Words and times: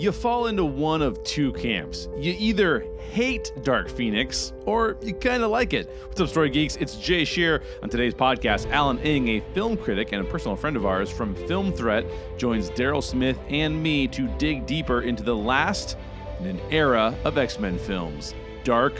You 0.00 0.12
fall 0.12 0.46
into 0.46 0.64
one 0.64 1.02
of 1.02 1.22
two 1.24 1.52
camps. 1.52 2.08
You 2.16 2.34
either 2.38 2.86
hate 3.10 3.52
Dark 3.62 3.90
Phoenix 3.90 4.54
or 4.64 4.96
you 5.02 5.12
kind 5.12 5.42
of 5.42 5.50
like 5.50 5.74
it. 5.74 5.90
What's 6.06 6.18
up, 6.22 6.30
Story 6.30 6.48
Geeks? 6.48 6.76
It's 6.76 6.96
Jay 6.96 7.26
Shear. 7.26 7.60
On 7.82 7.90
today's 7.90 8.14
podcast, 8.14 8.70
Alan 8.70 8.98
Ng, 9.00 9.28
a 9.28 9.40
film 9.52 9.76
critic 9.76 10.12
and 10.12 10.26
a 10.26 10.30
personal 10.30 10.56
friend 10.56 10.74
of 10.74 10.86
ours 10.86 11.10
from 11.10 11.34
Film 11.34 11.70
Threat, 11.70 12.06
joins 12.38 12.70
Daryl 12.70 13.04
Smith 13.04 13.38
and 13.50 13.82
me 13.82 14.08
to 14.08 14.26
dig 14.38 14.64
deeper 14.64 15.02
into 15.02 15.22
the 15.22 15.36
last 15.36 15.98
in 16.38 16.46
an 16.46 16.60
era 16.70 17.14
of 17.24 17.36
X 17.36 17.58
Men 17.58 17.76
films 17.76 18.34
Dark 18.64 18.94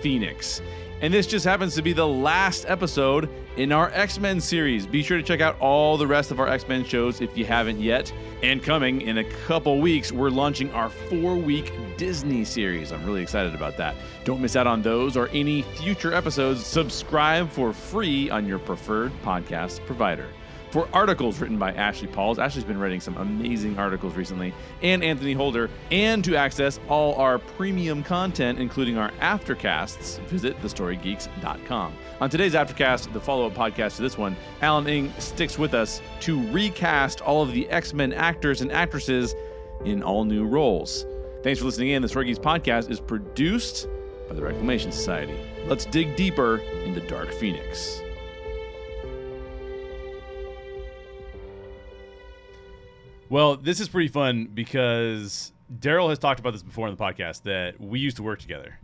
Phoenix. 0.00 0.62
And 1.02 1.12
this 1.12 1.26
just 1.26 1.44
happens 1.44 1.74
to 1.74 1.82
be 1.82 1.92
the 1.92 2.06
last 2.06 2.64
episode 2.66 3.28
in 3.56 3.70
our 3.70 3.90
X 3.90 4.18
Men 4.18 4.40
series. 4.40 4.86
Be 4.86 5.02
sure 5.02 5.18
to 5.18 5.22
check 5.22 5.40
out 5.40 5.58
all 5.60 5.98
the 5.98 6.06
rest 6.06 6.30
of 6.30 6.40
our 6.40 6.48
X 6.48 6.66
Men 6.68 6.84
shows 6.84 7.20
if 7.20 7.36
you 7.36 7.44
haven't 7.44 7.80
yet. 7.80 8.10
And 8.42 8.62
coming 8.62 9.02
in 9.02 9.18
a 9.18 9.24
couple 9.46 9.78
weeks, 9.78 10.10
we're 10.10 10.30
launching 10.30 10.70
our 10.72 10.88
four 10.88 11.36
week 11.36 11.72
Disney 11.98 12.44
series. 12.44 12.92
I'm 12.92 13.04
really 13.04 13.22
excited 13.22 13.54
about 13.54 13.76
that. 13.76 13.94
Don't 14.24 14.40
miss 14.40 14.56
out 14.56 14.66
on 14.66 14.80
those 14.80 15.16
or 15.16 15.28
any 15.28 15.62
future 15.62 16.14
episodes. 16.14 16.64
Subscribe 16.64 17.50
for 17.50 17.74
free 17.74 18.30
on 18.30 18.46
your 18.46 18.58
preferred 18.58 19.12
podcast 19.22 19.84
provider 19.84 20.28
for 20.76 20.86
articles 20.92 21.40
written 21.40 21.56
by 21.56 21.72
Ashley 21.72 22.06
Pauls. 22.06 22.38
Ashley's 22.38 22.62
been 22.62 22.78
writing 22.78 23.00
some 23.00 23.16
amazing 23.16 23.78
articles 23.78 24.14
recently, 24.14 24.52
and 24.82 25.02
Anthony 25.02 25.32
Holder, 25.32 25.70
and 25.90 26.22
to 26.22 26.36
access 26.36 26.78
all 26.86 27.14
our 27.14 27.38
premium 27.38 28.02
content, 28.02 28.58
including 28.58 28.98
our 28.98 29.10
aftercasts, 29.20 30.18
visit 30.26 30.54
thestorygeeks.com. 30.60 31.94
On 32.20 32.28
today's 32.28 32.52
aftercast, 32.52 33.10
the 33.14 33.20
follow 33.22 33.46
up 33.46 33.54
podcast 33.54 33.96
to 33.96 34.02
this 34.02 34.18
one, 34.18 34.36
Alan 34.60 34.86
Ng 34.86 35.14
sticks 35.18 35.58
with 35.58 35.72
us 35.72 36.02
to 36.20 36.46
recast 36.48 37.22
all 37.22 37.40
of 37.40 37.52
the 37.52 37.66
X 37.70 37.94
Men 37.94 38.12
actors 38.12 38.60
and 38.60 38.70
actresses 38.70 39.34
in 39.86 40.02
all 40.02 40.26
new 40.26 40.44
roles. 40.44 41.06
Thanks 41.42 41.58
for 41.58 41.64
listening 41.64 41.88
in. 41.88 42.02
The 42.02 42.08
Story 42.08 42.26
Geeks 42.26 42.38
podcast 42.38 42.90
is 42.90 43.00
produced 43.00 43.88
by 44.28 44.34
the 44.34 44.42
Reclamation 44.42 44.92
Society. 44.92 45.40
Let's 45.68 45.86
dig 45.86 46.16
deeper 46.16 46.58
into 46.84 47.00
Dark 47.00 47.32
Phoenix. 47.32 48.02
Well, 53.28 53.56
this 53.56 53.80
is 53.80 53.88
pretty 53.88 54.08
fun 54.08 54.46
because 54.52 55.52
Daryl 55.80 56.08
has 56.10 56.18
talked 56.18 56.40
about 56.40 56.52
this 56.52 56.62
before 56.62 56.88
on 56.88 56.94
the 56.94 57.02
podcast 57.02 57.42
that 57.42 57.80
we 57.80 57.98
used 57.98 58.16
to 58.18 58.22
work 58.22 58.40
together. 58.40 58.78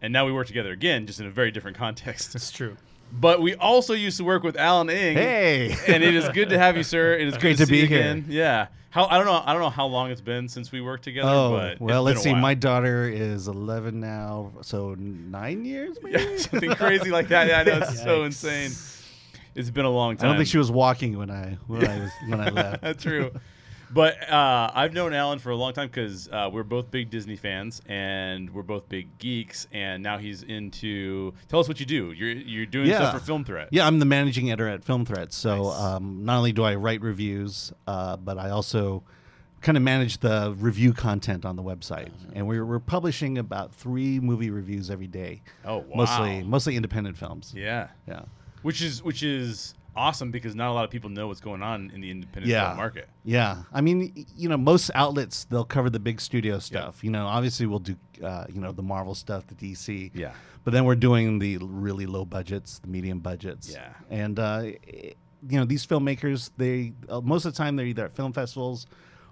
And 0.00 0.12
now 0.12 0.26
we 0.26 0.32
work 0.32 0.46
together 0.46 0.72
again, 0.72 1.06
just 1.06 1.18
in 1.20 1.26
a 1.26 1.30
very 1.30 1.50
different 1.50 1.76
context. 1.76 2.32
That's 2.32 2.52
true. 2.52 2.76
But 3.10 3.40
we 3.40 3.54
also 3.54 3.94
used 3.94 4.18
to 4.18 4.24
work 4.24 4.42
with 4.42 4.56
Alan 4.56 4.90
Ng. 4.90 5.16
Hey. 5.16 5.74
and 5.88 6.04
it 6.04 6.14
is 6.14 6.28
good 6.28 6.50
to 6.50 6.58
have 6.58 6.76
you, 6.76 6.82
sir. 6.82 7.14
It 7.14 7.26
is 7.26 7.36
Great 7.38 7.56
good 7.56 7.56
to, 7.58 7.66
to 7.66 7.70
be 7.70 7.86
here. 7.86 7.98
again. 8.00 8.26
Yeah. 8.28 8.68
How 8.90 9.06
I 9.06 9.16
don't 9.18 9.26
know. 9.26 9.42
I 9.44 9.52
don't 9.52 9.60
know 9.60 9.70
how 9.70 9.86
long 9.86 10.10
it's 10.10 10.20
been 10.20 10.48
since 10.48 10.72
we 10.72 10.80
worked 10.80 11.04
together. 11.04 11.28
Oh, 11.28 11.74
well, 11.78 12.02
let's 12.02 12.22
see. 12.22 12.30
a 12.30 12.36
My 12.36 12.54
daughter 12.54 13.08
is 13.08 13.46
11 13.46 14.00
now, 14.00 14.52
so 14.62 14.94
nine 14.94 15.64
years 15.64 15.98
maybe? 16.02 16.22
yeah, 16.22 16.36
something 16.38 16.74
crazy 16.74 17.10
like 17.10 17.28
that. 17.28 17.48
Yeah, 17.48 17.60
I 17.60 17.64
know 17.64 17.78
it's 17.86 18.02
so 18.02 18.24
insane. 18.24 18.70
It's 19.54 19.70
been 19.70 19.84
a 19.84 19.90
long 19.90 20.16
time. 20.16 20.26
I 20.26 20.28
don't 20.30 20.38
think 20.38 20.48
she 20.48 20.56
was 20.58 20.70
walking 20.70 21.18
when 21.18 21.30
I 21.30 21.58
when 21.66 21.86
I 21.86 21.98
was 21.98 22.10
when 22.28 22.40
I 22.40 22.48
left. 22.48 22.82
That's 22.82 23.02
true. 23.02 23.30
But 23.90 24.28
uh, 24.30 24.70
I've 24.74 24.92
known 24.92 25.14
Alan 25.14 25.38
for 25.38 25.50
a 25.50 25.56
long 25.56 25.72
time 25.72 25.88
because 25.88 26.28
uh, 26.28 26.50
we're 26.52 26.62
both 26.62 26.90
big 26.90 27.08
Disney 27.10 27.36
fans 27.36 27.80
and 27.86 28.50
we're 28.52 28.62
both 28.62 28.88
big 28.88 29.16
geeks. 29.18 29.66
And 29.72 30.02
now 30.02 30.18
he's 30.18 30.42
into. 30.42 31.32
Tell 31.48 31.60
us 31.60 31.68
what 31.68 31.80
you 31.80 31.86
do. 31.86 32.12
You're 32.12 32.32
you're 32.32 32.66
doing 32.66 32.88
Yeah. 32.88 32.96
stuff 32.98 33.14
for 33.20 33.26
Film 33.26 33.44
Threat. 33.44 33.68
Yeah, 33.70 33.86
I'm 33.86 33.98
the 33.98 34.04
managing 34.04 34.50
editor 34.50 34.68
at 34.68 34.84
Film 34.84 35.04
Threat. 35.06 35.32
So 35.32 35.64
Nice. 35.70 35.80
um, 35.80 36.24
not 36.24 36.36
only 36.38 36.52
do 36.52 36.64
I 36.64 36.74
write 36.74 37.00
reviews, 37.00 37.72
uh, 37.86 38.16
but 38.18 38.36
I 38.38 38.50
also 38.50 39.04
kind 39.60 39.76
of 39.76 39.82
manage 39.82 40.18
the 40.18 40.54
review 40.58 40.92
content 40.92 41.44
on 41.44 41.56
the 41.56 41.62
website. 41.62 42.08
Uh-huh. 42.08 42.32
And 42.34 42.46
we're, 42.46 42.64
we're 42.64 42.78
publishing 42.78 43.38
about 43.38 43.74
three 43.74 44.20
movie 44.20 44.50
reviews 44.50 44.90
every 44.90 45.08
day. 45.08 45.40
Oh 45.64 45.78
wow. 45.78 45.96
Mostly 45.96 46.42
mostly 46.42 46.76
independent 46.76 47.16
films. 47.16 47.54
Yeah. 47.56 47.88
Yeah. 48.06 48.20
Which 48.62 48.82
is 48.82 49.02
which 49.02 49.22
is 49.22 49.74
awesome 49.98 50.30
because 50.30 50.54
not 50.54 50.70
a 50.70 50.72
lot 50.72 50.84
of 50.84 50.90
people 50.90 51.10
know 51.10 51.26
what's 51.28 51.40
going 51.40 51.62
on 51.62 51.90
in 51.94 52.00
the 52.00 52.10
independent 52.10 52.46
Yeah. 52.50 52.66
film 52.68 52.76
market. 52.78 53.08
Yeah, 53.24 53.64
I 53.72 53.80
mean, 53.80 54.26
you 54.36 54.48
know, 54.48 54.56
most 54.56 54.90
outlets 54.94 55.44
they'll 55.44 55.64
cover 55.64 55.90
the 55.90 56.00
big 56.00 56.20
studio 56.20 56.58
stuff. 56.60 57.02
You 57.04 57.10
know, 57.10 57.26
obviously 57.26 57.66
we'll 57.66 57.80
do, 57.80 57.96
uh, 58.22 58.46
you 58.52 58.60
know, 58.60 58.72
the 58.72 58.82
Marvel 58.82 59.14
stuff, 59.14 59.46
the 59.48 59.54
DC. 59.54 60.10
Yeah. 60.14 60.32
But 60.64 60.72
then 60.72 60.84
we're 60.84 60.94
doing 60.96 61.38
the 61.38 61.58
really 61.58 62.06
low 62.06 62.24
budgets, 62.24 62.78
the 62.78 62.88
medium 62.88 63.20
budgets. 63.20 63.70
Yeah. 63.72 63.88
And 64.10 64.38
uh, 64.38 64.62
i- 64.64 65.14
you 65.48 65.58
know, 65.58 65.64
these 65.64 65.86
filmmakers, 65.86 66.50
they 66.56 66.92
uh, 67.08 67.20
most 67.20 67.44
of 67.44 67.52
the 67.52 67.56
time 67.58 67.76
they're 67.76 67.86
either 67.86 68.04
at 68.06 68.12
film 68.12 68.32
festivals 68.32 68.86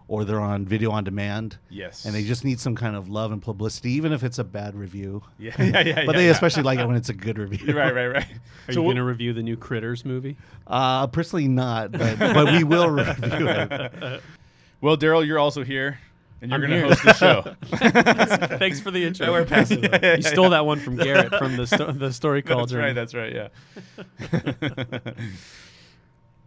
or 0.09 0.25
they're 0.25 0.41
on 0.41 0.65
video 0.65 0.91
on 0.93 1.03
demand. 1.05 1.59
Yes. 1.69 2.05
And 2.05 2.15
they 2.15 2.22
just 2.22 2.44
need 2.44 2.61
some 2.61 2.77
kind 2.77 2.94
of 2.94 3.09
love 3.09 3.33
and 3.33 3.43
publicity, 3.43 3.91
even 3.93 4.12
if 4.12 4.22
it's 4.22 4.39
a 4.39 4.44
bad 4.44 4.75
review. 4.77 5.22
Yeah. 5.39 5.55
Yeah. 5.59 5.65
Yeah. 5.65 5.94
but 6.06 6.12
yeah, 6.15 6.19
they 6.21 6.25
yeah. 6.27 6.31
especially 6.33 6.62
like 6.62 6.78
it 6.78 6.87
when 6.87 6.97
it's 6.97 7.09
a 7.09 7.15
good 7.15 7.39
review. 7.39 7.75
right. 7.77 7.94
Right. 7.94 8.06
Right. 8.06 8.27
Are 8.69 8.72
so 8.72 8.81
you 8.81 8.83
what- 8.83 8.89
going 8.94 8.97
to 8.97 9.05
review 9.05 9.33
the 9.33 9.43
new 9.43 9.56
Critters 9.56 10.05
movie? 10.05 10.37
Uh, 10.67 11.06
personally, 11.09 11.49
not, 11.49 11.93
but, 11.93 12.19
but 12.19 12.53
we 12.53 12.62
will 12.65 12.89
review 12.91 13.49
it. 13.49 14.22
well, 14.81 14.97
Daryl, 14.97 15.27
you're 15.27 15.39
also 15.39 15.62
here, 15.65 15.99
and 16.43 16.50
you're 16.50 16.61
going 16.61 16.71
to 16.83 16.88
host 16.88 17.03
the 17.05 17.12
show. 17.15 18.56
Thanks 18.59 18.81
for 18.81 18.91
the 18.91 19.05
intro. 19.05 19.27
Yeah, 19.27 19.33
we're 19.33 19.44
passing 19.47 19.81
it. 19.84 20.17
you 20.19 20.23
stole 20.23 20.50
that 20.50 20.67
one 20.67 20.78
from 20.81 20.97
Garrett 20.97 21.33
from 21.34 21.56
the 21.56 21.67
sto- 21.67 21.93
the 21.93 22.12
story 22.12 22.41
that's 22.43 22.53
cauldron. 22.55 22.81
right. 22.84 22.93
That's 22.94 23.15
right. 23.15 23.33
Yeah. 23.33 25.11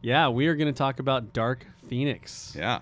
yeah, 0.01 0.29
we 0.29 0.47
are 0.47 0.55
going 0.55 0.71
to 0.73 0.77
talk 0.77 0.99
about 0.99 1.33
Dark 1.33 1.65
Phoenix, 1.87 2.53
yeah. 2.57 2.79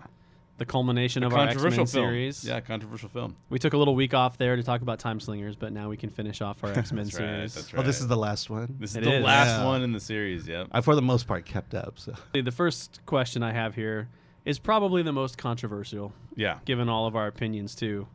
The 0.58 0.66
culmination 0.66 1.24
of 1.24 1.34
our 1.34 1.40
X 1.46 1.54
controversial 1.54 1.80
Men 1.84 1.88
film. 1.88 2.06
series. 2.10 2.44
Yeah, 2.44 2.60
controversial 2.62 3.10
film. 3.10 3.36
We 3.50 3.60
took 3.60 3.74
a 3.74 3.78
little 3.78 3.96
week 3.96 4.14
off 4.14 4.38
there 4.38 4.56
to 4.56 4.64
talk 4.64 4.82
about 4.82 5.00
Time 5.00 5.20
Slingers, 5.20 5.56
but 5.56 5.72
now 5.72 5.90
we 5.90 5.98
can 5.98 6.10
finish 6.10 6.42
off 6.42 6.64
our 6.64 6.72
X 6.78 6.92
Men 6.92 7.06
right. 7.06 7.14
series. 7.14 7.54
That's 7.56 7.74
right. 7.74 7.80
Oh, 7.82 7.86
this 7.86 8.00
is 8.02 8.08
the 8.08 8.18
last 8.18 8.50
one. 8.50 8.76
This 8.80 8.92
is 8.92 8.98
It 8.98 9.04
the 9.04 9.18
is. 9.18 9.24
last 9.24 9.60
Yeah. 9.60 9.66
one 9.66 9.84
in 9.84 9.92
the 9.92 10.00
series. 10.00 10.48
Yep. 10.48 10.68
I, 10.72 10.82
for 10.82 10.96
the 10.96 11.02
most 11.02 11.28
part, 11.28 11.46
kept 11.46 11.74
up. 11.76 12.00
So 12.00 12.14
The 12.34 12.52
first 12.52 13.02
question 13.06 13.44
I 13.44 13.52
have 13.54 13.76
here 13.76 14.10
is 14.46 14.60
probably 14.60 15.04
the 15.04 15.12
most 15.14 15.38
controversial, 15.38 16.14
Yeah. 16.36 16.60
given 16.66 16.90
all 16.90 17.06
of 17.06 17.16
our 17.16 17.28
opinions 17.28 17.76
too. 17.76 18.08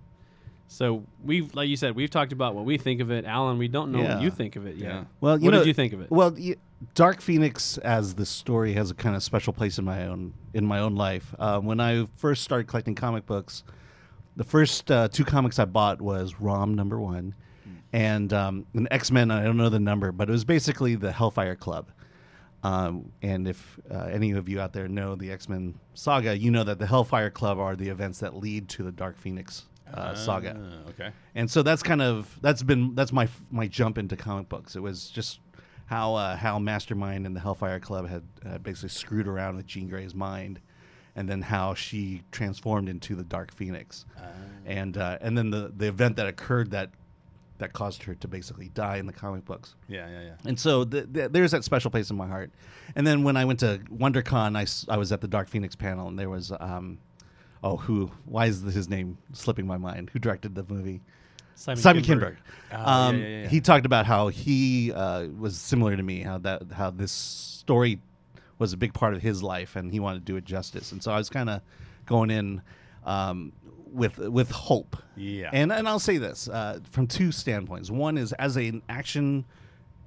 So 0.67 1.05
we've, 1.23 1.55
like 1.55 1.69
you 1.69 1.77
said, 1.77 1.95
we've 1.95 2.09
talked 2.11 2.33
about 2.33 2.55
what 2.55 2.65
we 2.65 2.79
think 2.79 3.01
of 3.03 3.11
it. 3.11 3.27
Alan, 3.27 3.59
we 3.59 3.69
don't 3.69 3.93
know 3.93 4.01
Yeah. 4.01 4.15
what 4.15 4.23
you 4.23 4.31
think 4.31 4.57
of 4.57 4.67
it 4.67 4.77
yet. 4.77 4.89
Yeah. 4.89 5.05
Well, 5.21 5.39
you 5.39 5.45
what 5.45 5.51
know, 5.51 5.59
did 5.59 5.67
you 5.67 5.75
think 5.75 5.93
of 5.93 6.01
it? 6.01 6.11
Well, 6.11 6.31
y- 6.37 6.57
Dark 6.95 7.21
Phoenix 7.21 7.79
as 7.79 8.15
the 8.15 8.27
story 8.27 8.73
has 8.75 8.91
a 8.91 8.95
kind 8.95 9.15
of 9.17 9.23
special 9.23 9.53
place 9.53 9.79
in 9.79 9.85
my 9.85 10.07
own 10.07 10.35
in 10.55 10.67
my 10.67 10.81
own 10.81 10.95
life. 10.95 11.35
Uh, 11.39 11.61
when 11.61 11.81
I 11.81 12.07
first 12.17 12.43
started 12.43 12.67
collecting 12.67 12.95
comic 12.95 13.27
books, 13.27 13.63
the 14.37 14.45
first 14.45 14.91
uh, 14.91 15.09
two 15.09 15.25
comics 15.25 15.59
I 15.59 15.65
bought 15.65 16.01
was 16.01 16.41
ROM 16.41 16.75
number 16.75 16.99
one, 17.01 17.35
and 17.93 18.33
um, 18.33 18.67
an 18.75 18.89
X 18.91 19.11
Men. 19.11 19.31
I 19.31 19.45
don't 19.45 19.57
know 19.57 19.69
the 19.69 19.81
number, 19.81 20.13
but 20.13 20.29
it 20.29 20.33
was 20.33 20.45
basically 20.45 20.95
the 20.95 21.13
Hellfire 21.13 21.57
Club. 21.57 21.91
Um, 22.65 23.11
and 23.23 23.49
if 23.49 23.81
uh, 23.91 24.05
any 24.05 24.31
of 24.33 24.49
you 24.49 24.61
out 24.61 24.73
there 24.73 24.87
know 24.89 25.15
the 25.17 25.31
X 25.33 25.49
Men 25.49 25.75
saga, 25.95 26.37
you 26.37 26.51
know 26.51 26.65
that 26.65 26.79
the 26.79 26.87
Hellfire 26.87 27.31
Club 27.31 27.59
are 27.59 27.77
the 27.77 27.89
events 27.89 28.21
that 28.21 28.37
lead 28.37 28.69
to 28.71 28.83
the 28.83 28.93
Dark 28.93 29.19
Phoenix 29.19 29.67
uh, 29.93 30.15
saga 30.15 30.57
Ah, 30.59 30.89
okay. 30.89 31.11
and 31.35 31.51
so 31.51 31.63
that's 31.63 31.83
kind 31.83 32.01
of 32.01 32.39
that's 32.41 32.63
been 32.63 32.95
that's 32.95 33.13
my 33.13 33.29
my 33.51 33.67
jump 33.67 33.99
into 33.99 34.17
comic 34.17 34.49
books. 34.49 34.75
It 34.77 34.81
was 34.81 35.11
just 35.11 35.41
how 35.93 36.15
uh, 36.15 36.37
how 36.37 36.59
Mastermind 36.59 37.27
and 37.27 37.37
the 37.37 37.41
Hellfire 37.41 37.79
Club 37.79 38.09
had 38.09 38.23
uh, 38.47 38.59
basically 38.59 38.89
screwed 38.89 39.29
around 39.29 39.57
with 39.57 39.67
Jean 39.67 39.89
Grey's 39.89 40.15
mind, 40.15 40.59
and 41.15 41.29
then 41.29 41.43
how 41.43 41.75
she 41.75 42.23
transformed 42.31 42.89
into 42.89 43.15
the 43.15 43.23
Dark 43.25 43.53
Phoenix, 43.53 44.07
and 44.65 44.97
uh, 44.97 45.19
and 45.21 45.37
then 45.37 45.51
the 45.51 45.71
the 45.77 45.89
event 45.89 46.17
that 46.17 46.27
occurred 46.27 46.71
that 46.71 46.91
that 47.59 47.75
caused 47.75 48.05
her 48.05 48.15
to 48.15 48.27
basically 48.27 48.71
die 48.71 48.97
in 48.97 49.07
the 49.07 49.13
comic 49.13 49.45
books. 49.45 49.75
Yeah. 49.87 50.09
Yeah. 50.09 50.23
Yeah. 50.23 50.35
And 50.47 50.59
so 50.59 50.85
th 50.85 51.13
th 51.13 51.31
there's 51.31 51.51
that 51.51 51.63
special 51.63 51.91
place 51.91 52.09
in 52.11 52.17
my 52.17 52.27
heart. 52.27 52.51
And 52.97 53.07
then 53.07 53.23
when 53.23 53.37
I 53.37 53.45
went 53.45 53.61
to 53.61 53.81
WonderCon, 54.05 54.57
I, 54.57 54.65
I 54.93 54.97
was 54.97 55.13
at 55.13 55.21
the 55.21 55.29
Dark 55.29 55.49
Phoenix 55.49 55.77
panel, 55.77 56.09
and 56.09 56.19
there 56.19 56.31
was 56.31 56.53
um, 56.59 56.99
oh 57.63 57.77
who 57.77 58.11
why 58.25 58.47
is 58.47 58.63
his 58.63 58.89
name 58.89 59.19
slipping 59.35 59.67
my 59.67 59.77
mind? 59.77 60.11
Who 60.15 60.19
directed 60.19 60.55
the 60.55 60.65
movie? 60.67 61.03
Simon 61.63 62.03
Kinberg. 62.03 62.37
Oh, 62.73 62.77
um, 62.77 63.19
yeah, 63.19 63.27
yeah, 63.27 63.43
yeah. 63.43 63.49
He 63.49 63.61
talked 63.61 63.87
about 63.87 64.07
how 64.07 64.29
he 64.29 64.93
uh, 64.93 65.27
was 65.39 65.57
similar 65.59 65.97
to 65.97 66.03
me, 66.03 66.23
how 66.23 66.39
that 66.39 66.63
how 66.73 66.91
this 66.91 67.13
story 67.13 68.01
was 68.59 68.73
a 68.73 68.77
big 68.77 68.93
part 68.95 69.15
of 69.15 69.23
his 69.23 69.43
life, 69.43 69.77
and 69.77 69.93
he 69.93 70.01
wanted 70.01 70.21
to 70.21 70.25
do 70.25 70.37
it 70.37 70.45
justice. 70.45 70.93
And 70.93 71.03
so 71.03 71.13
I 71.13 71.19
was 71.19 71.29
kind 71.29 71.51
of 71.51 71.61
going 72.07 72.31
in 72.31 72.63
um, 73.05 73.53
with 73.93 74.19
with 74.19 74.51
hope. 74.51 74.97
Yeah. 75.17 75.51
And 75.53 75.73
and 75.73 75.89
I'll 75.89 75.99
say 75.99 76.19
this 76.19 76.49
uh, 76.49 76.81
from 76.91 77.07
two 77.07 77.33
standpoints. 77.33 77.91
One 77.91 78.17
is 78.19 78.33
as 78.35 78.57
an 78.57 78.83
action 78.89 79.45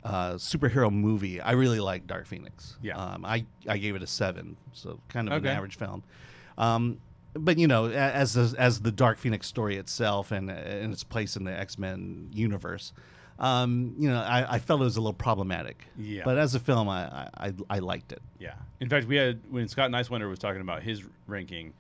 uh, 0.04 0.34
superhero 0.34 0.92
movie, 0.92 1.42
I 1.42 1.54
really 1.54 1.80
like 1.80 2.06
Dark 2.08 2.28
Phoenix. 2.28 2.78
Yeah. 2.82 2.98
Um, 2.98 3.26
I 3.26 3.46
I 3.68 3.78
gave 3.78 3.96
it 3.96 4.04
a 4.04 4.08
seven, 4.08 4.58
so 4.74 5.00
kind 5.10 5.28
of 5.28 5.34
Okay. 5.36 5.50
an 5.50 5.56
average 5.58 5.78
film. 5.78 6.04
Um, 6.58 7.00
but 7.36 7.58
you 7.58 7.68
know, 7.68 7.88
as 7.88 8.34
the, 8.34 8.56
as 8.60 8.80
the 8.82 8.92
Dark 8.92 9.18
Phoenix 9.18 9.48
story 9.48 9.78
itself 9.78 10.32
and 10.32 10.50
and 10.50 10.92
its 10.94 11.04
place 11.04 11.36
in 11.36 11.44
the 11.44 11.52
X 11.52 11.78
Men 11.78 12.30
universe, 12.34 12.94
um, 13.40 13.94
you 14.00 14.10
know, 14.10 14.20
I, 14.20 14.56
I 14.56 14.60
felt 14.60 14.82
it 14.82 14.86
was 14.86 14.98
a 14.98 15.02
little 15.02 15.14
problematic. 15.14 15.86
Yeah. 15.98 16.22
But 16.26 16.38
as 16.38 16.56
a 16.56 16.60
film, 16.60 16.88
I 16.90 17.04
I, 17.06 17.30
I, 17.48 17.54
I 17.70 17.80
liked 17.80 18.12
it. 18.12 18.22
Yeah. 18.40 18.54
In 18.80 18.90
fact, 18.90 19.08
we 19.08 19.16
had 19.18 19.42
when 19.50 19.68
Scott 19.68 19.92
Nicewinder 19.92 20.30
was 20.30 20.40
talking 20.40 20.62
about 20.62 20.84
his 20.84 21.04
ranking, 21.28 21.74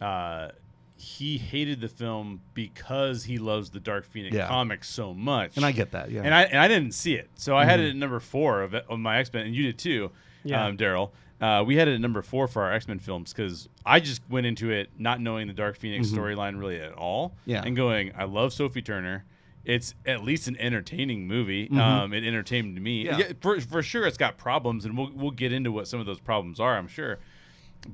uh, 0.00 0.48
he 0.96 1.38
hated 1.38 1.80
the 1.80 1.88
film 1.88 2.40
because 2.52 3.24
he 3.24 3.38
loves 3.38 3.70
the 3.70 3.80
Dark 3.80 4.04
Phoenix 4.04 4.36
Yeah. 4.36 4.48
comics 4.48 4.88
so 4.88 5.14
much. 5.14 5.56
And 5.56 5.64
I 5.64 5.72
get 5.72 5.92
that. 5.92 6.10
Yeah. 6.10 6.22
and 6.24 6.34
I 6.34 6.42
and 6.42 6.58
I 6.58 6.68
didn't 6.68 6.92
see 6.92 7.14
it, 7.14 7.30
so 7.36 7.56
I 7.56 7.62
Mm-hmm. 7.62 7.70
had 7.70 7.80
it 7.80 7.88
at 7.90 7.96
number 7.96 8.20
four 8.20 8.62
of, 8.62 8.74
of 8.74 8.98
my 8.98 9.18
X 9.18 9.32
Men, 9.32 9.46
and 9.46 9.54
you 9.54 9.62
did 9.64 9.78
too, 9.78 10.10
Yeah. 10.44 10.64
um, 10.66 10.76
Daryl. 10.76 11.10
Uh, 11.40 11.64
we 11.66 11.76
had 11.76 11.88
it 11.88 11.94
at 11.94 12.00
number 12.00 12.20
four 12.22 12.46
for 12.48 12.62
our 12.64 12.72
X 12.72 12.86
Men 12.86 12.98
films 12.98 13.32
because 13.32 13.68
I 13.86 13.98
just 14.00 14.20
went 14.28 14.46
into 14.46 14.70
it 14.70 14.90
not 14.98 15.20
knowing 15.20 15.46
the 15.46 15.54
Dark 15.54 15.78
Phoenix 15.78 16.08
storyline 16.08 16.58
really 16.58 16.78
at 16.80 16.92
all, 16.92 17.30
Mm-hmm. 17.30 17.50
Yeah. 17.50 17.62
and 17.64 17.74
going, 17.76 18.12
I 18.16 18.24
love 18.24 18.52
Sophie 18.52 18.82
Turner. 18.82 19.24
It's 19.64 19.94
at 20.06 20.22
least 20.22 20.48
an 20.48 20.56
entertaining 20.58 21.26
movie. 21.26 21.66
Mm-hmm. 21.66 21.78
Um, 21.80 22.12
it 22.14 22.24
entertained 22.24 22.80
me. 22.80 23.04
Yeah. 23.04 23.18
Yeah, 23.18 23.32
for, 23.40 23.60
for 23.60 23.82
sure, 23.82 24.06
it's 24.06 24.16
got 24.16 24.36
problems, 24.38 24.84
and 24.84 24.96
we'll 24.96 25.10
we'll 25.14 25.30
get 25.30 25.52
into 25.52 25.70
what 25.72 25.86
some 25.88 25.98
of 26.00 26.06
those 26.06 26.20
problems 26.20 26.60
are. 26.60 26.76
I'm 26.76 26.88
sure, 26.88 27.18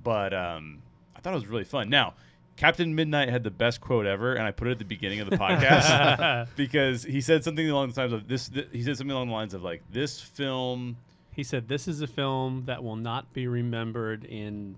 but 0.02 0.32
um, 0.34 0.82
I 1.16 1.20
thought 1.20 1.32
it 1.32 1.36
was 1.36 1.46
really 1.46 1.64
fun. 1.64 1.88
Now, 1.88 2.14
Captain 2.56 2.94
Midnight 2.94 3.28
had 3.28 3.42
the 3.44 3.50
best 3.50 3.80
quote 3.80 4.06
ever, 4.06 4.34
and 4.34 4.44
I 4.44 4.50
put 4.52 4.68
it 4.68 4.72
at 4.72 4.78
the 4.78 4.84
beginning 4.84 5.20
of 5.20 5.28
the 5.28 5.36
podcast 5.36 6.48
because 6.56 7.02
he 7.02 7.20
said 7.20 7.44
something 7.44 7.68
along 7.68 7.90
the 7.90 8.00
lines 8.00 8.12
of 8.12 8.28
this. 8.28 8.48
Th- 8.48 8.68
he 8.72 8.82
said 8.82 8.96
something 8.96 9.14
along 9.14 9.28
the 9.28 9.34
lines 9.34 9.52
of 9.54 9.62
like, 9.62 9.82
"This 9.90 10.20
film." 10.20 10.96
He 11.36 11.42
said, 11.44 11.68
"This 11.68 11.86
is 11.86 12.00
a 12.00 12.06
film 12.06 12.64
that 12.64 12.82
will 12.82 12.96
not 12.96 13.32
be 13.34 13.46
remembered 13.46 14.24
in 14.24 14.76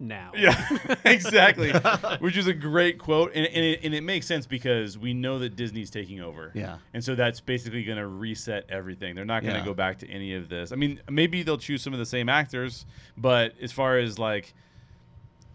now." 0.00 0.32
Yeah, 0.34 0.56
exactly. 1.04 1.70
Which 2.20 2.36
is 2.38 2.46
a 2.46 2.54
great 2.54 2.98
quote, 2.98 3.32
and, 3.34 3.46
and, 3.46 3.64
it, 3.64 3.80
and 3.84 3.94
it 3.94 4.00
makes 4.02 4.26
sense 4.26 4.46
because 4.46 4.96
we 4.96 5.12
know 5.12 5.38
that 5.40 5.54
Disney's 5.54 5.90
taking 5.90 6.20
over. 6.20 6.50
Yeah. 6.54 6.78
and 6.94 7.04
so 7.04 7.14
that's 7.14 7.40
basically 7.40 7.84
going 7.84 7.98
to 7.98 8.06
reset 8.06 8.64
everything. 8.70 9.14
They're 9.14 9.24
not 9.26 9.42
going 9.42 9.52
to 9.54 9.60
Yeah. 9.60 9.64
go 9.66 9.74
back 9.74 9.98
to 9.98 10.08
any 10.08 10.34
of 10.34 10.48
this. 10.48 10.72
I 10.72 10.76
mean, 10.76 10.98
maybe 11.10 11.42
they'll 11.42 11.58
choose 11.58 11.82
some 11.82 11.92
of 11.92 11.98
the 11.98 12.06
same 12.06 12.28
actors, 12.30 12.86
but 13.18 13.52
as 13.60 13.70
far 13.70 13.98
as 13.98 14.18
like 14.18 14.54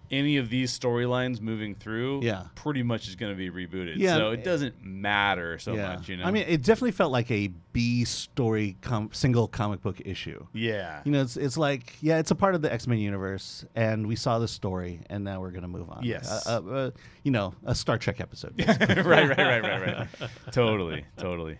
any 0.10 0.38
of 0.38 0.50
these 0.50 0.78
storylines 0.78 1.42
moving 1.42 1.76
through, 1.76 2.22
Yeah. 2.24 2.44
pretty 2.56 2.84
much 2.84 3.08
is 3.08 3.16
going 3.16 3.32
to 3.32 3.36
be 3.38 3.50
rebooted. 3.50 3.98
Yeah. 3.98 4.16
so 4.16 4.32
it 4.32 4.44
doesn't 4.44 4.84
matter 4.84 5.60
so 5.60 5.74
yeah. 5.74 5.96
much, 5.96 6.10
you 6.10 6.18
know. 6.18 6.24
I 6.26 6.32
mean, 6.32 6.46
it 6.48 6.64
definitely 6.64 6.92
felt 6.92 7.12
like 7.12 7.30
a 7.32 7.48
B 7.74 8.06
story 8.06 8.78
com- 8.82 9.10
single 9.12 9.48
comic 9.48 9.82
book 9.82 10.02
issue. 10.06 10.46
yeah, 10.54 11.02
You 11.06 11.12
know, 11.12 11.22
it's 11.22 11.38
it's 11.38 11.58
like 11.58 11.94
yeah, 12.02 12.20
it's 12.20 12.32
a 12.32 12.36
part 12.36 12.56
of 12.56 12.62
the 12.62 12.72
X 12.72 12.88
Men 12.88 13.00
universe, 13.00 13.66
and 13.76 14.08
we 14.08 14.16
saw 14.16 14.40
the 14.40 14.48
story, 14.48 15.02
and 15.10 15.24
now 15.24 15.42
we're 15.42 15.52
gonna 15.52 15.68
move 15.68 15.90
on. 15.90 16.04
Yes. 16.04 16.48
uh, 16.48 16.62
uh, 16.66 16.70
uh, 16.72 16.92
you 17.24 17.32
know, 17.32 17.54
a 17.66 17.76
Star 17.76 17.98
Trek 17.98 18.20
episode. 18.22 18.54
right, 18.68 19.06
right, 19.06 19.38
right, 19.38 19.62
right, 19.64 19.82
right. 20.22 20.30
totally, 20.52 21.06
totally. 21.18 21.58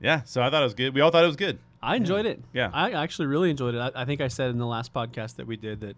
Yeah, 0.00 0.22
so 0.24 0.42
I 0.42 0.50
thought 0.50 0.62
it 0.62 0.64
was 0.66 0.74
good. 0.74 0.94
We 0.94 1.00
all 1.00 1.10
thought 1.10 1.24
it 1.24 1.28
was 1.28 1.36
good. 1.36 1.58
I 1.82 1.96
enjoyed 1.96 2.26
it. 2.26 2.42
Yeah. 2.52 2.70
I 2.72 2.90
actually 2.92 3.26
really 3.28 3.50
enjoyed 3.50 3.74
it. 3.74 3.78
I, 3.78 4.02
I 4.02 4.04
think 4.04 4.20
I 4.20 4.28
said 4.28 4.50
in 4.50 4.58
the 4.58 4.66
last 4.66 4.92
podcast 4.92 5.36
that 5.36 5.46
we 5.46 5.56
did 5.56 5.80
that 5.80 5.96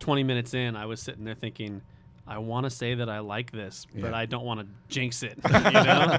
20 0.00 0.22
minutes 0.24 0.54
in, 0.54 0.76
I 0.76 0.86
was 0.86 1.00
sitting 1.00 1.24
there 1.24 1.34
thinking, 1.34 1.82
I 2.28 2.38
want 2.38 2.64
to 2.64 2.70
say 2.70 2.96
that 2.96 3.08
I 3.08 3.20
like 3.20 3.52
this, 3.52 3.86
but 3.94 4.10
Yeah. 4.10 4.16
I 4.16 4.26
don't 4.26 4.44
want 4.44 4.58
to 4.60 4.66
jinx 4.88 5.22
it. 5.22 5.38
You 5.44 5.50
know? 5.52 6.18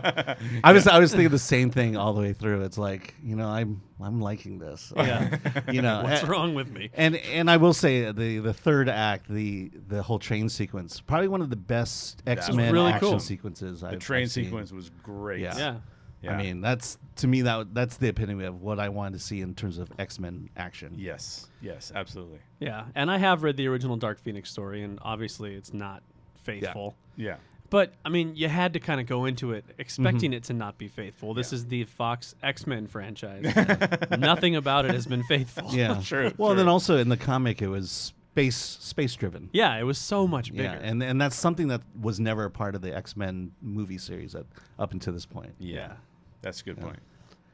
I 0.63 0.71
was 0.71 0.88
I 0.88 1.00
was 1.00 1.12
thinking 1.12 1.29
the 1.31 1.38
same 1.39 1.69
thing 1.69 1.97
all 1.97 2.13
the 2.13 2.21
way 2.21 2.31
through. 2.31 2.62
It's 2.63 2.77
like 2.77 3.13
you 3.21 3.35
know, 3.35 3.47
I'm 3.50 3.81
I'm 4.01 4.21
liking 4.21 4.57
this. 4.57 4.94
Yeah. 4.95 5.38
you 5.71 5.81
know, 5.81 6.01
What's 6.06 6.24
a- 6.24 6.27
wrong 6.27 6.53
with 6.56 6.71
me? 6.71 6.91
And 6.94 7.18
and 7.18 7.51
I 7.51 7.57
will 7.57 7.74
say 7.74 8.09
the 8.13 8.39
the 8.39 8.53
third 8.53 8.88
act, 8.88 9.27
the 9.29 9.69
the 9.89 10.01
whole 10.01 10.18
train 10.19 10.47
sequence, 10.47 11.01
probably 11.01 11.27
one 11.27 11.41
of 11.41 11.50
the 11.50 11.57
best 11.57 12.24
X 12.25 12.50
Men 12.53 12.71
really 12.71 12.91
action 12.94 13.09
cool. 13.09 13.19
sequences. 13.19 13.81
The 13.81 13.88
I've, 13.88 14.00
train 14.00 14.24
I've 14.24 14.31
seen. 14.31 14.45
sequence 14.45 14.71
was 14.71 14.89
great. 15.03 15.41
Yeah. 15.41 15.57
Yeah. 15.57 15.75
Yeah. 16.22 16.34
I 16.34 16.38
mean, 16.42 16.62
that's 16.62 16.98
to 17.18 17.28
me 17.28 17.42
that 17.44 17.74
that's 17.74 17.98
the 17.98 18.08
epitome 18.08 18.44
of 18.46 18.62
what 18.62 18.80
I 18.80 18.90
wanted 18.90 19.19
to 19.19 19.24
see 19.24 19.42
in 19.42 19.54
terms 19.54 19.78
of 19.78 19.90
X 20.00 20.19
Men 20.19 20.50
action. 20.58 20.96
Yes, 20.98 21.48
yes, 21.62 21.92
absolutely. 21.94 22.40
Yeah. 22.60 22.86
And 22.96 23.12
I 23.12 23.18
have 23.18 23.44
read 23.44 23.56
the 23.58 23.68
original 23.68 23.98
Dark 23.98 24.19
Phoenix 24.19 24.50
story, 24.50 24.81
and 24.84 24.98
obviously 25.04 25.54
it's 25.54 25.74
not 25.74 26.02
faithful. 26.44 26.96
Yeah, 27.16 27.25
yeah. 27.25 27.36
But 27.69 27.94
I 28.06 28.10
mean, 28.10 28.36
you 28.36 28.48
had 28.48 28.74
to 28.74 28.80
kind 28.80 29.02
of 29.02 29.08
go 29.08 29.25
into 29.25 29.52
it 29.52 29.66
expecting 29.78 30.31
Mm-hmm. 30.31 30.38
it 30.38 30.44
to 30.46 30.54
not 30.54 30.78
be 30.78 30.88
faithful. 30.88 31.34
This 31.34 31.52
is 31.54 31.66
the 31.66 31.84
Fox 31.84 32.34
X 32.42 32.66
Men 32.66 32.88
franchise. 32.88 33.44
Nothing 34.18 34.56
about 34.56 34.86
it 34.86 34.92
has 34.92 35.06
been 35.06 35.24
faithful. 35.24 35.70
Yeah, 35.74 36.02
True, 36.04 36.31
Well, 36.38 36.52
true. 36.52 36.58
then 36.58 36.68
also 36.70 36.98
in 36.98 37.10
the 37.10 37.18
comic, 37.18 37.62
it 37.62 37.68
was 37.68 38.13
space 38.38 38.56
space 38.56 39.16
driven. 39.16 39.50
Yeah, 39.51 39.75
it 39.78 39.84
was 39.84 39.98
so 39.98 40.28
much 40.28 40.51
bigger. 40.51 40.63
Yeah, 40.63 40.74
and 40.89 41.01
and 41.01 41.19
that's 41.19 41.36
something 41.36 41.68
that 41.69 41.81
was 42.00 42.19
never 42.19 42.45
a 42.45 42.51
part 42.51 42.75
of 42.75 42.81
the 42.81 42.95
X 42.95 43.18
Men 43.18 43.51
movie 43.62 43.98
series 43.98 44.36
at, 44.36 44.45
up 44.78 44.92
until 44.94 45.13
this 45.13 45.25
point. 45.25 45.54
yeah, 45.60 45.75
Yeah. 45.75 45.94
that's 46.42 46.62
a 46.62 46.63
good 46.63 46.80
point. 46.80 47.00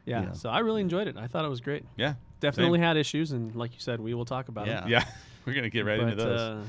yeah. 0.06 0.24
Yeah. 0.24 0.32
So 0.34 0.50
I 0.50 0.60
really 0.60 0.82
enjoyed 0.82 1.08
it. 1.08 1.16
I 1.18 1.28
thought 1.28 1.46
it 1.46 1.50
was 1.50 1.62
great. 1.62 1.86
Yeah, 1.96 2.16
Definitely 2.42 2.80
same. 2.80 2.84
had 2.84 2.98
issues, 2.98 3.32
and 3.32 3.56
like 3.56 3.74
you 3.74 3.80
said, 3.80 4.02
we 4.02 4.14
will 4.14 4.26
talk 4.26 4.50
about 4.50 4.66
them. 4.66 4.88
Yeah. 4.90 5.00
Yeah, 5.00 5.06
we're 5.46 5.54
gonna 5.54 5.70
get 5.70 5.86
right 5.86 6.00
into 6.00 6.16
But, 6.18 6.26
those. 6.26 6.66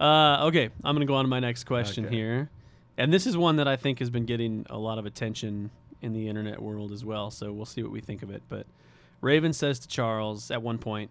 Uh, 0.00 0.02
uh, 0.02 0.46
okay, 0.46 0.70
I'm 0.82 0.94
going 0.96 1.06
to 1.06 1.10
go 1.10 1.16
on 1.16 1.24
to 1.26 1.28
my 1.28 1.40
next 1.40 1.64
question 1.64 2.06
Okay. 2.06 2.16
here. 2.16 2.48
And 2.96 3.12
this 3.12 3.26
is 3.26 3.36
one 3.36 3.56
that 3.56 3.68
I 3.68 3.76
think 3.76 3.98
has 3.98 4.08
been 4.08 4.24
getting 4.24 4.64
a 4.70 4.78
lot 4.78 4.98
of 4.98 5.04
attention 5.04 5.70
in 6.00 6.14
the 6.14 6.26
internet 6.26 6.62
world 6.62 6.90
as 6.90 7.04
well. 7.04 7.30
So 7.30 7.52
we'll 7.52 7.66
see 7.66 7.82
what 7.82 7.92
we 7.92 8.00
think 8.00 8.22
of 8.22 8.30
it. 8.30 8.42
But 8.48 8.64
Raven 9.20 9.52
says 9.52 9.78
to 9.80 9.88
Charles 9.88 10.50
at 10.50 10.62
one 10.62 10.78
point, 10.78 11.10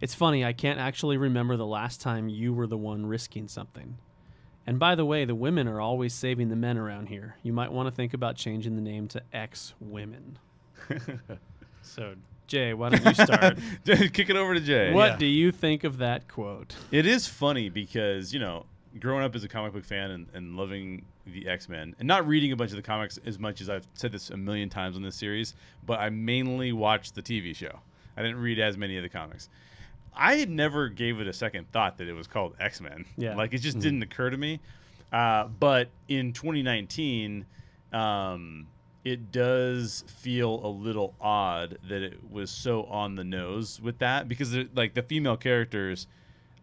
It's 0.00 0.14
funny, 0.14 0.44
I 0.44 0.52
can't 0.52 0.78
actually 0.80 1.16
remember 1.16 1.56
the 1.56 1.66
last 1.66 2.00
time 2.00 2.28
you 2.28 2.54
were 2.54 2.66
the 2.66 2.78
one 2.78 3.04
risking 3.06 3.48
something. 3.48 3.98
And 4.66 4.78
by 4.78 4.94
the 4.94 5.04
way, 5.04 5.24
the 5.24 5.34
women 5.34 5.66
are 5.68 5.80
always 5.80 6.14
saving 6.14 6.48
the 6.48 6.56
men 6.56 6.78
around 6.78 7.08
here. 7.08 7.36
You 7.42 7.52
might 7.52 7.72
want 7.72 7.86
to 7.88 7.90
think 7.90 8.14
about 8.14 8.36
changing 8.36 8.76
the 8.76 8.82
name 8.82 9.08
to 9.08 9.22
X 9.32 9.74
Women. 9.80 10.38
so, 11.82 12.14
Jay, 12.46 12.74
why 12.74 12.90
don't 12.90 13.04
you 13.04 13.14
start? 13.24 13.58
Kick 14.12 14.30
it 14.30 14.36
over 14.36 14.54
to 14.54 14.60
Jay. 14.60 14.92
what 14.92 15.12
Yeah. 15.12 15.16
do 15.16 15.26
you 15.26 15.52
think 15.52 15.84
of 15.84 15.98
that 15.98 16.28
quote? 16.28 16.76
It 16.90 17.06
is 17.06 17.26
funny 17.26 17.68
because, 17.68 18.32
you 18.32 18.40
know, 18.40 18.66
growing 18.98 19.24
up 19.24 19.34
as 19.34 19.44
a 19.44 19.48
comic 19.48 19.72
book 19.72 19.84
fan 19.84 20.10
and, 20.10 20.26
and 20.34 20.56
loving 20.56 21.04
the 21.26 21.48
X 21.48 21.68
Men 21.68 21.94
and 21.98 22.08
not 22.08 22.26
reading 22.26 22.52
a 22.52 22.56
bunch 22.56 22.70
of 22.70 22.76
the 22.76 22.82
comics 22.82 23.18
as 23.24 23.38
much 23.38 23.60
as 23.60 23.68
I've 23.70 23.86
said 23.94 24.12
this 24.12 24.30
a 24.30 24.36
million 24.36 24.68
times 24.68 24.96
on 24.96 25.02
this 25.02 25.16
series, 25.16 25.54
but 25.86 26.00
I 26.00 26.10
mainly 26.10 26.72
watched 26.72 27.14
the 27.14 27.22
TV 27.22 27.54
show. 27.54 27.80
I 28.16 28.22
didn't 28.22 28.38
read 28.38 28.58
as 28.58 28.76
many 28.76 28.96
of 28.96 29.02
the 29.02 29.08
comics. 29.08 29.48
I 30.14 30.36
had 30.36 30.50
never 30.50 30.88
gave 30.88 31.20
it 31.20 31.26
a 31.26 31.32
second 31.32 31.70
thought 31.72 31.98
that 31.98 32.08
it 32.08 32.12
was 32.12 32.26
called 32.26 32.54
X 32.60 32.80
Men. 32.80 33.04
Yeah. 33.16 33.36
Like 33.36 33.54
it 33.54 33.58
just 33.58 33.78
didn't 33.78 34.02
occur 34.02 34.30
to 34.30 34.36
me. 34.36 34.60
Uh, 35.12 35.44
but 35.44 35.88
in 36.08 36.32
2019, 36.32 37.44
um, 37.92 38.66
it 39.04 39.32
does 39.32 40.04
feel 40.06 40.64
a 40.64 40.68
little 40.68 41.14
odd 41.20 41.78
that 41.88 42.02
it 42.02 42.30
was 42.30 42.50
so 42.50 42.84
on 42.84 43.16
the 43.16 43.24
nose 43.24 43.80
with 43.80 43.98
that 43.98 44.28
because 44.28 44.54
like 44.74 44.94
the 44.94 45.02
female 45.02 45.36
characters 45.36 46.06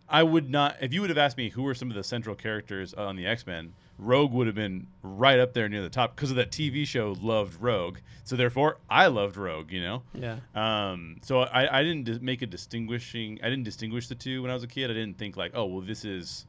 I 0.10 0.24
would 0.24 0.50
not. 0.50 0.78
If 0.82 0.94
you 0.94 1.02
would 1.02 1.10
have 1.10 1.18
asked 1.18 1.38
me 1.38 1.50
who 1.50 1.64
were 1.64 1.76
some 1.76 1.90
of 1.90 1.96
the 1.96 2.04
central 2.04 2.36
characters 2.36 2.94
on 2.94 3.16
the 3.16 3.26
X 3.26 3.46
Men, 3.46 3.74
Rogue 3.98 4.32
would 4.32 4.48
have 4.48 4.56
been 4.56 4.88
right 5.02 5.40
up 5.40 5.54
there 5.54 5.68
near 5.68 5.82
the 5.82 5.90
top 5.90 6.16
because 6.16 6.30
of 6.30 6.38
that 6.38 6.52
TV 6.52 6.86
show. 6.86 7.16
Loved 7.22 7.62
Rogue, 7.62 7.98
so 8.24 8.36
therefore 8.36 8.78
I 8.90 9.08
loved 9.08 9.38
Rogue. 9.38 9.72
You 9.72 9.82
know. 9.82 10.04
Yeah. 10.14 10.38
Um, 10.56 11.18
so 11.22 11.42
I, 11.42 11.80
I 11.80 11.84
didn't 11.84 12.04
dis- 12.04 12.22
make 12.22 12.42
a 12.42 12.48
distinguishing. 12.48 13.40
I 13.44 13.50
didn't 13.50 13.64
distinguish 13.64 14.08
the 14.08 14.16
two 14.16 14.42
when 14.42 14.52
I 14.52 14.54
was 14.54 14.64
a 14.64 14.68
kid. 14.68 14.92
I 14.92 14.94
didn't 14.94 15.18
think 15.18 15.38
like, 15.38 15.52
oh 15.56 15.66
well, 15.66 15.82
this 15.82 16.06
is 16.06 16.46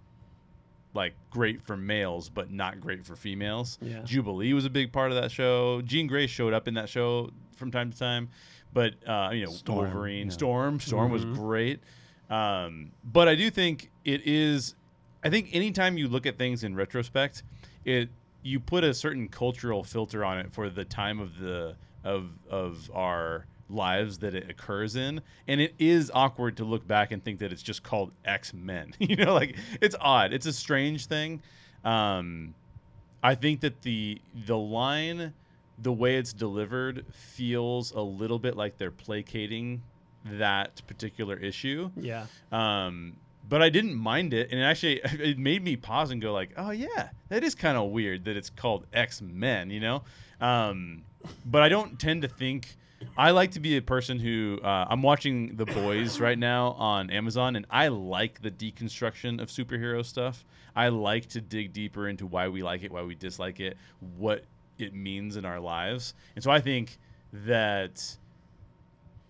like 0.94 1.14
great 1.30 1.62
for 1.62 1.76
males, 1.76 2.28
but 2.28 2.50
not 2.50 2.80
great 2.80 3.04
for 3.04 3.16
females. 3.16 3.78
Yeah. 3.80 4.00
Jubilee 4.04 4.52
was 4.52 4.64
a 4.64 4.70
big 4.70 4.92
part 4.92 5.10
of 5.10 5.20
that 5.20 5.30
show. 5.30 5.80
Jean 5.82 6.06
Grey 6.06 6.26
showed 6.26 6.52
up 6.52 6.68
in 6.68 6.74
that 6.74 6.88
show 6.88 7.30
from 7.56 7.70
time 7.70 7.90
to 7.92 7.98
time, 7.98 8.28
but 8.72 8.94
uh, 9.06 9.30
you 9.32 9.44
know, 9.44 9.52
Storm, 9.52 9.78
Wolverine, 9.78 10.26
yeah. 10.26 10.32
Storm, 10.32 10.80
Storm 10.80 11.10
was 11.10 11.24
great. 11.24 11.80
Um, 12.30 12.92
but 13.04 13.28
I 13.28 13.34
do 13.34 13.50
think 13.50 13.90
it 14.04 14.26
is. 14.26 14.74
I 15.28 15.30
think 15.30 15.50
anytime 15.52 15.98
you 15.98 16.08
look 16.08 16.24
at 16.24 16.38
things 16.38 16.64
in 16.64 16.74
retrospect, 16.74 17.42
it 17.84 18.08
you 18.42 18.58
put 18.58 18.82
a 18.82 18.94
certain 18.94 19.28
cultural 19.28 19.84
filter 19.84 20.24
on 20.24 20.38
it 20.38 20.50
for 20.54 20.70
the 20.70 20.86
time 20.86 21.20
of 21.20 21.38
the 21.38 21.76
of 22.02 22.30
of 22.48 22.90
our 22.94 23.44
lives 23.68 24.20
that 24.20 24.34
it 24.34 24.48
occurs 24.48 24.96
in. 24.96 25.20
And 25.46 25.60
it 25.60 25.74
is 25.78 26.10
awkward 26.14 26.56
to 26.56 26.64
look 26.64 26.88
back 26.88 27.12
and 27.12 27.22
think 27.22 27.40
that 27.40 27.52
it's 27.52 27.60
just 27.60 27.82
called 27.82 28.10
x-men 28.24 28.94
you 28.98 29.16
know 29.16 29.34
like 29.34 29.54
it's 29.82 29.94
odd. 30.00 30.32
It's 30.32 30.46
a 30.46 30.52
strange 30.52 31.04
thing. 31.04 31.42
Um 31.84 32.54
i 33.22 33.34
think 33.34 33.60
that 33.60 33.82
the 33.82 34.18
the 34.46 34.56
line 34.56 35.34
the 35.76 35.92
way 35.92 36.16
it's 36.16 36.32
delivered 36.32 37.04
feels 37.12 37.90
a 37.90 38.00
little 38.00 38.38
bit 38.38 38.56
like 38.56 38.78
they're 38.78 38.90
placating 38.90 39.82
that 40.24 40.80
particular 40.86 41.36
issue. 41.36 41.90
Yeah. 41.96 42.26
um, 42.50 43.16
but 43.48 43.62
I 43.62 43.68
didn't 43.70 43.94
mind 43.94 44.34
it, 44.34 44.50
and 44.50 44.60
it 44.60 44.62
actually 44.62 45.00
it 45.04 45.38
made 45.38 45.62
me 45.62 45.76
pause 45.76 46.10
and 46.10 46.20
go 46.20 46.32
like, 46.32 46.50
"Oh 46.56 46.70
yeah, 46.70 47.10
that 47.28 47.42
is 47.44 47.54
kind 47.54 47.78
of 47.78 47.90
weird 47.90 48.24
that 48.24 48.36
it's 48.36 48.50
called 48.50 48.86
X 48.92 49.22
Men," 49.22 49.70
you 49.70 49.80
know. 49.80 50.02
Um, 50.40 51.02
but 51.44 51.62
I 51.62 51.68
don't 51.68 51.98
tend 51.98 52.22
to 52.22 52.28
think. 52.28 52.76
I 53.16 53.30
like 53.30 53.52
to 53.52 53.60
be 53.60 53.76
a 53.76 53.82
person 53.82 54.18
who 54.18 54.58
uh, 54.62 54.86
I'm 54.90 55.02
watching 55.02 55.54
The 55.54 55.66
Boys 55.66 56.18
right 56.20 56.38
now 56.38 56.72
on 56.72 57.10
Amazon, 57.10 57.54
and 57.54 57.64
I 57.70 57.88
like 57.88 58.42
the 58.42 58.50
deconstruction 58.50 59.40
of 59.40 59.48
superhero 59.48 60.04
stuff. 60.04 60.44
I 60.74 60.88
like 60.88 61.28
to 61.30 61.40
dig 61.40 61.72
deeper 61.72 62.08
into 62.08 62.26
why 62.26 62.48
we 62.48 62.62
like 62.62 62.82
it, 62.82 62.90
why 62.90 63.02
we 63.02 63.14
dislike 63.14 63.60
it, 63.60 63.76
what 64.16 64.44
it 64.78 64.94
means 64.94 65.36
in 65.36 65.44
our 65.44 65.60
lives, 65.60 66.14
and 66.34 66.42
so 66.42 66.50
I 66.50 66.60
think 66.60 66.98
that 67.32 68.16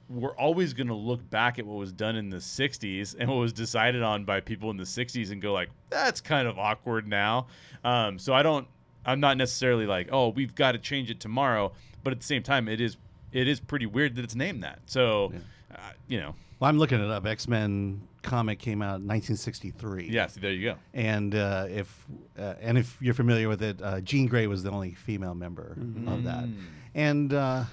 we're 0.09 0.35
always 0.37 0.73
going 0.73 0.87
to 0.89 0.95
look 0.95 1.29
back 1.29 1.59
at 1.59 1.67
what 1.67 1.77
was 1.77 1.93
done 1.93 2.17
in 2.17 2.31
the 2.31 2.39
60s 2.39 3.15
and 3.19 3.29
what 3.29 3.37
was 3.37 3.53
decided 3.53 4.03
on 4.03 4.25
by 4.25 4.41
people 4.41 4.71
in 4.71 4.77
the 4.79 4.85
60s 4.85 5.31
and 5.31 5.43
go 5.43 5.53
like 5.53 5.69
that's 5.91 6.21
kind 6.21 6.49
of 6.49 6.59
awkward 6.59 7.07
now 7.07 7.47
um, 7.85 8.19
so 8.19 8.33
i 8.33 8.43
don't 8.43 8.67
i'm 9.05 9.21
not 9.21 9.37
necessarily 9.37 9.87
like 9.87 10.09
oh 10.13 10.29
we've 10.31 10.55
got 10.55 10.73
to 10.73 10.79
change 10.79 11.11
it 11.11 11.21
tomorrow 11.21 11.71
but 12.05 12.13
at 12.13 12.21
the 12.21 12.27
same 12.27 12.43
time 12.43 12.69
it 12.69 12.81
is 12.81 12.97
it 13.33 13.47
is 13.47 13.61
pretty 13.61 13.87
weird 13.87 14.15
that 14.17 14.25
it's 14.25 14.35
named 14.35 14.63
that 14.63 14.79
so 14.87 15.33
uh, 15.75 15.79
you 16.07 16.19
know 16.19 16.35
Well, 16.59 16.71
I'm 16.71 16.79
looking 16.79 16.99
it 17.05 17.11
up. 17.11 17.27
X 17.27 17.47
Men 17.47 18.01
comic 18.23 18.59
came 18.59 18.81
out 18.83 19.01
in 19.01 19.07
1963. 19.07 20.09
yeah 20.11 20.27
so 20.27 20.41
there 20.41 20.53
you 20.53 20.71
go 20.71 20.75
And 20.95 21.35
uh, 21.35 21.67
if 21.69 22.07
uh, 22.39 22.55
and 22.61 22.77
if 22.79 22.97
you're 23.01 23.15
familiar 23.15 23.49
with 23.49 23.63
it, 23.63 23.81
uh, 23.83 24.01
Jean 24.01 24.27
Grey 24.27 24.47
was 24.47 24.63
the 24.63 24.71
only 24.71 24.95
female 24.95 25.35
member 25.35 25.77
of 26.07 26.25
that. 26.25 26.49
And 26.95 27.33
uh, 27.33 27.65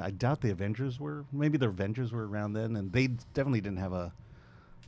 I 0.00 0.10
doubt 0.10 0.40
the 0.40 0.50
Avengers 0.50 0.98
were. 0.98 1.24
Maybe 1.32 1.58
the 1.58 1.68
Avengers 1.68 2.12
were 2.12 2.26
around 2.26 2.54
then, 2.54 2.76
and 2.76 2.92
they 2.92 3.08
definitely 3.34 3.60
didn't 3.60 3.78
have 3.78 3.92
a 3.92 4.12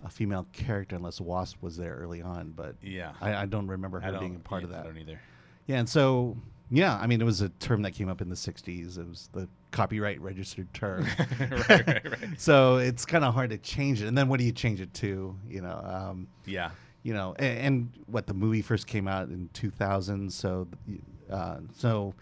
a 0.05 0.11
female 0.11 0.47
character 0.53 0.97
unless 0.97 1.19
Wasp 1.19 1.63
was 1.63 1.77
there 1.79 1.95
early 1.95 2.21
on. 2.21 2.51
But 2.51 2.77
yeah 2.83 3.13
I, 3.21 3.35
I 3.35 3.47
don't 3.47 3.67
remember 3.67 4.01
I 4.03 4.07
her 4.07 4.13
don't, 4.13 4.21
being 4.21 4.37
a 4.37 4.39
part 4.41 4.63
yeah, 4.63 4.67
of 4.67 4.73
that. 4.73 4.81
i 4.81 4.83
don't 4.85 4.99
either 4.99 5.21
Yeah, 5.67 5.79
and 5.79 5.89
so 5.89 6.37
yeah, 6.71 6.99
I 7.01 7.07
mean, 7.07 7.21
it 7.21 7.25
was 7.25 7.41
a 7.41 7.51
term 7.51 7.83
that 7.83 7.93
came 7.93 8.09
up 8.09 8.21
in 8.21 8.29
the 8.29 8.35
'60s. 8.35 8.99
It 8.99 9.09
was 9.09 9.29
the 9.33 9.49
copyright 9.71 10.21
registered 10.21 10.73
term. 10.75 11.07
right 11.41 11.69
right 11.87 11.87
right 12.05 12.41
so 12.41 12.77
it's 12.77 13.05
kind 13.05 13.25
of 13.25 13.35
hard 13.35 13.51
to 13.51 13.59
change 13.59 14.03
it. 14.03 14.09
And 14.09 14.17
then 14.17 14.29
what 14.29 14.39
do 14.41 14.45
you 14.47 14.53
change 14.53 14.81
it 14.81 14.93
to? 14.95 15.37
You 15.49 15.61
know, 15.63 15.81
um, 15.85 16.29
yeah 16.47 16.71
you 17.05 17.13
know, 17.13 17.35
and, 17.39 17.59
and 17.59 17.93
what 18.07 18.27
the 18.27 18.35
movie 18.35 18.63
first 18.63 18.87
came 18.87 19.07
out 19.07 19.29
in 19.29 19.49
2000. 19.53 20.33
So, 20.33 20.67
uh, 21.31 21.59
so 21.75 22.15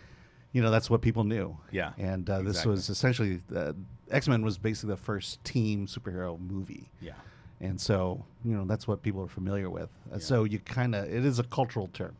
you 0.52 0.62
know, 0.62 0.70
that's 0.70 0.88
what 0.90 1.00
people 1.00 1.24
knew. 1.24 1.56
Yeah, 1.70 1.92
and 1.98 2.28
uh, 2.28 2.38
this 2.42 2.48
exactly. 2.58 2.70
was 2.70 2.90
essentially 2.90 3.40
uh, 3.54 3.72
X 4.10 4.28
Men 4.28 4.42
was 4.42 4.58
basically 4.58 4.90
the 4.90 4.96
first 5.00 5.42
team 5.44 5.86
superhero 5.86 6.38
movie. 6.38 6.90
yeah 7.00 7.12
And 7.60 7.80
so, 7.80 8.24
you 8.44 8.54
know, 8.56 8.64
that's 8.66 8.86
what 8.88 9.02
people 9.02 9.22
are 9.22 9.28
familiar 9.28 9.70
with. 9.70 9.88
Uh, 10.10 10.14
Yeah. 10.16 10.18
So 10.18 10.44
you 10.44 10.58
kind 10.58 10.94
of, 10.94 11.04
it 11.06 11.24
is 11.24 11.38
a 11.38 11.44
cultural 11.44 11.88
term. 11.92 12.16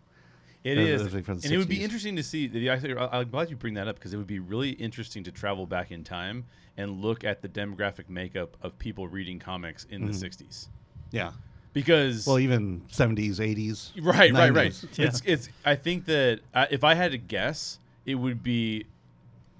It 0.64 0.78
Uh, 0.78 0.82
is, 0.82 1.02
those 1.02 1.14
are 1.16 1.22
from 1.24 1.32
and 1.34 1.42
the 1.42 1.54
it 1.54 1.58
would 1.58 1.68
be 1.68 1.82
interesting 1.82 2.14
to 2.16 2.22
see. 2.22 2.46
the- 2.46 2.70
I- 2.70 3.18
I'm 3.20 3.28
glad 3.28 3.50
you 3.50 3.56
bring 3.56 3.74
that 3.74 3.88
up 3.88 3.96
because 3.96 4.14
it 4.14 4.16
would 4.16 4.28
be 4.28 4.38
really 4.38 4.70
interesting 4.70 5.24
to 5.24 5.32
travel 5.32 5.66
back 5.66 5.90
in 5.90 6.04
time 6.04 6.44
and 6.78 7.02
look 7.02 7.24
at 7.24 7.42
the 7.42 7.48
demographic 7.48 8.08
makeup 8.08 8.56
of 8.62 8.78
people 8.78 9.08
reading 9.08 9.38
comics 9.40 9.84
in 9.90 10.06
the 10.06 10.12
'60s. 10.12 10.68
Yeah. 11.10 11.32
Because 11.72 12.20
Mm-hmm. 12.22 12.30
Well, 12.30 12.38
even 12.38 12.82
70s, 12.88 13.40
80s. 13.40 13.90
right, 14.00 14.32
right, 14.32 14.52
right. 14.54 14.84
Yeah. 14.96 15.06
It's 15.06 15.20
it's. 15.24 15.48
I 15.64 15.74
think 15.74 16.04
that 16.06 16.40
uh, 16.54 16.66
if 16.70 16.84
I 16.84 16.94
had 16.94 17.10
to 17.12 17.18
guess, 17.18 17.78
it 18.06 18.14
would 18.16 18.42
be 18.42 18.86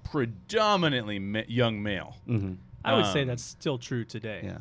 predominantly 0.03 1.19
ma- 1.19 1.41
young 1.47 1.81
male. 1.81 2.17
hmm 2.25 2.53
I 2.85 2.95
would 2.97 3.05
say 3.07 3.21
Um, 3.21 3.27
that's 3.29 3.43
still 3.43 3.77
true 3.77 4.03
today. 4.03 4.41
Yeah. 4.43 4.57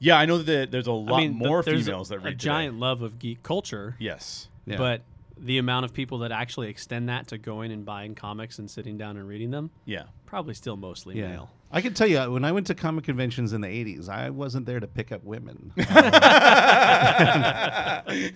Yeah, 0.00 0.18
I 0.18 0.26
know 0.26 0.38
that 0.38 0.70
there's 0.70 0.86
a 0.86 0.92
lot 0.92 1.18
I 1.18 1.22
mean, 1.28 1.32
more 1.38 1.62
there's 1.62 1.86
females 1.86 2.10
a, 2.10 2.14
that 2.14 2.18
read 2.18 2.26
a 2.26 2.30
today. 2.32 2.44
giant 2.44 2.78
love 2.78 3.00
of 3.02 3.18
geek 3.18 3.42
culture, 3.42 3.96
Yes. 3.98 4.48
Yeah. 4.66 4.76
but 4.76 5.02
the 5.38 5.56
amount 5.58 5.84
of 5.86 5.94
people 5.94 6.18
that 6.18 6.30
actually 6.30 6.68
extend 6.68 7.08
that 7.08 7.28
to 7.28 7.38
going 7.38 7.72
and 7.72 7.84
buying 7.86 8.14
comics 8.14 8.58
and 8.58 8.70
sitting 8.70 8.98
down 8.98 9.16
and 9.16 9.26
reading 9.26 9.50
them, 9.50 9.70
Yeah. 9.86 10.04
probably 10.26 10.52
still 10.54 10.76
mostly 10.76 11.18
Yeah. 11.18 11.28
male. 11.28 11.50
I 11.70 11.80
can 11.82 11.92
tell 11.92 12.06
you, 12.06 12.18
when 12.32 12.44
I 12.46 12.52
went 12.52 12.66
to 12.68 12.74
comic 12.74 13.04
conventions 13.04 13.52
in 13.52 13.60
the 13.60 13.68
80s, 13.68 14.08
I 14.08 14.30
wasn't 14.30 14.64
there 14.64 14.80
to 14.80 14.86
pick 14.86 15.12
up 15.12 15.22
women. 15.22 15.72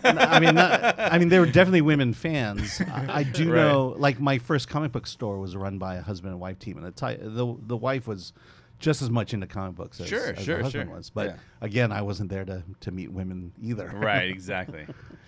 I 0.05 0.39
mean, 0.41 0.55
not, 0.55 0.95
I 0.99 1.19
mean, 1.19 1.29
there 1.29 1.41
were 1.41 1.47
definitely 1.47 1.81
women 1.83 2.12
fans. 2.15 2.81
I, 2.93 3.21
I 3.21 3.23
do 3.23 3.51
Right. 3.53 3.57
know, 3.62 3.95
like, 3.99 4.21
my 4.21 4.39
first 4.39 4.69
comic 4.69 4.93
book 4.93 5.07
store 5.07 5.39
was 5.39 5.57
run 5.57 5.79
by 5.79 5.97
a 5.97 6.03
husband 6.03 6.33
and 6.33 6.41
wife 6.41 6.59
team, 6.59 6.77
and 6.77 6.87
the 6.87 6.93
the, 7.23 7.57
the 7.67 7.77
wife 7.77 8.07
was 8.07 8.33
just 8.79 9.01
as 9.03 9.11
much 9.11 9.33
into 9.33 9.47
comic 9.47 9.77
books 9.77 10.01
as, 10.01 10.09
Sure, 10.09 10.35
as 10.35 10.45
sure, 10.45 10.59
the 10.59 10.65
husband 10.65 10.89
sure. 10.89 10.97
was. 10.97 11.09
But 11.11 11.27
Yeah. 11.29 11.37
again, 11.61 11.93
I 11.93 12.03
wasn't 12.03 12.31
there 12.31 12.45
to, 12.45 12.65
to 12.81 12.91
meet 12.91 13.12
women 13.12 13.53
either. 13.62 13.89
right 13.89 14.29
exactly 14.29 14.87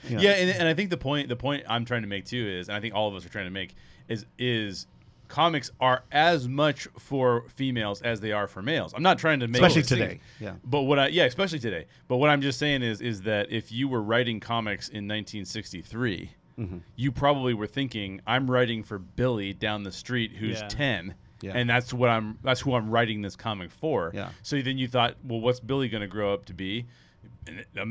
Yeah. 0.08 0.20
yeah, 0.20 0.30
and, 0.32 0.50
and 0.58 0.68
i 0.68 0.74
think 0.74 0.90
the 0.90 0.96
point 0.98 1.28
the 1.30 1.36
point 1.36 1.64
i'm 1.68 1.84
trying 1.86 2.02
to 2.02 2.08
make 2.08 2.26
too 2.26 2.46
is 2.46 2.68
and 2.68 2.76
i 2.76 2.80
think 2.80 2.94
all 2.94 3.08
of 3.08 3.14
us 3.14 3.24
are 3.24 3.28
trying 3.30 3.46
to 3.46 3.50
make 3.50 3.74
is 4.08 4.26
is 4.38 4.86
comics 5.34 5.70
are 5.80 6.04
as 6.12 6.46
much 6.48 6.86
for 6.98 7.44
females 7.48 8.00
as 8.02 8.20
they 8.20 8.30
are 8.32 8.46
for 8.46 8.62
males 8.62 8.92
i'm 8.94 9.02
not 9.02 9.18
trying 9.18 9.40
to 9.40 9.48
make 9.48 9.60
Especially 9.60 9.80
a 9.80 9.82
distinction. 9.82 10.08
today, 10.08 10.20
yeah. 10.40 10.54
but 10.64 10.82
what 10.82 10.98
i 10.98 11.08
yeah 11.08 11.24
especially 11.24 11.58
today 11.58 11.86
but 12.08 12.16
what 12.18 12.30
i'm 12.30 12.40
just 12.40 12.58
saying 12.58 12.82
is 12.82 13.00
is 13.00 13.22
that 13.22 13.50
if 13.50 13.72
you 13.72 13.88
were 13.88 14.02
writing 14.02 14.38
comics 14.40 14.88
in 14.88 15.08
1963 15.08 16.30
Mm-hmm. 16.56 16.78
you 16.94 17.10
probably 17.10 17.52
were 17.52 17.66
thinking 17.66 18.20
i'm 18.28 18.48
writing 18.48 18.84
for 18.84 18.96
billy 19.00 19.52
down 19.52 19.82
the 19.82 19.90
street 19.90 20.36
who's 20.36 20.60
Yeah. 20.60 20.68
10 20.68 21.14
Yeah. 21.40 21.50
and 21.56 21.68
that's 21.68 21.92
what 21.92 22.08
i'm 22.10 22.38
that's 22.44 22.60
who 22.60 22.74
i'm 22.74 22.88
writing 22.90 23.22
this 23.22 23.34
comic 23.34 23.72
for 23.72 24.12
Yeah. 24.14 24.28
so 24.42 24.62
then 24.62 24.78
you 24.78 24.86
thought, 24.86 25.16
well, 25.24 25.40
what's 25.40 25.58
Billy 25.58 25.88
going 25.88 26.02
to 26.02 26.06
grow 26.06 26.32
up 26.32 26.44
to 26.44 26.54
be? 26.54 26.86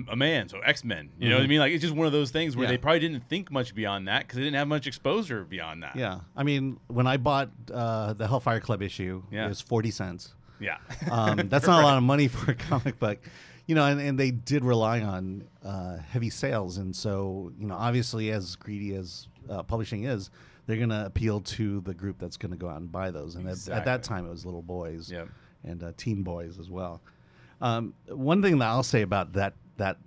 A, 0.10 0.16
man, 0.16 0.50
so 0.50 0.60
X 0.60 0.84
Men. 0.84 1.10
You 1.20 1.30
know 1.30 1.36
what 1.36 1.44
I 1.44 1.46
Mhm. 1.46 1.50
mean? 1.50 1.60
Like 1.60 1.72
it's 1.74 1.82
just 1.82 1.94
one 1.96 2.08
of 2.08 2.14
those 2.14 2.32
things 2.32 2.56
where 2.56 2.66
Yeah. 2.66 2.72
they 2.72 2.78
probably 2.78 3.00
didn't 3.00 3.28
think 3.30 3.52
much 3.52 3.76
beyond 3.76 4.08
that 4.08 4.22
because 4.22 4.38
they 4.38 4.44
didn't 4.44 4.56
have 4.58 4.68
much 4.68 4.88
exposure 4.88 5.44
beyond 5.44 5.84
that. 5.84 5.96
Yeah. 5.96 6.22
I 6.36 6.44
mean, 6.44 6.80
when 6.88 7.08
I 7.08 7.18
bought 7.18 7.50
uh, 7.72 8.14
the 8.14 8.28
Hellfire 8.28 8.60
Club 8.60 8.82
issue, 8.82 9.24
Yeah. 9.32 9.46
it 9.46 9.50
was 9.50 9.62
40 9.62 9.92
cents. 9.92 10.34
yeah, 10.60 10.78
Um, 11.12 11.36
that's 11.50 11.68
not 11.68 11.82
a 11.82 11.86
lot 11.86 11.98
of 11.98 12.04
money 12.04 12.28
for 12.28 12.52
a 12.52 12.56
comic 12.56 12.98
book, 13.00 13.20
you 13.68 13.76
know. 13.76 13.86
And, 13.86 14.00
and 14.00 14.18
they 14.20 14.32
did 14.32 14.64
rely 14.64 15.02
on 15.02 15.44
uh, 15.64 15.98
heavy 15.98 16.30
sales, 16.30 16.78
and 16.78 16.96
so 16.96 17.52
you 17.60 17.68
know, 17.68 17.76
obviously, 17.76 18.32
as 18.32 18.56
greedy 18.56 18.96
as 18.96 19.28
uh, 19.50 19.62
publishing 19.64 20.06
is, 20.06 20.30
they're 20.66 20.78
going 20.78 20.90
to 20.90 21.06
appeal 21.06 21.42
to 21.42 21.82
the 21.82 21.94
group 21.94 22.18
that's 22.20 22.38
going 22.38 22.52
to 22.52 22.58
go 22.58 22.70
out 22.70 22.80
and 22.80 22.90
buy 22.92 23.12
those. 23.12 23.36
And 23.36 23.48
at, 23.50 23.68
at 23.68 23.84
that 23.86 24.04
time, 24.04 24.26
it 24.26 24.30
was 24.30 24.46
little 24.46 24.62
boys 24.62 25.12
Yep. 25.12 25.28
and 25.66 25.84
uh, 25.84 25.92
teen 25.98 26.24
boys 26.24 26.58
as 26.60 26.70
well. 26.70 27.02
Um, 27.64 27.94
one 28.10 28.42
thing 28.42 28.58
that 28.60 28.68
I'll 28.68 28.84
say 28.84 29.02
about 29.02 29.34
that 29.34 29.54
that 29.78 29.98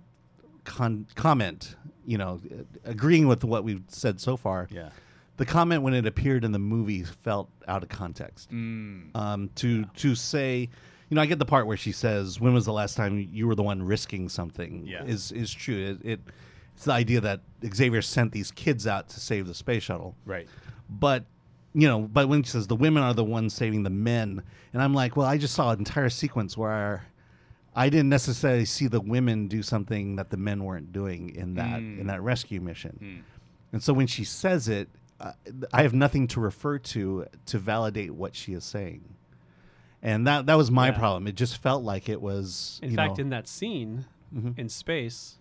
con- 0.63 1.07
comment, 1.15 1.75
you 2.05 2.17
know, 2.17 2.39
agreeing 2.85 3.27
with 3.27 3.43
what 3.43 3.63
we've 3.63 3.81
said 3.87 4.21
so 4.21 4.37
far, 4.37 4.67
yeah. 4.69 4.89
the 5.37 5.45
comment 5.45 5.81
when 5.81 5.95
it 5.95 6.05
appeared 6.05 6.43
in 6.45 6.51
the 6.51 6.59
movie 6.59 7.03
felt 7.03 7.49
out 7.67 7.81
of 7.81 7.89
context 7.89 8.51
Mm, 8.51 9.15
um, 9.15 9.49
to 9.55 9.85
to 9.85 10.13
say, 10.13 10.69
you 11.09 11.15
know, 11.15 11.21
I 11.21 11.25
get 11.25 11.39
the 11.39 11.45
part 11.45 11.65
where 11.65 11.77
she 11.77 11.91
says, 11.91 12.39
"When 12.39 12.53
was 12.53 12.65
the 12.65 12.73
last 12.73 12.95
time 12.95 13.27
you 13.31 13.47
were 13.47 13.55
the 13.55 13.63
one 13.63 13.81
risking 13.81 14.29
something?" 14.29 14.85
Yeah. 14.85 15.03
is 15.05 15.31
is 15.31 15.51
true. 15.51 15.97
It, 16.03 16.05
it 16.05 16.19
it's 16.75 16.85
the 16.85 16.93
idea 16.93 17.21
that 17.21 17.41
Xavier 17.73 18.03
sent 18.03 18.33
these 18.33 18.51
kids 18.51 18.85
out 18.85 19.09
to 19.09 19.19
save 19.19 19.47
the 19.47 19.55
space 19.55 19.81
shuttle, 19.81 20.15
right. 20.27 20.47
but 20.87 21.25
you 21.73 21.87
know, 21.87 22.01
but 22.01 22.29
when 22.29 22.43
she 22.43 22.51
says 22.51 22.67
the 22.67 22.75
women 22.75 23.01
are 23.01 23.15
the 23.15 23.23
ones 23.23 23.55
saving 23.55 23.81
the 23.81 23.89
men, 23.89 24.43
and 24.73 24.81
I'm 24.83 24.93
like, 24.93 25.15
well, 25.17 25.25
I 25.25 25.39
just 25.39 25.55
saw 25.55 25.71
an 25.71 25.79
entire 25.79 26.09
sequence 26.09 26.55
where 26.55 27.07
I 27.77 27.89
didn't 27.89 28.09
necessarily 28.09 28.65
see 28.65 28.87
the 28.87 28.99
women 28.99 29.47
do 29.47 29.61
something 29.61 30.15
that 30.15 30.31
the 30.31 30.37
men 30.37 30.63
weren't 30.63 30.91
doing 30.91 31.29
in 31.35 31.53
that 31.55 31.79
Mm. 31.79 31.99
in 32.01 32.07
that 32.07 32.21
rescue 32.23 32.59
mission. 32.59 32.97
Mm. 33.01 33.21
And 33.71 33.83
so 33.83 33.93
when 33.93 34.07
she 34.07 34.23
says 34.23 34.67
it, 34.67 34.89
uh, 35.19 35.33
I 35.71 35.83
have 35.83 35.93
nothing 35.93 36.27
to 36.29 36.39
refer 36.39 36.79
to 36.79 37.25
to 37.45 37.59
validate 37.59 38.11
what 38.15 38.35
she 38.35 38.53
is 38.53 38.63
saying. 38.65 39.03
And 40.01 40.25
that 40.27 40.45
that 40.47 40.55
was 40.55 40.71
my 40.71 40.87
Yeah. 40.87 40.97
problem. 40.97 41.27
It 41.27 41.35
just 41.35 41.57
felt 41.57 41.83
like 41.83 42.09
it 42.09 42.21
was. 42.21 42.79
In 42.81 42.91
you 42.91 42.95
fact, 42.95 43.17
know, 43.17 43.21
in 43.23 43.29
that 43.29 43.47
scene 43.47 44.05
Mhm. 44.35 44.57
in 44.57 44.69
space, 44.69 45.37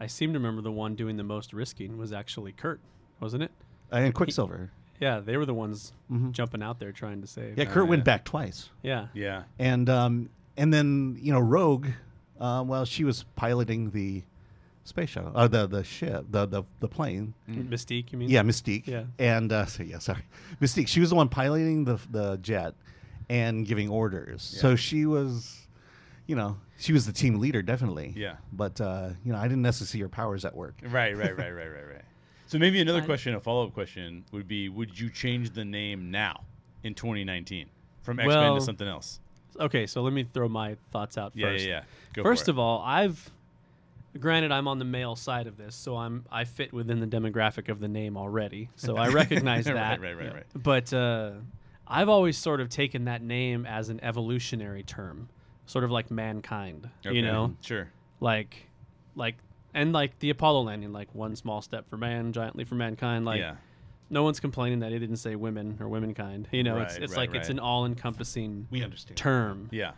I 0.00 0.06
seem 0.06 0.32
to 0.32 0.38
remember 0.38 0.62
the 0.62 0.72
one 0.72 0.94
doing 0.94 1.16
the 1.16 1.22
most 1.24 1.52
risking 1.52 1.96
was 1.98 2.12
actually 2.12 2.52
Kurt, 2.52 2.80
wasn't 3.20 3.42
it? 3.44 3.52
and 3.92 4.12
Quicksilver. 4.14 4.72
Yeah, 5.00 5.20
they 5.20 5.36
were 5.36 5.46
the 5.46 5.54
ones 5.54 5.92
Mhm. 6.10 6.32
jumping 6.32 6.62
out 6.62 6.78
there 6.80 6.90
trying 6.92 7.20
to 7.20 7.26
save. 7.26 7.56
Yeah, 7.58 7.66
Kurt 7.66 7.86
went 7.88 8.00
yeah. 8.00 8.04
back 8.04 8.24
twice, 8.24 8.70
Yeah. 8.82 9.08
Yeah. 9.14 9.44
and 9.58 9.88
um, 9.88 10.30
and 10.56 10.72
then 10.72 11.18
you 11.20 11.32
know 11.32 11.40
Rogue, 11.40 11.86
uh, 12.40 12.62
well, 12.66 12.84
she 12.84 13.04
was 13.04 13.24
piloting 13.36 13.90
the 13.90 14.22
space 14.84 15.10
shuttle, 15.10 15.32
uh, 15.34 15.48
the 15.48 15.66
the 15.66 15.84
ship, 15.84 16.26
the 16.30 16.46
the 16.46 16.62
the 16.80 16.88
plane. 16.88 17.34
Mystique, 17.48 18.12
you 18.12 18.18
mean? 18.18 18.28
Yeah, 18.28 18.42
Mystique. 18.42 18.86
Yeah. 18.86 19.04
And 19.18 19.52
uh, 19.52 19.66
so 19.66 19.82
yeah, 19.82 19.98
sorry, 19.98 20.24
Mystique. 20.60 20.88
She 20.88 21.00
was 21.00 21.10
the 21.10 21.16
one 21.16 21.28
piloting 21.28 21.84
the 21.84 21.98
the 22.10 22.36
jet 22.36 22.74
and 23.28 23.66
giving 23.66 23.88
orders. 23.88 24.52
Yeah. 24.54 24.60
So 24.60 24.76
she 24.76 25.06
was, 25.06 25.66
you 26.26 26.36
know, 26.36 26.58
she 26.78 26.92
was 26.92 27.06
the 27.06 27.12
team 27.12 27.38
leader 27.40 27.62
definitely. 27.62 28.12
Yeah. 28.16 28.36
But 28.52 28.80
uh, 28.80 29.10
you 29.24 29.32
know, 29.32 29.38
I 29.38 29.44
didn't 29.44 29.62
necessarily 29.62 29.90
see 29.90 30.00
her 30.02 30.08
powers 30.08 30.44
at 30.44 30.54
work. 30.54 30.74
Right. 30.82 31.16
Right. 31.16 31.36
Right. 31.36 31.54
Right. 31.54 31.68
Right. 31.68 31.86
Right. 31.94 32.04
So 32.46 32.58
maybe 32.58 32.80
another 32.80 33.00
I- 33.02 33.06
question, 33.06 33.34
a 33.34 33.40
follow 33.40 33.66
up 33.66 33.72
question, 33.74 34.24
would 34.32 34.46
be: 34.46 34.68
Would 34.68 34.98
you 34.98 35.08
change 35.10 35.50
the 35.54 35.64
name 35.64 36.10
now 36.10 36.44
in 36.82 36.94
2019 36.94 37.66
from 38.02 38.20
X 38.20 38.28
Men 38.28 38.36
Well, 38.36 38.54
to 38.56 38.60
something 38.60 38.86
else? 38.86 39.18
Okay, 39.58 39.86
so 39.86 40.02
let 40.02 40.12
me 40.12 40.26
throw 40.32 40.48
my 40.48 40.76
thoughts 40.90 41.16
out 41.18 41.32
Yeah. 41.34 41.46
first. 41.52 41.64
Yeah. 41.64 41.70
Yeah. 41.70 41.82
Go 42.14 42.22
First 42.22 42.44
for 42.44 42.50
it. 42.50 42.54
of 42.54 42.58
all, 42.58 42.80
I've 42.82 43.30
granted 44.18 44.52
I'm 44.52 44.68
on 44.68 44.78
the 44.78 44.84
male 44.84 45.16
side 45.16 45.46
of 45.46 45.56
this, 45.56 45.74
so 45.74 45.96
I'm 45.96 46.24
I 46.30 46.44
fit 46.44 46.72
within 46.72 47.00
the 47.00 47.06
demographic 47.06 47.68
of 47.68 47.80
the 47.80 47.88
name 47.88 48.16
already. 48.16 48.70
So 48.76 48.96
I 48.96 49.08
recognize 49.22 49.66
Right, 49.66 49.74
that. 49.74 50.00
right, 50.00 50.16
right, 50.16 50.32
right. 50.34 50.46
But 50.54 50.92
uh, 50.92 51.32
I've 51.86 52.08
always 52.08 52.36
sort 52.38 52.60
of 52.60 52.68
taken 52.68 53.04
that 53.06 53.22
name 53.22 53.66
as 53.66 53.88
an 53.88 54.00
evolutionary 54.02 54.82
term, 54.82 55.28
sort 55.66 55.84
of 55.84 55.90
like 55.90 56.10
mankind. 56.10 56.88
Okay. 57.04 57.16
You 57.16 57.22
know, 57.22 57.56
Sure. 57.60 57.88
like 58.20 58.68
like 59.16 59.36
and 59.72 59.92
like 59.92 60.18
the 60.20 60.30
Apollo 60.30 60.62
landing, 60.62 60.92
like 60.92 61.12
one 61.14 61.34
small 61.36 61.60
step 61.60 61.88
for 61.90 61.96
man, 61.96 62.32
giant 62.32 62.54
leap 62.56 62.68
for 62.68 62.76
mankind. 62.76 63.24
Like 63.24 63.40
yeah. 63.40 63.56
No 64.10 64.22
one's 64.22 64.40
complaining 64.40 64.80
that 64.80 64.92
it 64.92 64.98
didn't 64.98 65.16
say 65.16 65.34
women 65.36 65.78
or 65.80 65.86
womenkind. 65.86 66.46
You 66.52 66.62
know, 66.62 66.78
it's 66.78 66.94
Right, 66.94 67.02
it's 67.02 67.12
right, 67.16 67.28
like 67.30 67.34
it's 67.34 67.48
an 67.48 67.58
all 67.58 67.86
encompassing 67.86 68.68
We 68.70 68.82
understand. 68.82 69.16
term. 69.16 69.68
Yeah. 69.72 69.92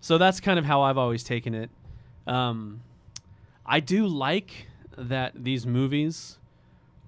so 0.00 0.16
that's 0.18 0.40
kind 0.40 0.58
of 0.58 0.64
how 0.64 0.82
I've 0.82 0.98
always 0.98 1.24
taken 1.24 1.54
it. 1.54 1.70
Um, 2.26 2.82
I 3.66 3.80
do 3.80 4.06
like 4.06 4.68
that 4.96 5.32
these 5.44 5.66
movies 5.66 6.38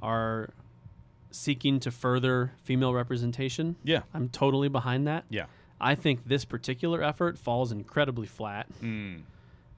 are 0.02 0.50
seeking 1.30 1.78
to 1.80 1.90
further 1.90 2.52
female 2.64 2.92
representation. 2.92 3.76
Yeah. 3.84 4.02
I'm 4.12 4.28
totally 4.28 4.68
behind 4.68 5.06
that. 5.06 5.24
Yeah. 5.30 5.46
I 5.80 5.94
think 5.94 6.26
this 6.26 6.44
particular 6.44 7.02
effort 7.02 7.38
falls 7.38 7.70
incredibly 7.72 8.26
flat. 8.26 8.66
Mm. 8.82 9.22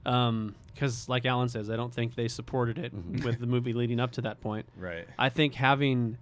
because, 0.03 1.07
like 1.07 1.25
Alan 1.25 1.47
says, 1.49 1.69
I 1.69 1.75
don't 1.77 1.93
think 1.93 2.15
they 2.15 2.27
supported 2.27 2.77
it 2.77 2.91
with 3.23 3.39
the 3.39 3.45
movie 3.47 3.71
leading 3.73 3.99
up 3.99 4.11
to 4.13 4.21
that 4.21 4.41
point. 4.41 4.65
Right. 4.77 5.07
I 5.17 5.29
think 5.29 5.53
having 5.55 6.17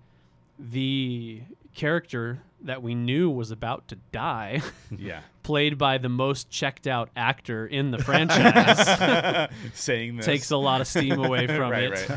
the 0.70 1.42
character 1.74 2.42
that 2.64 2.84
we 2.84 2.94
knew 2.94 3.30
was 3.30 3.50
about 3.52 3.88
to 3.88 3.96
die, 4.12 4.62
Yeah. 4.96 5.22
played 5.42 5.78
by 5.78 5.98
the 5.98 6.10
most 6.10 6.50
checked 6.52 6.86
out 6.86 7.10
actor 7.16 7.66
in 7.66 7.92
the 7.92 7.98
franchise, 8.04 9.50
Saying 9.74 10.18
this 10.18 10.26
takes 10.26 10.52
a 10.52 10.58
lot 10.58 10.82
of 10.82 10.88
steam 10.88 11.24
away 11.24 11.48
from 11.48 11.72
right, 11.72 11.92
it. 11.92 12.10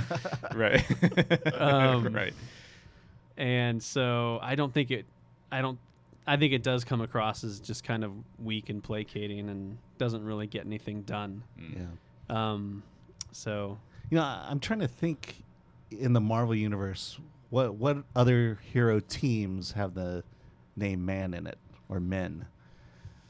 Right. 0.54 0.84
Right. 1.24 1.54
Um, 1.54 2.12
right. 2.12 2.34
And 3.36 3.82
so 3.82 4.38
I 4.42 4.54
don't 4.54 4.72
think 4.72 4.90
it. 4.90 5.06
I 5.50 5.60
don't. 5.60 5.78
I 6.26 6.36
think 6.36 6.52
it 6.52 6.62
does 6.62 6.84
come 6.84 7.00
across 7.00 7.44
as 7.44 7.60
just 7.60 7.84
kind 7.84 8.02
of 8.04 8.12
weak 8.38 8.70
and 8.70 8.82
placating, 8.82 9.48
and 9.50 9.76
doesn't 9.98 10.24
really 10.24 10.46
get 10.46 10.64
anything 10.66 11.02
done. 11.02 11.42
Yeah. 11.58 11.82
Um, 12.30 12.82
so 13.32 13.78
You 14.10 14.16
know, 14.18 14.22
I- 14.22 14.46
I'm 14.48 14.60
trying 14.60 14.80
to 14.80 14.88
think 14.88 15.42
in 15.90 16.12
the 16.12 16.20
Marvel 16.20 16.54
universe 16.54 17.18
what 17.50 17.74
what 17.74 17.98
other 18.14 18.58
hero 18.72 19.00
teams 19.00 19.72
have 19.72 19.94
the 19.94 20.24
name 20.76 21.04
man 21.04 21.34
in 21.34 21.46
it 21.46 21.58
or 21.88 22.00
men. 22.00 22.46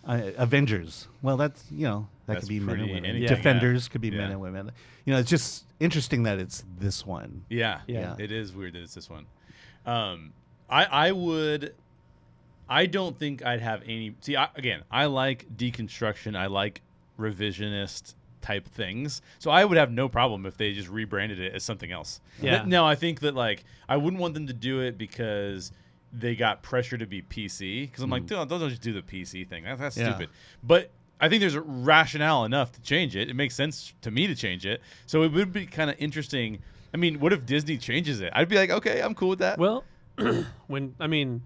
Uh, 0.06 0.30
Avengers. 0.36 1.08
Well, 1.22 1.36
that's 1.36 1.64
you 1.70 1.86
know 1.86 2.08
that 2.26 2.34
That's 2.34 2.44
could 2.44 2.48
be 2.48 2.60
men 2.60 2.80
and 2.80 2.88
women. 2.88 3.04
anything, 3.04 3.28
Defenders 3.28 3.86
yeah. 3.86 3.92
could 3.92 4.00
be 4.00 4.10
men 4.10 4.30
and 4.30 4.40
women. 4.40 4.70
You 5.04 5.12
know, 5.12 5.18
it's 5.18 5.30
just 5.30 5.64
interesting 5.80 6.22
that 6.24 6.38
it's 6.38 6.64
this 6.78 7.06
one. 7.06 7.44
Yeah. 7.48 7.80
Yeah. 7.86 8.14
It 8.18 8.32
is 8.32 8.54
weird 8.54 8.74
that 8.74 8.82
it's 8.82 8.94
this 8.94 9.10
one. 9.10 9.26
Um, 9.86 10.32
I 10.68 10.84
I 10.84 11.12
would. 11.12 11.74
I 12.68 12.86
don't 12.86 13.18
think 13.18 13.44
I'd 13.44 13.60
have 13.60 13.82
any. 13.82 14.14
See, 14.20 14.36
I, 14.36 14.48
again, 14.56 14.82
I 14.90 15.06
like 15.06 15.46
deconstruction. 15.54 16.34
I 16.36 16.46
like 16.46 16.80
revisionist 17.18 18.14
type 18.44 18.68
things. 18.68 19.22
So 19.38 19.50
I 19.50 19.64
would 19.64 19.78
have 19.78 19.90
no 19.90 20.06
problem 20.06 20.44
if 20.44 20.58
they 20.58 20.74
just 20.74 20.90
rebranded 20.90 21.40
it 21.40 21.54
as 21.54 21.64
something 21.64 21.90
else. 21.90 22.20
Yeah. 22.42 22.58
Th- 22.58 22.66
Now 22.66 22.86
I 22.86 22.94
think 22.94 23.20
that 23.20 23.34
like 23.34 23.64
I 23.88 23.96
wouldn't 23.96 24.20
want 24.20 24.34
them 24.34 24.46
to 24.48 24.52
do 24.52 24.80
it 24.80 24.98
because 24.98 25.72
they 26.12 26.36
got 26.36 26.62
pressure 26.62 26.98
to 26.98 27.06
be 27.06 27.22
PC. 27.22 27.88
Because 27.88 28.04
I'm 28.04 28.10
like, 28.10 28.24
mm. 28.24 28.28
don't, 28.28 28.48
don't 28.48 28.68
just 28.68 28.82
do 28.82 28.92
the 28.92 29.00
PC 29.00 29.48
thing. 29.48 29.64
That's, 29.64 29.80
that's 29.80 29.96
Yeah. 29.96 30.10
stupid. 30.10 30.28
But 30.62 30.90
I 31.20 31.30
think 31.30 31.40
there's 31.40 31.54
a 31.54 31.62
rationale 31.62 32.44
enough 32.44 32.70
to 32.72 32.82
change 32.82 33.16
it. 33.16 33.30
It 33.30 33.34
makes 33.34 33.54
sense 33.54 33.94
to 34.02 34.10
me 34.10 34.26
to 34.26 34.34
change 34.34 34.66
it. 34.66 34.82
So 35.06 35.22
it 35.22 35.32
would 35.32 35.52
be 35.52 35.64
kind 35.64 35.88
of 35.88 35.96
interesting. 35.98 36.58
I 36.92 36.98
mean, 36.98 37.18
what 37.18 37.32
if 37.32 37.46
Disney 37.46 37.78
changes 37.78 38.20
it? 38.20 38.30
I'd 38.34 38.48
be 38.48 38.56
like, 38.56 38.70
okay, 38.70 39.00
I'm 39.00 39.14
cool 39.14 39.30
with 39.30 39.38
that. 39.38 39.58
Well, 39.58 39.84
when 40.66 40.94
I 41.00 41.06
mean, 41.06 41.42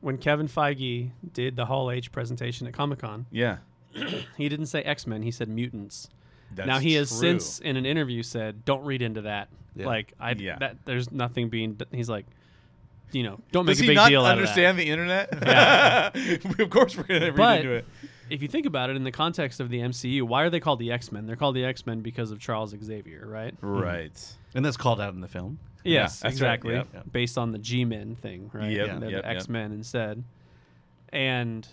when 0.00 0.18
Kevin 0.18 0.48
Feige 0.48 1.12
did 1.32 1.56
the 1.56 1.64
Hall 1.64 1.90
H 1.90 2.12
presentation 2.12 2.66
at 2.66 2.74
Comic 2.74 2.98
Con, 2.98 3.24
yeah. 3.30 3.58
he 4.36 4.48
didn't 4.50 4.66
say 4.66 4.82
X 4.82 5.06
Men; 5.06 5.22
he 5.22 5.30
said 5.30 5.48
mutants. 5.48 6.10
That's 6.56 6.66
now 6.66 6.78
he 6.78 6.94
has 6.94 7.08
true. 7.10 7.18
since 7.18 7.58
in 7.60 7.76
an 7.76 7.86
interview 7.86 8.22
said, 8.22 8.64
"Don't 8.64 8.84
read 8.84 9.02
into 9.02 9.22
that. 9.22 9.48
Yeah. 9.74 9.86
Like 9.86 10.12
I 10.18 10.32
Yeah. 10.32 10.56
that 10.58 10.76
there's 10.84 11.10
nothing 11.12 11.48
being." 11.48 11.74
d- 11.74 11.84
He's 11.92 12.08
like, 12.08 12.26
you 13.12 13.22
know, 13.22 13.38
don't 13.52 13.66
Does 13.66 13.78
make 13.78 13.80
a 13.80 13.82
he 13.82 13.88
big 13.90 13.96
not 13.96 14.08
deal 14.08 14.24
out 14.24 14.38
of 14.38 14.44
that. 14.44 14.50
understand 14.50 14.78
the 14.78 14.90
internet? 14.90 15.28
Yeah. 15.42 16.10
of 16.64 16.70
course, 16.70 16.96
we're 16.96 17.04
gonna 17.04 17.26
read 17.26 17.36
But 17.36 17.60
into 17.60 17.72
it. 17.72 17.84
if 18.30 18.42
you 18.42 18.48
think 18.48 18.66
about 18.66 18.90
it 18.90 18.96
in 18.96 19.04
the 19.04 19.12
context 19.12 19.60
of 19.60 19.68
the 19.70 19.78
MCU, 19.80 20.22
why 20.22 20.42
are 20.42 20.50
they 20.50 20.60
called 20.60 20.78
the 20.80 20.90
X 20.90 21.12
Men? 21.12 21.26
They're 21.26 21.36
called 21.36 21.54
the 21.56 21.64
X 21.64 21.86
Men 21.86 22.00
because 22.00 22.30
of 22.30 22.40
Charles 22.40 22.74
Xavier, 22.82 23.26
right? 23.26 23.54
Right. 23.60 24.12
Mm-hmm. 24.12 24.56
And 24.58 24.64
that's 24.66 24.76
called 24.76 25.00
out 25.00 25.14
in 25.14 25.20
the 25.20 25.28
film. 25.28 25.58
Yes, 25.84 26.14
that's 26.14 26.22
right, 26.24 26.30
exactly. 26.54 26.74
yep. 26.74 26.88
Yep. 26.92 27.12
Based 27.12 27.38
on 27.38 27.52
the 27.52 27.58
G 27.58 27.84
Men 27.84 28.16
thing, 28.16 28.50
right? 28.52 28.72
Yep, 28.72 29.00
They're 29.00 29.10
yep, 29.10 29.22
the. 29.22 29.28
X 29.28 29.48
Men 29.48 29.70
instead. 29.72 30.24
And 31.12 31.66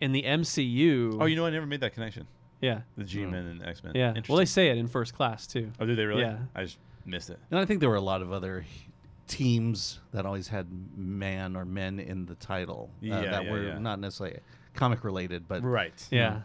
in 0.00 0.12
the 0.12 0.22
MCU, 0.24 1.16
Oh, 1.20 1.24
you 1.24 1.34
know, 1.36 1.46
I 1.46 1.50
never 1.50 1.64
made 1.66 1.80
that 1.80 1.94
connection. 1.94 2.26
Yeah, 2.60 2.80
The 2.96 3.04
G 3.04 3.24
Men 3.26 3.46
and 3.46 3.62
X 3.66 3.82
Men. 3.84 3.92
yeah. 3.94 4.14
Well, 4.28 4.38
they 4.38 4.44
say 4.44 4.68
it 4.68 4.76
in 4.78 4.88
First 4.88 5.14
Class 5.14 5.46
too. 5.46 5.70
Oh, 5.80 5.86
did 5.86 5.96
they 5.98 6.04
really? 6.04 6.22
Yeah. 6.22 6.38
I 6.54 6.62
just 6.64 6.78
missed 7.06 7.30
it. 7.30 7.38
And 7.50 7.58
I 7.60 7.64
think 7.64 7.80
there 7.80 7.88
were 7.88 7.94
a 7.96 8.00
lot 8.00 8.20
of 8.22 8.32
other 8.32 8.64
teams 9.26 10.00
that 10.12 10.24
always 10.26 10.48
had 10.48 10.66
man 10.96 11.54
or 11.56 11.64
men 11.64 12.00
in 12.00 12.26
the 12.26 12.34
title 12.36 12.90
uh, 12.94 13.06
Yeah, 13.06 13.20
that 13.30 13.44
yeah, 13.44 13.50
were 13.50 13.62
yeah. 13.62 13.78
not 13.78 13.98
necessarily 14.00 14.38
comic 14.74 15.04
related, 15.04 15.46
but 15.46 15.62
Right. 15.62 15.92
Yeah, 16.10 16.40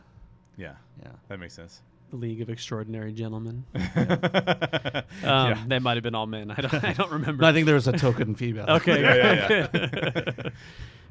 Yeah. 0.58 0.74
yeah. 1.02 1.12
That 1.30 1.40
makes 1.40 1.54
sense. 1.54 1.82
the 2.10 2.18
League 2.18 2.42
of 2.42 2.50
Extraordinary 2.50 3.12
Gentlemen. 3.14 3.64
yeah. 3.74 5.02
Um, 5.24 5.66
They 5.68 5.80
might 5.80 5.96
have 5.96 6.04
been 6.04 6.14
all 6.16 6.28
men. 6.28 6.52
I 6.52 6.62
don't. 6.62 6.84
I 6.84 6.94
don't 6.94 7.12
remember. 7.20 7.42
No, 7.42 7.48
I 7.48 7.54
think 7.54 7.66
there 7.66 7.76
was 7.76 7.88
a 7.88 7.94
token 7.94 8.36
female. 8.36 8.66
okay. 8.70 9.02
Yeah, 9.02 9.66
yeah, 9.74 10.50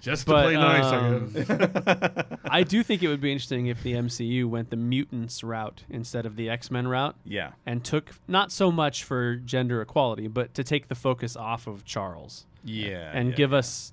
just 0.02 0.26
But, 0.26 0.42
play 0.42 0.54
nice, 0.54 0.84
I 0.84 0.98
um, 1.08 1.30
guess. 1.32 2.38
I 2.44 2.62
do 2.74 2.82
think 2.82 3.02
it 3.02 3.08
would 3.08 3.20
be 3.20 3.32
interesting 3.32 3.68
if 3.68 3.82
the 3.82 3.94
MCU 3.94 4.46
went 4.46 4.68
the 4.70 4.76
mutants 4.76 5.42
route 5.42 5.84
instead 5.88 6.26
of 6.26 6.36
the 6.36 6.50
X 6.50 6.70
Men 6.70 6.86
route, 6.88 7.14
Yeah. 7.24 7.52
and 7.64 7.82
took 7.84 8.10
not 8.28 8.52
so 8.52 8.70
much 8.70 9.04
for 9.04 9.36
gender 9.36 9.80
equality, 9.80 10.26
but 10.28 10.52
to 10.54 10.64
take 10.64 10.88
the 10.88 10.94
focus 10.94 11.36
off 11.36 11.66
of 11.66 11.84
Charles 11.86 12.46
Yeah. 12.64 13.10
and 13.14 13.30
yeah, 13.30 13.34
give 13.36 13.52
yeah. 13.52 13.58
us 13.58 13.92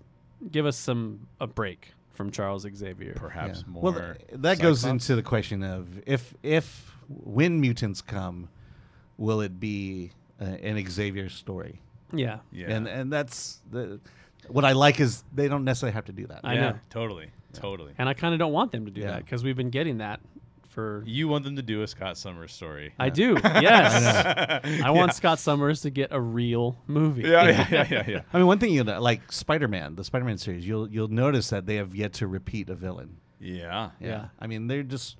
give 0.51 0.65
us 0.65 0.75
some 0.77 1.27
a 1.39 1.47
break 1.47 1.93
from 2.13 2.31
Charles 2.31 2.65
Xavier. 2.75 3.13
perhaps 3.15 3.59
Yeah. 3.65 3.71
more. 3.71 3.83
Well, 3.83 3.93
th- 3.93 4.15
that 4.41 4.59
goes 4.59 4.81
Cyclops? 4.81 5.03
into 5.09 5.15
the 5.15 5.23
question 5.23 5.63
of 5.63 6.01
if 6.05 6.33
if 6.43 6.95
when 7.07 7.61
mutants 7.61 8.01
come, 8.01 8.49
will 9.17 9.41
it 9.41 9.59
be 9.59 10.11
uh, 10.41 10.45
an 10.45 10.83
Xavier 10.89 11.29
story? 11.29 11.81
Yeah, 12.11 12.39
Yeah. 12.51 12.71
And 12.71 12.87
and 12.87 13.11
that's 13.13 13.61
the 13.69 13.99
what 14.49 14.65
I 14.65 14.73
like 14.73 14.99
is 14.99 15.23
they 15.33 15.47
don't 15.47 15.63
necessarily 15.63 15.93
have 15.93 16.05
to 16.05 16.11
do 16.13 16.27
that. 16.27 16.41
I 16.43 16.53
yeah, 16.55 16.59
know. 16.61 16.79
Totally. 16.89 17.29
Totally. 17.53 17.93
and 17.97 18.07
I 18.07 18.13
kind 18.13 18.33
of 18.33 18.39
don't 18.39 18.53
want 18.53 18.71
them 18.71 18.85
to 18.85 18.91
do 18.91 19.01
Yeah. 19.01 19.11
that 19.11 19.25
because 19.25 19.43
we've 19.43 19.57
been 19.57 19.71
getting 19.71 19.97
that 19.99 20.19
for. 20.69 21.03
You 21.07 21.27
want 21.27 21.43
them 21.45 21.55
to 21.55 21.63
do 21.63 21.81
a 21.81 21.87
Scott 21.87 22.15
Summers 22.17 22.53
story. 22.53 22.93
I 22.99 23.09
do. 23.09 23.37
Yes, 23.43 24.61
I 24.63 24.81
I 24.85 24.91
want 24.91 25.13
Scott 25.15 25.39
Summers 25.39 25.81
to 25.81 25.89
get 25.89 26.09
a 26.11 26.21
real 26.21 26.77
movie. 26.85 27.23
Yeah, 27.23 27.45
yeah, 27.49 27.67
yeah, 27.71 27.87
yeah, 27.89 28.03
yeah. 28.07 28.21
I 28.31 28.37
mean, 28.37 28.45
one 28.45 28.59
thing 28.59 28.71
you 28.71 28.83
know, 28.83 29.01
like 29.01 29.31
Spider-Man, 29.31 29.95
the 29.95 30.03
Spider-Man 30.03 30.37
series, 30.37 30.67
you'll 30.67 30.87
you'll 30.89 31.07
notice 31.07 31.49
that 31.49 31.65
they 31.65 31.75
have 31.77 31.95
yet 31.95 32.13
to 32.13 32.27
repeat 32.27 32.69
a 32.69 32.75
villain. 32.75 33.17
Yeah. 33.39 33.91
Yeah. 33.99 34.27
I 34.39 34.45
mean, 34.47 34.67
they're 34.67 34.83
just 34.83 35.17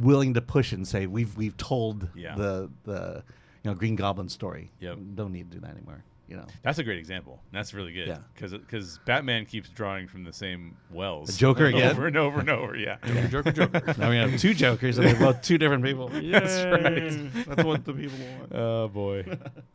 willing 0.00 0.34
to 0.34 0.40
push 0.42 0.72
and 0.72 0.86
say 0.86 1.06
we've 1.06 1.36
we've 1.36 1.56
told 1.56 2.08
Yeah. 2.14 2.34
the 2.36 2.70
the 2.84 3.24
you 3.64 3.70
know 3.70 3.74
Green 3.74 3.96
Goblin 3.96 4.28
story. 4.28 4.70
Yep. 4.80 4.98
Don't 5.16 5.32
need 5.32 5.50
to 5.50 5.56
do 5.56 5.60
that 5.66 5.72
anymore. 5.72 6.04
You 6.28 6.36
know, 6.36 6.46
That's 6.62 6.78
a 6.78 6.84
great 6.84 6.98
example. 6.98 7.40
That's 7.52 7.72
really 7.72 7.92
good. 7.92 8.08
Yeah. 8.08 8.18
Because 8.34 8.98
Batman 9.06 9.46
keeps 9.46 9.68
drawing 9.68 10.08
from 10.08 10.24
the 10.24 10.32
same 10.32 10.76
wells. 10.90 11.28
The 11.28 11.34
Joker 11.34 11.66
again? 11.66 11.90
Over 11.92 12.08
and 12.08 12.16
over 12.16 12.40
and 12.40 12.50
over. 12.50 12.76
Yeah. 12.76 12.96
Joker, 13.30 13.52
Joker. 13.52 13.94
now 13.98 14.10
we 14.10 14.16
have 14.16 14.36
two 14.40 14.52
Jokers 14.52 14.98
and 14.98 15.06
they're 15.06 15.14
both 15.14 15.40
two 15.42 15.56
different 15.56 15.84
people. 15.84 16.08
That's 16.08 16.64
right. 16.64 17.46
That's 17.46 17.64
what 17.64 17.84
the 17.84 17.92
people 17.92 18.18
want. 18.38 18.52
Oh 18.52 18.88
boy. 18.88 19.24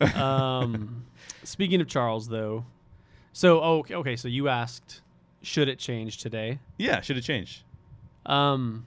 um, 0.16 1.06
speaking 1.44 1.80
of 1.80 1.88
Charles, 1.88 2.28
though, 2.28 2.66
so 3.32 3.62
oh, 3.62 3.80
okay, 3.80 3.96
okay, 3.96 4.16
so 4.18 4.28
you 4.28 4.50
asked, 4.50 5.00
should 5.42 5.70
it 5.70 5.80
change 5.80 6.18
today? 6.18 6.60
Yeah, 6.78 7.00
should 7.00 7.16
it 7.16 7.22
change? 7.22 7.64
Um, 8.26 8.86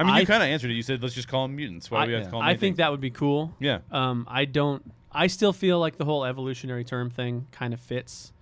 I 0.00 0.02
mean, 0.02 0.14
I- 0.14 0.20
you 0.20 0.26
kind 0.26 0.42
of 0.42 0.48
answered 0.48 0.72
it. 0.72 0.74
You 0.74 0.82
said 0.82 1.02
let's 1.02 1.14
just 1.14 1.28
call 1.28 1.42
them 1.46 1.54
mutants. 1.54 1.88
Why 1.88 2.00
I, 2.00 2.06
do 2.06 2.10
we 2.10 2.14
have 2.16 2.24
to 2.24 2.30
call 2.30 2.40
them? 2.40 2.48
I 2.48 2.56
think 2.56 2.76
that 2.76 2.90
would 2.90 3.00
be 3.00 3.10
cool. 3.10 3.54
Yeah. 3.60 3.78
Um, 3.92 4.26
I 4.28 4.44
don't. 4.44 4.92
I 5.14 5.28
still 5.28 5.52
feel 5.52 5.78
like 5.78 5.96
the 5.96 6.04
whole 6.04 6.24
evolutionary 6.24 6.84
term 6.84 7.10
thing 7.10 7.46
kind 7.52 7.72
of 7.72 7.80
fits, 7.80 8.32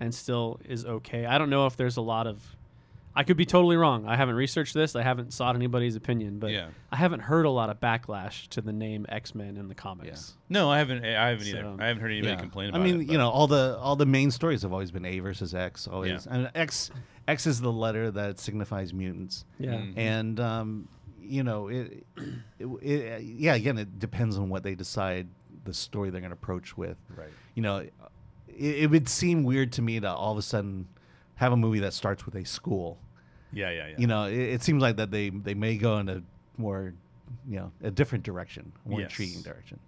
and 0.00 0.14
still 0.14 0.60
is 0.64 0.84
okay. 0.84 1.24
I 1.26 1.38
don't 1.38 1.50
know 1.50 1.66
if 1.66 1.76
there's 1.76 1.96
a 1.96 2.02
lot 2.02 2.26
of. 2.26 2.56
I 3.16 3.24
could 3.24 3.36
be 3.36 3.46
totally 3.46 3.76
wrong. 3.76 4.06
I 4.06 4.14
haven't 4.14 4.36
researched 4.36 4.74
this. 4.74 4.94
I 4.94 5.02
haven't 5.02 5.32
sought 5.32 5.56
anybody's 5.56 5.96
opinion, 5.96 6.38
but 6.38 6.52
Yeah. 6.52 6.68
I 6.92 6.96
haven't 6.96 7.20
heard 7.20 7.46
a 7.46 7.50
lot 7.50 7.68
of 7.68 7.80
backlash 7.80 8.46
to 8.50 8.60
the 8.60 8.72
name 8.72 9.06
X 9.08 9.34
Men 9.34 9.56
in 9.56 9.66
the 9.66 9.74
comics. 9.74 10.34
No, 10.48 10.70
I 10.70 10.78
haven't. 10.78 11.04
I 11.04 11.30
haven't 11.30 11.46
either. 11.48 11.62
So- 11.62 11.76
I 11.80 11.86
haven't 11.86 12.00
heard 12.02 12.12
anybody 12.12 12.34
Yeah. 12.34 12.38
complain 12.38 12.74
I 12.74 12.78
mean, 12.78 13.00
it. 13.00 13.10
you 13.10 13.18
know, 13.18 13.28
all 13.30 13.48
the 13.48 13.76
all 13.80 13.96
the 13.96 14.06
main 14.06 14.30
stories 14.30 14.62
have 14.62 14.72
always 14.72 14.92
been 14.92 15.04
A 15.04 15.18
versus 15.18 15.52
X. 15.54 15.88
Always, 15.88 16.26
Yeah. 16.26 16.34
and 16.34 16.50
X 16.54 16.90
X 17.26 17.46
is 17.46 17.60
the 17.60 17.72
letter 17.72 18.10
that 18.12 18.38
signifies 18.38 18.92
mutants. 18.94 19.44
Yeah. 19.58 19.72
Mm. 19.74 19.94
and 19.98 20.40
um, 20.40 20.88
you 21.20 21.42
know 21.42 21.68
it, 21.68 22.06
it, 22.58 22.66
it 22.82 23.22
yeah 23.22 23.54
again 23.54 23.76
it 23.78 23.98
depends 23.98 24.38
on 24.38 24.48
what 24.48 24.62
they 24.62 24.74
decide 24.74 25.26
the 25.68 25.74
story 25.74 26.10
they're 26.10 26.20
going 26.20 26.30
to 26.30 26.36
approach 26.36 26.76
with 26.76 26.96
Right. 27.16 27.28
you 27.54 27.62
know 27.62 27.78
it, 27.78 27.92
it 28.56 28.90
would 28.90 29.08
seem 29.08 29.44
weird 29.44 29.72
to 29.74 29.82
me 29.82 30.00
to 30.00 30.10
all 30.10 30.32
of 30.32 30.38
a 30.38 30.42
sudden 30.42 30.88
have 31.36 31.52
a 31.52 31.56
movie 31.56 31.78
that 31.80 31.92
starts 31.92 32.24
with 32.26 32.34
a 32.34 32.44
school 32.44 32.98
Yeah, 33.52 33.70
yeah, 33.70 33.88
yeah. 33.88 33.94
you 33.98 34.06
know 34.06 34.24
it, 34.24 34.36
it 34.38 34.62
seems 34.62 34.82
like 34.82 34.96
that 34.96 35.10
they 35.12 35.30
they 35.30 35.54
may 35.54 35.76
go 35.76 35.98
in 35.98 36.08
a 36.08 36.22
more 36.56 36.94
you 37.46 37.58
know 37.60 37.70
a 37.82 37.90
different 37.90 38.24
direction 38.24 38.72
a 38.84 38.88
more 38.88 39.00
Yes. 39.00 39.10
intriguing 39.10 39.42
direction 39.42 39.78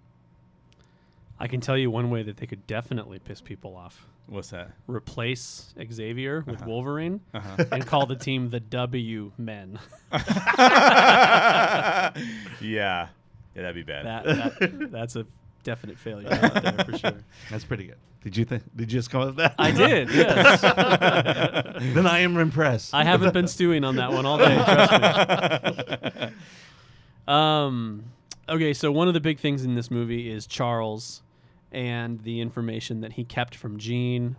I 1.39 1.47
can 1.47 1.59
tell 1.59 1.75
you 1.75 1.89
one 1.89 2.11
way 2.11 2.21
that 2.21 2.37
they 2.37 2.45
could 2.45 2.67
definitely 2.67 3.17
piss 3.17 3.41
people 3.41 3.75
off. 3.75 4.05
What's 4.27 4.51
that? 4.51 4.73
Replace 4.85 5.73
Xavier 5.91 6.43
with 6.45 6.63
Wolverine 6.67 7.21
Uh-huh. 7.33 7.65
and 7.71 7.83
call 7.83 8.05
the 8.05 8.15
team 8.15 8.49
the 8.49 8.59
W 8.59 9.31
Men. 9.39 9.79
yeah. 10.11 12.11
Yeah, 12.61 13.07
that'd 13.55 13.75
be 13.75 13.83
bad. 13.83 14.05
That, 14.05 14.59
that 14.59 14.91
that's 14.91 15.15
a 15.15 15.25
definite 15.63 15.97
failure 15.97 16.29
right 16.41 16.63
there 16.63 16.85
for 16.85 16.97
sure. 16.97 17.23
That's 17.49 17.63
pretty 17.63 17.85
good. 17.85 17.97
Did 18.23 18.37
you 18.37 18.45
think? 18.45 18.63
Did 18.75 18.91
you 18.91 18.99
just 18.99 19.09
come 19.09 19.21
up 19.21 19.27
with 19.27 19.35
that? 19.37 19.55
I 19.57 19.71
did, 19.71 20.09
yes. 20.13 20.61
then 21.95 22.05
I 22.05 22.19
am 22.19 22.37
impressed. 22.37 22.93
I 22.93 23.03
haven't 23.03 23.33
been 23.33 23.47
stewing 23.47 23.83
on 23.83 23.95
that 23.95 24.11
one 24.11 24.25
all 24.25 24.37
day. 24.37 24.55
Trust 24.55 26.15
me. 26.15 26.31
Um. 27.27 28.03
Okay, 28.49 28.73
so 28.73 28.91
one 28.91 29.07
of 29.07 29.13
the 29.13 29.21
big 29.21 29.39
things 29.39 29.63
in 29.63 29.75
this 29.75 29.89
movie 29.89 30.29
is 30.29 30.45
Charles 30.45 31.21
and 31.71 32.21
the 32.23 32.41
information 32.41 33.01
that 33.01 33.13
he 33.13 33.23
kept 33.23 33.55
from 33.55 33.77
Jean 33.77 34.35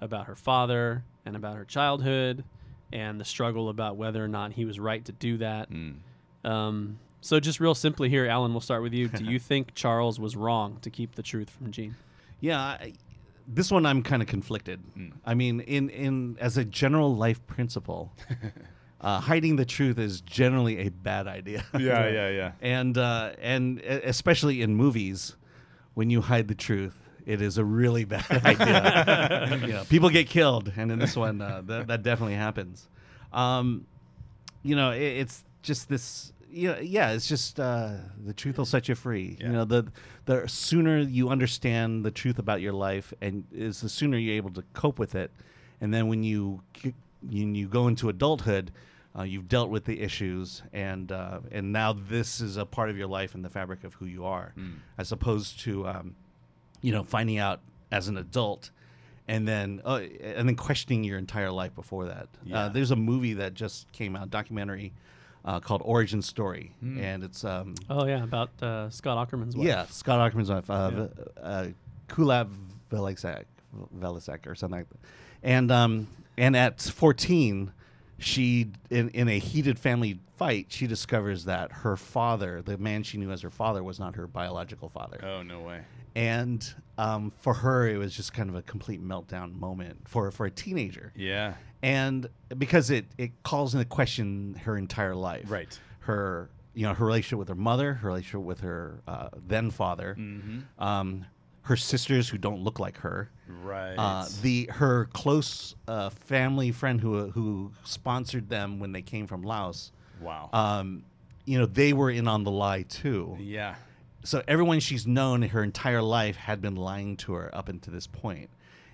about 0.00 0.26
her 0.26 0.34
father 0.34 1.04
and 1.24 1.36
about 1.36 1.56
her 1.56 1.64
childhood 1.64 2.44
and 2.92 3.20
the 3.20 3.24
struggle 3.24 3.68
about 3.68 3.96
whether 3.96 4.22
or 4.22 4.28
not 4.28 4.52
he 4.52 4.64
was 4.64 4.80
right 4.80 5.04
to 5.04 5.12
do 5.12 5.38
that. 5.38 5.70
Mm. 5.70 5.96
Um, 6.44 6.98
so, 7.22 7.40
just 7.40 7.60
real 7.60 7.74
simply 7.74 8.08
here, 8.10 8.26
Alan, 8.26 8.52
we'll 8.52 8.60
start 8.60 8.82
with 8.82 8.92
you. 8.92 9.08
Do 9.08 9.24
you 9.32 9.38
think 9.38 9.74
Charles 9.74 10.20
was 10.20 10.36
wrong 10.36 10.78
to 10.82 10.90
keep 10.90 11.14
the 11.14 11.22
truth 11.22 11.48
from 11.48 11.70
Jean? 11.70 11.94
Yeah, 12.40 12.60
I, 12.60 12.92
this 13.46 13.70
one 13.70 13.86
I'm 13.86 14.02
kind 14.02 14.20
of 14.22 14.28
conflicted. 14.28 14.80
I 15.24 15.34
mean, 15.34 15.60
in 15.60 15.88
in 15.90 16.36
as 16.40 16.56
a 16.56 16.64
general 16.64 17.14
life 17.14 17.44
principle, 17.46 18.12
uh, 19.00 19.20
hiding 19.20 19.56
the 19.56 19.64
truth 19.64 19.98
is 19.98 20.20
generally 20.20 20.78
a 20.78 20.88
bad 20.88 21.26
idea. 21.26 21.64
Yeah, 21.78 22.08
yeah, 22.08 22.28
yeah. 22.28 22.52
and 22.60 22.98
uh, 22.98 23.32
and 23.40 23.78
especially 23.80 24.62
in 24.62 24.74
movies, 24.74 25.36
when 25.94 26.10
you 26.10 26.20
hide 26.20 26.48
the 26.48 26.54
truth, 26.54 26.96
it 27.24 27.40
is 27.40 27.58
a 27.58 27.64
really 27.64 28.04
bad 28.04 28.30
idea. 28.44 29.60
you 29.66 29.72
know, 29.72 29.84
people 29.84 30.10
get 30.10 30.28
killed, 30.28 30.72
and 30.76 30.90
in 30.90 30.98
this 30.98 31.16
one, 31.16 31.40
uh, 31.40 31.62
that 31.66 31.86
that 31.86 32.02
definitely 32.02 32.34
happens. 32.36 32.88
Um, 33.32 33.86
you 34.62 34.76
know, 34.76 34.90
it, 34.90 35.00
it's 35.02 35.44
just 35.62 35.88
this. 35.88 36.32
Yeah, 36.52 36.78
yeah, 36.80 37.12
it's 37.12 37.26
just 37.28 37.58
uh, 37.58 37.92
the 38.24 38.32
truth 38.34 38.58
will 38.58 38.66
set 38.66 38.88
you 38.88 38.94
free. 38.94 39.36
Yeah. 39.40 39.46
You 39.46 39.52
know, 39.52 39.64
the 39.64 39.86
the 40.26 40.46
sooner 40.48 40.98
you 40.98 41.28
understand 41.30 42.04
the 42.04 42.10
truth 42.10 42.38
about 42.38 42.60
your 42.60 42.72
life, 42.74 43.12
and 43.20 43.44
is 43.52 43.80
the 43.80 43.88
sooner 43.88 44.18
you're 44.18 44.36
able 44.36 44.50
to 44.50 44.62
cope 44.74 44.98
with 44.98 45.14
it. 45.14 45.30
And 45.80 45.92
then 45.92 46.08
when 46.08 46.22
you 46.22 46.62
when 47.22 47.54
you 47.54 47.68
go 47.68 47.88
into 47.88 48.08
adulthood, 48.08 48.70
uh, 49.18 49.22
you've 49.22 49.48
dealt 49.48 49.70
with 49.70 49.84
the 49.86 50.00
issues, 50.00 50.62
and 50.72 51.10
uh, 51.10 51.40
and 51.50 51.72
now 51.72 51.92
this 51.92 52.40
is 52.40 52.56
a 52.56 52.66
part 52.66 52.90
of 52.90 52.96
your 52.98 53.08
life 53.08 53.34
and 53.34 53.44
the 53.44 53.50
fabric 53.50 53.82
of 53.84 53.94
who 53.94 54.06
you 54.06 54.24
are, 54.24 54.52
Mm. 54.58 54.74
as 54.98 55.10
opposed 55.12 55.60
to 55.60 55.86
um, 55.88 56.14
you 56.82 56.92
know 56.92 57.02
finding 57.02 57.38
out 57.38 57.60
as 57.90 58.08
an 58.08 58.16
adult 58.16 58.70
and 59.28 59.46
then 59.46 59.80
uh, 59.84 60.00
and 60.20 60.48
then 60.48 60.56
questioning 60.56 61.04
your 61.04 61.16
entire 61.18 61.50
life 61.50 61.74
before 61.74 62.06
that. 62.06 62.28
Yeah. 62.44 62.58
Uh, 62.64 62.68
there's 62.68 62.90
a 62.90 62.96
movie 62.96 63.34
that 63.34 63.54
just 63.54 63.90
came 63.92 64.16
out, 64.16 64.30
documentary 64.30 64.92
uh, 65.44 65.60
called 65.60 65.82
Origin 65.84 66.22
Story, 66.22 66.72
Hmm. 66.80 66.98
and 66.98 67.24
it's 67.24 67.44
um, 67.44 67.74
Oh, 67.90 68.06
yeah, 68.06 68.22
about 68.22 68.50
uh, 68.62 68.90
Scott 68.90 69.16
Aukerman's 69.28 69.56
wife. 69.56 69.66
yeah 69.66 69.84
Scott 69.86 70.32
Aukerman's 70.32 70.50
wife, 70.50 70.68
uh, 70.70 70.90
Yeah. 70.92 71.00
v- 71.06 71.08
uh, 71.42 71.66
Kulap 72.08 72.48
Vilaysack, 72.90 73.44
Vilaysack 73.98 74.46
or 74.46 74.54
something 74.54 74.80
like 74.80 74.88
that, 74.90 74.98
and 75.42 75.70
um, 75.72 76.06
and 76.36 76.56
at 76.56 76.80
14. 76.80 77.72
She, 78.18 78.70
in, 78.88 79.08
in 79.08 79.28
a 79.28 79.40
heated 79.40 79.80
family 79.80 80.20
fight, 80.36 80.66
she 80.68 80.86
discovers 80.86 81.46
that 81.46 81.72
her 81.72 81.96
father, 81.96 82.62
the 82.62 82.78
man 82.78 83.02
she 83.02 83.18
knew 83.18 83.32
as 83.32 83.40
her 83.40 83.50
father, 83.50 83.82
was 83.82 83.98
not 83.98 84.14
her 84.14 84.28
biological 84.28 84.88
father 84.88 85.18
Oh 85.24 85.42
no 85.42 85.58
way. 85.58 85.80
and 86.14 86.72
um, 86.98 87.32
for 87.40 87.52
her 87.54 87.88
it 87.88 87.96
was 87.96 88.14
just 88.14 88.32
kind 88.32 88.48
of 88.48 88.54
a 88.54 88.62
complete 88.62 89.02
meltdown 89.02 89.58
moment 89.58 90.06
for 90.08 90.30
for 90.30 90.46
a 90.46 90.52
teenager 90.52 91.12
Yeah. 91.16 91.54
And 91.82 92.28
because 92.58 92.90
it 92.90 93.06
it 93.18 93.30
calls 93.42 93.74
into 93.74 93.84
question 93.86 94.54
her 94.64 94.76
entire 94.76 95.14
life 95.14 95.50
Right. 95.50 95.78
her 96.00 96.50
you 96.74 96.86
know 96.86 96.94
her 96.94 97.04
relationship 97.04 97.38
with 97.38 97.48
her 97.48 97.54
mother 97.54 97.94
her 97.94 98.08
relationship 98.08 98.40
with 98.46 98.60
her 98.60 99.00
uh, 99.06 99.28
then 99.46 99.70
father 99.70 100.16
Mm-hmm. 100.18 100.82
um, 100.82 101.26
her 101.62 101.76
sisters 101.76 102.28
who 102.28 102.38
don't 102.38 102.60
look 102.60 102.80
like 102.80 102.98
her 102.98 103.30
Right. 103.62 103.94
uh, 103.96 104.26
the 104.42 104.68
her 104.72 105.06
close 105.12 105.74
uh, 105.86 106.10
family 106.10 106.72
friend 106.72 107.00
who 107.00 107.30
who 107.30 107.72
sponsored 107.84 108.48
them 108.48 108.78
when 108.80 108.92
they 108.92 109.02
came 109.02 109.26
from 109.26 109.42
Laos 109.42 109.92
wow. 110.20 110.48
um, 110.52 111.04
you 111.44 111.58
know 111.58 111.66
they 111.66 111.92
were 111.92 112.10
in 112.10 112.26
on 112.28 112.44
the 112.44 112.50
lie 112.50 112.82
too 112.82 113.36
yeah. 113.40 113.74
so 114.24 114.42
everyone 114.48 114.80
she's 114.80 115.06
known 115.06 115.42
her 115.42 115.62
entire 115.62 116.02
life 116.02 116.36
had 116.36 116.60
been 116.62 116.76
lying 116.76 117.16
to 117.18 117.32
her 117.34 117.54
up 117.54 117.68
until 117.68 117.92
this 117.92 118.06
point 118.06 118.48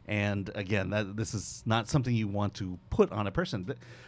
and 0.09 0.51
again 0.55 0.90
that 0.90 1.16
this 1.16 1.35
is 1.35 1.62
not 1.66 1.87
something 1.88 2.14
you 2.14 2.27
want 2.27 2.55
to 2.55 2.79
put 2.90 3.12
on 3.12 3.27
a 3.27 3.31
person 3.31 3.62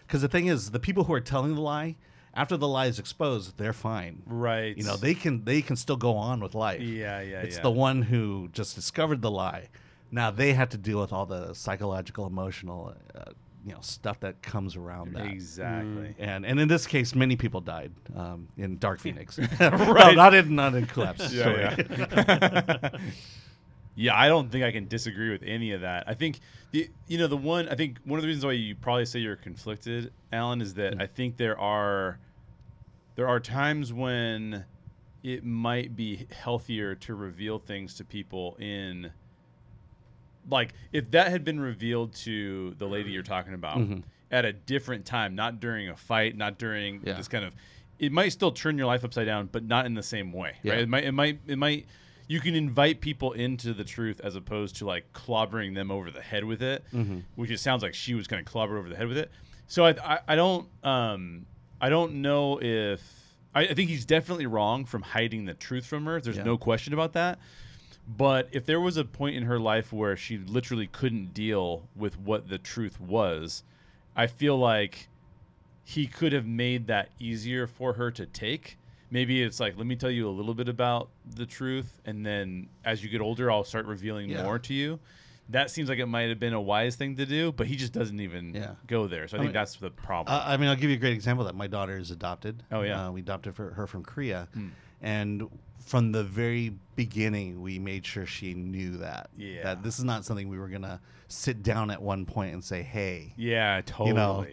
because 0.07 0.23
the 0.23 0.29
thing 0.29 0.47
is 0.47 0.71
the 0.71 0.81
people 0.81 1.05
who 1.05 1.13
are 1.13 1.21
telling 1.21 1.55
the 1.55 1.61
lie 1.61 1.95
after 2.33 2.57
the 2.57 2.67
lie 2.67 2.87
is 2.87 2.99
exposed 2.99 3.57
they're 3.59 3.73
fine 3.73 4.23
Right. 4.27 4.77
you 4.77 4.83
know 4.85 4.97
they 4.97 5.15
can 5.15 5.45
they 5.45 5.61
can 5.63 5.77
still 5.77 5.97
go 5.97 6.17
on 6.17 6.41
with 6.41 6.55
life 6.55 6.81
Yeah, 6.81 7.21
yeah, 7.21 7.41
it's 7.43 7.57
yeah. 7.57 7.63
the 7.63 7.71
one 7.71 8.03
who 8.03 8.49
just 8.53 8.75
discovered 8.75 9.21
the 9.21 9.31
lie 9.31 9.69
now 10.11 10.31
they 10.31 10.55
have 10.55 10.71
to 10.71 10.79
deal 10.79 11.01
with 11.01 11.13
all 11.13 11.27
the 11.27 11.53
psychological 11.55 12.27
emotional 12.27 12.95
uh, 13.15 13.25
you 13.67 13.73
know 13.75 13.81
stuff 13.83 14.19
that 14.21 14.41
comes 14.41 14.75
around 14.75 15.13
that 15.15 15.27
Exactly. 15.27 16.15
and 16.19 16.47
and 16.47 16.59
in 16.59 16.67
this 16.69 16.87
case, 16.87 17.15
many 17.15 17.37
people 17.37 17.61
died 17.61 17.93
um, 18.17 18.49
in 18.57 18.79
Dark 18.79 19.01
Phoenix. 19.01 19.37
no, 19.61 19.69
Right. 19.69 20.17
not 20.17 20.33
in 20.33 20.55
not 20.57 20.75
in 20.75 20.87
Collapse 20.87 21.31
Yeah. 21.41 21.77
Yeah. 24.01 24.17
I 24.19 24.29
don't 24.29 24.51
think 24.51 24.65
I 24.65 24.73
can 24.73 24.89
disagree 24.89 25.31
with 25.31 25.43
any 25.43 25.73
of 25.73 25.83
that. 25.83 26.05
I 26.07 26.15
think 26.15 26.41
the 26.73 26.89
you 27.07 27.19
know 27.19 27.27
the 27.27 27.37
one 27.37 27.69
I 27.69 27.75
think 27.75 27.99
one 28.05 28.19
of 28.19 28.23
the 28.23 28.29
reasons 28.29 28.45
why 28.45 28.53
you 28.53 28.75
probably 28.75 29.05
say 29.07 29.19
you're 29.21 29.37
conflicted, 29.37 30.13
Alan, 30.33 30.61
is 30.61 30.75
that 30.75 31.01
I 31.01 31.07
think 31.07 31.37
there 31.37 31.59
are 31.59 32.19
there 33.17 33.29
are 33.29 33.41
times 33.41 33.93
when 33.93 34.65
it 35.23 35.45
might 35.45 35.95
be 35.95 36.27
healthier 36.33 36.95
to 36.95 37.15
reveal 37.15 37.59
things 37.59 37.95
to 37.95 38.05
people 38.05 38.57
in 38.59 39.11
like 40.49 40.73
if 40.93 41.11
that 41.11 41.29
had 41.29 41.45
been 41.45 41.61
revealed 41.61 42.15
to 42.15 42.75
the 42.79 42.87
lady 42.87 43.11
you're 43.11 43.23
talking 43.23 43.53
about 43.55 43.79
Mhm. 43.79 44.03
at 44.31 44.45
a 44.47 44.53
different 44.53 45.05
time, 45.05 45.35
not 45.35 45.61
during 45.61 45.89
a 45.89 45.97
fight, 45.97 46.37
not 46.37 46.59
during 46.59 47.03
Yeah. 47.05 47.15
this 47.15 47.29
kind 47.29 47.45
of 47.45 47.55
it 47.99 48.11
might 48.13 48.31
still 48.31 48.51
turn 48.51 48.79
your 48.79 48.87
life 48.87 49.05
upside 49.05 49.27
down, 49.27 49.47
but 49.53 49.63
not 49.63 49.85
in 49.85 49.93
the 49.93 50.03
same 50.03 50.33
way. 50.33 50.57
Yeah. 50.63 50.73
Right? 50.73 50.81
It 50.83 50.89
might 50.89 51.05
it 51.05 51.13
might 51.13 51.41
it 51.47 51.59
might 51.59 51.87
you 52.31 52.39
can 52.39 52.55
invite 52.55 53.01
people 53.01 53.33
into 53.33 53.75
the 53.75 53.83
truth 53.83 54.21
as 54.23 54.37
opposed 54.37 54.77
to 54.77 54.85
like 54.87 55.13
clobbering 55.13 55.75
them 55.75 55.91
over 55.91 56.13
the 56.13 56.21
head 56.23 56.45
with 56.45 56.63
it, 56.63 56.85
Mhm. 56.95 57.25
which 57.35 57.51
it 57.51 57.59
sounds 57.59 57.83
like 57.83 57.93
she 57.93 58.15
was 58.15 58.29
kind 58.29 58.47
of 58.47 58.53
clobbered 58.53 58.79
over 58.79 58.89
the 58.89 58.95
head 58.95 59.09
with 59.09 59.19
it. 59.19 59.33
So 59.67 59.85
I 59.85 59.95
I, 60.15 60.19
I 60.29 60.37
don't 60.37 60.69
um 60.85 61.47
I 61.81 61.89
don't 61.89 62.23
know 62.23 62.61
if 62.63 63.03
I, 63.53 63.63
I 63.63 63.75
think 63.75 63.91
he's 63.91 64.05
definitely 64.05 64.47
wrong 64.47 64.85
from 64.85 65.03
hiding 65.03 65.47
the 65.47 65.55
truth 65.55 65.85
from 65.87 66.05
her. 66.07 66.21
There's 66.21 66.37
Yeah. 66.37 66.45
no 66.45 66.57
question 66.57 66.95
about 66.95 67.15
that. 67.15 67.41
But 68.07 68.49
if 68.53 68.65
there 68.65 68.81
was 68.81 68.97
a 68.97 69.05
point 69.05 69.35
in 69.35 69.43
her 69.45 69.59
life 69.59 69.93
where 69.93 70.17
she 70.17 70.39
literally 70.39 70.87
couldn't 70.87 71.35
deal 71.35 71.89
with 71.97 72.17
what 72.17 72.49
the 72.49 72.59
truth 72.59 73.01
was, 73.01 73.65
I 74.15 74.29
feel 74.29 74.57
like 74.57 75.09
he 75.85 76.07
could 76.07 76.33
have 76.33 76.47
made 76.47 76.87
that 76.87 77.11
easier 77.19 77.67
for 77.67 77.95
her 77.95 78.13
to 78.13 78.25
take. 78.27 78.77
Maybe 79.11 79.43
it's 79.43 79.59
like, 79.59 79.77
let 79.77 79.87
me 79.87 79.97
tell 79.97 80.11
you 80.11 80.29
a 80.29 80.31
little 80.31 80.55
bit 80.55 80.69
about 80.69 81.09
the 81.35 81.47
truth, 81.47 82.01
and 82.05 82.25
then 82.25 82.69
as 82.85 83.03
you 83.03 83.11
get 83.11 83.21
older, 83.21 83.51
I'll 83.51 83.65
start 83.65 83.87
revealing 83.87 84.31
Yeah. 84.31 84.45
more 84.45 84.59
to 84.61 84.75
you. 84.75 85.01
That 85.49 85.69
seems 85.73 85.89
like 85.89 85.99
it 85.99 86.07
might 86.07 86.29
have 86.29 86.39
been 86.39 86.53
a 86.53 86.61
wise 86.61 86.95
thing 86.95 87.17
to 87.17 87.27
do, 87.27 87.51
but 87.51 87.67
he 87.67 87.75
just 87.75 87.93
doesn't 87.93 88.21
even 88.21 88.55
Yeah. 88.55 88.75
go 88.87 89.09
there. 89.09 89.27
So 89.27 89.37
I, 89.37 89.41
I 89.41 89.43
think 89.43 89.49
mean- 89.49 89.55
that's 89.55 89.77
the 89.77 89.91
problem. 89.91 90.37
Uh, 90.37 90.45
I 90.47 90.57
mean, 90.57 90.69
I'll 90.69 90.77
give 90.77 90.91
you 90.91 90.97
a 90.97 91.01
great 91.01 91.13
example 91.15 91.45
that 91.47 91.57
my 91.57 91.67
daughter 91.67 91.99
is 91.99 92.13
adopted. 92.13 92.63
Oh, 92.71 92.83
yeah. 92.83 93.09
uh, 93.09 93.11
we 93.11 93.21
adopted 93.21 93.55
for, 93.57 93.73
her 93.73 93.89
from 93.89 94.05
Korea, 94.05 94.47
Hmm. 94.55 94.69
and 95.03 95.49
from 95.81 96.13
the 96.13 96.23
very 96.23 96.75
beginning, 96.95 97.63
we 97.63 97.81
made 97.81 98.07
sure 98.07 98.27
she 98.27 98.55
knew 98.55 98.99
that 98.99 99.31
Yeah. 99.37 99.65
that 99.65 99.83
this 99.83 99.99
is 99.99 100.05
not 100.05 100.25
something 100.25 100.49
we 100.49 100.59
were 100.59 100.69
gonna 100.69 101.01
sit 101.27 101.65
down 101.65 101.91
at 101.91 102.01
one 102.01 102.27
point 102.27 102.53
and 102.53 102.63
say, 102.63 102.83
"Hey, 102.83 103.33
yeah, 103.37 103.81
totally. 103.85 104.09
you 104.11 104.15
know, 104.15 104.47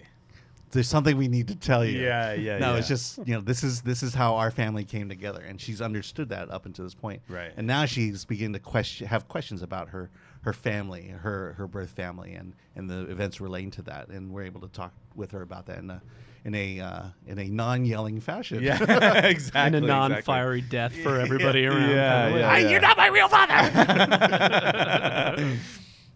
there's 0.72 0.88
something 0.88 1.18
we 1.18 1.28
need 1.28 1.48
to 1.50 1.56
tell 1.56 1.84
you." 1.86 2.00
Yeah, 2.00 2.34
yeah, 2.34 2.58
No, 2.58 2.72
yeah. 2.74 2.78
it's 2.80 2.88
just 2.88 3.20
you 3.26 3.36
know 3.36 3.42
this 3.42 3.64
is 3.64 3.82
this 3.82 4.02
is 4.04 4.14
how 4.14 4.36
our 4.36 4.52
family 4.52 4.86
came 4.86 5.10
together, 5.10 5.42
and 5.42 5.60
she's 5.60 5.82
understood 5.82 6.30
that 6.30 6.50
up 6.52 6.66
until 6.66 6.86
this 6.86 6.96
point. 6.96 7.22
Right. 7.30 7.52
And 7.58 7.68
now 7.68 7.86
she's 7.86 8.26
beginning 8.26 8.54
to 8.54 8.60
question, 8.60 9.08
have 9.08 9.28
questions 9.28 9.62
about 9.62 9.90
her 9.90 10.10
her 10.42 10.54
family, 10.54 11.08
her 11.10 11.54
her 11.54 11.68
birth 11.68 11.90
family, 11.92 12.34
and 12.34 12.54
and 12.76 12.90
the 12.90 13.10
events 13.10 13.42
relating 13.42 13.72
to 13.72 13.82
that, 13.84 14.08
and 14.10 14.32
we're 14.32 14.44
able 14.44 14.62
to 14.62 14.68
talk 14.70 14.94
with 15.16 15.32
her 15.32 15.42
about 15.42 15.66
that 15.66 15.80
in 15.80 15.90
a 15.90 16.02
in 16.46 16.56
a 16.56 16.80
uh, 16.80 17.04
in 17.26 17.40
a 17.40 17.50
non 17.50 17.84
yelling 17.86 18.20
fashion. 18.22 18.62
yeah, 18.64 18.82
exactly. 19.26 19.60
and 19.62 19.76
a 19.76 19.82
non-fiery 19.82 20.62
death 20.62 20.96
for 20.96 21.20
everybody 21.20 21.66
around. 21.66 21.90
Yeah, 21.90 22.24
kind 22.30 22.40
yeah, 22.40 22.54
way. 22.54 22.62
yeah. 22.64 22.70
You're 22.70 22.82
not 22.82 22.96
my 22.98 23.08
real 23.08 23.28
father. 23.28 23.58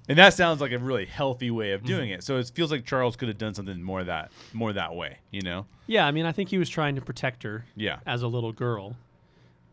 And 0.10 0.18
that 0.18 0.34
sounds 0.34 0.62
like 0.62 0.72
a 0.72 0.78
really 0.80 1.06
healthy 1.06 1.52
way 1.52 1.72
of 1.72 1.84
doing 1.84 2.10
it. 2.10 2.24
So 2.24 2.38
it 2.38 2.52
feels 2.54 2.72
like 2.72 2.86
Charles 2.86 3.16
could 3.16 3.28
have 3.28 3.38
done 3.38 3.54
something 3.54 3.82
more 3.82 4.04
that 4.04 4.32
more 4.54 4.74
that 4.74 4.96
way. 4.96 5.18
You 5.32 5.42
know? 5.42 5.66
Yeah, 5.88 6.06
I 6.08 6.12
mean, 6.12 6.26
I 6.26 6.32
think 6.32 6.50
he 6.50 6.58
was 6.58 6.70
trying 6.70 6.96
to 6.96 7.02
protect 7.02 7.44
her 7.44 7.66
Yeah. 7.76 8.00
as 8.06 8.22
a 8.24 8.28
little 8.28 8.52
girl, 8.54 8.96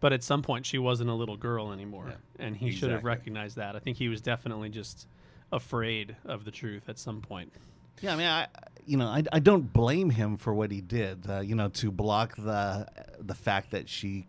But 0.00 0.12
at 0.12 0.22
some 0.22 0.42
point, 0.42 0.64
she 0.64 0.78
wasn't 0.78 1.10
a 1.10 1.14
little 1.14 1.36
girl 1.36 1.72
anymore, 1.72 2.06
Yeah. 2.10 2.46
and 2.46 2.56
he 2.56 2.70
should 2.70 2.90
have 2.92 3.02
recognized 3.02 3.56
that. 3.56 3.74
I 3.74 3.80
think 3.80 3.96
he 3.96 4.08
was 4.08 4.20
definitely 4.20 4.68
just 4.68 5.08
afraid 5.50 6.14
of 6.24 6.44
the 6.44 6.50
truth 6.52 6.88
at 6.88 6.98
some 7.00 7.20
point. 7.20 7.52
Yeah, 8.00 8.12
I 8.12 8.16
mean, 8.16 8.26
I 8.28 8.46
you 8.86 8.96
know, 8.96 9.06
I, 9.08 9.22
I 9.32 9.38
don't 9.40 9.72
blame 9.72 10.10
him 10.10 10.36
for 10.36 10.54
what 10.54 10.70
he 10.70 10.80
did. 10.80 11.28
Uh, 11.28 11.40
you 11.40 11.54
know, 11.56 11.68
to 11.68 11.90
block 11.90 12.36
the 12.36 12.86
the 13.18 13.34
fact 13.34 13.72
that 13.72 13.88
she 13.88 14.26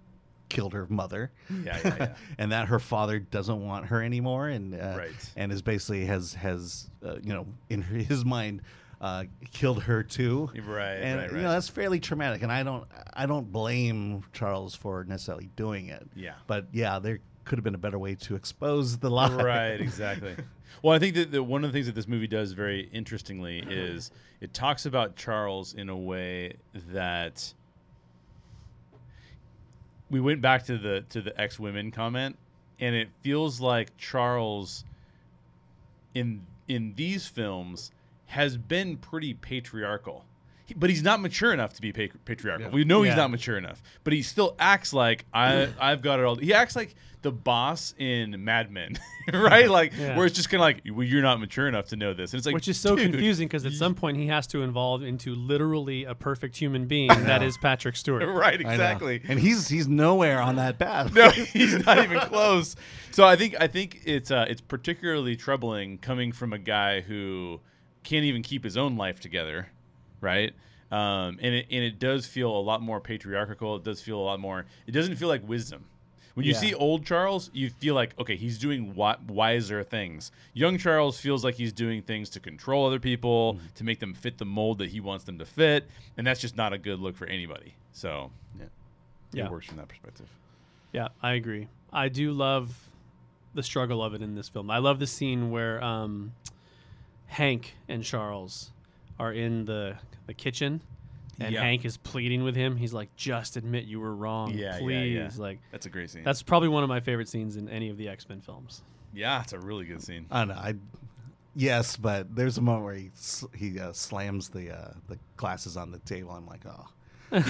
killed 0.49 0.73
her 0.73 0.85
mother. 0.89 1.31
Yeah, 1.49 1.79
yeah, 1.83 1.95
yeah. 1.99 2.15
and 2.37 2.51
that 2.51 2.67
her 2.67 2.79
father 2.79 3.19
doesn't 3.19 3.65
want 3.65 3.85
her 3.87 4.03
anymore, 4.03 4.47
and 4.49 4.73
uh, 4.75 4.95
Right. 4.97 5.31
and 5.35 5.51
is 5.51 5.61
basically 5.61 6.05
has 6.05 6.33
has 6.33 6.89
uh, 7.05 7.15
you 7.21 7.33
know 7.33 7.47
in 7.69 7.81
his 8.09 8.25
mind 8.25 8.61
uh, 9.01 9.23
killed 9.51 9.83
her 9.83 10.03
too. 10.03 10.49
Right, 10.67 10.95
and 10.95 11.19
right, 11.19 11.29
you 11.29 11.35
right. 11.37 11.43
know 11.43 11.51
that's 11.51 11.69
fairly 11.69 11.99
traumatic, 11.99 12.41
and 12.43 12.51
I 12.51 12.63
don't 12.63 12.85
I 13.13 13.25
don't 13.25 13.51
blame 13.51 14.23
Charles 14.33 14.75
for 14.75 15.03
necessarily 15.05 15.49
doing 15.55 15.87
it. 15.87 16.05
Yeah. 16.15 16.33
but 16.47 16.67
yeah, 16.73 16.99
there 16.99 17.19
could 17.45 17.57
have 17.57 17.63
been 17.63 17.75
a 17.75 17.79
better 17.79 17.97
way 17.97 18.13
to 18.13 18.35
expose 18.35 18.97
the 18.99 19.09
lie. 19.09 19.33
right, 19.33 19.79
exactly. 19.81 20.35
Well, 20.83 20.93
I 20.95 20.99
think 20.99 21.15
that, 21.15 21.31
that 21.31 21.43
one 21.43 21.63
of 21.65 21.71
the 21.71 21.75
things 21.75 21.87
that 21.87 21.95
this 21.95 22.07
movie 22.07 22.27
does 22.27 22.51
very 22.51 22.81
interestingly 22.93 23.59
is 23.67 24.11
it 24.39 24.53
talks 24.53 24.85
about 24.85 25.15
Charles 25.15 25.73
in 25.73 25.89
a 25.89 25.97
way 25.97 26.57
that 26.93 27.53
we 30.09 30.19
went 30.19 30.41
back 30.41 30.65
to 30.65 30.77
the 30.77 31.05
to 31.09 31.21
the 31.21 31.39
ex 31.39 31.59
women 31.59 31.91
comment, 31.91 32.37
and 32.79 32.95
it 32.95 33.09
feels 33.21 33.59
like 33.59 33.95
Charles 33.97 34.83
in 36.13 36.45
in 36.67 36.93
these 36.95 37.27
films 37.27 37.91
has 38.27 38.57
been 38.57 38.97
pretty 38.97 39.33
patriarchal. 39.33 40.25
He- 40.69 40.73
But 40.75 40.89
he's 40.89 41.03
not 41.03 41.19
mature 41.21 41.51
enough 41.53 41.73
to 41.73 41.81
be 41.81 41.91
patriarchal. 41.91 42.67
Yeah. 42.67 42.71
We 42.73 42.83
know 42.85 43.01
he's 43.01 43.15
not 43.15 43.29
mature 43.31 43.57
enough, 43.57 43.81
but 44.03 44.13
he 44.13 44.21
still 44.21 44.55
acts 44.59 44.93
like 44.93 45.25
I 45.33 45.69
I've 45.79 46.01
got 46.01 46.19
it 46.19 46.25
all. 46.25 46.35
He 46.35 46.53
acts 46.53 46.75
like 46.75 46.95
the 47.21 47.31
boss 47.33 47.93
in 47.97 48.45
Mad 48.45 48.71
Men, 48.71 48.97
right? 49.33 49.69
Like 49.69 49.91
Yeah. 49.97 50.15
where 50.15 50.25
it's 50.25 50.35
just 50.35 50.49
kind 50.49 50.59
of 50.61 50.61
like 50.61 50.81
well, 50.95 51.05
you're 51.05 51.21
not 51.21 51.39
mature 51.41 51.67
enough 51.67 51.87
to 51.89 51.97
know 51.97 52.13
this, 52.13 52.31
and 52.31 52.37
it's 52.37 52.45
like 52.45 52.55
Which 52.55 52.69
is 52.69 52.79
so 52.79 52.95
dude, 52.95 53.11
confusing 53.11 53.47
because 53.47 53.65
at 53.65 53.73
some 53.73 53.93
point 53.93 54.15
he 54.15 54.27
has 54.27 54.47
to 54.47 54.63
evolve 54.63 55.03
into 55.03 55.35
literally 55.35 56.05
a 56.05 56.15
perfect 56.15 56.55
human 56.55 56.85
being 56.85 57.09
that 57.09 57.43
is 57.43 57.57
Patrick 57.57 57.97
Stewart. 57.97 58.23
right? 58.27 58.61
Exactly. 58.61 59.21
and 59.27 59.37
he's 59.39 59.67
he's 59.67 59.87
nowhere 59.87 60.41
on 60.41 60.55
that 60.55 60.79
path. 60.79 61.13
no, 61.13 61.29
he's 61.31 61.85
not 61.85 61.97
even 62.01 62.19
close. 62.21 62.75
So 63.11 63.25
I 63.25 63.35
think 63.35 63.55
I 63.59 63.67
think 63.67 64.01
it's 64.05 64.31
uh, 64.31 64.45
it's 64.47 64.61
particularly 64.61 65.35
troubling 65.35 65.97
coming 65.97 66.31
from 66.31 66.53
a 66.53 66.57
guy 66.59 67.01
who 67.01 67.59
can't 68.03 68.23
even 68.23 68.41
keep 68.43 68.63
his 68.63 68.77
own 68.77 68.95
life 68.95 69.19
together, 69.19 69.67
right? 70.21 70.53
Um, 70.91 71.37
and 71.41 71.53
it 71.55 71.67
and 71.69 71.83
it 71.83 71.99
does 71.99 72.25
feel 72.25 72.49
a 72.55 72.59
lot 72.61 72.81
more 72.81 72.99
patriarchal. 72.99 73.75
It 73.75 73.83
does 73.83 74.01
feel 74.01 74.17
a 74.19 74.23
lot 74.25 74.39
more. 74.39 74.65
It 74.87 74.91
doesn't 74.91 75.15
feel 75.17 75.27
like 75.27 75.47
wisdom. 75.47 75.85
When 76.35 76.45
you 76.45 76.53
Yeah. 76.53 76.59
see 76.59 76.73
old 76.73 77.05
Charles, 77.05 77.49
you 77.53 77.69
feel 77.69 77.95
like 77.95 78.17
okay, 78.19 78.35
he's 78.35 78.57
doing 78.57 78.87
wi- 78.89 79.17
wiser 79.27 79.83
things. 79.83 80.31
Young 80.53 80.77
Charles 80.77 81.19
feels 81.19 81.43
like 81.43 81.55
he's 81.55 81.73
doing 81.73 82.01
things 82.01 82.29
to 82.31 82.39
control 82.39 82.87
other 82.87 82.99
people, 82.99 83.59
to 83.75 83.83
make 83.83 83.99
them 83.99 84.13
fit 84.13 84.37
the 84.37 84.45
mold 84.45 84.77
that 84.79 84.89
he 84.89 84.99
wants 84.99 85.25
them 85.25 85.37
to 85.39 85.45
fit, 85.45 85.87
and 86.17 86.25
that's 86.25 86.39
just 86.39 86.55
not 86.55 86.71
a 86.73 86.77
good 86.77 86.99
look 86.99 87.15
for 87.15 87.27
anybody. 87.27 87.73
So 87.91 88.31
Yeah. 88.57 88.65
Yeah. 89.33 89.45
it 89.45 89.51
works 89.51 89.67
from 89.67 89.77
that 89.77 89.89
perspective. 89.89 90.27
Yeah, 90.91 91.09
I 91.21 91.33
agree. 91.33 91.67
I 91.93 92.09
do 92.09 92.31
love 92.31 92.89
the 93.53 93.61
struggle 93.63 94.03
of 94.03 94.13
it 94.13 94.21
in 94.21 94.33
this 94.35 94.49
film. 94.49 94.71
I 94.71 94.77
love 94.79 94.97
the 94.99 95.07
scene 95.07 95.51
where 95.51 95.83
um, 95.83 96.33
Hank 97.27 97.75
and 97.87 98.03
Charles 98.03 98.71
are 99.19 99.33
in 99.33 99.65
the 99.65 99.95
the 100.27 100.33
kitchen, 100.33 100.81
and 101.39 101.53
Yeah. 101.53 101.61
Hank 101.61 101.85
is 101.85 101.97
pleading 101.97 102.43
with 102.43 102.55
him. 102.55 102.75
He's 102.77 102.93
like, 102.93 103.15
"Just 103.15 103.57
admit 103.57 103.85
you 103.85 103.99
were 103.99 104.15
wrong, 104.15 104.51
Yeah, 104.51 104.73
yeah, 104.75 104.79
please." 104.79 105.13
yeah. 105.37 105.41
Like 105.41 105.59
That's 105.71 105.85
a 105.85 105.89
great 105.89 106.09
scene. 106.09 106.23
that's 106.23 106.41
probably 106.43 106.69
one 106.69 106.83
of 106.83 106.89
my 106.89 106.99
favorite 106.99 107.29
scenes 107.29 107.55
in 107.57 107.69
any 107.69 107.89
of 107.89 107.97
the 107.97 108.07
X 108.09 108.27
Men 108.29 108.41
films. 108.41 108.81
Yeah, 109.13 109.41
it's 109.41 109.53
a 109.53 109.59
really 109.59 109.85
good 109.85 110.01
scene. 110.03 110.25
I 110.31 110.39
don't 110.39 110.49
know. 110.49 110.55
I 110.55 110.75
yes, 111.55 111.97
but 111.97 112.35
there's 112.35 112.57
a 112.57 112.61
moment 112.61 112.85
where 112.85 112.95
he 112.95 113.11
he 113.55 113.79
uh, 113.79 113.93
slams 113.93 114.49
the 114.49 114.71
uh, 114.71 114.91
the 115.07 115.17
glasses 115.37 115.77
on 115.77 115.91
the 115.91 115.99
table. 115.99 116.31
I'm 116.31 116.45
like, 116.45 116.65
oh. 116.67 116.87
Okay. 117.31 117.43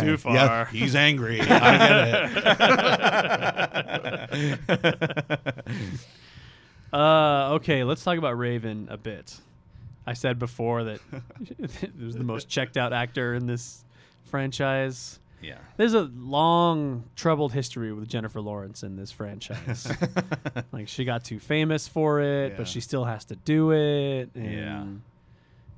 Too 0.00 0.10
Yeah, 0.12 0.16
far. 0.16 0.66
he's 0.66 0.94
angry. 0.94 1.40
I 1.40 1.78
get 1.78 2.30
it. 4.76 5.64
Uh, 6.92 7.54
okay, 7.54 7.82
let's 7.82 8.04
talk 8.04 8.18
about 8.18 8.38
Raven 8.38 8.86
a 8.88 8.96
bit. 8.96 9.40
I 10.06 10.12
said 10.12 10.38
before 10.38 10.84
that 10.84 11.00
it 11.58 11.98
was 12.00 12.14
the 12.16 12.24
most 12.24 12.48
checked 12.48 12.76
out 12.76 12.92
actor 12.92 13.34
in 13.34 13.46
this 13.46 13.84
franchise. 14.24 15.18
Yeah. 15.42 15.58
There's 15.76 15.94
a 15.94 16.10
long 16.16 17.04
troubled 17.16 17.52
history 17.52 17.92
with 17.92 18.08
Jennifer 18.08 18.40
Lawrence 18.40 18.82
in 18.82 18.96
this 18.96 19.10
franchise. 19.12 19.86
like 20.72 20.88
she 20.88 21.04
got 21.04 21.22
too 21.24 21.38
famous 21.38 21.86
for 21.86 22.20
it, 22.20 22.52
Yeah. 22.52 22.56
but 22.58 22.68
she 22.68 22.80
still 22.80 23.04
has 23.04 23.26
to 23.26 23.36
do 23.36 23.72
it. 23.72 24.30
Yeah. 24.34 24.84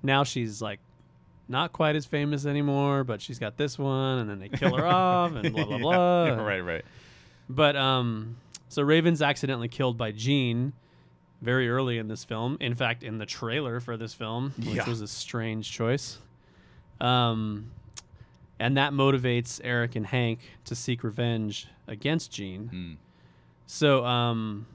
Now 0.03 0.23
she's 0.25 0.63
like 0.63 0.79
not 1.49 1.73
quite 1.73 1.97
as 1.97 2.07
famous 2.07 2.47
anymore, 2.47 3.03
but 3.05 3.21
she's 3.21 3.39
got 3.39 3.57
this 3.57 3.79
one, 3.79 4.19
and 4.19 4.31
then 4.31 4.39
they 4.41 4.49
kill 4.49 4.77
her 4.77 4.87
off, 4.87 5.33
and 5.35 5.53
blah 5.53 5.65
blah 5.65 5.77
Yeah. 5.77 5.83
blah. 5.83 6.25
Yeah, 6.27 6.43
right, 6.43 6.61
right. 6.61 6.85
But 7.49 7.77
um, 7.77 8.37
so 8.69 8.83
Raven's 8.83 9.23
accidentally 9.23 9.69
killed 9.69 9.97
by 9.99 10.11
Jean 10.13 10.73
very 11.47 11.69
early 11.71 11.97
in 11.97 12.09
this 12.09 12.25
film. 12.25 12.59
In 12.61 12.75
fact, 12.75 13.03
in 13.03 13.17
the 13.19 13.25
trailer 13.25 13.81
for 13.81 13.97
this 13.97 14.13
film, 14.13 14.53
which 14.59 14.75
Yeah. 14.75 14.89
was 14.89 15.01
a 15.01 15.07
strange 15.09 15.71
choice. 15.73 16.19
Um, 17.01 17.71
and 18.59 18.77
that 18.77 18.93
motivates 18.93 19.61
Eric 19.65 19.97
and 19.97 20.07
Hank 20.07 20.41
to 20.67 20.75
seek 20.75 21.03
revenge 21.05 21.69
against 21.87 22.33
Jean. 22.33 22.71
Mm. 22.75 22.97
So 23.67 24.05
um, 24.05 24.67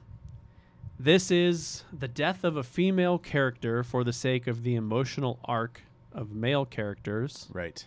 this 0.98 1.30
is 1.30 1.84
the 1.96 2.08
death 2.08 2.42
of 2.44 2.56
a 2.56 2.62
female 2.62 3.18
character 3.18 3.82
for 3.84 4.02
the 4.04 4.12
sake 4.12 4.46
of 4.46 4.62
the 4.62 4.74
emotional 4.74 5.38
arc 5.44 5.82
of 6.12 6.32
male 6.32 6.64
characters, 6.64 7.48
Right. 7.52 7.84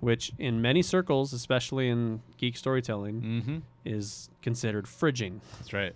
which 0.00 0.32
in 0.38 0.62
many 0.62 0.82
circles, 0.82 1.32
especially 1.32 1.88
in 1.88 2.22
geek 2.38 2.56
storytelling, 2.56 3.20
Mm-hmm. 3.22 3.58
is 3.84 4.30
considered 4.42 4.86
fridging. 4.86 5.40
That's 5.58 5.72
right. 5.72 5.94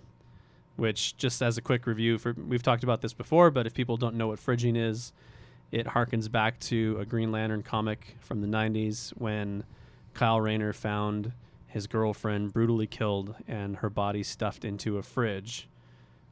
Which, 0.75 1.15
just 1.15 1.41
as 1.41 1.57
a 1.57 1.61
quick 1.61 1.87
review, 1.87 2.17
for 2.17 2.33
we've 2.33 2.63
talked 2.63 2.83
about 2.83 3.01
this 3.01 3.13
before, 3.13 3.49
but 3.49 3.65
if 3.65 3.73
people 3.73 3.95
don't 3.95 4.15
know 4.15 4.27
what 4.27 4.39
fridging 4.39 4.75
is, 4.77 5.13
it 5.71 5.87
harkens 5.87 6.29
back 6.29 6.59
to 6.61 6.97
a 6.99 7.05
Green 7.05 7.31
Lantern 7.31 7.63
comic 7.63 8.17
from 8.19 8.41
the 8.41 8.47
'90s 8.47 9.11
when 9.11 9.63
Kyle 10.13 10.41
Rayner 10.41 10.73
found 10.73 11.31
his 11.67 11.87
girlfriend 11.87 12.53
brutally 12.53 12.87
killed 12.87 13.35
and 13.47 13.77
her 13.77 13.89
body 13.89 14.23
stuffed 14.23 14.63
into 14.63 14.97
a 14.97 15.03
fridge, 15.03 15.67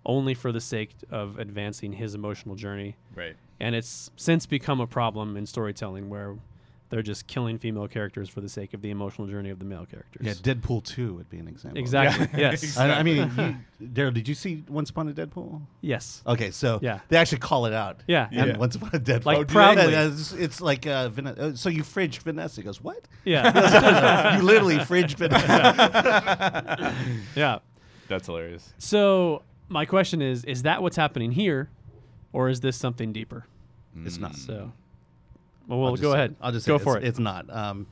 only 0.05 0.33
for 0.33 0.51
the 0.51 0.61
sake 0.61 0.91
of 1.09 1.37
advancing 1.37 1.93
his 1.93 2.15
emotional 2.15 2.55
journey. 2.55 2.95
Right. 3.13 3.35
And 3.59 3.75
it's 3.75 4.09
since 4.15 4.45
become 4.45 4.79
a 4.79 4.87
problem 4.87 5.35
in 5.35 5.45
storytelling 5.45 6.09
where 6.09 6.37
they're 6.93 7.01
just 7.01 7.25
killing 7.25 7.57
female 7.57 7.87
characters 7.87 8.29
for 8.29 8.39
the 8.39 8.47
sake 8.47 8.75
of 8.75 8.83
the 8.83 8.91
emotional 8.91 9.27
journey 9.27 9.49
of 9.49 9.57
the 9.57 9.65
male 9.65 9.87
characters. 9.89 10.23
yeah, 10.23 10.33
Deadpool 10.33 10.83
two 10.83 11.15
would 11.15 11.27
be 11.27 11.39
an 11.39 11.47
example. 11.47 11.79
Exactly. 11.79 12.27
Yeah. 12.39 12.51
Yes. 12.51 12.77
I, 12.83 12.99
I 12.99 13.01
mean, 13.03 13.17
you, 13.79 13.87
Daryl, 13.87 14.13
did 14.13 14.27
you 14.27 14.35
see 14.35 14.63
Once 14.69 14.91
Upon 14.91 15.09
a 15.09 15.11
Deadpool? 15.11 15.59
yes. 15.81 16.21
Okay, 16.27 16.51
so 16.51 16.77
Yeah. 16.83 16.99
they 17.07 17.17
actually 17.17 17.39
call 17.39 17.65
it 17.65 17.73
out. 17.73 18.01
Yeah. 18.05 18.27
And 18.31 18.47
Yeah. 18.51 18.57
Once 18.57 18.75
Upon 18.75 18.89
a 18.93 18.99
Deadpool. 18.99 19.25
Like 19.25 19.37
Oh, 19.39 19.45
proudly. 19.45 19.91
Yeah, 19.91 20.07
it's, 20.09 20.33
it's 20.33 20.61
like 20.61 20.85
uh, 20.85 21.09
Vanessa. 21.09 21.41
uh, 21.41 21.55
So 21.55 21.69
you 21.69 21.81
fridge 21.81 22.19
Vanessa? 22.19 22.61
He 22.61 22.65
goes, 22.65 22.79
what? 22.83 23.07
Yeah. 23.25 24.35
you 24.37 24.43
literally 24.43 24.77
fridged 24.77 25.15
Vanessa. 25.15 26.93
yeah. 27.35 27.59
That's 28.07 28.27
hilarious. 28.27 28.71
So 28.77 29.41
my 29.69 29.85
question 29.85 30.21
is: 30.21 30.43
Is 30.45 30.61
that 30.63 30.83
what's 30.83 30.97
happening 30.97 31.31
here, 31.31 31.69
or 32.33 32.49
is 32.49 32.59
this 32.59 32.75
something 32.77 33.11
deeper? 33.13 33.45
it's 34.05 34.17
not. 34.17 34.35
So, 34.35 34.71
well, 35.67 35.79
we'll 35.79 35.95
go 35.95 36.11
say- 36.11 36.17
ahead. 36.17 36.35
I'll 36.41 36.51
just 36.51 36.67
go 36.67 36.77
say 36.77 36.83
for 36.83 36.97
it's, 36.97 37.05
it. 37.05 37.09
It's 37.09 37.19
not. 37.19 37.49
Um, 37.49 37.87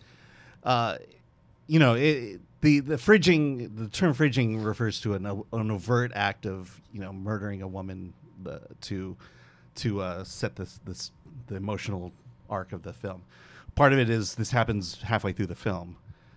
uh, 0.63 0.97
you 1.67 1.79
know, 1.79 1.93
it, 1.95 2.39
the 2.61 2.79
the 2.79 2.95
fridging. 2.95 3.75
The 3.77 3.87
term 3.87 4.13
fridging 4.13 4.63
refers 4.63 4.99
to 5.01 5.13
an, 5.13 5.25
an 5.25 5.71
overt 5.71 6.11
act 6.15 6.45
of 6.45 6.81
you 6.93 6.99
know 6.99 7.13
murdering 7.13 7.61
a 7.61 7.67
woman 7.67 8.13
uh, 8.45 8.59
to 8.81 9.15
to 9.75 10.01
uh, 10.01 10.23
set 10.23 10.55
this 10.55 10.79
this 10.85 11.11
the 11.47 11.55
emotional 11.55 12.11
arc 12.49 12.73
of 12.73 12.83
the 12.83 12.93
film. 12.93 13.23
Part 13.75 13.93
of 13.93 13.99
it 13.99 14.09
is 14.09 14.35
this 14.35 14.51
happens 14.51 15.01
halfway 15.01 15.31
through 15.31 15.47
the 15.47 15.55
film, 15.55 15.95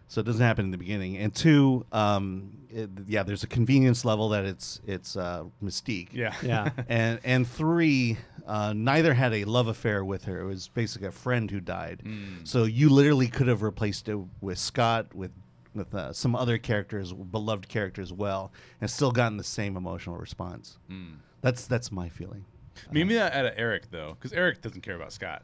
so 0.08 0.20
it 0.20 0.24
doesn't 0.24 0.42
happen 0.42 0.66
in 0.66 0.70
the 0.70 0.78
beginning. 0.78 1.16
And 1.18 1.34
two, 1.34 1.86
um, 1.92 2.58
it, 2.70 2.90
yeah, 3.06 3.22
there's 3.22 3.42
a 3.42 3.46
convenience 3.46 4.04
level 4.04 4.28
that 4.30 4.44
it's 4.44 4.80
it's 4.86 5.16
uh, 5.16 5.44
mystique 5.62 6.08
Yeah. 6.12 6.34
yeah. 6.42 6.70
and 6.88 7.20
and 7.24 7.46
three, 7.48 8.18
uh, 8.46 8.72
neither 8.76 9.14
had 9.14 9.32
a 9.32 9.44
love 9.44 9.66
affair 9.68 10.04
with 10.04 10.24
her. 10.24 10.40
It 10.40 10.46
was 10.46 10.68
basically 10.68 11.08
a 11.08 11.12
friend 11.12 11.50
who 11.50 11.60
died. 11.60 12.02
Mm. 12.04 12.46
So 12.46 12.64
you 12.64 12.90
literally 12.90 13.28
could 13.28 13.48
have 13.48 13.62
replaced 13.62 14.08
it 14.08 14.18
with 14.40 14.58
Scott, 14.58 15.14
with 15.14 15.30
with 15.74 15.92
uh, 15.94 16.12
some 16.12 16.36
other 16.36 16.56
characters, 16.58 17.12
beloved 17.12 17.68
characters, 17.68 18.12
well, 18.12 18.52
and 18.80 18.88
still 18.88 19.10
gotten 19.10 19.38
the 19.38 19.44
same 19.44 19.76
emotional 19.76 20.16
response. 20.16 20.78
Mm. 20.90 21.16
That's 21.40 21.66
that's 21.66 21.90
my 21.90 22.08
feeling. 22.08 22.44
Maybe 22.90 23.14
not 23.16 23.32
out 23.32 23.46
of 23.46 23.52
Eric 23.56 23.90
though, 23.90 24.16
because 24.18 24.32
Eric 24.32 24.60
doesn't 24.62 24.80
care 24.82 24.96
about 24.96 25.12
Scott. 25.12 25.42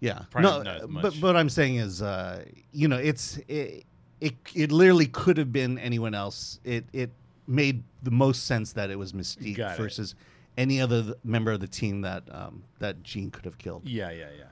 Yeah, 0.00 0.22
Probably 0.30 0.50
no, 0.50 0.62
not 0.62 0.76
as 0.76 0.82
uh, 0.84 0.86
much. 0.86 1.02
but 1.02 1.14
what 1.16 1.36
I'm 1.36 1.50
saying 1.50 1.76
is, 1.76 2.00
uh, 2.00 2.44
you 2.72 2.88
know, 2.88 2.96
it's 2.96 3.38
it, 3.48 3.84
it 4.20 4.34
it 4.54 4.72
literally 4.72 5.06
could 5.06 5.36
have 5.38 5.52
been 5.52 5.78
anyone 5.78 6.14
else. 6.14 6.60
It 6.64 6.84
it 6.92 7.10
made 7.46 7.82
the 8.02 8.10
most 8.10 8.44
sense 8.46 8.72
that 8.72 8.90
it 8.90 8.98
was 8.98 9.12
Mystique 9.12 9.56
Got 9.56 9.72
it. 9.72 9.82
versus 9.82 10.14
any 10.56 10.80
other 10.80 11.02
th- 11.02 11.14
member 11.24 11.52
of 11.52 11.60
the 11.60 11.66
team 11.68 12.02
that 12.02 12.22
um, 12.30 12.62
that 12.78 13.02
Jean 13.02 13.30
could 13.30 13.44
have 13.44 13.58
killed. 13.58 13.88
Yeah, 13.88 14.10
yeah, 14.10 14.28
yeah. 14.36 14.44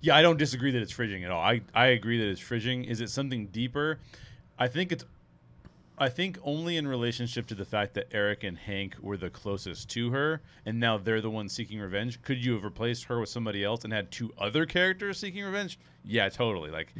Yeah, 0.00 0.16
I 0.16 0.22
don't 0.22 0.36
disagree 0.36 0.72
that 0.72 0.82
it's 0.82 0.92
fridging 0.92 1.24
at 1.24 1.30
all. 1.30 1.40
I, 1.40 1.60
I 1.72 1.86
agree 1.86 2.18
that 2.18 2.26
it's 2.28 2.40
fridging. 2.40 2.84
Is 2.88 3.00
it 3.00 3.08
something 3.08 3.46
deeper? 3.46 4.00
I 4.58 4.66
think 4.66 4.90
it's 4.90 5.04
I 5.96 6.08
think 6.08 6.38
only 6.42 6.76
in 6.76 6.88
relationship 6.88 7.46
to 7.48 7.54
the 7.54 7.64
fact 7.64 7.94
that 7.94 8.08
Eric 8.10 8.42
and 8.42 8.58
Hank 8.58 8.96
were 9.00 9.16
the 9.16 9.30
closest 9.30 9.88
to 9.90 10.10
her 10.10 10.40
and 10.66 10.80
now 10.80 10.98
they're 10.98 11.20
the 11.20 11.30
ones 11.30 11.52
seeking 11.52 11.78
revenge. 11.78 12.20
Could 12.22 12.44
you 12.44 12.54
have 12.54 12.64
replaced 12.64 13.04
her 13.04 13.20
with 13.20 13.28
somebody 13.28 13.62
else 13.62 13.84
and 13.84 13.92
had 13.92 14.10
two 14.10 14.32
other 14.38 14.66
characters 14.66 15.18
seeking 15.18 15.44
revenge? 15.44 15.78
Yeah, 16.04 16.28
totally. 16.30 16.70
Like 16.70 16.92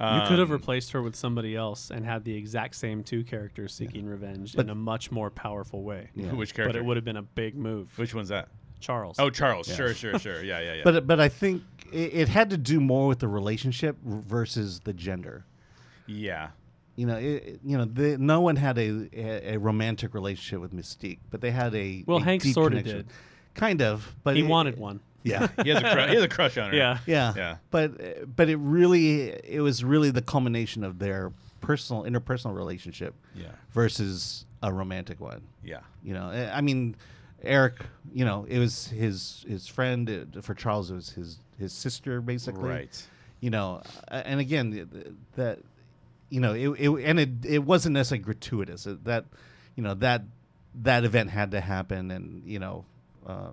You 0.00 0.22
could 0.26 0.38
have 0.40 0.48
um, 0.48 0.52
replaced 0.52 0.90
her 0.92 1.00
with 1.00 1.14
somebody 1.14 1.54
else 1.54 1.90
and 1.90 2.04
had 2.04 2.24
the 2.24 2.36
exact 2.36 2.74
same 2.74 3.04
two 3.04 3.22
characters 3.24 3.72
seeking 3.72 4.06
revenge 4.06 4.54
But- 4.56 4.66
in 4.66 4.70
a 4.70 4.74
much 4.74 5.10
more 5.12 5.30
powerful 5.30 5.82
way. 5.82 6.10
Yeah. 6.14 6.32
which 6.32 6.52
character? 6.54 6.72
But 6.72 6.78
it 6.78 6.84
would 6.84 6.96
have 6.96 7.04
been 7.04 7.16
a 7.16 7.22
big 7.22 7.54
move. 7.56 7.96
Which 7.96 8.14
one's 8.14 8.28
that? 8.28 8.48
Charles. 8.80 9.16
Oh, 9.18 9.30
Charles. 9.30 9.66
Sure, 9.74 9.94
sure, 10.02 10.18
sure. 10.18 10.42
Yeah, 10.42 10.60
yeah, 10.60 10.74
yeah. 10.74 10.80
But 10.84 11.06
but 11.06 11.20
I 11.20 11.28
think 11.28 11.62
it, 11.92 12.12
it 12.14 12.28
had 12.28 12.50
to 12.50 12.58
do 12.58 12.80
more 12.80 13.06
with 13.06 13.20
the 13.20 13.28
relationship 13.28 13.96
versus 14.04 14.80
the 14.80 14.92
gender. 14.92 15.44
yeah. 16.06 16.48
You 16.96 17.06
know, 17.06 17.16
it, 17.16 17.24
it- 17.24 17.60
you 17.64 17.76
know, 17.76 17.86
the, 17.86 18.18
no 18.18 18.40
one 18.40 18.54
had 18.56 18.78
a, 18.78 19.08
a 19.12 19.54
a 19.54 19.58
romantic 19.58 20.12
relationship 20.14 20.60
with 20.60 20.72
Mystique, 20.72 21.18
but 21.30 21.40
they 21.40 21.50
had 21.50 21.74
a 21.74 22.04
Well, 22.06 22.18
a 22.18 22.22
Hank 22.22 22.42
sorta 22.44 22.82
did. 22.82 23.06
kind 23.54 23.82
of, 23.82 24.14
but 24.22 24.36
he 24.36 24.42
it- 24.42 24.48
wanted 24.48 24.76
one. 24.78 25.00
Yeah, 25.24 25.48
He 25.64 25.70
has 25.70 25.82
a 25.82 25.90
cru- 25.92 26.06
he 26.06 26.14
has 26.14 26.22
a 26.22 26.28
crush 26.28 26.56
on 26.58 26.70
her. 26.70 26.76
Yeah. 26.76 26.98
yeah, 27.06 27.32
Yeah. 27.36 27.56
But 27.70 28.00
uh, 28.00 28.24
but 28.36 28.48
it 28.48 28.56
really 28.56 29.30
it 29.30 29.60
was 29.60 29.82
really 29.82 30.10
the 30.10 30.22
culmination 30.22 30.84
of 30.84 30.98
their 31.00 31.32
personal 31.60 32.04
interpersonal 32.04 32.54
relationship 32.54 33.14
Yeah. 33.34 33.46
versus 33.72 34.44
a 34.62 34.70
romantic 34.72 35.20
one. 35.20 35.42
Yeah. 35.64 35.80
You 36.02 36.14
know, 36.14 36.28
eh, 36.30 36.50
I 36.52 36.60
mean, 36.60 36.94
Eric. 37.42 37.74
You 38.12 38.24
know, 38.24 38.44
it 38.48 38.58
was 38.58 38.88
his 38.88 39.44
his 39.48 39.66
friend. 39.66 40.08
uh, 40.36 40.40
For 40.42 40.54
Charles, 40.54 40.90
it 40.90 40.94
was 40.94 41.10
his 41.10 41.38
his 41.58 41.72
sister, 41.72 42.20
basically. 42.20 42.68
Right. 42.68 43.06
You 43.40 43.50
know, 43.50 43.82
uh, 44.10 44.22
and 44.24 44.40
again, 44.40 44.72
th- 44.72 44.90
th- 44.90 45.06
that 45.36 45.58
you 46.30 46.40
know, 46.40 46.52
it, 46.54 46.68
it 46.80 46.90
and 47.04 47.18
it 47.18 47.30
it 47.44 47.64
wasn't 47.64 47.94
necessarily 47.94 48.24
gratuitous. 48.24 48.86
It- 48.86 49.04
That 49.04 49.24
you 49.76 49.82
know 49.82 49.94
that 49.94 50.22
that 50.82 51.04
event 51.04 51.30
had 51.30 51.50
to 51.52 51.60
happen, 51.62 52.10
and 52.10 52.42
you 52.44 52.58
know. 52.58 52.84
Uh, 53.26 53.50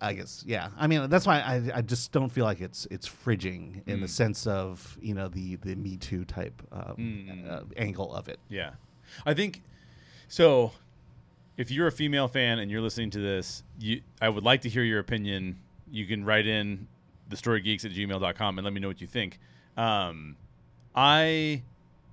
I 0.00 0.12
guess, 0.12 0.44
yeah. 0.46 0.68
I 0.76 0.86
mean, 0.86 1.08
that's 1.08 1.26
why 1.26 1.40
I, 1.40 1.78
I 1.78 1.80
just 1.80 2.12
don't 2.12 2.28
feel 2.28 2.44
like 2.44 2.60
it's 2.60 2.86
it's 2.90 3.08
fridging 3.08 3.86
in 3.86 4.00
the 4.00 4.06
Mm. 4.06 4.10
sense 4.10 4.46
of 4.46 4.98
you 5.00 5.14
know 5.14 5.28
the 5.28 5.56
the 5.56 5.74
Me 5.76 5.96
Too 5.96 6.24
type 6.24 6.62
um, 6.72 6.96
Mm. 6.98 7.50
uh, 7.50 7.62
angle 7.76 8.14
of 8.14 8.28
it. 8.28 8.38
Yeah. 8.48 8.72
I 9.24 9.32
think 9.34 9.62
so 10.28 10.72
if 11.56 11.70
you're 11.70 11.86
a 11.86 11.92
female 11.92 12.26
fan 12.28 12.58
and 12.58 12.70
you're 12.70 12.80
listening 12.80 13.10
to 13.10 13.18
this, 13.20 13.62
you 13.78 14.02
I 14.20 14.28
would 14.28 14.42
like 14.44 14.60
to 14.62 14.68
hear 14.68 14.82
your 14.82 14.98
opinion. 14.98 15.58
You 15.90 16.06
can 16.06 16.24
write 16.24 16.46
in 16.46 16.88
the 17.28 17.36
thestorygeeks 17.36 17.84
at 17.84 17.92
gmail.com 17.92 18.58
and 18.58 18.64
let 18.64 18.74
me 18.74 18.80
know 18.80 18.88
what 18.88 19.00
you 19.00 19.06
think. 19.06 19.38
Um, 19.76 20.36
I 20.94 21.62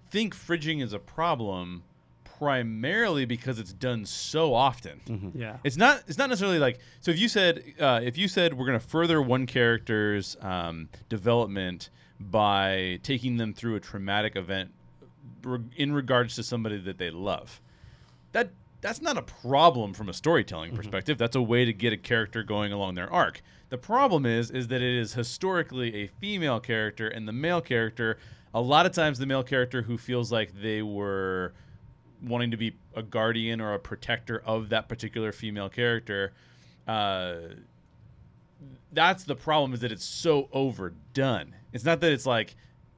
think 0.10 0.36
fridging 0.36 0.82
is 0.82 0.94
a 0.94 1.00
problem 1.00 1.84
primarily 2.42 3.24
because 3.24 3.60
it's 3.60 3.72
done 3.72 4.04
so 4.04 4.56
often. 4.56 5.32
Yeah. 5.36 5.58
It's 5.64 5.78
not. 5.78 6.02
It's 6.08 6.18
not 6.18 6.30
necessarily 6.30 6.58
like. 6.58 6.80
So 7.00 7.12
if 7.12 7.20
you 7.20 7.28
said, 7.28 7.64
uh, 7.80 8.02
if 8.04 8.18
you 8.18 8.28
said 8.28 8.56
we're 8.56 8.66
going 8.66 8.80
to 8.80 8.86
further 8.86 9.22
one 9.22 9.46
character's 9.46 10.36
um, 10.42 10.90
development 11.08 11.92
by 12.20 13.00
taking 13.04 13.38
them 13.38 13.54
through 13.54 13.76
a 13.76 13.80
traumatic 13.80 14.36
event 14.36 14.72
in 15.78 15.94
regards 15.94 16.36
to 16.38 16.44
somebody 16.44 16.80
that 16.80 16.98
they 16.98 17.12
love, 17.12 17.62
that 18.32 18.50
that's 18.82 19.02
not 19.02 19.18
a 19.18 19.22
problem 19.22 19.94
from 19.94 20.10
a 20.10 20.14
storytelling 20.14 20.76
perspective. 20.76 21.20
That's 21.20 21.36
a 21.36 21.42
way 21.44 21.66
to 21.66 21.74
get 21.74 21.94
a 21.94 21.98
character 21.98 22.42
going 22.42 22.74
along 22.74 22.96
their 22.96 23.12
arc. 23.14 23.44
The 23.70 23.78
problem 23.78 24.26
is, 24.26 24.50
is 24.50 24.68
that 24.70 24.82
it 24.82 25.00
is 25.00 25.14
historically 25.14 25.94
a 25.94 26.08
female 26.08 26.60
character, 26.60 27.08
and 27.08 27.28
the 27.28 27.34
male 27.34 27.62
character. 27.62 28.18
A 28.52 28.62
lot 28.62 28.88
of 28.88 28.94
times, 28.94 29.20
the 29.20 29.28
male 29.28 29.44
character 29.44 29.84
who 29.84 29.98
feels 29.98 30.32
like 30.32 30.60
they 30.60 30.82
were 30.82 31.54
wanting 32.22 32.52
to 32.52 32.58
be 32.58 32.76
a 32.96 33.04
guardian 33.04 33.62
or 33.62 33.74
a 33.74 33.80
protector 33.80 34.42
of 34.46 34.70
that 34.70 34.88
particular 34.88 35.32
female 35.32 35.70
character. 35.70 36.34
Uh, 36.88 37.36
that's 38.92 39.24
the 39.24 39.36
problem 39.36 39.74
is 39.74 39.80
that 39.82 39.92
it's 39.92 40.06
so 40.06 40.50
overdone. 40.52 41.56
It's 41.74 41.86
not 41.86 42.02
that 42.02 42.12
it's 42.12 42.26
like 42.26 42.56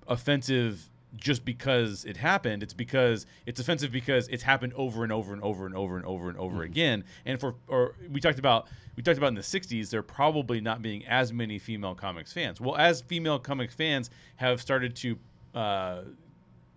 offensive 0.08 0.90
just 1.16 1.46
because 1.46 2.06
it 2.06 2.18
happened. 2.18 2.64
It's 2.64 2.74
because 2.74 3.26
it's 3.46 3.60
offensive 3.60 3.92
because 3.92 4.28
it's 4.30 4.44
happened 4.44 4.74
over 4.74 5.04
and 5.04 5.12
over 5.12 5.34
and 5.34 5.44
over 5.44 5.66
and 5.66 5.76
over 5.76 5.98
and 5.98 6.06
over 6.06 6.30
and 6.30 6.38
over 6.38 6.64
again. 6.64 7.04
And 7.26 7.40
for 7.40 7.56
or 7.68 7.96
we 8.12 8.20
talked 8.20 8.40
about 8.40 8.68
we 8.96 9.04
talked 9.04 9.18
about 9.18 9.28
in 9.28 9.36
the 9.36 9.42
'60s 9.42 9.90
there 9.90 10.02
probably 10.02 10.60
not 10.60 10.82
being 10.82 11.06
as 11.06 11.32
many 11.32 11.60
female 11.60 11.96
comics 11.96 12.34
fans. 12.34 12.60
Well, 12.60 12.76
as 12.76 13.02
female 13.02 13.40
comic 13.40 13.72
fans 13.72 14.10
have 14.38 14.60
started 14.62 14.96
to 14.98 15.18
uh, 15.54 16.02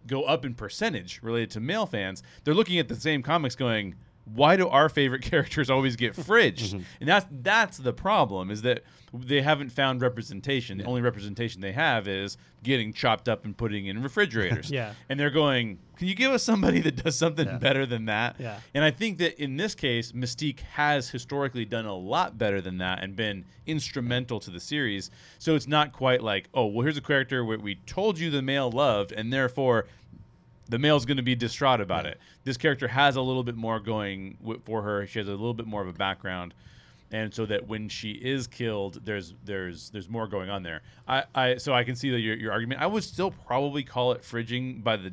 go 0.06 0.24
up 0.24 0.44
in 0.44 0.54
percentage 0.54 1.20
related 1.22 1.50
to 1.50 1.60
male 1.60 1.86
fans, 1.86 2.22
they're 2.44 2.54
looking 2.54 2.78
at 2.78 2.88
the 2.88 2.94
same 2.96 3.22
comics 3.22 3.54
going, 3.54 3.94
why 4.34 4.56
do 4.56 4.68
our 4.68 4.88
favorite 4.88 5.22
characters 5.30 5.70
always 5.70 5.96
get 5.96 6.14
fridged? 6.16 6.70
Mm-hmm. 6.74 6.82
and 7.00 7.08
that's 7.08 7.26
that's 7.30 7.78
the 7.78 7.92
problem 7.92 8.50
is 8.50 8.62
that 8.62 8.82
they 9.14 9.40
haven't 9.40 9.70
found 9.70 10.02
representation. 10.02 10.76
The 10.76 10.84
only 10.84 11.00
representation 11.00 11.60
they 11.62 11.72
have 11.72 12.06
is 12.06 12.36
getting 12.62 12.92
chopped 12.92 13.28
up 13.28 13.44
and 13.46 13.56
putting 13.56 13.86
in 13.86 14.02
refrigerators. 14.02 14.70
Yeah. 14.76 14.92
And 15.08 15.18
they're 15.18 15.30
going, 15.30 15.78
can 15.96 16.08
you 16.08 16.14
give 16.14 16.32
us 16.32 16.42
somebody 16.42 16.80
that 16.82 17.02
does 17.02 17.16
something 17.16 17.46
Yeah. 17.46 17.56
better 17.58 17.86
than 17.86 18.06
that? 18.06 18.36
Yeah. 18.38 18.58
And 18.74 18.84
I 18.84 18.90
think 18.90 19.16
that 19.18 19.40
in 19.42 19.56
this 19.56 19.74
case, 19.74 20.12
Mystique 20.12 20.60
has 20.60 21.08
historically 21.08 21.64
done 21.64 21.86
a 21.86 21.94
lot 21.94 22.36
better 22.36 22.60
than 22.60 22.78
that 22.78 23.02
and 23.02 23.16
been 23.16 23.44
instrumental 23.64 24.40
to 24.40 24.50
the 24.50 24.60
series. 24.60 25.10
So 25.38 25.54
it's 25.54 25.68
not 25.68 25.92
quite 25.92 26.22
like, 26.22 26.48
oh, 26.52 26.66
well, 26.66 26.82
here's 26.82 26.96
a 26.98 27.02
character 27.02 27.44
where 27.44 27.58
we 27.58 27.76
told 27.86 28.18
you 28.18 28.30
the 28.30 28.42
male 28.42 28.70
loved, 28.70 29.12
and 29.12 29.32
therefore 29.32 29.86
the 30.68 30.78
male's 30.78 31.04
going 31.04 31.16
to 31.16 31.22
be 31.22 31.34
distraught 31.34 31.80
about 31.80 32.06
it. 32.06 32.18
This 32.44 32.56
character 32.56 32.88
has 32.88 33.16
a 33.16 33.20
little 33.20 33.42
bit 33.42 33.56
more 33.56 33.78
going 33.80 34.36
w- 34.40 34.60
for 34.64 34.82
her. 34.82 35.06
She 35.06 35.18
has 35.18 35.28
a 35.28 35.32
little 35.32 35.54
bit 35.54 35.66
more 35.66 35.82
of 35.82 35.88
a 35.88 35.92
background, 35.92 36.54
and 37.12 37.32
so 37.32 37.46
that 37.46 37.68
when 37.68 37.88
she 37.88 38.12
is 38.12 38.46
killed, 38.46 39.00
there's 39.04 39.34
there's 39.44 39.90
there's 39.90 40.08
more 40.08 40.26
going 40.26 40.50
on 40.50 40.62
there. 40.62 40.82
I, 41.06 41.24
I 41.34 41.56
so 41.56 41.72
I 41.72 41.84
can 41.84 41.94
see 41.94 42.10
that 42.10 42.20
your 42.20 42.36
your 42.36 42.52
argument. 42.52 42.80
I 42.80 42.86
would 42.86 43.04
still 43.04 43.30
probably 43.30 43.82
call 43.82 44.12
it 44.12 44.22
fridging 44.22 44.82
by 44.82 44.96
the 44.96 45.12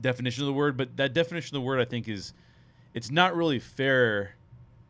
definition 0.00 0.42
of 0.42 0.46
the 0.46 0.52
word, 0.52 0.76
but 0.76 0.96
that 0.96 1.12
definition 1.12 1.56
of 1.56 1.62
the 1.62 1.66
word 1.66 1.80
I 1.80 1.84
think 1.84 2.08
is 2.08 2.32
it's 2.94 3.10
not 3.10 3.36
really 3.36 3.58
fair. 3.58 4.34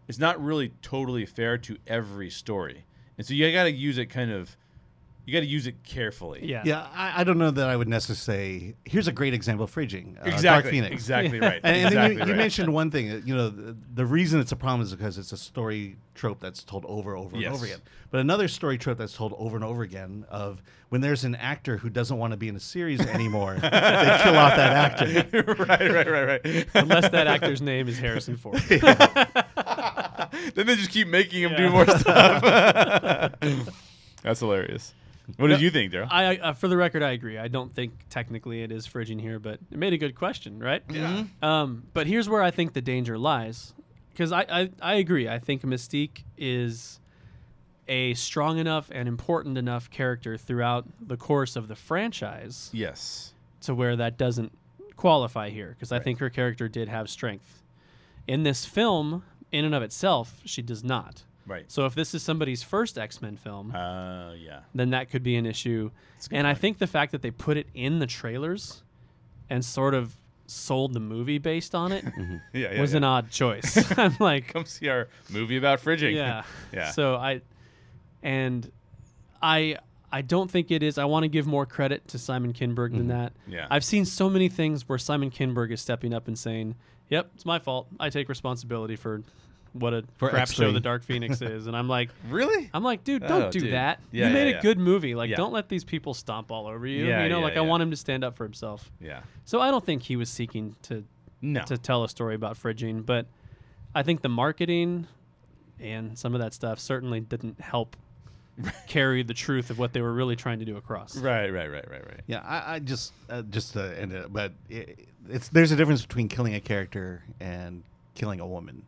It's 0.09 0.18
not 0.18 0.42
really 0.42 0.73
totally 0.83 1.27
fair 1.27 1.57
to 1.59 1.77
every 1.87 2.31
story, 2.31 2.85
and 3.18 3.27
so 3.27 3.35
you 3.35 3.53
got 3.53 3.64
to 3.64 3.70
use 3.70 3.99
it 3.99 4.07
kind 4.07 4.31
of. 4.31 4.57
You 5.26 5.33
got 5.35 5.40
to 5.40 5.46
use 5.46 5.66
it 5.66 5.83
carefully. 5.85 6.40
Yeah. 6.44 6.62
Yeah, 6.64 6.87
I, 6.92 7.20
I 7.20 7.24
don't 7.24 7.38
know 7.38 7.50
that 7.50 7.68
I 7.68 7.76
would 7.76 7.88
necessarily 7.88 8.70
say. 8.70 8.74
Here's 8.85 9.06
a 9.06 9.12
great 9.12 9.35
example 9.35 9.64
of 9.64 9.72
fridging. 9.74 10.14
Uh, 10.18 10.24
Dark 10.24 10.35
Exactly. 10.35 10.70
Phoenix. 10.72 10.92
Exactly 10.92 11.40
right. 11.40 11.61
And, 11.62 11.76
and 11.76 11.87
exactly 11.87 12.16
then 12.16 12.26
you, 12.28 12.33
you 12.33 12.38
mentioned 12.38 12.72
one 12.72 12.90
thing. 12.90 13.22
You 13.24 13.37
know, 13.37 13.50
the, 13.50 13.76
the 13.94 14.06
reason 14.06 14.40
it's 14.40 14.52
a 14.52 14.56
problem 14.56 14.83
is 14.83 14.94
because 14.94 15.18
it's 15.18 15.33
a 15.33 15.37
story 15.37 15.96
trope 16.14 16.40
that's 16.40 16.64
told 16.64 16.85
over, 16.87 17.14
and 17.14 17.24
over, 17.26 17.37
Yes. 17.37 17.46
and 17.46 17.54
over 17.54 17.64
again. 17.66 17.80
But 18.11 18.20
another 18.20 18.48
story 18.48 18.76
trope 18.76 18.98
that's 18.98 19.14
told 19.14 19.35
over 19.38 19.56
and 19.56 19.64
over 19.64 19.83
again 19.83 20.26
of 20.28 20.61
when 20.88 21.00
there's 21.00 21.22
an 21.24 21.37
actor 21.37 21.76
who 21.76 21.88
doesn't 21.90 22.18
want 22.18 22.33
to 22.33 22.37
be 22.37 22.48
in 22.48 22.56
a 22.56 22.61
series 22.61 23.00
anymore, 23.00 23.54
they 23.61 23.68
kill 23.70 24.37
off 24.37 24.56
that 24.56 25.00
actor. 25.00 25.54
right, 25.59 25.90
right, 25.92 26.11
right, 26.11 26.40
right. 26.44 26.66
Unless 26.74 27.11
that 27.11 27.26
actor's 27.28 27.62
name 27.62 27.87
is 27.88 27.98
Harrison 27.98 28.37
Ford. 28.37 28.59
then 28.59 28.83
they 30.66 30.76
just 30.76 30.90
keep 30.90 31.06
making 31.09 31.42
him 31.42 31.54
do 31.56 31.70
more 31.70 31.87
stuff. 31.87 32.42
That's 34.22 34.40
hilarious. 34.40 34.94
What 35.36 35.48
did 35.48 35.60
you 35.60 35.70
think, 35.70 35.92
Daryl? 35.92 36.08
I, 36.10 36.36
uh, 36.36 36.52
for 36.52 36.68
the 36.68 36.76
record, 36.76 37.02
I 37.02 37.10
agree. 37.12 37.38
I 37.38 37.48
don't 37.48 37.72
think 37.72 37.92
technically 38.10 38.62
it 38.62 38.70
is 38.72 38.86
fridging 38.86 39.20
here, 39.20 39.38
but 39.38 39.60
it 39.70 39.78
made 39.78 39.92
a 39.92 39.98
good 39.98 40.14
question, 40.14 40.58
right? 40.58 40.82
Yeah. 40.90 41.24
Um, 41.42 41.84
but 41.92 42.06
here's 42.06 42.28
where 42.28 42.42
I 42.42 42.50
think 42.50 42.72
the 42.72 42.80
danger 42.82 43.16
lies, 43.18 43.74
because 44.12 44.32
I, 44.32 44.46
I 44.50 44.70
I 44.82 44.94
agree. 44.94 45.28
I 45.28 45.38
think 45.38 45.62
Mystique 45.62 46.24
is 46.38 47.00
a 47.88 48.14
strong 48.14 48.58
enough 48.58 48.88
and 48.92 49.08
important 49.08 49.58
enough 49.58 49.90
character 49.90 50.37
throughout 50.37 50.87
the 51.00 51.16
course 51.16 51.56
of 51.56 51.66
the 51.68 51.74
franchise 51.74 52.70
Yes. 52.72 53.35
to 53.62 53.74
where 53.74 53.96
that 53.96 54.16
doesn't 54.16 54.52
qualify 54.96 55.50
here, 55.50 55.70
because 55.70 55.90
I 55.90 55.98
think 55.98 56.18
her 56.20 56.31
character 56.31 56.68
did 56.68 56.88
have 56.88 57.10
strength. 57.10 57.62
In 58.28 58.44
this 58.44 58.64
film, 58.64 59.24
in 59.50 59.64
and 59.64 59.74
of 59.74 59.83
itself, 59.83 60.40
she 60.44 60.62
does 60.62 60.85
not. 60.85 61.24
Right. 61.46 61.64
So 61.70 61.86
if 61.86 61.94
this 61.94 62.14
is 62.14 62.22
somebody's 62.22 62.62
first 62.62 62.96
X 62.98 63.20
Men 63.22 63.36
film, 63.36 63.74
Uh, 63.74 64.34
yeah. 64.34 64.60
then 64.74 64.90
that 64.90 65.10
could 65.10 65.22
be 65.22 65.36
an 65.36 65.46
issue. 65.46 65.90
That's 66.14 66.26
a 66.26 66.30
good 66.30 66.36
And 66.36 66.46
I 66.46 66.54
think 66.54 66.78
the 66.78 66.86
fact 66.86 67.12
that 67.12 67.22
they 67.22 67.30
put 67.30 67.56
it 67.56 67.66
in 67.74 67.98
the 67.98 68.06
trailers 68.06 68.82
and 69.48 69.64
sort 69.64 69.94
of 69.94 70.16
sold 70.46 70.92
the 70.94 71.00
movie 71.00 71.38
based 71.38 71.74
on 71.74 71.92
it 71.92 72.04
Yeah, 72.52 72.72
yeah. 72.74 72.80
was 72.80 72.92
yeah. 72.92 72.98
an 72.98 73.04
odd 73.04 73.30
choice. 73.30 73.92
I'm 73.98 74.16
like, 74.20 74.52
Come 74.52 74.64
see 74.64 74.88
our 74.88 75.08
movie 75.30 75.56
about 75.56 75.80
fridging. 75.80 76.14
yeah. 76.14 76.42
Yeah. 76.72 76.90
So 76.90 77.16
I, 77.16 77.40
and 78.22 78.70
I, 79.42 79.76
I 80.12 80.22
don't 80.22 80.50
think 80.50 80.70
it 80.70 80.82
is. 80.82 80.98
I 80.98 81.04
want 81.04 81.22
to 81.24 81.28
give 81.28 81.46
more 81.46 81.66
credit 81.66 82.06
to 82.08 82.18
Simon 82.18 82.52
Kinberg 82.52 82.92
than 82.92 83.08
that. 83.08 83.32
Mm-hmm. 83.42 83.52
Yeah. 83.52 83.66
I've 83.70 83.84
seen 83.84 84.04
so 84.04 84.28
many 84.28 84.48
things 84.48 84.88
where 84.88 84.98
Simon 84.98 85.30
Kinberg 85.30 85.70
is 85.72 85.80
stepping 85.80 86.12
up 86.12 86.26
and 86.28 86.36
saying, 86.38 86.74
"Yep, 87.08 87.30
it's 87.34 87.46
my 87.46 87.58
fault. 87.60 87.86
I 88.00 88.10
take 88.10 88.28
responsibility 88.28 88.96
for 88.96 89.22
what 89.73 89.94
a 89.94 90.04
For 90.16 90.29
crap 90.31 90.48
show 90.48 90.64
X-Ray." 90.64 90.73
the 90.73 90.81
Dark 90.81 91.02
Phoenix 91.04 91.40
is." 91.42 91.66
And 91.66 91.77
I'm 91.77 91.88
like, 91.88 92.10
Really? 92.29 92.71
I'm 92.75 92.83
like, 92.83 93.04
dude, 93.04 93.23
don't 93.23 93.42
Oh, 93.44 93.50
do 93.50 93.60
dude. 93.60 93.73
that. 93.73 94.00
Yeah, 94.10 94.29
you 94.29 94.33
made 94.35 94.50
yeah, 94.50 94.58
a 94.58 94.62
good 94.62 94.79
movie. 94.79 95.14
Like, 95.14 95.31
Yeah. 95.31 95.37
don't 95.37 95.52
let 95.52 95.68
these 95.68 95.85
people 95.85 96.14
stomp 96.14 96.50
all 96.50 96.66
over 96.66 96.87
you. 96.87 97.06
Yeah, 97.06 97.23
you 97.23 97.29
know, 97.29 97.38
yeah, 97.38 97.44
like 97.44 97.52
I 97.54 97.56
yeah. 97.56 97.68
want 97.68 97.83
him 97.83 97.90
to 97.90 97.96
stand 97.96 98.25
up 98.25 98.37
for 98.37 98.44
himself. 98.44 98.90
Yeah. 99.00 99.21
So 99.44 99.60
I 99.60 99.71
don't 99.71 99.85
think 99.85 100.02
he 100.02 100.16
was 100.16 100.29
seeking 100.31 100.77
to 100.83 101.04
No. 101.42 101.62
to 101.64 101.79
tell 101.79 102.04
a 102.04 102.08
story 102.08 102.35
about 102.35 102.56
fridging, 102.56 103.04
but 103.06 103.27
I 103.94 104.02
think 104.02 104.23
the 104.23 104.29
marketing 104.29 105.06
and 105.79 106.18
some 106.18 106.35
of 106.35 106.40
that 106.40 106.52
stuff 106.52 106.79
certainly 106.79 107.21
didn't 107.21 107.60
help 107.60 107.96
carry 108.87 109.23
the 109.23 109.33
truth 109.33 109.71
of 109.71 109.79
what 109.79 109.92
they 109.94 110.00
were 110.02 110.12
really 110.12 110.37
trying 110.37 110.58
to 110.58 110.64
do 110.66 110.77
across. 110.77 111.16
Right, 111.16 111.48
right, 111.50 111.71
right, 111.71 111.88
right, 111.90 112.06
right. 112.06 112.21
Yeah, 112.27 112.40
I, 112.40 112.75
I 112.75 112.79
just 112.79 113.12
uh, 113.31 113.40
just 113.42 113.73
to 113.73 113.98
end 113.98 114.12
it, 114.12 114.31
but 114.33 114.52
it, 114.68 115.08
it's 115.31 115.48
there's 115.48 115.73
a 115.73 115.77
difference 115.77 116.02
between 116.02 116.29
killing 116.29 116.54
a 116.54 116.60
character 116.60 117.23
and 117.40 117.83
killing 118.14 118.38
a 118.40 118.46
woman. 118.46 118.83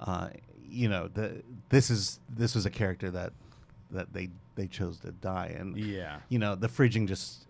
Uh, 0.00 0.28
you 0.68 0.88
know, 0.88 1.08
the 1.08 1.42
this 1.68 1.90
is 1.90 2.18
this 2.28 2.54
was 2.54 2.66
a 2.66 2.70
character 2.70 3.10
that 3.10 3.32
that 3.90 4.12
they 4.12 4.30
they 4.54 4.66
chose 4.66 4.98
to 5.00 5.12
die, 5.12 5.54
and 5.58 5.76
Yeah. 5.76 6.20
you 6.28 6.38
know 6.38 6.54
the 6.54 6.68
fridging 6.68 7.06
just 7.06 7.46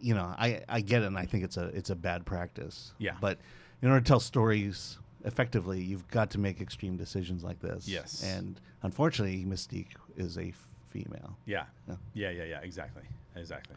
you 0.00 0.14
know 0.14 0.34
I 0.38 0.62
I 0.68 0.80
get 0.80 1.02
it, 1.02 1.06
and 1.06 1.18
I 1.18 1.26
think 1.26 1.44
it's 1.44 1.56
a 1.56 1.64
it's 1.66 1.90
a 1.90 1.96
bad 1.96 2.24
practice. 2.24 2.92
Yeah. 2.98 3.16
but 3.20 3.38
in 3.82 3.88
order 3.88 4.00
to 4.00 4.06
tell 4.06 4.20
stories 4.20 4.98
effectively, 5.24 5.80
you've 5.80 6.06
got 6.08 6.30
to 6.30 6.38
make 6.38 6.60
extreme 6.60 6.96
decisions 6.96 7.42
like 7.44 7.60
this. 7.60 7.88
Yes. 7.88 8.22
and 8.22 8.60
unfortunately, 8.82 9.44
Mystique 9.44 9.88
is 10.16 10.38
a 10.38 10.52
female. 10.88 11.36
Yeah. 11.46 11.64
Yeah. 11.88 11.94
Yeah, 12.14 12.30
yeah, 12.30 12.44
yeah. 12.44 12.60
Exactly. 12.62 13.02
Exactly. 13.36 13.76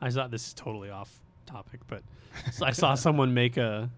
I 0.00 0.10
thought 0.10 0.30
this 0.30 0.46
is 0.48 0.54
totally 0.54 0.90
off 0.90 1.10
topic, 1.46 1.80
but 1.86 2.02
I 2.62 2.72
saw 2.72 2.94
someone 2.94 3.34
make 3.34 3.56
a 3.56 3.90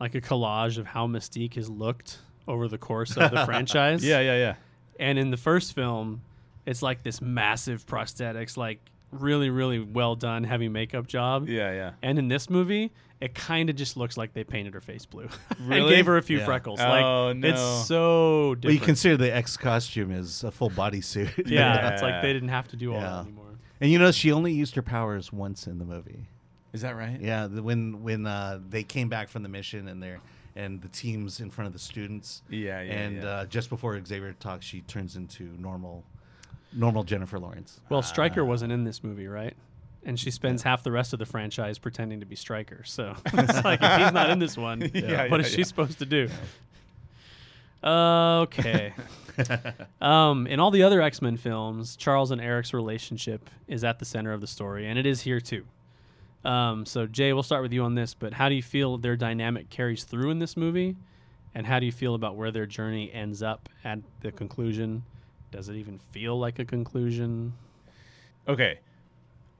like 0.00 0.14
a 0.14 0.20
collage 0.20 0.78
of 0.78 0.86
how 0.86 1.06
Mystique 1.06 1.54
has 1.54 1.68
looked 1.68 2.18
over 2.48 2.66
the 2.66 2.78
course 2.78 3.16
of 3.16 3.30
the 3.30 3.44
franchise. 3.46 4.04
Yeah, 4.04 4.20
yeah, 4.20 4.36
yeah. 4.36 4.54
And 4.98 5.18
in 5.18 5.30
the 5.30 5.36
first 5.36 5.74
film, 5.74 6.22
it's 6.66 6.82
like 6.82 7.02
this 7.04 7.20
massive 7.22 7.86
prosthetics, 7.86 8.56
like 8.56 8.80
really, 9.12 9.50
really 9.50 9.78
well 9.78 10.16
done, 10.16 10.42
heavy 10.44 10.68
makeup 10.68 11.06
job. 11.06 11.48
Yeah, 11.48 11.72
yeah. 11.72 11.92
And 12.02 12.18
in 12.18 12.28
this 12.28 12.50
movie, 12.50 12.90
it 13.20 13.34
kind 13.34 13.70
of 13.70 13.76
just 13.76 13.96
looks 13.96 14.16
like 14.16 14.32
they 14.32 14.44
painted 14.44 14.74
her 14.74 14.80
face 14.80 15.06
blue 15.06 15.28
and 15.58 15.88
gave 15.88 16.06
her 16.06 16.16
a 16.16 16.22
few 16.22 16.38
Yeah. 16.38 16.44
freckles. 16.44 16.80
Oh, 16.80 17.28
like 17.28 17.36
no. 17.36 17.48
it's 17.48 17.86
so 17.86 18.54
different. 18.56 18.64
Well, 18.64 18.74
you 18.74 18.80
consider 18.80 19.16
the 19.16 19.34
X 19.34 19.56
costume 19.56 20.10
as 20.12 20.42
a 20.44 20.50
full 20.50 20.70
bodysuit. 20.70 21.46
yeah, 21.48 21.92
it's 21.92 22.02
like 22.02 22.22
they 22.22 22.32
didn't 22.32 22.48
have 22.50 22.68
to 22.68 22.76
do 22.76 22.92
all 22.94 23.00
Yeah. 23.00 23.08
that 23.10 23.20
anymore. 23.20 23.44
And 23.80 23.90
you 23.90 23.98
know, 23.98 24.10
she 24.10 24.32
only 24.32 24.52
used 24.52 24.74
her 24.74 24.82
powers 24.82 25.32
once 25.32 25.66
in 25.66 25.78
the 25.78 25.84
movie. 25.84 26.26
Is 26.72 26.82
that 26.82 26.96
right? 26.96 27.18
Yeah, 27.20 27.46
the, 27.46 27.62
when 27.62 28.02
when 28.02 28.26
uh, 28.26 28.60
they 28.68 28.82
came 28.82 29.08
back 29.08 29.28
from 29.28 29.42
the 29.42 29.48
mission 29.48 29.88
and 29.88 30.02
they're 30.02 30.20
and 30.58 30.82
the 30.82 30.88
teams 30.88 31.40
in 31.40 31.50
front 31.50 31.66
of 31.68 31.72
the 31.72 31.78
students. 31.78 32.42
Yeah, 32.50 32.82
yeah, 32.82 32.92
And 32.92 33.22
yeah. 33.22 33.28
Uh, 33.28 33.44
just 33.46 33.70
before 33.70 33.98
Xavier 34.04 34.34
talks, 34.40 34.66
she 34.66 34.80
turns 34.82 35.14
into 35.14 35.44
normal, 35.58 36.04
normal 36.72 37.04
Jennifer 37.04 37.38
Lawrence. 37.38 37.80
Well, 37.88 38.02
Stryker 38.02 38.44
wasn't 38.44 38.72
in 38.72 38.82
this 38.84 39.04
movie, 39.04 39.28
right? 39.28 39.56
And 40.04 40.18
she 40.18 40.30
spends 40.30 40.62
half 40.64 40.82
the 40.82 40.90
rest 40.92 41.12
of 41.12 41.20
the 41.20 41.26
franchise 41.26 41.78
pretending 41.78 42.20
to 42.20 42.26
be 42.26 42.34
Stryker. 42.34 42.82
So 42.84 43.14
it's 43.26 43.64
like 43.64 43.80
if 43.82 44.00
he's 44.02 44.12
not 44.12 44.30
in 44.30 44.40
this 44.40 44.56
one, 44.56 44.80
Yeah, 44.94 45.28
what 45.28 45.40
yeah, 45.40 45.46
is 45.46 45.52
she 45.52 45.58
yeah. 45.58 45.64
supposed 45.64 45.98
to 46.00 46.06
do? 46.06 46.28
Okay. 47.84 48.92
um, 50.00 50.48
in 50.48 50.58
all 50.58 50.72
the 50.72 50.82
other 50.82 51.00
X 51.00 51.22
Men 51.22 51.36
films, 51.36 51.94
Charles 51.94 52.32
and 52.32 52.40
Eric's 52.40 52.74
relationship 52.74 53.48
is 53.68 53.84
at 53.84 54.00
the 54.00 54.04
center 54.04 54.32
of 54.32 54.40
the 54.40 54.48
story, 54.48 54.88
and 54.88 54.98
it 54.98 55.06
is 55.06 55.20
here 55.20 55.40
too. 55.40 55.64
Um, 56.48 56.86
so, 56.86 57.06
Jay, 57.06 57.34
we'll 57.34 57.42
start 57.42 57.60
with 57.60 57.74
you 57.74 57.82
on 57.82 57.94
this, 57.94 58.14
but 58.14 58.32
how 58.32 58.48
do 58.48 58.54
you 58.54 58.62
feel 58.62 58.96
their 58.96 59.16
dynamic 59.16 59.68
carries 59.68 60.04
through 60.04 60.30
in 60.30 60.38
this 60.38 60.56
movie? 60.56 60.96
And 61.54 61.66
how 61.66 61.78
do 61.78 61.84
you 61.84 61.92
feel 61.92 62.14
about 62.14 62.36
where 62.36 62.50
their 62.50 62.64
journey 62.64 63.12
ends 63.12 63.42
up 63.42 63.68
at 63.84 63.98
the 64.22 64.32
conclusion? 64.32 65.02
Does 65.50 65.68
it 65.68 65.74
even 65.74 65.98
feel 65.98 66.38
like 66.38 66.58
a 66.58 66.64
conclusion? 66.64 67.52
Okay. 68.48 68.78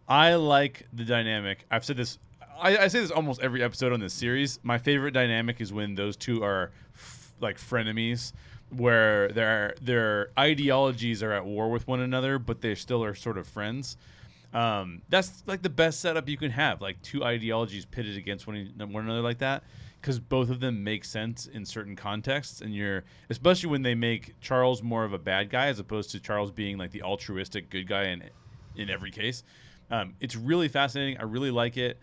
I 0.08 0.36
like 0.36 0.86
the 0.94 1.04
dynamic. 1.04 1.66
I've 1.70 1.84
said 1.84 1.98
this. 1.98 2.18
I, 2.58 2.78
I 2.78 2.88
say 2.88 3.00
this 3.00 3.10
almost 3.10 3.42
every 3.42 3.62
episode 3.62 3.92
on 3.92 4.00
this 4.00 4.14
series. 4.14 4.58
My 4.62 4.78
favorite 4.78 5.12
dynamic 5.12 5.60
is 5.60 5.74
when 5.74 5.94
those 5.94 6.16
two 6.16 6.42
are 6.42 6.70
f- 6.94 7.34
like 7.38 7.58
frenemies, 7.58 8.32
where 8.70 9.28
their 9.28 9.74
their 9.82 10.30
ideologies 10.38 11.22
are 11.22 11.32
at 11.32 11.44
war 11.44 11.70
with 11.70 11.86
one 11.86 12.00
another, 12.00 12.38
but 12.38 12.62
they 12.62 12.74
still 12.74 13.04
are 13.04 13.14
sort 13.14 13.36
of 13.36 13.46
friends. 13.46 13.98
Um, 14.54 15.02
that's 15.10 15.42
like 15.46 15.60
the 15.60 15.68
best 15.68 16.00
setup 16.00 16.28
you 16.28 16.38
can 16.38 16.50
have, 16.50 16.80
like 16.80 17.00
two 17.02 17.22
ideologies 17.22 17.84
pitted 17.84 18.16
against 18.16 18.46
one, 18.46 18.72
one 18.78 19.04
another 19.04 19.20
like 19.20 19.38
that, 19.38 19.62
because 20.00 20.18
both 20.18 20.48
of 20.48 20.60
them 20.60 20.82
make 20.82 21.04
sense 21.04 21.46
in 21.46 21.66
certain 21.66 21.94
contexts, 21.94 22.62
and 22.62 22.74
you're 22.74 23.04
especially 23.28 23.68
when 23.68 23.82
they 23.82 23.94
make 23.94 24.40
Charles 24.40 24.82
more 24.82 25.04
of 25.04 25.12
a 25.12 25.18
bad 25.18 25.50
guy 25.50 25.66
as 25.66 25.78
opposed 25.78 26.10
to 26.12 26.20
Charles 26.20 26.50
being 26.50 26.78
like 26.78 26.92
the 26.92 27.02
altruistic 27.02 27.68
good 27.68 27.86
guy 27.86 28.04
in 28.04 28.24
in 28.74 28.88
every 28.88 29.10
case. 29.10 29.44
Um, 29.90 30.14
it's 30.20 30.36
really 30.36 30.68
fascinating. 30.68 31.18
I 31.18 31.24
really 31.24 31.50
like 31.50 31.76
it. 31.76 31.98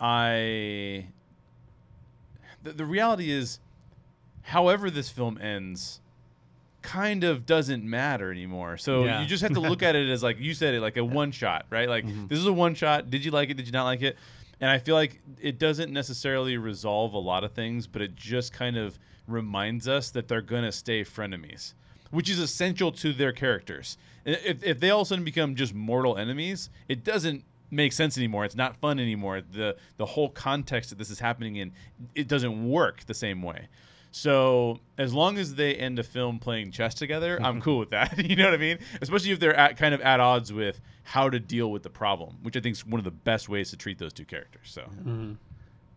I 0.00 1.06
the, 2.62 2.72
the 2.72 2.84
reality 2.84 3.30
is, 3.30 3.60
however 4.42 4.90
this 4.90 5.08
film 5.08 5.38
ends, 5.38 5.99
kind 6.82 7.24
of 7.24 7.46
doesn't 7.46 7.84
matter 7.84 8.30
anymore. 8.30 8.76
So 8.76 9.04
Yeah. 9.04 9.20
you 9.20 9.26
just 9.26 9.42
have 9.42 9.52
to 9.54 9.60
look 9.60 9.82
at 9.82 9.96
it 9.96 10.08
as 10.08 10.22
like 10.22 10.38
you 10.38 10.54
said 10.54 10.74
it, 10.74 10.80
like 10.80 10.96
a 10.96 11.04
one 11.04 11.32
shot, 11.32 11.66
right? 11.70 11.88
Like 11.88 12.06
mm-hmm. 12.06 12.26
this 12.28 12.38
is 12.38 12.46
a 12.46 12.52
one 12.52 12.74
shot. 12.74 13.10
Did 13.10 13.24
you 13.24 13.30
like 13.30 13.50
it? 13.50 13.56
Did 13.56 13.66
you 13.66 13.72
not 13.72 13.84
like 13.84 14.02
it? 14.02 14.16
And 14.60 14.70
I 14.70 14.78
feel 14.78 14.94
like 14.94 15.20
it 15.40 15.58
doesn't 15.58 15.92
necessarily 15.92 16.58
resolve 16.58 17.14
a 17.14 17.18
lot 17.18 17.44
of 17.44 17.52
things, 17.52 17.86
but 17.86 18.02
it 18.02 18.14
just 18.14 18.52
kind 18.52 18.76
of 18.76 18.98
reminds 19.26 19.88
us 19.88 20.10
that 20.10 20.28
they're 20.28 20.42
gonna 20.42 20.72
stay 20.72 21.02
frenemies, 21.02 21.74
which 22.10 22.28
is 22.28 22.38
essential 22.38 22.92
to 22.92 23.12
their 23.12 23.32
characters. 23.32 23.96
If, 24.24 24.62
if 24.62 24.80
they 24.80 24.90
all 24.90 25.00
of 25.00 25.06
a 25.06 25.08
sudden 25.08 25.24
become 25.24 25.54
just 25.54 25.72
mortal 25.74 26.18
enemies, 26.18 26.68
it 26.88 27.04
doesn't 27.04 27.44
make 27.70 27.92
sense 27.92 28.18
anymore. 28.18 28.44
It's 28.44 28.56
not 28.56 28.76
fun 28.76 28.98
anymore. 28.98 29.40
The 29.40 29.76
the 29.96 30.06
whole 30.06 30.28
context 30.28 30.90
that 30.90 30.98
this 30.98 31.10
is 31.10 31.20
happening 31.20 31.56
in, 31.56 31.72
it 32.14 32.28
doesn't 32.28 32.68
work 32.68 33.04
the 33.06 33.14
same 33.14 33.42
way. 33.42 33.68
So 34.12 34.80
as 34.98 35.14
long 35.14 35.38
as 35.38 35.54
they 35.54 35.74
end 35.74 35.98
a 35.98 36.02
film 36.02 36.38
playing 36.40 36.72
chess 36.72 36.94
together, 36.94 37.38
I'm 37.42 37.60
cool 37.62 37.78
with 37.78 37.90
that. 37.90 38.18
you 38.28 38.36
know 38.36 38.44
what 38.46 38.54
I 38.54 38.58
mean? 38.58 38.78
Especially 39.00 39.30
if 39.30 39.38
they're 39.40 39.54
at, 39.54 39.76
kind 39.76 39.94
of 39.94 40.00
at 40.00 40.18
odds 40.20 40.52
with 40.52 40.80
how 41.04 41.30
to 41.30 41.38
deal 41.38 41.70
with 41.70 41.82
the 41.82 41.90
problem, 41.90 42.38
which 42.42 42.56
I 42.56 42.60
think 42.60 42.74
is 42.76 42.84
one 42.86 42.98
of 42.98 43.04
the 43.04 43.10
best 43.10 43.48
ways 43.48 43.70
to 43.70 43.76
treat 43.76 43.98
those 43.98 44.12
two 44.12 44.24
characters. 44.24 44.70
So 44.70 44.82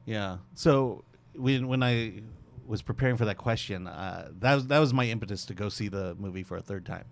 Yeah. 0.05 0.37
So 0.53 1.03
when 1.35 1.67
when 1.67 1.81
I 1.83 2.21
was 2.67 2.81
preparing 2.81 3.17
for 3.17 3.25
that 3.25 3.37
question, 3.37 3.87
uh, 3.87 4.29
that 4.39 4.55
was 4.55 4.67
that 4.67 4.79
was 4.79 4.93
my 4.93 5.05
impetus 5.05 5.45
to 5.45 5.53
go 5.53 5.69
see 5.69 5.87
the 5.87 6.15
movie 6.15 6.43
for 6.43 6.57
a 6.57 6.61
third 6.61 6.85
time. 6.85 7.05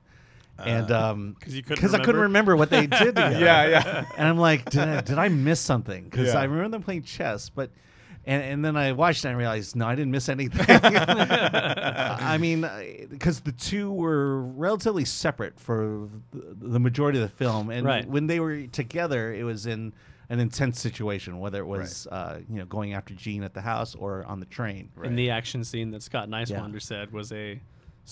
And 0.60 0.91
um, 0.91 1.36
'Cause 1.39 1.54
you 1.56 1.64
couldn't 1.64 1.78
because 1.78 1.95
I 1.95 1.97
couldn't 1.97 2.22
remember? 2.22 2.52
remember 2.52 2.56
what 2.58 2.70
they 2.70 2.86
did 2.86 3.16
together. 3.16 3.39
yeah, 3.39 3.66
yeah. 3.68 4.06
and 4.18 4.28
I'm 4.28 4.38
like, 4.38 4.70
did 4.70 4.82
I, 4.82 5.02
did 5.02 5.18
I 5.18 5.28
miss 5.30 5.60
something? 5.60 6.04
Because 6.04 6.28
Yeah. 6.28 6.39
I 6.39 6.43
remember 6.43 6.70
them 6.70 6.84
playing 6.84 7.02
chess, 7.04 7.49
but 7.49 7.72
and, 8.26 8.43
and 8.43 8.65
then 8.65 8.76
I 8.78 8.91
watched 8.91 9.26
it 9.26 9.30
and 9.30 9.38
realized 9.38 9.76
no, 9.76 9.88
I 9.88 9.95
didn't 9.95 10.11
miss 10.11 10.30
anything. 10.30 10.65
I 10.69 12.38
mean, 12.39 12.67
because 13.09 13.41
the 13.41 13.51
two 13.51 13.91
were 13.91 14.41
relatively 14.41 15.05
separate 15.05 15.59
for 15.59 16.07
the, 16.32 16.80
majority 16.80 17.19
of 17.22 17.24
the 17.30 17.36
film, 17.36 17.69
and 17.69 17.86
Right. 17.86 18.07
when 18.07 18.28
they 18.28 18.39
were 18.39 18.67
together, 18.67 19.34
it 19.34 19.43
was 19.43 19.65
in 19.65 19.93
an 20.30 20.39
intense 20.39 20.80
situation, 20.80 21.39
whether 21.39 21.59
it 21.59 21.65
was 21.67 22.07
uh, 22.07 22.39
you 22.49 22.57
know 22.59 22.65
going 22.65 22.93
after 22.93 23.13
Jean 23.13 23.43
at 23.43 23.53
the 23.53 23.61
house 23.61 23.95
or 23.95 24.24
on 24.26 24.39
the 24.39 24.45
train. 24.45 24.89
And 25.03 25.17
the 25.17 25.30
action 25.30 25.63
scene 25.63 25.91
that 25.91 26.01
Scott 26.03 26.30
Nicewander 26.30 26.74
Yeah. 26.74 26.80
said 26.80 27.11
was 27.11 27.32
a 27.32 27.59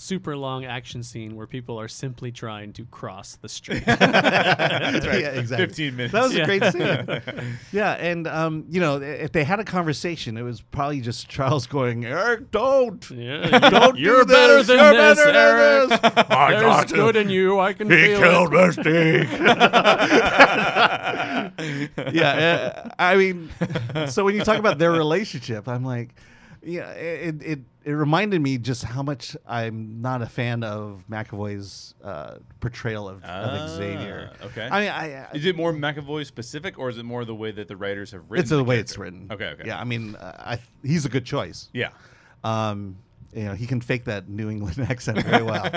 super 0.00 0.36
long 0.36 0.64
action 0.64 1.02
scene 1.02 1.36
where 1.36 1.46
people 1.46 1.78
are 1.78 1.88
simply 1.88 2.32
trying 2.32 2.72
to 2.72 2.84
cross 2.86 3.36
the 3.36 3.48
street. 3.58 3.84
That's 3.84 5.06
right. 5.06 5.20
Yeah, 5.20 5.28
exactly. 5.30 5.66
15 5.66 5.96
minutes. 5.96 6.12
That 6.12 6.22
was 6.22 6.34
Yeah. 6.34 6.42
a 6.42 6.46
great 6.46 6.64
scene. 6.72 7.56
yeah, 7.72 7.92
and 7.92 8.26
um, 8.26 8.64
you 8.70 8.80
know, 8.80 8.96
if 9.00 9.32
they 9.32 9.44
had 9.44 9.60
a 9.60 9.64
conversation, 9.64 10.36
it 10.36 10.42
was 10.42 10.60
probably 10.62 11.00
just 11.00 11.28
Charles 11.28 11.66
going, 11.66 12.04
"Eric, 12.04 12.50
don't." 12.50 13.08
yeah, 13.10 13.58
Don't 13.70 13.98
you're 13.98 14.24
better 14.24 14.58
this. 14.58 14.66
than 14.68 14.78
You're 14.78 14.92
this, 15.14 15.18
better 15.24 15.86
than 15.86 15.88
this. 15.90 16.00
I 16.30 16.50
There's 16.52 16.62
got 16.62 16.88
good 16.88 17.14
you. 17.16 17.20
in 17.20 17.28
you. 17.30 17.60
I 17.60 17.72
can 17.72 17.90
He 17.90 17.96
feel 17.96 18.18
killed 18.20 18.54
it. 18.54 18.78
Mystique. 18.78 19.30
yeah, 22.12 22.72
uh, 22.86 22.88
I 22.98 23.16
mean, 23.16 23.50
so 24.08 24.24
when 24.24 24.34
you 24.34 24.42
talk 24.44 24.58
about 24.58 24.78
their 24.78 24.92
relationship, 24.92 25.68
I'm 25.68 25.84
like, 25.84 26.14
yeah, 26.62 26.90
it, 26.92 27.42
it 27.42 27.58
it 27.84 27.92
reminded 27.92 28.40
me 28.42 28.58
just 28.58 28.84
how 28.84 29.02
much 29.02 29.36
I'm 29.46 30.02
not 30.02 30.20
a 30.20 30.26
fan 30.26 30.62
of 30.62 31.04
McAvoy's 31.10 31.94
uh, 32.04 32.36
portrayal 32.60 33.08
of, 33.08 33.24
of 33.24 33.70
Xavier. 33.70 34.30
Ah, 34.42 34.46
okay. 34.46 34.68
I 34.70 34.80
mean, 34.80 34.90
I, 34.90 35.22
I 35.24 35.28
Is 35.32 35.46
it 35.46 35.56
more 35.56 35.72
McAvoy 35.72 36.26
specific, 36.26 36.78
or 36.78 36.90
is 36.90 36.98
it 36.98 37.04
more 37.04 37.24
the 37.24 37.34
way 37.34 37.50
that 37.52 37.68
the 37.68 37.76
writers 37.76 38.10
have 38.12 38.30
written? 38.30 38.42
it's 38.42 38.50
the 38.50 38.62
way 38.62 38.76
character? 38.76 38.80
it's 38.80 38.98
written. 38.98 39.28
Okay, 39.30 39.46
okay. 39.46 39.62
Yeah, 39.66 39.80
I 39.80 39.84
mean, 39.84 40.14
uh, 40.16 40.36
I 40.38 40.58
he's 40.82 41.06
a 41.06 41.08
good 41.08 41.24
choice. 41.24 41.68
Yeah. 41.72 41.90
Um, 42.44 42.96
you 43.32 43.44
know, 43.44 43.54
he 43.54 43.66
can 43.66 43.80
fake 43.80 44.04
that 44.04 44.28
New 44.28 44.50
England 44.50 44.78
accent 44.90 45.22
very 45.24 45.42
well. 45.42 45.70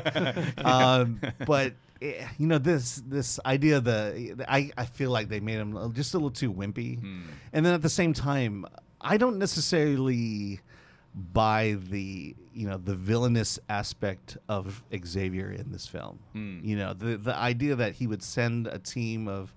um, 0.66 1.22
but 1.46 1.74
eh, 2.02 2.26
you 2.38 2.48
know 2.48 2.58
this 2.58 3.02
this 3.08 3.40
idea 3.46 3.80
the 3.80 4.44
I, 4.50 4.72
I 4.78 4.86
feel 4.86 5.12
like 5.12 5.30
they 5.30 5.40
made 5.40 5.60
him 5.60 5.94
just 5.94 6.14
a 6.14 6.18
little 6.18 6.32
too 6.32 6.52
wimpy 6.52 7.00
Hmm. 7.00 7.22
and 7.54 7.66
then 7.66 7.74
at 7.74 7.82
the 7.82 7.90
same 7.90 8.14
time 8.14 8.66
i 9.02 9.18
don't 9.18 9.38
necessarily 9.38 10.60
buy 11.16 11.78
the 11.90 12.36
you 12.54 12.68
know 12.68 12.78
the 12.78 12.96
villainous 12.96 13.60
aspect 13.70 14.38
of 14.50 14.84
xavier 15.06 15.52
in 15.52 15.72
this 15.72 15.86
film 15.88 16.20
Hmm. 16.34 16.60
you 16.64 16.76
know 16.76 16.94
the 16.94 17.18
the 17.18 17.36
idea 17.36 17.76
that 17.76 17.94
he 17.94 18.08
would 18.08 18.24
send 18.24 18.68
a 18.68 18.80
team 18.80 19.28
of 19.28 19.54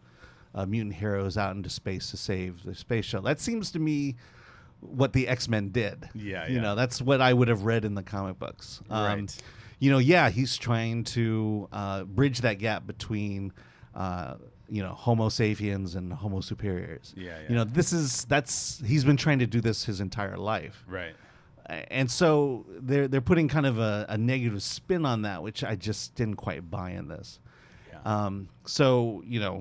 uh, 0.54 0.66
mutant 0.66 0.94
heroes 0.96 1.36
out 1.38 1.56
into 1.56 1.70
space 1.70 2.10
to 2.10 2.16
save 2.16 2.62
the 2.62 2.74
space 2.74 3.04
shuttle 3.06 3.24
that 3.24 3.40
seems 3.40 3.70
to 3.72 3.78
me 3.78 4.16
what 4.80 5.12
the 5.14 5.26
x-men 5.28 5.70
did 5.70 6.08
Yeah, 6.14 6.46
you 6.46 6.56
yeah. 6.56 6.60
know 6.60 6.74
that's 6.74 7.00
what 7.00 7.20
i 7.22 7.32
would 7.32 7.48
have 7.48 7.62
read 7.64 7.84
in 7.86 7.94
the 7.94 8.02
comic 8.02 8.38
books 8.38 8.80
Um, 8.90 9.04
Right. 9.20 9.36
you 9.78 9.90
know, 9.90 9.98
yeah, 9.98 10.28
he's 10.30 10.56
trying 10.56 11.04
to 11.04 11.68
uh, 11.72 12.04
bridge 12.04 12.40
that 12.40 12.58
gap 12.58 12.86
between, 12.86 13.52
uh, 13.94 14.36
you 14.70 14.82
know, 14.82 14.94
Homo 14.94 15.28
sapiens 15.28 15.94
and 15.94 16.10
Homo 16.12 16.40
superiors. 16.40 17.12
Yeah, 17.14 17.24
yeah. 17.42 17.48
You 17.50 17.54
know, 17.56 17.64
this 17.64 17.92
is 17.92 18.24
that's 18.24 18.80
he's 18.86 19.04
been 19.04 19.18
trying 19.18 19.38
to 19.40 19.46
do 19.46 19.60
this 19.60 19.84
his 19.84 20.00
entire 20.00 20.38
life, 20.38 20.82
Right. 20.88 21.14
And 21.68 22.10
so 22.10 22.64
they're 22.68 23.08
they're 23.08 23.20
putting 23.20 23.48
kind 23.48 23.66
of 23.66 23.78
a, 23.78 24.06
a 24.08 24.16
negative 24.18 24.62
spin 24.62 25.04
on 25.04 25.22
that, 25.22 25.42
which 25.42 25.64
I 25.64 25.74
just 25.74 26.14
didn't 26.14 26.36
quite 26.36 26.70
buy 26.70 26.90
in 26.90 27.08
this. 27.08 27.40
Yeah. 27.90 28.00
Um, 28.04 28.48
so 28.66 29.22
you 29.26 29.40
know, 29.40 29.56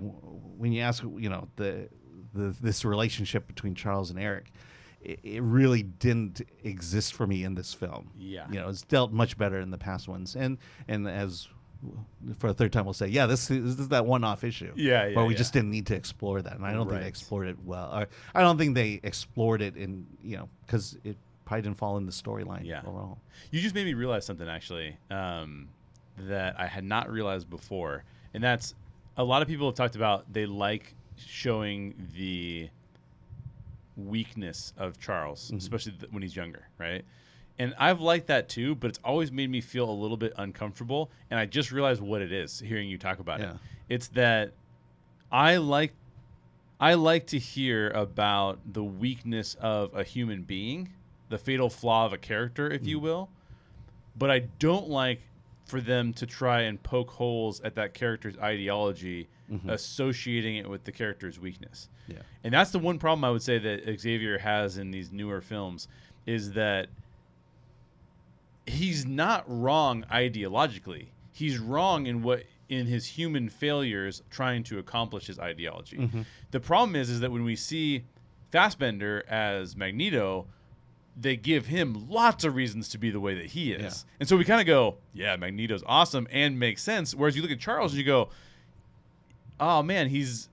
when 0.58 0.72
you 0.72 0.82
ask, 0.82 1.04
you 1.04 1.30
know, 1.30 1.48
the, 1.56 1.90
the 2.34 2.56
this 2.62 2.86
relationship 2.86 3.48
between 3.48 3.74
Charles 3.74 4.12
and 4.12 4.20
Eric, 4.20 4.52
it, 5.02 5.20
it 5.24 5.42
really 5.42 5.82
didn't 5.82 6.42
exist 6.64 7.14
for 7.14 7.26
me 7.26 7.44
in 7.44 7.56
this 7.56 7.74
film. 7.74 8.12
Yeah. 8.16 8.46
you 8.52 8.60
know, 8.60 8.70
it's 8.70 8.84
dealt 8.84 9.12
much 9.12 9.38
better 9.38 9.60
in 9.60 9.72
the 9.72 9.78
past 9.80 10.08
ones, 10.08 10.36
and 10.36 10.60
and 10.88 11.08
as 11.08 11.48
for 12.38 12.48
a 12.48 12.54
third 12.54 12.72
time, 12.72 12.86
we'll 12.86 12.94
say, 12.94 13.08
yeah, 13.08 13.26
this 13.26 13.52
is, 13.52 13.76
this 13.76 13.80
is 13.80 13.90
that 13.90 14.06
one-off 14.06 14.44
issue. 14.44 14.72
Yeah, 14.76 15.08
yeah, 15.08 15.16
Where 15.16 15.26
we 15.26 15.34
yeah. 15.34 15.38
just 15.38 15.54
didn't 15.54 15.72
need 15.72 15.88
to 15.88 15.96
explore 15.96 16.42
that, 16.42 16.54
and 16.54 16.66
I 16.66 16.74
don't 16.74 16.88
think 16.88 17.02
they 17.02 17.08
explored 17.08 17.48
it 17.48 17.58
well. 17.64 17.92
Or 17.94 18.08
I 18.34 18.42
don't 18.42 18.58
think 18.58 18.76
they 18.76 19.00
explored 19.04 19.62
it 19.62 19.76
in 19.76 20.08
you 20.24 20.38
know 20.38 20.50
because 20.66 20.98
it 21.04 21.18
probably 21.46 21.62
didn't 21.62 21.78
fall 21.78 21.98
in 21.98 22.06
the 22.06 22.12
storyline 22.12 22.66
Yeah. 22.66 22.82
overall. 22.86 23.20
You 23.52 23.62
just 23.62 23.76
made 23.76 23.86
me 23.86 23.94
realize 23.94 24.26
something 24.26 24.48
actually 24.50 24.98
um, 25.12 25.70
that 26.18 26.60
I 26.60 26.66
had 26.68 26.84
not 26.84 27.10
realized 27.12 27.50
before, 27.50 28.04
and 28.34 28.44
that's 28.44 28.76
a 29.18 29.24
lot 29.24 29.42
of 29.42 29.48
people 29.48 29.68
have 29.68 29.76
talked 29.76 29.96
about 29.96 30.32
they 30.34 30.46
like 30.46 30.96
showing 31.18 31.94
the 32.16 32.70
weakness 33.96 34.74
of 34.78 35.00
Charles, 35.00 35.52
especially 35.56 35.94
th- 35.94 36.12
when 36.12 36.22
he's 36.22 36.36
younger, 36.36 36.68
right? 36.78 37.06
And 37.58 37.74
I've 37.80 38.02
liked 38.02 38.28
that 38.28 38.50
too, 38.50 38.76
but 38.76 38.90
it's 38.90 39.00
always 39.06 39.32
made 39.32 39.50
me 39.50 39.62
feel 39.62 39.90
a 39.90 39.94
little 39.94 40.18
bit 40.18 40.34
uncomfortable. 40.38 41.10
And 41.32 41.40
I 41.40 41.46
just 41.46 41.72
realized 41.72 42.02
what 42.02 42.22
it 42.22 42.34
is 42.34 42.60
hearing 42.60 42.90
you 42.90 42.98
talk 42.98 43.20
about 43.20 43.40
Yeah. 43.40 43.52
it. 43.52 43.58
It's 43.88 44.08
that 44.10 44.52
I 45.32 45.58
like 45.58 45.94
I 46.78 46.96
like 46.96 47.28
to 47.28 47.40
hear 47.40 47.90
about 47.92 48.60
the 48.74 48.84
weakness 48.84 49.56
of 49.62 49.94
a 49.96 50.04
human 50.04 50.44
being, 50.44 50.90
the 51.30 51.38
fatal 51.38 51.70
flaw 51.70 52.06
of 52.06 52.14
a 52.14 52.18
character, 52.18 52.70
if 52.70 52.86
you 52.86 53.00
mm. 53.00 53.04
will. 53.04 53.30
But 54.18 54.32
I 54.32 54.40
don't 54.60 54.90
like 54.90 55.22
for 55.66 55.82
them 55.82 56.14
to 56.14 56.26
try 56.26 56.62
and 56.62 56.82
poke 56.82 57.10
holes 57.10 57.60
at 57.62 57.76
that 57.76 57.94
character's 57.94 58.38
ideology, 58.38 59.28
mm-hmm. 59.52 59.70
associating 59.70 60.58
it 60.58 60.70
with 60.70 60.84
the 60.84 60.92
character's 60.92 61.40
weakness. 61.40 61.90
Yeah. 62.08 62.20
And 62.44 62.54
that's 62.54 62.72
the 62.72 62.80
one 62.80 63.00
problem 63.00 63.24
I 63.24 63.32
would 63.32 63.42
say 63.42 63.58
that 63.58 64.00
Xavier 64.00 64.38
has 64.38 64.78
in 64.78 64.92
these 64.92 65.12
newer 65.12 65.42
films 65.42 65.88
is 66.26 66.54
that 66.54 66.88
he's 68.68 69.06
not 69.06 69.44
wrong 69.48 70.06
ideologically. 70.12 71.08
He's 71.32 71.58
wrong 71.58 72.06
in 72.06 72.22
what 72.22 72.44
in 72.70 72.88
his 72.88 73.06
human 73.06 73.50
failures 73.50 74.24
trying 74.32 74.64
to 74.64 74.80
accomplish 74.80 75.28
his 75.28 75.40
ideology. 75.40 75.98
Mm-hmm. 75.98 76.22
The 76.52 76.60
problem 76.60 76.96
is 76.96 77.10
is 77.10 77.20
that 77.20 77.32
when 77.32 77.44
we 77.44 77.56
see 77.56 78.04
Fassbender 78.52 79.24
as 79.28 79.76
Magneto, 79.76 80.48
they 81.18 81.36
give 81.38 81.66
him 81.68 82.08
lots 82.10 82.44
of 82.44 82.56
reasons 82.56 82.90
to 82.90 82.98
be 82.98 83.10
the 83.10 83.20
way 83.20 83.36
that 83.36 83.46
he 83.46 83.72
is. 83.72 84.04
Yeah. 84.06 84.12
And 84.20 84.28
so 84.30 84.36
we 84.36 84.44
kind 84.44 84.60
of 84.60 84.68
go, 84.68 84.98
yeah, 85.14 85.36
Magneto's 85.38 85.84
awesome 85.86 86.28
and 86.32 86.60
makes 86.60 86.82
sense. 86.84 87.16
Whereas 87.16 87.36
you 87.36 87.42
look 87.42 87.52
at 87.52 87.60
Charles 87.60 87.92
and 87.94 88.00
you 88.00 88.06
go, 88.06 88.30
oh 89.60 89.82
man, 89.84 90.10
he's 90.10 90.50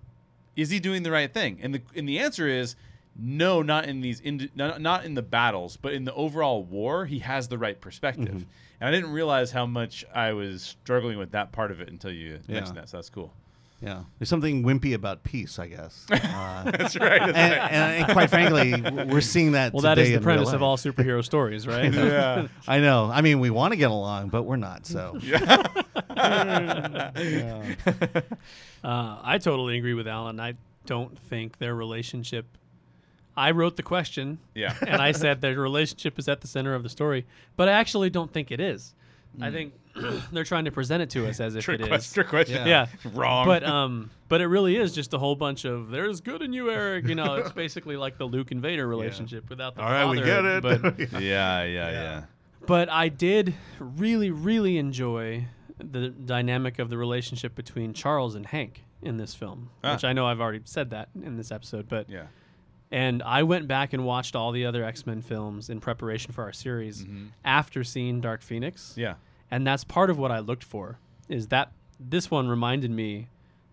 is 0.54 0.70
he 0.70 0.78
doing 0.78 1.02
the 1.02 1.10
right 1.10 1.32
thing? 1.32 1.58
And 1.62 1.74
the 1.74 1.82
and 1.96 2.08
the 2.08 2.18
answer 2.18 2.46
is 2.46 2.76
no, 3.18 3.60
not 3.60 3.84
in 3.86 4.00
these 4.00 4.20
in, 4.20 4.48
not, 4.54 4.80
not 4.80 5.04
in 5.04 5.14
the 5.14 5.22
battles, 5.22 5.76
but 5.76 5.92
in 5.92 6.04
the 6.04 6.14
overall 6.14 6.62
war, 6.62 7.04
he 7.06 7.18
has 7.20 7.48
the 7.48 7.58
right 7.58 7.78
perspective. 7.80 8.28
Mm-hmm. 8.28 8.48
And 8.80 8.88
I 8.88 8.90
didn't 8.90 9.12
realize 9.12 9.50
how 9.52 9.66
much 9.66 10.04
I 10.14 10.32
was 10.32 10.62
struggling 10.62 11.18
with 11.18 11.32
that 11.32 11.52
part 11.52 11.70
of 11.70 11.80
it 11.80 11.88
until 11.88 12.10
you 12.12 12.38
Yeah. 12.46 12.54
mentioned 12.54 12.78
that. 12.78 12.88
So 12.88 12.96
that's 12.96 13.10
cool. 13.10 13.32
Yeah, 13.82 14.04
there's 14.18 14.28
something 14.28 14.62
wimpy 14.62 14.94
about 14.94 15.24
peace, 15.24 15.58
I 15.58 15.66
guess. 15.66 16.06
Uh, 16.12 16.70
That's 16.70 16.96
right. 16.96 17.20
and, 17.20 17.36
and, 17.36 18.04
and 18.04 18.12
quite 18.12 18.30
frankly, 18.30 18.80
we're 19.06 19.20
seeing 19.20 19.52
that. 19.52 19.72
Well, 19.72 19.82
that 19.82 19.98
is 19.98 20.10
the 20.12 20.20
premise 20.20 20.52
of 20.52 20.62
all 20.62 20.76
superhero 20.76 21.24
stories, 21.32 21.66
right? 21.66 21.92
yeah. 21.92 22.46
I 22.68 22.78
know. 22.78 23.10
I 23.12 23.20
mean, 23.22 23.40
we 23.40 23.50
want 23.50 23.72
to 23.72 23.76
get 23.76 23.90
along, 23.90 24.28
but 24.28 24.44
we're 24.44 24.56
not. 24.56 24.86
So 24.86 25.18
Uh, 28.84 29.18
I 29.22 29.38
totally 29.38 29.78
agree 29.78 29.94
with 29.94 30.08
Alan. 30.08 30.40
I 30.40 30.54
don't 30.86 31.16
think 31.18 31.58
their 31.58 31.74
relationship. 31.74 32.46
I 33.36 33.52
wrote 33.52 33.76
the 33.76 33.82
question, 33.82 34.38
Yeah. 34.54 34.74
and 34.86 35.00
I 35.00 35.12
said 35.12 35.40
their 35.40 35.54
relationship 35.58 36.18
is 36.18 36.28
at 36.28 36.40
the 36.40 36.48
center 36.48 36.74
of 36.74 36.82
the 36.82 36.88
story, 36.88 37.24
but 37.56 37.68
I 37.68 37.72
actually 37.72 38.10
don't 38.10 38.32
think 38.32 38.50
it 38.50 38.60
is. 38.60 38.94
I 39.40 39.50
think 39.50 39.72
they're 40.32 40.44
trying 40.44 40.64
to 40.64 40.70
present 40.72 41.02
it 41.02 41.10
to 41.10 41.26
us 41.28 41.40
as 41.40 41.54
if 41.54 41.64
Trick 41.64 41.80
it 41.80 41.84
is. 41.84 41.88
question. 41.88 42.14
Trick 42.14 42.28
question. 42.28 42.66
Yeah. 42.66 42.86
Wrong. 43.12 43.46
But 43.46 43.64
um, 43.64 44.10
but 44.28 44.40
it 44.40 44.46
really 44.46 44.76
is 44.76 44.92
just 44.94 45.12
a 45.14 45.18
whole 45.18 45.34
bunch 45.36 45.64
of 45.64 45.90
there's 45.90 46.20
good 46.20 46.42
in 46.42 46.52
you, 46.52 46.70
Eric. 46.70 47.06
You 47.06 47.14
know, 47.14 47.34
it's 47.36 47.52
basically 47.64 47.96
like 47.96 48.18
the 48.18 48.24
Luke 48.24 48.50
and 48.50 48.60
Vader 48.62 48.86
relationship 48.86 49.48
without 49.50 49.74
the 49.74 49.82
all 49.82 49.90
right, 49.90 50.06
we 50.06 50.20
get 50.20 50.44
it. 50.44 50.62
But 50.62 50.98
yeah, 51.20 51.62
yeah, 51.64 51.64
yeah. 51.64 52.22
but 52.66 52.88
I 52.88 53.08
did 53.08 53.54
really, 53.78 54.30
really 54.30 54.78
enjoy 54.78 55.46
the 55.78 56.08
dynamic 56.10 56.78
of 56.78 56.90
the 56.90 56.96
relationship 56.96 57.54
between 57.54 57.92
Charles 57.92 58.34
and 58.34 58.46
Hank 58.46 58.84
in 59.02 59.16
this 59.16 59.34
film, 59.34 59.70
Ah. 59.82 59.94
which 59.94 60.04
I 60.04 60.12
know 60.12 60.26
I've 60.26 60.40
already 60.40 60.60
said 60.64 60.90
that 60.90 61.08
in 61.20 61.36
this 61.36 61.50
episode, 61.50 61.88
but 61.88 62.08
Yeah. 62.08 62.26
and 62.92 63.20
I 63.24 63.42
went 63.42 63.66
back 63.66 63.92
and 63.92 64.04
watched 64.04 64.36
all 64.36 64.52
the 64.52 64.64
other 64.64 64.84
X 64.84 65.04
Men 65.06 65.22
films 65.22 65.68
in 65.68 65.80
preparation 65.80 66.32
for 66.32 66.44
our 66.44 66.52
series 66.52 67.04
after 67.44 67.82
seeing 67.82 68.20
Dark 68.20 68.42
Phoenix, 68.42 68.90
Mm-hmm. 68.92 69.00
Yeah. 69.00 69.14
And 69.52 69.64
that's 69.64 69.84
part 69.84 70.10
of 70.10 70.18
what 70.18 70.32
I 70.32 70.40
looked 70.40 70.64
for. 70.64 70.98
Is 71.28 71.46
that 71.48 71.70
this 72.00 72.28
one 72.30 72.48
reminded 72.48 72.90
me 72.90 73.28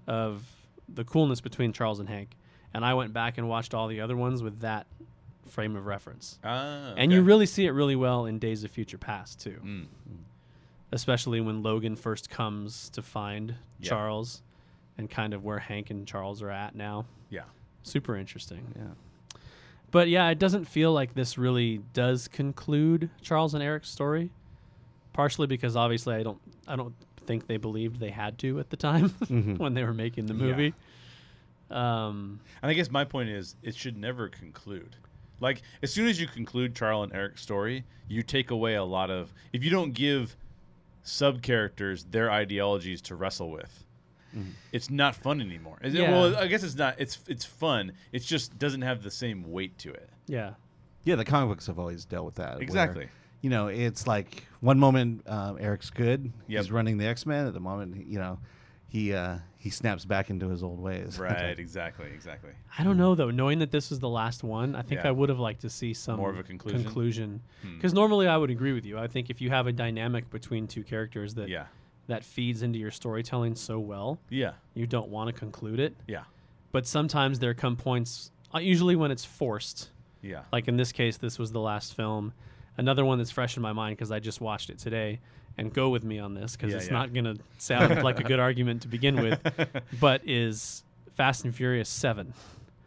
of 0.05 0.43
the 0.87 1.03
coolness 1.03 1.41
between 1.41 1.73
Charles 1.73 1.99
and 1.99 2.07
Hank, 2.09 2.35
and 2.73 2.85
I 2.85 2.93
went 2.93 3.13
back 3.13 3.37
and 3.39 3.49
watched 3.49 3.73
all 3.73 3.87
the 3.87 3.99
other 4.01 4.15
ones 4.15 4.43
with 4.43 4.59
that 4.59 4.85
frame 5.47 5.75
of 5.75 5.85
reference. 5.87 6.37
Ah, 6.43 6.93
And 6.95 7.11
you 7.11 7.23
really 7.23 7.47
see 7.47 7.65
it 7.65 7.71
really 7.71 7.95
well 7.95 8.25
in 8.27 8.37
Days 8.37 8.63
of 8.63 8.69
Future 8.69 8.99
Past 8.99 9.39
too, 9.41 9.59
Mm. 9.63 9.87
especially 10.91 11.41
when 11.41 11.63
Logan 11.63 11.95
first 11.95 12.29
comes 12.29 12.89
to 12.91 13.01
find 13.01 13.55
Yeah. 13.79 13.89
Charles, 13.89 14.43
and 14.97 15.09
kind 15.09 15.33
of 15.33 15.43
where 15.43 15.59
Hank 15.59 15.89
and 15.89 16.05
Charles 16.07 16.41
are 16.41 16.49
at 16.51 16.75
now. 16.75 17.05
Yeah. 17.29 17.43
Super 17.83 18.15
interesting. 18.17 18.73
yeah. 18.75 19.39
But 19.91 20.07
yeah, 20.09 20.29
it 20.29 20.37
doesn't 20.37 20.65
feel 20.65 20.93
like 20.93 21.15
this 21.15 21.37
really 21.37 21.79
does 21.93 22.27
conclude 22.27 23.09
Charles 23.21 23.53
and 23.55 23.63
Eric's 23.63 23.89
story. 23.89 24.31
Partially 25.13 25.47
because 25.47 25.75
obviously 25.75 26.15
I 26.15 26.23
don't 26.23 26.39
I 26.67 26.75
don't 26.75 26.93
think 27.25 27.47
they 27.47 27.57
believed 27.57 27.99
they 27.99 28.09
had 28.11 28.37
to 28.39 28.59
at 28.59 28.69
the 28.69 28.77
time 28.77 29.09
Mhm. 29.25 29.57
when 29.59 29.73
they 29.73 29.83
were 29.83 29.93
making 29.93 30.25
the 30.27 30.33
Yeah. 30.33 30.39
movie. 30.39 30.73
Um, 31.69 32.39
And 32.61 32.71
I 32.71 32.73
guess 32.73 32.89
my 32.89 33.03
point 33.05 33.29
is, 33.29 33.55
it 33.61 33.75
should 33.75 33.97
never 33.97 34.27
conclude. 34.27 34.95
Like 35.39 35.61
as 35.83 35.93
soon 35.93 36.07
as 36.07 36.19
you 36.19 36.27
conclude 36.27 36.75
Charles 36.75 37.05
and 37.05 37.13
Eric's 37.13 37.41
story, 37.41 37.85
you 38.07 38.23
take 38.23 38.51
away 38.51 38.75
a 38.75 38.83
lot 38.83 39.09
of. 39.11 39.33
If 39.53 39.63
you 39.63 39.69
don't 39.69 39.93
give 39.93 40.35
sub 41.03 41.41
characters 41.41 42.05
their 42.05 42.29
ideologies 42.31 43.01
to 43.03 43.15
wrestle 43.15 43.49
with, 43.51 43.85
it's 44.71 44.89
not 44.89 45.15
fun 45.15 45.41
anymore. 45.41 45.77
Is 45.81 45.93
it- 45.93 46.01
Yeah. 46.01 46.11
Well, 46.11 46.35
I 46.37 46.47
guess 46.47 46.63
it's 46.63 46.75
not. 46.75 46.95
It's 46.99 47.19
it's 47.27 47.45
fun. 47.45 47.93
It 48.11 48.19
just 48.23 48.57
doesn't 48.59 48.81
have 48.81 49.01
the 49.03 49.11
same 49.11 49.43
weight 49.51 49.77
to 49.79 49.91
it. 49.93 50.09
yeah. 50.27 50.53
Yeah, 51.05 51.15
the 51.15 51.23
comic 51.25 51.49
books 51.49 51.67
have 51.67 51.79
always 51.79 52.03
dealt 52.05 52.25
with 52.25 52.35
that. 52.35 52.61
Exactly. 52.61 53.07
You 53.41 53.49
know, 53.49 53.67
it's 53.67 54.05
like 54.07 54.45
one 54.61 54.79
moment 54.79 55.23
um, 55.27 55.57
Eric's 55.59 55.89
good, 55.89 56.31
Yep. 56.47 56.61
he's 56.63 56.71
running 56.71 56.97
the 56.97 57.05
X 57.07 57.25
Men. 57.25 57.47
At 57.47 57.53
the 57.53 57.59
moment, 57.59 58.07
you 58.07 58.19
know, 58.19 58.39
he 58.87 59.13
uh, 59.13 59.37
he 59.57 59.69
snaps 59.69 60.05
back 60.05 60.29
into 60.29 60.49
his 60.49 60.63
old 60.63 60.79
ways. 60.79 61.17
Right. 61.19 61.57
exactly. 61.59 62.07
Exactly. 62.13 62.51
I 62.77 62.83
don't 62.83 62.97
know 62.97 63.15
though. 63.15 63.29
Knowing 63.31 63.59
that 63.59 63.71
this 63.71 63.91
is 63.91 63.99
the 63.99 64.09
last 64.09 64.43
one, 64.43 64.75
I 64.75 64.81
think 64.81 65.01
Yeah. 65.03 65.09
I 65.09 65.11
would 65.11 65.29
have 65.29 65.39
liked 65.39 65.61
to 65.61 65.69
see 65.69 65.93
some 65.93 66.17
More 66.17 66.29
of 66.31 66.39
a 66.39 66.43
conclusion? 66.43 66.83
Conclusion, 66.83 67.41
Hmm. 67.61 67.75
because 67.75 67.93
normally 67.93 68.27
I 68.27 68.37
would 68.37 68.49
agree 68.49 68.73
with 68.73 68.85
you. 68.85 68.97
I 68.97 69.07
think 69.07 69.29
if 69.29 69.41
you 69.41 69.49
have 69.49 69.67
a 69.67 69.71
dynamic 69.71 70.29
between 70.29 70.67
two 70.67 70.83
characters 70.83 71.35
that 71.35 71.49
Yeah. 71.49 71.65
that 72.07 72.23
feeds 72.23 72.61
into 72.63 72.79
your 72.79 72.91
storytelling 72.91 73.55
so 73.55 73.79
well, 73.79 74.19
Yeah. 74.29 74.53
you 74.73 74.87
don't 74.87 75.09
want 75.09 75.27
to 75.27 75.33
conclude 75.33 75.79
it. 75.79 75.95
Yeah. 76.07 76.23
But 76.71 76.87
sometimes 76.87 77.39
there 77.39 77.53
come 77.53 77.75
points, 77.77 78.31
uh, 78.53 78.59
usually 78.59 78.95
when 78.95 79.11
it's 79.11 79.25
forced. 79.25 79.89
Yeah. 80.21 80.43
Like 80.51 80.67
in 80.67 80.77
this 80.77 80.91
case, 80.91 81.17
this 81.17 81.37
was 81.37 81.51
the 81.51 81.59
last 81.61 81.95
film. 81.95 82.33
Another 82.79 83.03
one 83.05 83.17
that's 83.17 83.31
fresh 83.31 83.55
in 83.57 83.61
my 83.61 83.73
mind 83.73 83.97
because 83.97 84.11
I 84.11 84.19
just 84.19 84.39
watched 84.41 84.69
it 84.69 84.79
today, 84.79 85.19
and 85.57 85.73
go 85.73 85.89
with 85.89 86.03
me 86.03 86.17
on 86.19 86.33
this 86.33 86.55
because 86.55 86.71
Yeah, 86.71 86.77
it's 86.77 86.87
yeah. 86.87 86.93
not 86.93 87.13
going 87.13 87.25
to 87.25 87.37
sound 87.57 88.03
like 88.03 88.19
a 88.19 88.23
good 88.23 88.39
argument 88.39 88.81
to 88.83 88.87
begin 88.87 89.17
with, 89.21 89.39
but 89.99 90.21
is 90.25 90.83
Fast 91.15 91.43
and 91.45 91.53
Furious 91.53 91.89
7. 91.89 92.33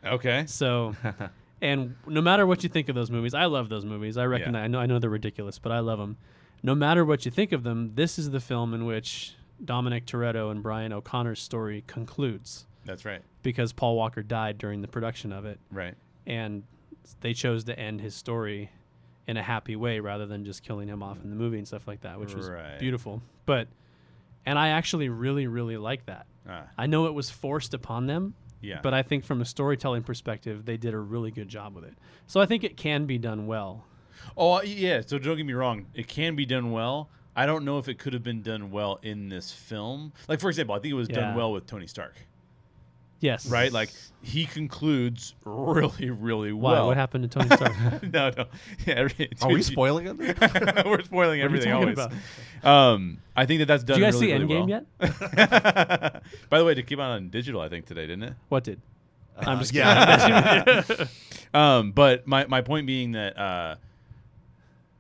Okay. 0.05 0.45
So, 0.47 0.97
and 1.61 1.95
no 2.07 2.21
matter 2.23 2.47
what 2.47 2.63
you 2.63 2.69
think 2.69 2.89
of 2.89 2.95
those 2.95 3.11
movies, 3.11 3.35
I 3.35 3.45
love 3.45 3.69
those 3.69 3.85
movies. 3.85 4.17
I 4.17 4.25
recognize, 4.25 4.65
I 4.65 4.67
know, 4.69 4.81
I 4.81 4.87
know 4.87 4.99
they're 4.99 5.11
ridiculous, 5.11 5.59
but 5.59 5.71
I 5.73 5.81
love 5.81 5.99
them. 5.99 6.17
No 6.63 6.75
matter 6.75 7.05
what 7.05 7.25
you 7.25 7.31
think 7.31 7.53
of 7.53 7.63
them, 7.63 7.93
this 7.95 8.19
is 8.19 8.31
the 8.31 8.41
film 8.41 8.73
in 8.73 8.87
which 8.87 9.35
Dominic 9.63 10.07
Toretto 10.07 10.51
and 10.51 10.63
Brian 10.63 10.93
O'Conner's 10.93 11.41
story 11.43 11.85
concludes 11.87 12.67
That's 12.87 13.05
right. 13.05 13.21
because 13.43 13.73
Paul 13.73 13.97
Walker 13.97 14.23
died 14.23 14.59
during 14.59 14.81
the 14.81 14.89
production 14.89 15.33
of 15.33 15.45
it, 15.45 15.61
Right. 15.71 15.95
and 16.27 16.63
they 17.21 17.35
chose 17.35 17.65
to 17.65 17.79
end 17.79 18.01
his 18.01 18.15
story 18.15 18.71
in 19.27 19.37
a 19.37 19.43
happy 19.43 19.77
way 19.77 20.01
rather 20.01 20.27
than 20.27 20.45
just 20.45 20.63
killing 20.63 20.89
him 20.89 21.03
off 21.03 21.23
in 21.23 21.31
the 21.31 21.37
movie 21.37 21.59
and 21.59 21.67
stuff 21.67 21.87
like 21.87 22.01
that, 22.03 22.19
which 22.19 22.35
was 22.35 22.49
Right. 22.49 22.79
beautiful. 22.79 23.23
But, 23.47 23.69
and 24.45 24.59
I 24.59 24.69
actually 24.71 25.09
really, 25.09 25.47
really 25.47 25.77
like 25.77 26.07
that. 26.07 26.27
Ah, 26.49 26.65
I 26.77 26.87
know 26.87 27.07
it 27.07 27.15
was 27.15 27.31
forced 27.31 27.73
upon 27.73 28.07
them, 28.07 28.35
yeah. 28.61 28.81
but 28.83 28.93
I 28.93 29.03
think 29.03 29.25
from 29.25 29.41
a 29.41 29.45
storytelling 29.45 30.03
perspective, 30.03 30.65
they 30.65 30.77
did 30.77 30.93
a 30.93 30.99
really 30.99 31.31
good 31.31 31.49
job 31.49 31.75
with 31.77 31.85
it. 31.85 31.95
So 32.27 32.41
I 32.41 32.47
think 32.47 32.65
it 32.65 32.77
can 32.77 33.07
be 33.07 33.17
done 33.19 33.47
well. 33.47 33.85
oh 34.37 34.61
yeah. 34.63 35.03
So 35.07 35.19
don't 35.19 35.37
get 35.37 35.47
me 35.47 35.53
wrong. 35.53 35.87
It 35.95 36.09
can 36.09 36.35
be 36.35 36.45
done 36.47 36.73
well. 36.73 37.09
I 37.35 37.47
don't 37.47 37.65
know 37.65 37.79
if 37.79 37.89
it 37.89 37.99
could 37.99 38.13
have 38.13 38.23
been 38.23 38.43
done 38.43 38.71
well 38.71 38.99
in 39.03 39.29
this 39.29 39.53
film. 39.53 40.13
Like 40.29 40.41
for 40.41 40.49
example, 40.49 40.75
I 40.75 40.81
think 40.81 40.91
it 40.93 40.97
was 40.97 41.09
done 41.09 41.35
well 41.37 41.53
with 41.53 41.67
Tony 41.67 41.87
Stark. 41.87 42.17
Yes. 43.23 43.47
Right. 43.47 43.73
Like 43.73 43.91
he 44.21 44.45
concludes 44.47 45.35
really, 45.45 46.11
really 46.11 46.53
Why? 46.53 46.73
well. 46.73 46.89
What 46.89 46.97
happened 46.97 47.31
to 47.31 47.39
Tony 47.39 47.55
Stark? 47.57 48.03
no, 48.13 48.31
no. 48.37 48.45
Yeah, 48.87 48.95
every- 48.95 49.31
Are 49.41 49.49
we 49.49 49.63
spoiling 49.63 50.07
it? 50.09 50.17
We're 50.19 50.35
spoiling 50.37 51.11
What 51.11 51.29
are 51.29 51.35
you 51.37 51.43
everything 51.45 51.71
talking 51.73 51.97
always. 51.97 51.99
about? 52.63 52.93
Um, 52.95 53.19
I 53.37 53.47
think 53.47 53.61
that 53.61 53.67
that's 53.67 53.85
done. 53.85 54.01
Did 54.01 54.07
you 54.07 54.13
guys 54.13 54.21
really, 54.21 54.27
see 54.27 54.33
really 54.33 54.47
Endgame 54.47 54.69
well. 55.01 56.13
yet? 56.13 56.23
By 56.51 56.59
the 56.59 56.65
way, 56.65 56.73
it 56.73 56.87
came 56.87 57.01
out 57.01 57.13
on 57.13 57.31
digital, 57.31 57.61
I 57.61 57.69
think 57.69 57.87
today, 57.87 58.03
didn't 58.09 58.25
it? 58.25 58.35
What 58.49 58.65
did? 58.65 58.81
I'm 59.39 59.59
just 59.61 59.73
yeah. 59.73 60.85
Um, 61.55 61.93
but 61.93 62.27
my, 62.27 62.47
my 62.47 62.61
point 62.61 62.87
being 62.87 63.13
that 63.13 63.39
uh, 63.39 63.77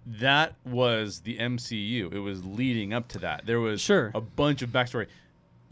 that 0.06 0.54
was 0.64 1.20
the 1.20 1.38
MCU. 1.38 2.12
It 2.12 2.18
was 2.20 2.44
leading 2.44 2.92
up 2.92 3.08
to 3.08 3.18
that. 3.20 3.46
There 3.46 3.60
was 3.60 3.80
Sure. 3.80 4.10
a 4.14 4.20
bunch 4.20 4.62
of 4.62 4.70
backstory. 4.70 5.06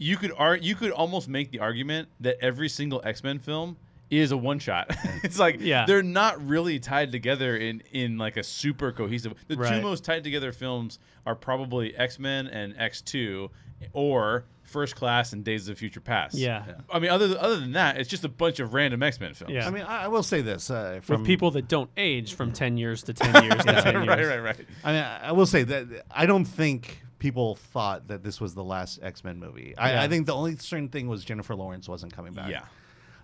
You 0.01 0.17
could 0.17 0.31
ar- 0.35 0.55
you 0.57 0.73
could 0.75 0.91
almost 0.91 1.27
make 1.29 1.51
the 1.51 1.59
argument 1.59 2.07
that 2.21 2.37
every 2.41 2.69
single 2.69 3.01
X 3.03 3.23
Men 3.23 3.37
film 3.39 3.77
is 4.09 4.31
a 4.31 4.37
one 4.37 4.57
shot. 4.59 4.87
it's 5.23 5.37
like 5.39 5.57
Yeah. 5.61 5.85
they're 5.85 6.01
not 6.03 6.45
really 6.45 6.79
tied 6.79 7.11
together 7.11 7.55
in 7.55 7.83
in 7.91 8.17
like 8.17 8.35
a 8.35 8.43
super 8.43 8.91
cohesive. 8.91 9.35
The 9.47 9.55
two 9.55 9.81
most 9.81 10.03
tied 10.03 10.23
together 10.23 10.51
films 10.51 10.97
are 11.25 11.35
probably 11.35 11.95
X 11.95 12.17
Men 12.17 12.47
and 12.47 12.73
X 12.77 13.01
Two, 13.01 13.51
or 13.93 14.45
First 14.63 14.95
Class 14.95 15.33
and 15.33 15.43
Days 15.43 15.67
of 15.69 15.77
Future 15.77 15.99
Past. 16.01 16.33
Yeah. 16.35 16.63
I 16.91 16.99
mean, 16.99 17.11
other 17.11 17.37
other 17.39 17.59
than 17.59 17.73
that, 17.73 17.97
it's 17.97 18.09
just 18.09 18.23
a 18.23 18.29
bunch 18.29 18.59
of 18.59 18.73
random 18.73 19.03
X 19.03 19.19
Men 19.19 19.33
films. 19.35 19.53
Yeah. 19.53 19.67
I 19.67 19.69
mean, 19.69 19.83
I, 19.83 20.05
I 20.05 20.07
will 20.07 20.23
say 20.23 20.41
this 20.41 20.71
uh, 20.71 20.99
from 21.03 21.21
With 21.21 21.27
people 21.27 21.51
that 21.51 21.67
don't 21.67 21.89
age 21.95 22.33
from 22.33 22.51
10 22.53 22.77
years 22.77 23.03
to 23.03 23.13
10 23.13 23.43
years 23.43 23.63
to 23.65 23.81
10 23.81 23.93
years. 23.93 24.07
right, 24.07 24.25
right, 24.25 24.39
right. 24.43 24.59
I 24.83 24.91
mean, 24.93 25.03
I 25.03 25.27
I 25.27 25.31
will 25.33 25.45
say 25.45 25.63
that 25.63 26.05
I 26.09 26.25
don't 26.25 26.45
think 26.45 27.03
people 27.21 27.53
thought 27.53 28.07
that 28.07 28.23
this 28.23 28.41
was 28.41 28.55
the 28.55 28.63
last 28.63 28.99
X 29.03 29.23
Men 29.23 29.37
movie. 29.39 29.75
I, 29.77 29.91
Yeah. 29.93 30.01
I 30.01 30.07
think 30.07 30.25
the 30.25 30.33
only 30.33 30.57
certain 30.57 30.89
thing 30.89 31.07
was 31.07 31.23
Jennifer 31.23 31.53
Lawrence 31.53 31.87
wasn't 31.87 32.13
coming 32.15 32.33
back. 32.33 32.49
Yeah. 32.49 32.63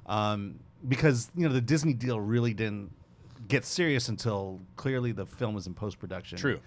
um, 0.06 0.60
because 0.88 1.30
you 1.36 1.48
know 1.48 1.54
the 1.54 1.62
Disney 1.62 1.94
deal 1.94 2.20
really 2.22 2.54
didn't 2.54 2.92
get 3.48 3.66
serious 3.66 4.08
until 4.08 4.62
clearly 4.76 5.12
the 5.12 5.26
film 5.26 5.56
was 5.56 5.66
in 5.66 5.74
post 5.74 5.98
production. 6.00 6.38
True. 6.38 6.60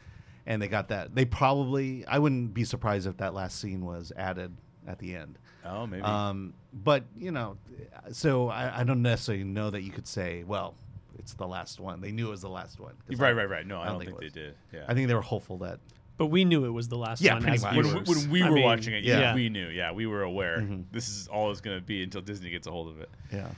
and 0.44 0.60
they 0.60 0.66
got 0.66 0.88
that. 0.88 1.14
They 1.14 1.24
probably 1.24 2.04
I 2.06 2.18
wouldn't 2.18 2.52
be 2.52 2.64
surprised 2.64 3.06
if 3.06 3.16
that 3.18 3.32
last 3.32 3.60
scene 3.60 3.84
was 3.86 4.12
added 4.16 4.52
at 4.86 4.98
the 4.98 5.14
end. 5.14 5.38
Oh, 5.64 5.86
maybe. 5.86 6.02
Um, 6.02 6.54
but 6.72 7.04
you 7.16 7.30
know, 7.30 7.56
so 8.10 8.48
I, 8.48 8.80
I 8.80 8.84
don't 8.84 9.02
necessarily 9.02 9.44
know 9.44 9.70
that 9.70 9.82
you 9.82 9.92
could 9.92 10.06
say, 10.08 10.42
well, 10.42 10.74
it's 11.18 11.34
the 11.34 11.46
last 11.46 11.78
one. 11.78 12.00
They 12.00 12.10
knew 12.10 12.26
it 12.26 12.30
was 12.30 12.40
the 12.40 12.48
last 12.48 12.80
one. 12.80 12.94
right, 13.08 13.28
I- 13.28 13.32
right, 13.32 13.48
right. 13.48 13.66
No, 13.66 13.80
I, 13.80 13.86
don't, 13.86 13.98
think, 14.00 14.10
it 14.10 14.20
they 14.20 14.28
did. 14.28 14.54
Yeah. 14.72 14.84
I 14.88 14.94
think 14.94 15.06
they 15.06 15.14
were 15.14 15.20
hopeful 15.20 15.58
that 15.58 15.78
But 16.20 16.26
we 16.26 16.44
knew 16.44 16.66
it 16.66 16.68
was 16.68 16.86
the 16.88 16.98
last 16.98 17.22
Yeah, 17.22 17.32
one 17.32 17.40
pretty 17.44 17.54
as 17.56 17.62
much. 17.62 17.76
when, 17.76 17.84
viewers. 17.86 18.08
we- 18.08 18.14
when 18.14 18.30
we 18.30 18.42
I 18.42 18.48
were 18.50 18.54
mean, 18.56 18.64
watching 18.64 18.92
it, 18.92 19.04
yeah, 19.04 19.20
yeah. 19.20 19.34
we 19.34 19.48
knew. 19.48 19.68
Yeah, 19.68 19.92
we 19.92 20.04
were 20.06 20.20
aware. 20.22 20.58
Mhm. 20.58 20.84
This 20.92 21.08
is 21.08 21.28
all 21.28 21.50
it's 21.50 21.62
going 21.62 21.78
to 21.78 21.82
be 21.82 22.02
until 22.02 22.20
Disney 22.20 22.50
gets 22.50 22.66
a 22.66 22.70
hold 22.70 22.88
of 22.88 23.00
it. 23.00 23.08
yeah. 23.32 23.48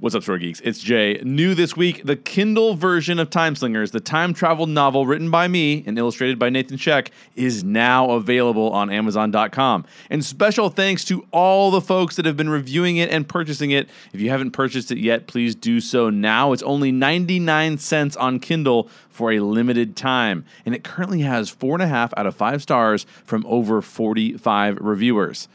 What's 0.00 0.14
up, 0.14 0.22
Story 0.22 0.38
Geeks? 0.38 0.60
It's 0.60 0.78
Jay. 0.78 1.20
New 1.24 1.56
this 1.56 1.76
week, 1.76 2.04
the 2.04 2.14
Kindle 2.14 2.74
version 2.74 3.18
of 3.18 3.30
Time 3.30 3.56
Slingers, 3.56 3.90
the 3.90 3.98
time 3.98 4.32
travel 4.32 4.66
novel 4.66 5.06
written 5.06 5.28
by 5.28 5.48
me 5.48 5.82
and 5.88 5.98
illustrated 5.98 6.38
by 6.38 6.50
Nathan 6.50 6.76
Sheck, 6.76 7.08
is 7.34 7.64
now 7.64 8.10
available 8.10 8.70
on 8.70 8.90
Amazon.com. 8.90 9.84
And 10.08 10.24
special 10.24 10.70
thanks 10.70 11.04
to 11.06 11.26
all 11.32 11.72
the 11.72 11.80
folks 11.80 12.14
that 12.14 12.26
have 12.26 12.36
been 12.36 12.48
reviewing 12.48 12.96
it 12.98 13.10
and 13.10 13.28
purchasing 13.28 13.72
it. 13.72 13.88
If 14.12 14.20
you 14.20 14.30
haven't 14.30 14.52
purchased 14.52 14.92
it 14.92 14.98
yet, 14.98 15.26
please 15.26 15.56
do 15.56 15.80
so 15.80 16.10
now. 16.10 16.52
It's 16.52 16.62
only 16.62 16.92
99 16.92 17.78
cents 17.78 18.14
on 18.14 18.38
Kindle 18.38 18.88
for 19.08 19.32
a 19.32 19.40
limited 19.40 19.96
time. 19.96 20.44
And 20.64 20.76
it 20.76 20.84
currently 20.84 21.22
has 21.22 21.50
four 21.50 21.74
and 21.74 21.82
a 21.82 21.88
half 21.88 22.14
out 22.16 22.28
of 22.28 22.36
five 22.36 22.62
stars 22.62 23.04
from 23.24 23.44
over 23.48 23.82
45 23.82 24.78
reviewers. 24.80 25.48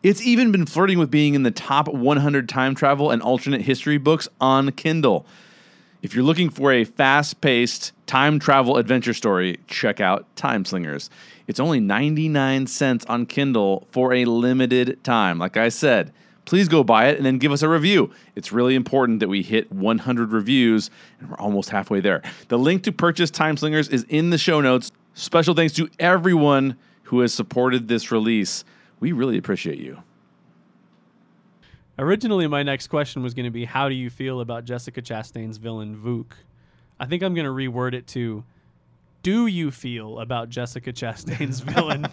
It's 0.00 0.22
even 0.22 0.52
been 0.52 0.64
flirting 0.64 0.98
with 0.98 1.10
being 1.10 1.34
in 1.34 1.42
the 1.42 1.50
top 1.50 1.88
100 1.88 2.48
time 2.48 2.76
travel 2.76 3.10
and 3.10 3.20
alternate 3.20 3.62
history 3.62 3.98
books 3.98 4.28
on 4.40 4.70
Kindle. 4.72 5.26
If 6.02 6.14
you're 6.14 6.24
looking 6.24 6.50
for 6.50 6.70
a 6.70 6.84
fast 6.84 7.40
paced 7.40 7.90
time 8.06 8.38
travel 8.38 8.76
adventure 8.76 9.12
story, 9.12 9.58
check 9.66 10.00
out 10.00 10.24
Time 10.36 10.64
Slingers. 10.64 11.10
It's 11.48 11.58
only 11.58 11.80
99 11.80 12.68
cents 12.68 13.04
on 13.06 13.26
Kindle 13.26 13.88
for 13.90 14.12
a 14.12 14.24
limited 14.24 15.02
time. 15.02 15.40
Like 15.40 15.56
I 15.56 15.68
said, 15.68 16.12
please 16.44 16.68
go 16.68 16.84
buy 16.84 17.08
it 17.08 17.16
and 17.16 17.26
then 17.26 17.38
give 17.38 17.50
us 17.50 17.62
a 17.62 17.68
review. 17.68 18.12
It's 18.36 18.52
really 18.52 18.76
important 18.76 19.18
that 19.18 19.28
we 19.28 19.42
hit 19.42 19.72
100 19.72 20.30
reviews, 20.30 20.90
and 21.18 21.28
we're 21.28 21.38
almost 21.38 21.70
halfway 21.70 21.98
there. 21.98 22.22
The 22.46 22.58
link 22.58 22.84
to 22.84 22.92
purchase 22.92 23.32
Time 23.32 23.56
Slingers 23.56 23.88
is 23.88 24.04
in 24.04 24.30
the 24.30 24.38
show 24.38 24.60
notes. 24.60 24.92
Special 25.14 25.54
thanks 25.54 25.74
to 25.74 25.88
everyone 25.98 26.76
who 27.04 27.18
has 27.20 27.34
supported 27.34 27.88
this 27.88 28.12
release. 28.12 28.64
We 29.00 29.12
really 29.12 29.38
appreciate 29.38 29.78
you. 29.78 30.02
Originally, 31.98 32.46
my 32.46 32.62
next 32.62 32.86
question 32.88 33.22
was 33.22 33.34
going 33.34 33.44
to 33.44 33.50
be 33.50 33.64
How 33.64 33.88
do 33.88 33.94
you 33.94 34.10
feel 34.10 34.40
about 34.40 34.64
Jessica 34.64 35.02
Chastain's 35.02 35.56
villain, 35.56 35.96
Vuk? 35.96 36.32
I 37.00 37.06
think 37.06 37.22
I'm 37.22 37.34
going 37.34 37.44
to 37.44 37.50
reword 37.52 37.94
it 37.94 38.06
to 38.08 38.44
Do 39.22 39.46
you 39.46 39.70
feel 39.70 40.20
about 40.20 40.48
Jessica 40.48 40.92
Chastain's 40.92 41.60
villain, 41.74 42.06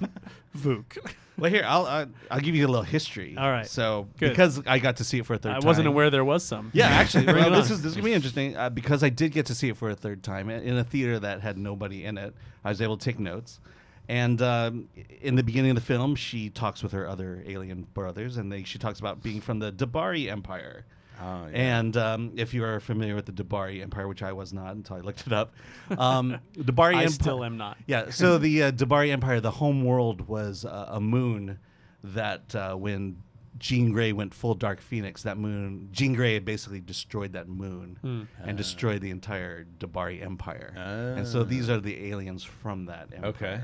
Vuk? 0.57 0.97
Well, 1.37 1.51
here 1.51 1.63
I'll 1.65 1.85
I'll, 1.85 2.07
I'll 2.31 2.39
give 2.39 2.55
you 2.55 2.65
a 2.65 2.69
little 2.69 2.83
history. 2.83 3.35
All 3.37 3.51
right. 3.51 3.67
So 3.67 4.07
Good. 4.17 4.29
because 4.29 4.61
I 4.65 4.79
got 4.79 4.97
to 4.97 5.03
see 5.03 5.19
it 5.19 5.25
for 5.25 5.33
a 5.33 5.37
third 5.37 5.51
I 5.51 5.59
time, 5.59 5.67
wasn't 5.67 5.87
aware 5.87 6.09
there 6.09 6.23
was 6.23 6.45
some. 6.45 6.71
Yeah, 6.73 6.87
actually, 6.87 7.25
well, 7.33 7.51
this 7.51 7.69
is 7.69 7.81
this 7.81 7.91
is 7.91 7.95
gonna 7.95 8.05
be 8.05 8.13
interesting 8.13 8.55
uh, 8.55 8.69
because 8.69 9.03
I 9.03 9.09
did 9.09 9.33
get 9.33 9.47
to 9.47 9.55
see 9.55 9.67
it 9.69 9.75
for 9.77 9.89
a 9.89 9.95
third 9.95 10.23
time 10.23 10.49
in 10.49 10.63
in 10.63 10.77
a 10.77 10.83
theater 10.83 11.19
that 11.19 11.41
had 11.41 11.57
nobody 11.57 12.05
in 12.05 12.17
it. 12.17 12.33
I 12.63 12.69
was 12.69 12.81
able 12.81 12.97
to 12.97 13.03
take 13.03 13.19
notes, 13.19 13.59
and 14.07 14.41
um, 14.41 14.87
in 15.21 15.35
the 15.35 15.43
beginning 15.43 15.71
of 15.71 15.75
the 15.75 15.81
film, 15.81 16.15
she 16.15 16.49
talks 16.49 16.81
with 16.83 16.91
her 16.91 17.07
other 17.07 17.43
alien 17.47 17.87
brothers, 17.93 18.37
and 18.37 18.51
they 18.51 18.63
she 18.63 18.77
talks 18.79 18.99
about 18.99 19.21
being 19.23 19.41
from 19.41 19.59
the 19.59 19.71
D'Bari 19.71 20.29
Empire. 20.29 20.85
Oh, 21.21 21.47
yeah. 21.47 21.77
And 21.79 21.95
um, 21.95 22.31
if 22.35 22.53
you 22.53 22.65
are 22.65 22.79
familiar 22.81 23.15
with 23.15 23.25
the 23.25 23.31
D'Bari 23.31 23.81
Empire, 23.81 24.05
which 24.07 24.21
I 24.21 24.33
was 24.33 24.51
not 24.51 24.75
until 24.75 24.97
I 24.97 24.99
looked 24.99 25.25
it 25.25 25.31
up, 25.33 25.53
um, 25.97 26.37
D'Bari 26.53 26.95
I 26.95 27.03
Empire. 27.03 27.09
still 27.09 27.43
am 27.45 27.55
not. 27.57 27.77
Yeah. 27.87 28.09
So 28.09 28.37
the 28.37 28.63
uh, 28.63 28.71
D'Bari 28.71 29.11
Empire, 29.11 29.39
the 29.39 29.51
home 29.51 29.85
world 29.85 30.27
was 30.27 30.65
uh, 30.65 30.87
a 30.89 30.99
moon 30.99 31.57
that 32.03 32.53
uh, 32.53 32.75
when 32.75 33.15
Jean 33.57 33.93
Grey 33.93 34.11
went 34.11 34.33
full 34.33 34.55
Dark 34.55 34.81
Phoenix, 34.81 35.23
that 35.23 35.37
moon, 35.37 35.87
Jean 35.93 36.13
Grey 36.13 36.37
basically 36.39 36.81
destroyed 36.81 37.31
that 37.31 37.47
moon 37.47 37.97
Hmm. 38.01 38.23
and 38.43 38.57
destroyed 38.57 38.99
the 39.01 39.11
entire 39.11 39.63
D'Bari 39.79 40.21
Empire. 40.21 40.73
And 41.17 41.25
so 41.25 41.39
Ah. 41.39 41.43
these 41.45 41.69
are 41.69 41.79
the 41.79 42.09
aliens 42.11 42.43
from 42.43 42.87
that 42.87 43.07
empire. 43.15 43.29
Okay. 43.29 43.61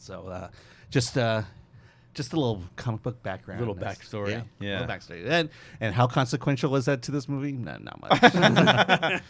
So 0.00 0.26
uh, 0.28 0.48
just 0.90 1.16
uh, 1.18 1.42
just 2.14 2.32
a 2.32 2.36
little 2.36 2.62
comic 2.76 3.02
book 3.02 3.22
background. 3.22 3.60
A 3.60 3.62
little 3.62 3.74
That's- 3.74 3.98
backstory. 3.98 4.30
Yeah. 4.30 4.42
Yeah. 4.60 4.80
Little 4.80 4.94
backstory. 4.96 5.28
And 5.28 5.48
and 5.80 5.94
how 5.94 6.06
consequential 6.06 6.70
was 6.70 6.86
that 6.86 7.02
to 7.02 7.10
this 7.12 7.28
movie? 7.28 7.52
No, 7.52 7.76
not 7.78 8.00
much. 8.00 8.20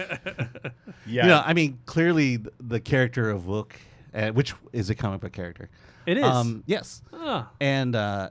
Yeah. 1.07 1.23
You 1.23 1.29
know, 1.29 1.43
I 1.45 1.55
mean, 1.55 1.79
clearly 1.87 2.39
th- 2.39 2.51
the 2.61 2.79
character 2.79 3.31
of 3.31 3.43
Vuk, 3.43 3.73
uh, 4.14 4.29
which 4.31 4.55
is 4.73 4.91
a 4.91 4.95
comic 4.95 5.21
book 5.23 5.33
character. 5.33 5.68
It 6.07 6.18
is. 6.18 6.25
Um, 6.25 6.62
yes. 6.66 7.03
Ah, 7.12 7.51
And 7.61 7.97
uh, 7.97 8.31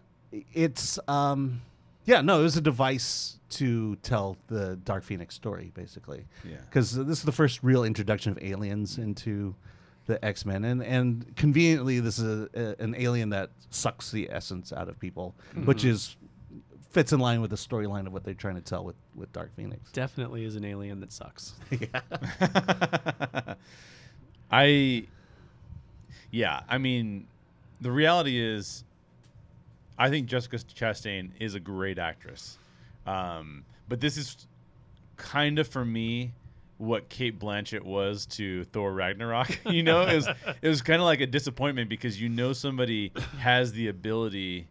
it's, 0.54 0.98
um, 1.08 1.62
yeah, 2.06 2.22
no, 2.22 2.40
it 2.40 2.44
was 2.44 2.56
a 2.56 2.62
device 2.62 3.38
to 3.52 3.96
tell 3.98 4.38
the 4.48 4.78
Dark 4.78 5.04
Phoenix 5.04 5.36
story, 5.36 5.72
basically. 5.74 6.26
Yeah. 6.48 6.58
Because 6.70 6.94
this 6.94 7.18
is 7.18 7.24
the 7.24 7.32
first 7.34 7.60
real 7.64 7.84
introduction 7.84 8.32
of 8.32 8.40
aliens 8.42 8.98
into 8.98 9.56
the 10.10 10.24
X 10.26 10.46
Men. 10.46 10.66
And, 10.66 10.84
and 10.84 11.36
conveniently, 11.38 12.02
this 12.02 12.20
is 12.20 12.50
a, 12.54 12.76
a- 12.80 12.84
an 12.84 12.94
alien 12.98 13.30
that 13.30 13.52
sucks 13.70 14.12
the 14.12 14.30
essence 14.32 14.74
out 14.74 14.90
of 14.90 15.00
people, 15.00 15.34
which 15.64 15.86
is 15.86 16.18
fits 16.90 17.14
in 17.14 17.20
line 17.20 17.40
with 17.40 17.52
the 17.52 17.56
storyline 17.56 18.08
of 18.08 18.12
what 18.14 18.24
they're 18.24 18.34
trying 18.34 18.56
to 18.56 18.62
tell 18.62 18.84
with, 18.84 18.96
with 19.16 19.32
Dark 19.32 19.56
Phoenix. 19.56 19.92
definitely 19.92 20.44
is 20.44 20.56
an 20.56 20.66
alien 20.66 21.00
that 21.00 21.12
sucks. 21.14 21.54
Yeah. 21.80 23.54
I 24.52 25.06
Yeah, 26.32 26.62
I 26.68 26.78
mean, 26.80 27.28
the 27.82 27.92
reality 27.92 28.40
is, 28.40 28.84
I 29.98 30.10
think 30.10 30.28
Jessica 30.28 30.58
Chastain 30.58 31.32
is 31.40 31.54
a 31.56 31.60
great 31.60 32.00
actress, 32.00 32.58
um, 33.06 33.66
but 33.88 34.00
this 34.02 34.18
is 34.18 34.48
kind 35.18 35.60
of 35.60 35.68
for 35.68 35.84
me 35.86 36.32
what 36.80 37.10
Cate 37.10 37.38
Blanchett 37.38 37.84
was 37.84 38.26
to 38.26 38.64
Thor 38.66 38.92
Ragnarok. 38.92 39.60
you 39.70 39.84
know, 39.84 40.02
it 40.08 40.16
was 40.16 40.28
it 40.62 40.68
was 40.68 40.82
kind 40.82 41.02
of 41.02 41.06
like 41.06 41.22
a 41.22 41.28
disappointment 41.28 41.90
because 41.90 42.20
you 42.20 42.30
know 42.30 42.54
somebody 42.54 43.12
has 43.40 43.74
the 43.74 43.88
ability. 43.88 44.68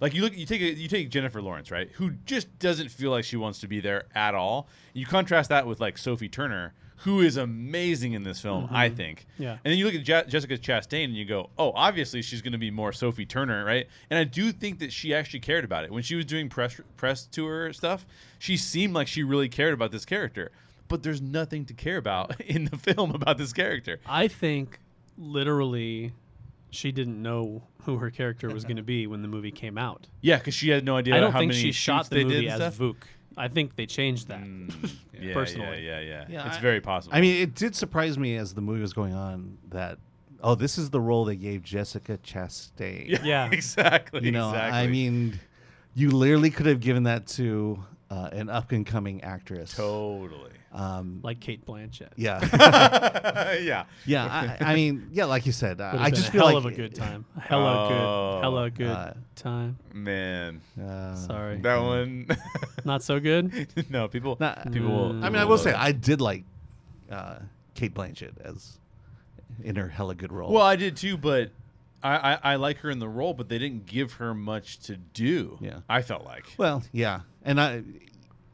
Like 0.00 0.14
you 0.14 0.22
look, 0.22 0.36
you 0.36 0.46
take 0.46 0.60
a, 0.60 0.72
you 0.74 0.88
take 0.88 1.10
Jennifer 1.10 1.40
Lawrence, 1.40 1.70
right? 1.70 1.88
Who 1.92 2.10
just 2.24 2.58
doesn't 2.58 2.90
feel 2.90 3.12
like 3.12 3.24
she 3.24 3.36
wants 3.36 3.60
to 3.60 3.68
be 3.68 3.80
there 3.80 4.04
at 4.14 4.34
all. 4.34 4.66
You 4.94 5.06
contrast 5.06 5.50
that 5.50 5.66
with 5.66 5.80
like 5.80 5.96
Sophie 5.96 6.28
Turner, 6.28 6.74
who 7.02 7.20
is 7.20 7.36
amazing 7.36 8.12
in 8.12 8.22
this 8.22 8.40
film, 8.40 8.68
I 8.70 8.86
mm-hmm. 8.86 8.96
think. 8.96 9.26
Yeah. 9.36 9.52
And 9.52 9.72
then 9.72 9.76
you 9.76 9.84
look 9.84 9.94
at 9.94 10.04
Je- 10.04 10.24
Jessica 10.28 10.56
Chastain 10.56 11.04
and 11.04 11.16
you 11.16 11.24
go, 11.24 11.50
oh, 11.58 11.72
obviously 11.74 12.22
she's 12.22 12.42
going 12.42 12.52
to 12.52 12.58
be 12.58 12.70
more 12.70 12.92
Sophie 12.92 13.26
Turner, 13.26 13.64
right? 13.64 13.88
And 14.08 14.18
I 14.18 14.24
do 14.24 14.52
think 14.52 14.78
that 14.78 14.92
she 14.92 15.12
actually 15.12 15.40
cared 15.40 15.64
about 15.64 15.84
it 15.84 15.90
when 15.90 16.02
she 16.02 16.14
was 16.14 16.24
doing 16.24 16.48
press 16.48 16.80
press 16.96 17.26
tour 17.26 17.72
stuff. 17.72 18.06
She 18.38 18.56
seemed 18.56 18.94
like 18.94 19.08
she 19.08 19.24
really 19.24 19.48
cared 19.48 19.74
about 19.74 19.90
this 19.90 20.04
character, 20.04 20.52
but 20.92 21.02
there's 21.02 21.22
nothing 21.22 21.64
to 21.64 21.72
care 21.72 21.96
about 21.96 22.38
in 22.42 22.66
the 22.66 22.76
film 22.76 23.12
about 23.14 23.38
this 23.38 23.52
character. 23.54 23.98
I 24.06 24.28
think 24.28 24.78
literally 25.16 26.12
she 26.70 26.92
didn't 26.92 27.20
know 27.20 27.62
who 27.84 27.96
her 27.96 28.10
character 28.10 28.48
was 28.50 28.64
going 28.64 28.76
to 28.76 28.82
be 28.82 29.06
when 29.06 29.22
the 29.22 29.28
movie 29.28 29.50
came 29.50 29.78
out. 29.78 30.06
Yeah, 30.20 30.36
because 30.36 30.54
she 30.54 30.68
had 30.68 30.84
no 30.84 30.96
idea 30.96 31.16
I 31.16 31.20
don't 31.20 31.32
how 31.32 31.38
think 31.40 31.50
many 31.52 31.60
she 31.62 31.72
shot 31.72 32.10
the 32.10 32.22
movie 32.24 32.42
did 32.42 32.44
and 32.52 32.62
as 32.62 32.74
stuff. 32.74 32.78
Vuk. 32.88 32.96
I 33.36 33.48
think 33.48 33.74
they 33.74 33.86
changed 33.86 34.28
that. 34.28 34.42
Mm, 34.42 34.90
yeah, 35.20 35.32
personally. 35.32 35.84
yeah, 35.84 35.98
yeah, 36.00 36.10
yeah. 36.10 36.24
Yeah, 36.28 36.46
it's 36.46 36.58
I- 36.58 36.60
very 36.60 36.82
possible. 36.82 37.16
I 37.16 37.22
mean, 37.22 37.42
it 37.42 37.54
did 37.54 37.74
surprise 37.74 38.18
me 38.18 38.36
as 38.36 38.52
the 38.52 38.60
movie 38.60 38.82
was 38.82 38.92
going 38.92 39.14
on 39.14 39.56
that 39.70 39.98
oh, 40.42 40.54
this 40.54 40.76
is 40.76 40.90
the 40.90 41.00
role 41.00 41.24
they 41.24 41.36
gave 41.36 41.62
Jessica 41.62 42.18
Chastain. 42.18 43.08
yeah, 43.08 43.24
Yeah. 43.24 43.48
exactly. 43.50 44.24
You 44.24 44.32
know, 44.32 44.50
exactly. 44.50 44.78
I 44.80 44.86
mean, 44.88 45.40
you 45.94 46.10
literally 46.10 46.50
could 46.50 46.66
have 46.66 46.80
given 46.80 47.04
that 47.04 47.26
to 47.38 47.82
uh, 48.12 48.28
an 48.32 48.50
up 48.50 48.72
and 48.72 48.84
coming 48.84 49.22
actress. 49.22 49.74
totally. 49.74 50.50
Um, 50.72 51.20
Like 51.22 51.38
Cate 51.40 51.64
Blanchett. 51.66 52.12
yeah, 52.16 52.40
yeah. 53.60 53.84
yeah. 54.06 54.56
I, 54.60 54.72
I 54.72 54.74
mean, 54.74 55.08
yeah, 55.12 55.26
like 55.26 55.44
you 55.46 55.52
said, 55.52 55.78
Would 55.78 55.84
I, 55.84 55.90
have 55.92 56.00
I 56.00 56.04
been 56.06 56.14
just 56.14 56.28
a 56.28 56.32
feel 56.32 56.40
hell 56.46 56.54
like 56.54 56.64
of 56.64 56.66
a 56.66 56.74
good 56.74 56.94
time. 56.94 57.24
A 57.36 57.40
hella 57.50 57.86
Oh. 57.86 57.88
good, 57.90 58.42
hella 58.42 58.70
good 58.70 58.86
Uh, 58.88 59.12
time. 59.36 59.78
Man, 59.92 60.60
Uh, 60.82 61.14
Sorry, 61.14 61.58
that 61.60 61.76
one. 61.78 62.26
not 62.84 63.02
so 63.02 63.20
good. 63.20 63.68
no, 63.90 64.08
people. 64.08 64.36
Nah, 64.40 64.54
people. 64.72 64.88
Will, 64.90 65.12
Mm. 65.14 65.24
I 65.24 65.28
mean, 65.30 65.40
I 65.40 65.44
will 65.44 65.58
say 65.58 65.72
I 65.74 65.92
did 65.92 66.20
like 66.20 66.44
uh, 67.10 67.36
Cate 67.74 67.94
Blanchett 67.94 68.40
as 68.44 68.78
in 69.62 69.76
her 69.76 69.88
hella 69.88 70.14
good 70.14 70.32
role. 70.32 70.50
Well, 70.52 70.64
I 70.64 70.76
did 70.76 70.96
too, 70.96 71.16
but 71.18 71.50
I, 72.02 72.16
I, 72.34 72.38
I 72.52 72.56
like 72.56 72.78
her 72.78 72.90
in 72.90 72.98
the 72.98 73.08
role, 73.08 73.34
but 73.34 73.48
they 73.50 73.58
didn't 73.58 73.84
give 73.86 74.14
her 74.14 74.32
much 74.34 74.78
to 74.86 74.96
do. 74.96 75.58
Yeah. 75.60 75.80
I 75.88 76.00
felt 76.02 76.24
like. 76.24 76.46
well, 76.56 76.82
yeah, 76.92 77.20
and 77.44 77.60
I, 77.60 77.82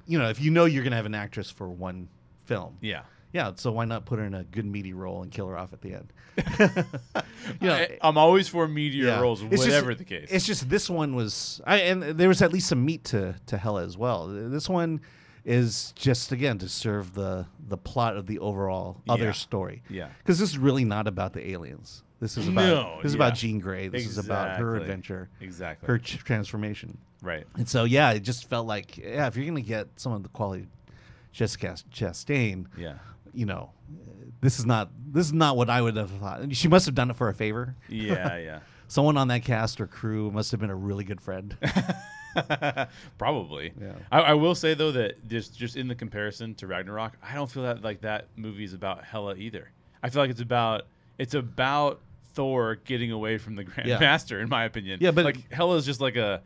you 0.07 0.18
know, 0.18 0.28
if 0.28 0.41
you 0.41 0.51
know 0.51 0.64
you're 0.64 0.84
gonna 0.84 0.97
have 0.97 1.07
an 1.07 1.14
actress 1.14 1.51
for 1.51 1.68
one 1.68 2.09
film, 2.45 2.78
Yeah. 2.80 3.03
yeah, 3.32 3.53
so 3.57 3.72
why 3.72 3.84
not 3.84 4.07
put 4.07 4.18
her 4.18 4.24
in 4.24 4.34
a 4.34 4.45
good 4.45 4.64
meaty 4.66 4.93
role 4.93 5.22
and 5.22 5.30
kill 5.30 5.49
her 5.49 5.57
off 5.59 5.72
at 5.72 5.80
the 5.82 5.95
end? 5.95 6.12
you 7.61 7.68
know, 7.68 7.74
I, 7.74 7.99
am 8.03 8.16
always 8.18 8.49
for 8.49 8.66
meteor 8.68 9.07
yeah. 9.07 9.20
roles, 9.20 9.43
It's 9.43 9.51
just- 9.51 9.64
whatever 9.66 9.95
the 9.95 10.05
case. 10.05 10.28
It's 10.30 10.47
just 10.47 10.68
this 10.70 10.89
one 10.89 11.14
was, 11.14 11.61
I, 11.66 11.76
and 11.78 12.03
there 12.03 12.28
was 12.28 12.43
at 12.43 12.53
least 12.53 12.68
some 12.68 12.84
meat 12.84 13.05
to 13.05 13.34
to 13.47 13.59
Hela 13.59 13.84
as 13.84 13.97
well. 13.97 14.28
This 14.28 14.68
one 14.68 15.01
is 15.45 15.93
just 15.97 16.30
again 16.32 16.59
to 16.59 16.68
serve 16.68 17.14
the 17.14 17.47
the 17.68 17.76
plot 17.78 18.16
of 18.16 18.26
the 18.26 18.39
overall 18.39 19.01
Yeah. 19.07 19.12
other 19.14 19.32
story. 19.32 19.82
Yeah. 19.89 20.09
because 20.18 20.39
this 20.39 20.51
is 20.51 20.59
really 20.59 20.84
not 20.84 21.07
about 21.07 21.32
the 21.32 21.51
aliens. 21.51 22.03
This 22.20 22.36
is 22.36 22.49
about 22.49 22.66
No, 22.66 22.97
this 23.03 23.12
is 23.12 23.14
yeah. 23.14 23.26
about 23.26 23.34
Jean 23.36 23.61
Grey. 23.61 23.89
This 23.89 24.07
is 24.07 24.18
about 24.18 24.59
her 24.59 24.76
adventure, 24.76 25.28
Exactly. 25.41 25.86
her 25.86 25.99
ch- 25.99 26.18
transformation. 26.18 26.99
Right. 27.22 27.46
And 27.56 27.68
so 27.68 27.84
yeah, 27.84 28.12
it 28.12 28.20
just 28.20 28.48
felt 28.48 28.66
like 28.66 28.96
yeah, 28.98 29.26
if 29.26 29.36
you're 29.36 29.46
gonna 29.46 29.60
get 29.60 29.88
some 29.96 30.12
of 30.12 30.22
the 30.22 30.28
quality 30.28 30.66
Jessica 31.32 31.76
Chastain, 31.92 32.66
Yeah. 32.76 32.94
you 33.32 33.46
know, 33.46 33.70
this 34.40 34.58
is 34.58 34.66
not 34.66 34.90
this 35.12 35.26
is 35.26 35.32
not 35.32 35.56
what 35.56 35.68
I 35.70 35.80
would 35.82 35.96
have 35.96 36.10
thought. 36.10 36.40
And 36.40 36.56
She 36.56 36.68
must 36.68 36.86
have 36.86 36.94
done 36.94 37.10
it 37.10 37.16
for 37.16 37.28
a 37.28 37.34
favor. 37.34 37.74
Yeah, 37.88 38.36
yeah. 38.38 38.60
Someone 38.88 39.16
on 39.18 39.28
that 39.28 39.44
cast 39.44 39.80
or 39.80 39.86
crew 39.86 40.30
must 40.30 40.50
have 40.52 40.60
been 40.60 40.70
a 40.70 40.74
really 40.76 41.04
good 41.04 41.20
friend. 41.20 41.56
Probably. 43.18 43.72
Yeah. 43.80 43.92
I, 44.10 44.20
I 44.20 44.34
will 44.34 44.54
say 44.54 44.74
though 44.74 44.92
that 44.92 45.26
just 45.28 45.56
just 45.58 45.76
in 45.76 45.88
the 45.88 45.94
comparison 45.94 46.54
to 46.56 46.66
Ragnarok, 46.66 47.16
I 47.22 47.34
don't 47.34 47.50
feel 47.50 47.64
that 47.64 47.82
like 47.82 48.00
that 48.02 48.26
movie 48.36 48.64
is 48.64 48.74
about 48.74 49.04
Hela 49.04 49.36
either. 49.36 49.70
I 50.02 50.10
feel 50.10 50.22
like 50.22 50.30
it's 50.30 50.40
about 50.40 50.82
it's 51.18 51.34
about 51.34 52.00
Thor 52.34 52.76
getting 52.84 53.10
away 53.12 53.38
from 53.38 53.56
the 53.56 53.64
Grand 53.64 53.88
Yeah. 53.88 53.98
Master, 53.98 54.40
in 54.40 54.48
my 54.48 54.64
opinion. 54.64 54.98
Yeah, 55.02 55.10
but- 55.10 55.24
like 55.24 55.52
Hela 55.52 55.76
is 55.76 55.84
just 55.86 56.00
like 56.00 56.16
a 56.16 56.42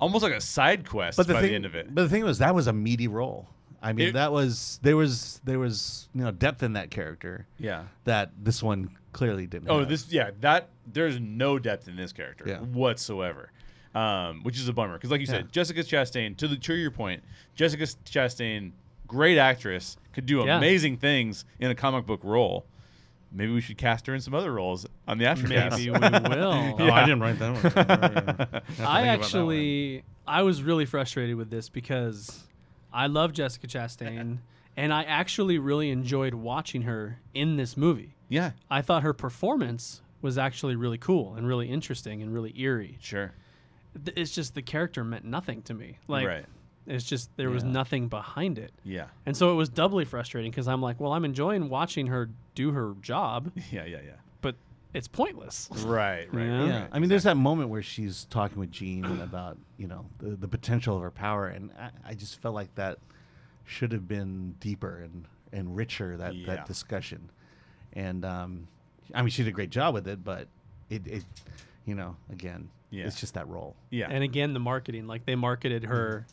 almost 0.00 0.22
like 0.22 0.32
a 0.32 0.40
side 0.40 0.88
quest 0.88 1.16
but 1.16 1.26
the 1.26 1.34
by 1.34 1.40
thing, 1.40 1.50
the 1.50 1.54
end 1.56 1.66
of 1.66 1.74
it. 1.74 1.94
But 1.94 2.02
the 2.02 2.08
thing 2.08 2.24
was 2.24 2.38
that 2.38 2.54
was 2.54 2.66
a 2.66 2.72
meaty 2.72 3.08
role. 3.08 3.48
I 3.80 3.92
mean, 3.92 4.08
It- 4.08 4.12
that 4.14 4.32
was 4.32 4.80
there 4.82 4.96
was 4.96 5.40
there 5.44 5.58
was 5.58 6.08
you 6.14 6.22
know 6.24 6.30
depth 6.32 6.62
in 6.62 6.72
that 6.74 6.90
character 6.90 7.46
yeah. 7.58 7.84
that 8.04 8.32
this 8.42 8.62
one 8.62 8.90
clearly 9.12 9.46
didn't. 9.46 9.70
Oh, 9.70 9.80
have. 9.80 9.88
this 9.88 10.10
yeah 10.12 10.30
that 10.40 10.68
there's 10.92 11.20
no 11.20 11.58
depth 11.58 11.86
in 11.88 11.96
this 11.96 12.12
character 12.12 12.44
Yeah. 12.46 12.58
whatsoever, 12.58 13.50
um, 13.94 14.42
which 14.42 14.58
is 14.58 14.68
a 14.68 14.72
bummer 14.72 14.94
because 14.94 15.10
like 15.10 15.20
you 15.20 15.26
Yeah. 15.28 15.34
said, 15.38 15.52
Jessica 15.52 15.80
Chastain 15.80 16.36
to 16.38 16.48
the 16.48 16.56
to 16.56 16.74
your 16.74 16.90
point, 16.90 17.22
Jessica 17.54 17.84
Chastain, 17.84 18.72
great 19.06 19.38
actress, 19.38 19.96
could 20.12 20.26
do 20.26 20.38
Yeah. 20.44 20.56
amazing 20.58 20.96
things 20.96 21.44
in 21.60 21.70
a 21.70 21.74
comic 21.74 22.04
book 22.06 22.20
role. 22.24 22.66
Maybe 23.30 23.52
we 23.52 23.60
should 23.60 23.76
cast 23.78 24.06
her 24.06 24.14
in 24.14 24.20
some 24.20 24.34
other 24.34 24.52
roles 24.52 24.86
on 25.06 25.18
the 25.18 25.26
Aftercast. 25.26 25.70
Maybe 25.70 25.90
we 25.90 25.98
will. 26.36 26.76
Oh, 26.78 26.90
I 26.90 27.00
didn't 27.04 27.20
write 27.20 27.38
that 27.38 27.52
one. 27.52 27.60
Have 27.62 27.74
to 27.74 27.80
I 27.80 27.84
think 27.84 27.88
about 27.98 28.66
that 28.78 28.78
one. 28.78 29.08
actually, 29.08 30.04
I 30.26 30.42
was 30.42 30.62
really 30.62 30.86
frustrated 30.86 31.36
with 31.36 31.50
this 31.50 31.68
because 31.68 32.44
I 32.92 33.06
love 33.06 33.32
Jessica 33.32 33.66
Chastain, 33.66 34.38
and 34.76 34.92
I 34.94 35.02
actually 35.04 35.58
really 35.58 35.90
enjoyed 35.90 36.32
watching 36.34 36.82
her 36.82 37.20
in 37.34 37.56
this 37.56 37.76
movie. 37.76 38.14
yeah, 38.28 38.52
I 38.70 38.80
thought 38.82 39.02
her 39.02 39.12
performance 39.12 40.00
was 40.22 40.36
actually 40.38 40.74
really 40.74 40.98
cool 40.98 41.34
and 41.34 41.46
really 41.46 41.68
interesting 41.68 42.22
and 42.22 42.32
really 42.34 42.58
eerie. 42.58 42.96
sure. 43.00 43.32
It's 44.16 44.34
just 44.34 44.54
the 44.54 44.62
character 44.62 45.02
meant 45.04 45.24
nothing 45.24 45.62
to 45.62 45.74
me. 45.74 45.98
Like, 46.08 46.26
right. 46.26 46.44
It's 46.88 47.04
just 47.04 47.30
there 47.36 47.50
was 47.50 47.62
Yeah. 47.64 47.70
nothing 47.70 48.08
behind 48.08 48.58
it. 48.58 48.72
Yeah. 48.84 49.06
And 49.26 49.36
so 49.36 49.52
it 49.52 49.54
was 49.54 49.68
doubly 49.68 50.04
frustrating 50.04 50.50
because 50.50 50.66
I'm 50.68 50.80
like, 50.82 50.98
well, 51.00 51.12
I'm 51.12 51.24
enjoying 51.24 51.68
watching 51.68 52.06
her 52.08 52.30
do 52.54 52.72
her 52.72 52.94
job, 53.02 53.52
Yeah. 53.70 53.84
Yeah. 53.84 53.98
Yeah. 54.04 54.12
but 54.40 54.54
it's 54.94 55.06
pointless. 55.08 55.68
Right. 55.84 56.32
Right. 56.32 56.44
Yeah. 56.46 56.58
right, 56.60 56.66
Yeah, 56.68 56.86
I 56.92 56.98
mean, 56.98 57.08
there's 57.10 57.24
that 57.24 57.36
moment 57.36 57.68
where 57.70 57.82
she's 57.82 58.24
talking 58.30 58.58
with 58.58 58.70
Jean 58.70 59.04
about 59.22 59.58
you 59.76 59.86
know 59.86 60.06
the, 60.18 60.30
the 60.30 60.48
potential 60.48 60.96
of 60.96 61.02
her 61.02 61.10
power, 61.10 61.46
and 61.48 61.70
I, 61.78 61.90
I 62.10 62.14
just 62.14 62.40
felt 62.40 62.54
like 62.54 62.74
that 62.76 62.98
should 63.64 63.92
have 63.92 64.08
been 64.08 64.54
deeper 64.60 64.98
and, 65.04 65.26
and 65.52 65.76
richer 65.76 66.16
that, 66.16 66.34
Yeah. 66.34 66.46
that 66.56 66.66
discussion. 66.66 67.28
And 67.92 68.24
um, 68.24 68.66
I 69.14 69.20
mean, 69.20 69.28
she 69.30 69.42
did 69.42 69.50
a 69.50 69.52
great 69.52 69.68
job 69.70 69.92
with 69.94 70.08
it, 70.08 70.24
but 70.24 70.48
it, 70.88 71.06
it 71.06 71.24
you 71.84 71.94
know, 71.94 72.16
again, 72.32 72.70
Yeah. 72.90 73.06
it's 73.06 73.20
just 73.20 73.34
that 73.34 73.46
role. 73.48 73.76
Yeah. 73.90 74.06
And 74.08 74.24
again, 74.24 74.54
the 74.54 74.60
marketing, 74.60 75.06
like 75.06 75.26
they 75.26 75.34
marketed 75.34 75.84
her. 75.84 76.26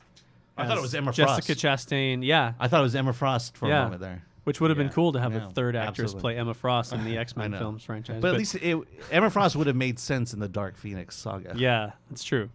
I 0.57 0.65
thought 0.67 0.77
it 0.77 0.81
was 0.81 0.95
Emma 0.95 1.11
Frost. 1.13 1.47
Jessica 1.47 1.67
Chastain, 1.67 2.23
yeah, 2.23 2.53
I 2.59 2.67
thought 2.67 2.79
it 2.79 2.83
was 2.83 2.95
Emma 2.95 3.13
Frost 3.13 3.57
for 3.57 3.67
Yeah. 3.67 3.81
a 3.81 3.83
moment 3.85 4.01
there. 4.01 4.23
which 4.45 4.61
would 4.61 4.69
have 4.69 4.77
been 4.77 4.89
cool 4.89 5.11
to 5.11 5.19
have 5.19 5.33
Yeah, 5.33 5.47
a 5.47 5.51
third 5.51 5.75
actress 5.75 6.05
absolutely. 6.13 6.21
play 6.21 6.37
Emma 6.39 6.53
Frost 6.53 6.93
in 6.93 7.03
the 7.03 7.17
X 7.19 7.35
Men 7.35 7.51
know. 7.51 7.57
films 7.57 7.83
franchise. 7.83 8.21
But, 8.21 8.33
at 8.33 8.37
least 8.37 8.55
it, 8.55 8.77
Emma 9.11 9.29
Frost 9.31 9.55
would 9.55 9.65
have 9.67 9.75
made 9.75 9.97
sense 9.99 10.33
in 10.33 10.39
the 10.39 10.47
Dark 10.47 10.77
Phoenix 10.77 11.15
saga. 11.15 11.53
yeah, 11.57 11.93
that's 12.09 12.23
true. 12.23 12.49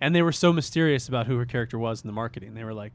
And 0.00 0.14
they 0.14 0.22
were 0.22 0.32
so 0.32 0.52
mysterious 0.52 1.08
about 1.08 1.26
who 1.26 1.36
her 1.38 1.46
character 1.46 1.78
was 1.78 2.02
in 2.02 2.06
the 2.08 2.12
marketing. 2.12 2.54
They 2.54 2.64
were 2.64 2.74
like 2.74 2.92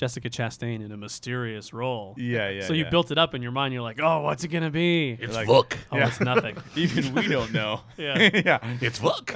Jessica 0.00 0.30
Chastain 0.30 0.82
in 0.82 0.92
a 0.92 0.96
mysterious 0.96 1.74
role. 1.74 2.14
yeah. 2.16 2.48
Yeah. 2.48 2.62
so 2.64 2.72
you 2.72 2.84
yeah. 2.84 2.90
built 2.90 3.10
it 3.10 3.18
up 3.18 3.34
in 3.34 3.42
your 3.42 3.52
mind. 3.52 3.74
You're 3.74 3.82
like, 3.82 4.00
oh, 4.00 4.22
what's 4.22 4.42
it 4.44 4.48
gonna 4.48 4.70
be? 4.70 5.10
It's 5.20 5.34
Like- 5.34 5.46
Vuk. 5.46 5.76
oh, 5.92 5.98
Yeah. 5.98 6.08
it's 6.08 6.20
nothing. 6.20 6.56
Even 6.74 7.12
we 7.14 7.28
don't 7.28 7.52
know. 7.52 7.82
Yeah. 7.98 8.30
yeah. 8.46 8.76
It's 8.80 8.98
Vuk. 8.98 9.26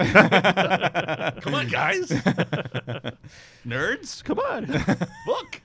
Come 1.42 1.54
on, 1.54 1.68
guys. 1.68 2.08
Nerds, 3.66 4.24
come 4.24 4.38
on. 4.38 4.64
Vuk. 5.28 5.60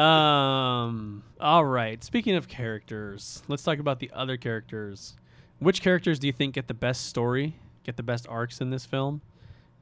Um. 0.00 1.22
All 1.38 1.66
right. 1.66 2.02
Speaking 2.02 2.36
of 2.36 2.48
characters, 2.48 3.42
let's 3.48 3.62
talk 3.62 3.78
about 3.78 3.98
the 3.98 4.10
other 4.14 4.38
characters. 4.38 5.14
Which 5.58 5.82
characters 5.82 6.18
do 6.18 6.26
you 6.26 6.32
think 6.32 6.54
get 6.54 6.68
the 6.68 6.74
best 6.74 7.04
story, 7.06 7.56
get 7.84 7.98
the 7.98 8.02
best 8.02 8.26
arcs 8.28 8.62
in 8.62 8.70
this 8.70 8.86
film, 8.86 9.20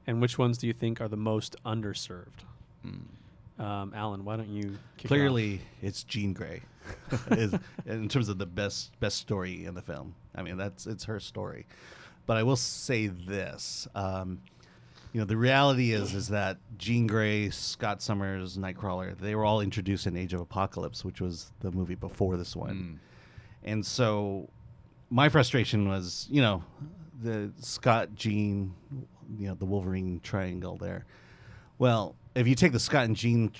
and 0.09 0.21
which 0.21 0.39
ones 0.39 0.59
do 0.59 0.66
you 0.66 0.73
think 0.73 1.01
are 1.01 1.07
the 1.07 1.16
most 1.16 1.55
underserved? 1.64 2.43
Um, 3.59 3.92
Alan, 3.94 4.24
why 4.24 4.36
don't 4.36 4.48
you 4.48 4.78
kick 4.96 5.04
it 5.04 5.04
off? 5.04 5.09
Clearly, 5.09 5.61
it's 5.82 6.04
Jean 6.04 6.32
Grey, 6.32 6.62
is, 7.32 7.54
in 7.86 8.09
terms 8.09 8.28
of 8.28 8.38
the 8.38 8.46
best 8.46 8.98
best 9.00 9.16
story 9.16 9.64
in 9.64 9.74
the 9.74 9.82
film. 9.82 10.14
I 10.34 10.42
mean, 10.42 10.56
that's 10.56 10.86
it's 10.86 11.04
her 11.04 11.18
story. 11.18 11.66
But 12.26 12.36
I 12.36 12.42
will 12.44 12.56
say 12.56 13.09
this: 13.09 13.88
um, 13.94 14.40
you 15.12 15.20
know, 15.20 15.26
the 15.26 15.36
reality 15.36 15.92
is 15.92 16.14
is 16.14 16.28
that 16.28 16.59
Jean 16.76 17.06
Grey, 17.06 17.50
Scott 17.50 18.00
Summers, 18.02 18.56
Nightcrawler, 18.56 19.18
they 19.18 19.34
were 19.34 19.44
all 19.44 19.61
introduced 19.61 20.06
in 20.06 20.16
Age 20.16 20.34
of 20.34 20.40
Apocalypse, 20.40 21.04
which 21.04 21.20
was 21.20 21.50
the 21.61 21.72
movie 21.72 21.94
before 21.96 22.36
this 22.36 22.54
one. 22.54 23.00
And 23.64 23.84
so, 23.84 24.48
my 25.11 25.28
frustration 25.28 25.88
was, 25.88 26.28
you 26.30 26.40
know, 26.42 26.62
the 27.20 27.50
Scott 27.59 28.14
Jean, 28.14 28.74
you 29.38 29.48
know, 29.48 29.54
the 29.54 29.64
Wolverine 29.64 30.20
triangle 30.22 30.76
there. 30.76 31.06
Well, 31.78 32.14
if 32.39 32.47
you 32.49 32.55
take 32.55 32.72
the 32.72 32.80
Scott 32.80 33.05
and 33.05 33.16
Jean 33.16 33.53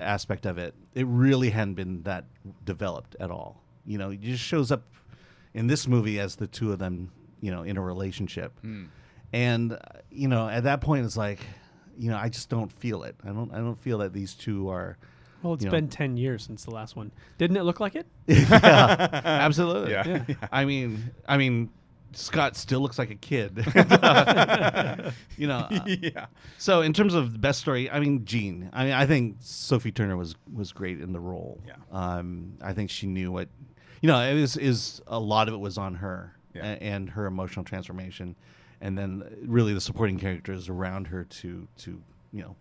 aspect 0.00 0.46
of 0.46 0.58
it, 0.58 0.74
it 0.94 1.06
really 1.06 1.50
hadn't 1.50 1.74
been 1.74 2.02
that 2.02 2.24
developed 2.64 3.16
at 3.20 3.30
all. 3.30 3.62
You 3.84 3.98
know, 3.98 4.10
it 4.10 4.20
just 4.20 4.42
shows 4.42 4.70
up 4.72 4.82
in 5.54 5.66
this 5.68 5.86
movie 5.86 6.18
as 6.20 6.36
the 6.36 6.46
two 6.46 6.72
of 6.72 6.78
them, 6.78 7.12
you 7.40 7.50
know, 7.50 7.62
in 7.62 7.76
a 7.76 7.80
relationship. 7.80 8.52
And 9.32 9.72
uh, 9.72 9.78
you 10.10 10.28
know, 10.28 10.48
at 10.48 10.64
that 10.64 10.80
point 10.80 11.04
it's 11.06 11.16
like, 11.16 11.40
you 11.98 12.10
know, 12.10 12.16
I 12.16 12.28
just 12.28 12.48
don't 12.48 12.70
feel 12.70 13.02
it. 13.04 13.16
I 13.24 13.28
don't 13.28 13.52
I 13.52 13.56
don't 13.58 13.78
feel 13.78 13.98
that 13.98 14.12
these 14.12 14.34
two 14.34 14.68
are 14.70 14.98
Well, 15.42 15.54
it's 15.54 15.64
you 15.64 15.70
know. 15.70 15.76
been 15.76 15.88
10 15.88 16.16
years 16.16 16.42
since 16.44 16.64
the 16.64 16.70
last 16.70 16.94
one. 16.96 17.10
Didn't 17.38 17.56
it 17.56 17.62
look 17.64 17.80
like 17.80 17.94
it? 17.96 18.06
yeah, 18.26 19.08
absolutely. 19.24 19.92
Yeah. 19.92 20.24
I 20.52 20.64
mean, 20.64 21.10
I 21.28 21.36
mean, 21.38 21.70
Scott 22.12 22.56
still 22.56 22.80
looks 22.80 22.98
like 22.98 23.10
a 23.10 23.14
kid. 23.14 23.56
you 25.36 25.46
know. 25.46 25.58
uh, 25.70 25.80
yeah. 25.86 26.26
so 26.58 26.80
in 26.82 26.92
terms 26.92 27.14
of 27.14 27.32
the 27.32 27.38
best 27.38 27.60
story, 27.60 27.90
I 27.90 28.00
mean, 28.00 28.24
Jean. 28.24 28.70
I 28.72 28.84
mean, 28.84 28.92
I 28.94 29.06
think 29.06 29.36
Sophie 29.40 29.92
Turner 29.92 30.16
was 30.16 30.34
was 30.52 30.72
great 30.72 31.00
in 31.00 31.12
the 31.12 31.20
role. 31.20 31.60
Yeah. 31.66 31.74
Um, 31.92 32.54
I 32.62 32.72
think 32.72 32.90
she 32.90 33.06
knew 33.06 33.30
what, 33.32 33.48
you 34.00 34.06
know, 34.08 34.18
it 34.20 34.34
was 34.34 34.56
is 34.56 35.02
a 35.06 35.18
lot 35.18 35.48
of 35.48 35.54
it 35.54 35.58
was 35.58 35.76
on 35.78 35.96
her 35.96 36.34
Yeah. 36.54 36.62
a- 36.64 36.82
and 36.82 37.10
her 37.10 37.26
emotional 37.26 37.64
transformation, 37.64 38.34
and 38.80 38.96
then 38.96 39.22
really 39.42 39.74
the 39.74 39.80
supporting 39.80 40.18
characters 40.18 40.68
around 40.68 41.08
her 41.08 41.24
to 41.24 41.68
to 41.78 42.00
you 42.32 42.42
know 42.42 42.56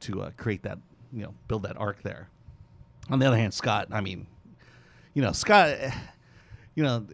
to 0.00 0.22
uh, 0.22 0.30
create 0.36 0.62
that 0.62 0.78
you 1.12 1.22
know 1.22 1.34
build 1.48 1.62
that 1.64 1.76
arc 1.76 2.02
there. 2.02 2.28
On 3.10 3.18
the 3.18 3.26
other 3.26 3.36
hand, 3.36 3.54
Scott. 3.54 3.88
I 3.92 4.00
mean, 4.00 4.26
you 5.14 5.22
know, 5.22 5.32
Scott. 5.32 5.76
You 6.76 6.84
know, 6.84 7.06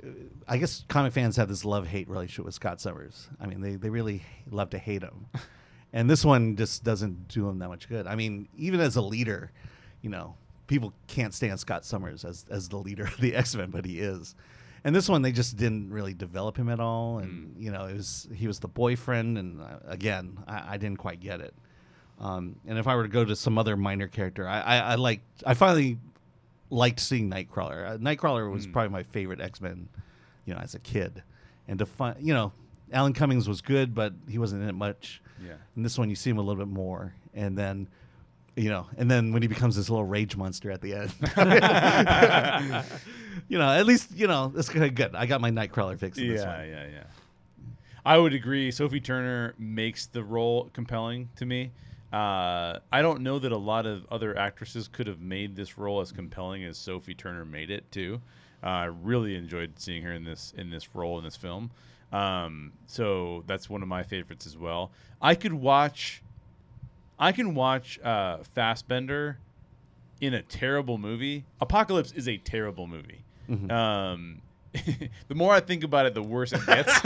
I 0.47 0.59
guess 0.59 0.85
comic 0.89 1.15
fans 1.15 1.37
have 1.37 1.49
this 1.49 1.65
love 1.65 1.87
hate 1.87 2.09
relationship 2.09 2.45
with 2.45 2.55
Scott 2.55 2.81
Summers. 2.81 3.31
I 3.41 3.47
mean, 3.47 3.63
they, 3.63 3.77
they 3.77 3.89
really 3.89 4.23
love 4.51 4.69
to 4.71 4.79
hate 4.79 5.03
him. 5.03 5.27
and 5.93 6.11
this 6.11 6.25
one 6.25 6.57
just 6.57 6.85
doesn't 6.85 7.29
do 7.29 7.49
him 7.49 7.61
that 7.61 7.69
much 7.69 7.89
good. 7.89 8.07
I 8.07 8.15
mean, 8.15 8.49
even 8.59 8.81
as 8.81 8.97
a 8.97 9.03
leader, 9.03 9.53
you 10.03 10.11
know, 10.11 10.35
people 10.67 10.93
can't 11.07 11.33
stand 11.33 11.61
Scott 11.61 11.85
Summers 11.85 12.25
as, 12.25 12.45
as 12.51 12.69
the 12.69 12.77
leader 12.77 13.05
of 13.05 13.17
the 13.19 13.35
X 13.35 13.55
Men, 13.55 13.71
but 13.71 13.87
he 13.87 14.01
is. 14.01 14.35
And 14.85 14.97
this 14.97 15.09
one, 15.09 15.23
they 15.23 15.33
just 15.33 15.57
didn't 15.57 15.91
really 15.91 16.13
develop 16.13 16.57
him 16.57 16.69
at 16.69 16.81
all. 16.81 17.19
And, 17.19 17.55
you 17.57 17.71
know, 17.71 17.87
it 17.87 17.97
was 17.97 18.29
he 18.35 18.49
was 18.49 18.59
the 18.59 18.69
boyfriend. 18.69 19.39
And 19.39 19.61
uh, 19.61 19.79
again, 19.87 20.39
I, 20.49 20.75
I 20.75 20.77
didn't 20.77 20.99
quite 20.99 21.21
get 21.21 21.41
it. 21.41 21.55
Um, 22.19 22.57
and 22.67 22.79
if 22.79 22.87
I 22.87 22.95
were 22.97 23.03
to 23.03 23.09
go 23.09 23.25
to 23.25 23.37
some 23.37 23.59
other 23.59 23.77
minor 23.77 24.09
character, 24.09 24.49
I, 24.49 24.61
I, 24.61 24.77
I 24.79 24.95
like 24.97 25.21
I 25.47 25.55
finally 25.55 25.99
liked 26.73 26.99
seeing 27.01 27.31
Nightcrawler. 27.31 27.91
Uh, 27.91 27.99
Nightcrawler 27.99 28.51
was 28.51 28.67
probably 28.67 28.89
my 28.91 29.03
favorite 29.03 29.41
X 29.41 29.61
Men, 29.61 29.89
you 30.47 30.55
know, 30.55 30.61
as 30.61 30.75
a 30.75 30.79
kid. 30.79 31.23
And 31.69 31.79
to 31.79 31.87
find, 31.87 32.17
you 32.21 32.33
know, 32.35 32.53
Alan 32.93 33.13
Cummings 33.13 33.47
was 33.49 33.61
good, 33.61 33.95
but 33.95 34.15
he 34.29 34.39
wasn't 34.39 34.63
in 34.63 34.69
it 34.69 34.75
much. 34.75 35.23
Yeah. 35.45 35.55
In 35.77 35.83
this 35.83 35.99
one, 35.99 36.09
you 36.09 36.17
see 36.17 36.31
him 36.31 36.39
a 36.39 36.43
little 36.43 36.65
bit 36.65 36.73
more, 36.73 37.15
and 37.35 37.57
then, 37.59 37.89
you 38.57 38.71
know, 38.71 38.87
and 38.97 39.11
then 39.11 39.33
when 39.33 39.43
he 39.43 39.49
becomes 39.49 39.77
this 39.77 39.91
little 39.91 40.05
rage 40.05 40.37
monster 40.37 40.71
at 40.71 40.81
the 40.81 40.95
end, 40.95 41.13
you 43.49 43.59
know, 43.59 43.69
at 43.71 43.87
least 43.87 44.11
you 44.15 44.27
know 44.27 44.53
kind 44.69 44.85
of 44.85 44.95
good. 44.95 45.15
I 45.15 45.27
got 45.27 45.41
my 45.41 45.51
Nightcrawler 45.51 45.99
fix 45.99 46.19
in 46.19 46.29
this 46.29 46.43
Yeah, 46.43 46.59
one. 46.59 46.69
yeah, 46.69 46.87
yeah. 46.87 47.03
I 48.05 48.19
would 48.19 48.33
agree. 48.35 48.71
Sophie 48.71 49.01
Turner 49.01 49.55
makes 49.59 50.07
the 50.07 50.25
role 50.25 50.71
compelling 50.73 51.29
to 51.37 51.47
me. 51.47 51.71
Uh, 52.13 52.79
I 52.93 53.01
don't 53.01 53.23
know 53.23 53.39
that 53.39 53.53
a 53.53 53.57
lot 53.57 53.87
of 53.87 54.07
other 54.11 54.37
actresses 54.37 54.87
could 54.87 55.07
have 55.07 55.21
made 55.21 55.57
this 55.57 55.79
role 55.79 56.01
as 56.01 56.13
compelling 56.13 56.63
as 56.65 56.77
Sophie 56.77 57.15
Turner 57.15 57.45
made 57.45 57.71
it 57.71 57.91
too. 57.91 58.21
Uh, 58.63 58.67
I 58.67 58.85
really 58.85 59.35
enjoyed 59.35 59.73
seeing 59.77 60.03
her 60.03 60.13
in 60.13 60.25
this 60.25 60.53
in 60.57 60.71
this 60.71 60.95
role 60.95 61.19
in 61.19 61.25
this 61.25 61.37
film. 61.37 61.71
Um, 62.13 62.73
so 62.87 63.45
that's 63.47 63.71
one 63.71 63.83
of 63.83 63.89
my 63.89 64.03
favorites 64.03 64.47
as 64.47 64.59
well. 64.59 64.93
I 65.21 65.35
could 65.35 65.55
watch. 65.55 66.23
I 67.19 67.33
can 67.33 67.55
watch 67.55 67.99
uh, 68.01 68.39
Fassbender 68.55 69.39
in 70.21 70.35
a 70.35 70.43
terrible 70.43 70.99
movie. 70.99 71.45
Apocalypse 71.61 72.13
is 72.13 72.29
a 72.29 72.37
terrible 72.37 72.87
movie. 72.87 73.25
Um, 73.71 74.43
the 75.29 75.35
more 75.35 75.53
I 75.53 75.61
think 75.61 75.83
about 75.85 76.07
it, 76.07 76.15
the 76.15 76.23
worse 76.23 76.53
it 76.53 76.65
gets. 76.67 77.01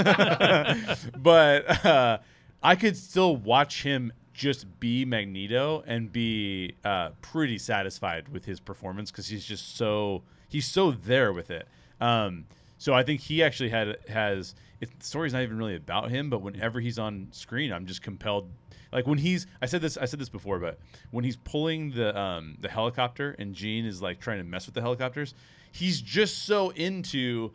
but 1.17 1.85
uh, 1.85 2.19
I 2.63 2.77
could 2.77 2.97
still 2.97 3.37
watch 3.37 3.83
him 3.83 4.13
just 4.37 4.79
be 4.79 5.05
Magneto 5.05 5.83
and 5.87 6.13
be 6.13 6.75
uh, 6.85 7.11
pretty 7.23 7.59
satisfied 7.59 8.29
with 8.29 8.45
his 8.45 8.61
performance 8.61 9.11
because 9.11 9.29
he's 9.29 9.45
just 9.45 9.77
so 9.77 10.23
he's 10.49 10.67
so 10.67 10.91
there 10.91 11.33
with 11.33 11.51
it. 11.51 11.67
Um, 12.01 12.45
so 12.79 12.93
I 12.93 13.03
think 13.03 13.23
he 13.23 13.43
actually 13.43 13.71
had 13.71 13.97
has 14.09 14.55
it, 14.81 14.99
the 14.99 15.05
story's 15.05 15.33
not 15.33 15.43
even 15.43 15.57
really 15.57 15.77
about 15.77 16.11
him, 16.11 16.29
but 16.29 16.43
whenever 16.43 16.81
he's 16.81 16.99
on 16.99 17.29
screen, 17.31 17.73
I'm 17.73 17.87
just 17.87 18.03
compelled. 18.03 18.51
Like 18.93 19.07
when 19.07 19.19
he's, 19.19 19.47
I 19.61 19.67
said 19.67 19.81
this, 19.81 19.97
I 19.97 20.05
said 20.05 20.21
this 20.21 20.29
before, 20.29 20.59
but 20.59 20.79
when 21.11 21.25
he's 21.25 21.37
pulling 21.37 21.93
the 21.93 22.19
um, 22.19 22.57
the 22.61 22.69
helicopter 22.69 23.35
and 23.39 23.55
Jean 23.55 23.85
is 23.85 24.03
like 24.03 24.21
trying 24.21 24.39
to 24.39 24.45
mess 24.45 24.67
with 24.67 24.75
the 24.75 24.83
helicopters, 24.83 25.35
he's 25.73 26.01
just 26.01 26.45
so 26.45 26.71
into 26.71 27.53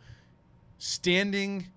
standing 0.78 1.68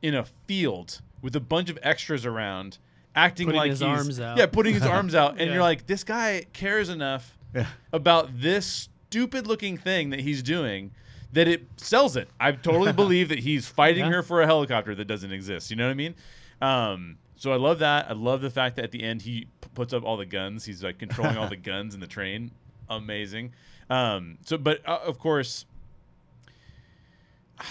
in 0.00 0.14
a 0.14 0.24
field 0.46 1.00
with 1.20 1.36
a 1.36 1.40
bunch 1.40 1.68
of 1.68 1.78
extras 1.82 2.24
around, 2.24 2.78
acting 3.14 3.46
Putting 3.46 3.58
like 3.60 3.70
his 3.70 3.80
he's 3.80 3.86
arms 3.88 4.20
out. 4.20 4.38
yeah, 4.38 4.46
putting 4.46 4.74
his 4.74 4.82
arms 4.84 5.14
out, 5.14 5.32
and 5.32 5.40
Yeah. 5.48 5.52
you're 5.54 5.62
like, 5.62 5.86
this 5.86 6.04
guy 6.04 6.46
cares 6.52 6.88
enough 6.88 7.36
Yeah. 7.54 7.66
about 7.92 8.40
this 8.40 8.88
stupid 9.08 9.46
looking 9.46 9.76
thing 9.76 10.10
that 10.10 10.20
he's 10.20 10.42
doing 10.42 10.92
that 11.32 11.48
it 11.48 11.66
sells 11.76 12.16
it. 12.16 12.28
I 12.40 12.52
totally 12.52 12.92
believe 13.02 13.28
that 13.30 13.40
he's 13.40 13.66
fighting 13.66 14.04
Yeah. 14.04 14.12
her 14.12 14.22
for 14.22 14.40
a 14.42 14.46
helicopter 14.46 14.94
that 14.94 15.06
doesn't 15.06 15.32
exist. 15.32 15.70
You 15.70 15.76
know 15.76 15.84
what 15.86 15.90
I 15.92 15.94
mean? 15.94 16.14
Um, 16.60 17.18
so 17.36 17.52
I 17.52 17.56
love 17.56 17.78
that. 17.80 18.08
I 18.08 18.12
love 18.12 18.40
the 18.40 18.50
fact 18.50 18.76
that 18.76 18.84
at 18.84 18.90
the 18.92 19.02
end 19.02 19.22
he 19.22 19.46
p- 19.60 19.68
puts 19.74 19.92
up 19.92 20.04
all 20.04 20.16
the 20.16 20.26
guns. 20.26 20.64
He's 20.64 20.82
like 20.84 20.98
controlling 20.98 21.36
all 21.36 21.48
the 21.48 21.56
guns 21.72 21.94
in 21.94 22.00
the 22.00 22.06
train. 22.06 22.50
Amazing. 22.88 23.52
Um, 23.90 24.38
so, 24.44 24.56
but 24.58 24.80
uh, 24.88 25.00
of 25.04 25.18
course, 25.18 25.64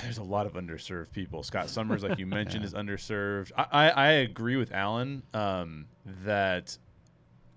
there's 0.03 0.17
a 0.17 0.23
lot 0.23 0.45
of 0.45 0.53
underserved 0.53 1.11
people. 1.11 1.43
Scott 1.43 1.69
Summers, 1.69 2.03
like 2.03 2.17
you 2.19 2.25
mentioned, 2.27 2.63
is 2.65 2.73
underserved. 2.73 3.51
I, 3.57 3.65
I, 3.71 3.89
I 3.89 4.07
agree 4.11 4.55
with 4.55 4.71
Alan 4.71 5.23
um, 5.33 5.85
that 6.25 6.77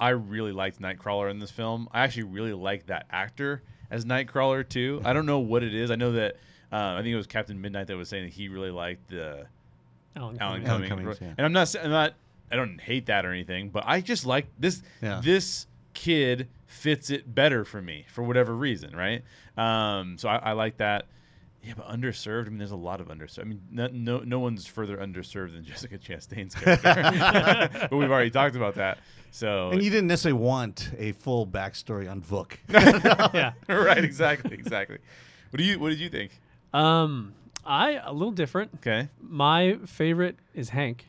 I 0.00 0.10
really 0.10 0.52
liked 0.52 0.80
Nightcrawler 0.80 1.30
in 1.30 1.38
this 1.38 1.50
film. 1.50 1.88
I 1.92 2.02
actually 2.02 2.24
really 2.24 2.52
like 2.52 2.86
that 2.86 3.06
actor 3.10 3.62
as 3.90 4.04
Nightcrawler 4.04 4.68
too. 4.68 5.00
I 5.04 5.12
don't 5.12 5.26
know 5.26 5.38
what 5.38 5.62
it 5.62 5.74
is. 5.74 5.90
I 5.90 5.96
know 5.96 6.12
that 6.12 6.34
uh, 6.72 6.94
I 6.94 7.02
think 7.02 7.12
it 7.12 7.16
was 7.16 7.26
Captain 7.26 7.60
Midnight 7.60 7.86
that 7.86 7.96
was 7.96 8.08
saying 8.08 8.24
that 8.24 8.32
he 8.32 8.48
really 8.48 8.70
liked 8.70 9.08
the 9.08 9.46
Alan 10.16 10.36
Alan 10.40 10.62
Cummings. 10.64 10.68
Alan 10.68 10.88
Cummings. 10.88 10.88
Cummings, 10.88 11.18
yeah. 11.20 11.34
And 11.38 11.46
I'm 11.46 11.52
not 11.52 11.74
I'm 11.82 11.90
not 11.90 12.14
I 12.50 12.56
don't 12.56 12.80
hate 12.80 13.06
that 13.06 13.24
or 13.24 13.32
anything, 13.32 13.70
but 13.70 13.84
I 13.86 14.00
just 14.00 14.26
like 14.26 14.46
this 14.58 14.82
Yeah. 15.00 15.20
this 15.22 15.66
kid 15.92 16.48
fits 16.66 17.10
it 17.10 17.32
better 17.32 17.64
for 17.64 17.80
me 17.80 18.04
for 18.08 18.22
whatever 18.24 18.54
reason, 18.54 18.96
right? 18.96 19.22
Um, 19.56 20.18
so 20.18 20.28
I, 20.28 20.36
I 20.36 20.52
like 20.52 20.78
that. 20.78 21.06
Yeah, 21.66 21.74
but 21.76 21.88
underserved. 21.88 22.46
I 22.46 22.50
mean, 22.50 22.58
there's 22.58 22.70
a 22.70 22.76
lot 22.76 23.00
of 23.00 23.08
underserved. 23.08 23.40
I 23.40 23.44
mean, 23.44 23.62
no, 23.70 23.88
no, 23.92 24.18
no 24.18 24.38
one's 24.38 24.66
further 24.66 24.96
underserved 24.98 25.52
than 25.52 25.64
Jessica 25.66 25.98
Chastain's 25.98 26.54
character. 26.54 27.70
but 27.90 27.96
we've 27.96 28.10
already 28.10 28.30
talked 28.30 28.56
about 28.56 28.74
that. 28.74 28.98
So 29.30 29.70
And 29.70 29.82
you 29.82 29.90
didn't 29.90 30.08
necessarily 30.08 30.40
want 30.40 30.90
a 30.98 31.12
full 31.12 31.46
backstory 31.46 32.10
on 32.10 32.22
Vuk. 32.22 32.56
yeah. 33.34 33.52
right, 33.68 34.04
exactly, 34.04 34.54
exactly. 34.54 34.98
What 35.50 35.58
do 35.58 35.64
you 35.64 35.78
What 35.78 35.88
did 35.90 36.00
you 36.00 36.08
think? 36.08 36.38
Um, 36.72 37.34
I 37.64 37.92
a 37.92 38.12
little 38.12 38.32
different. 38.32 38.72
Okay. 38.76 39.08
My 39.20 39.78
favorite 39.86 40.36
is 40.54 40.68
Hank. 40.70 41.06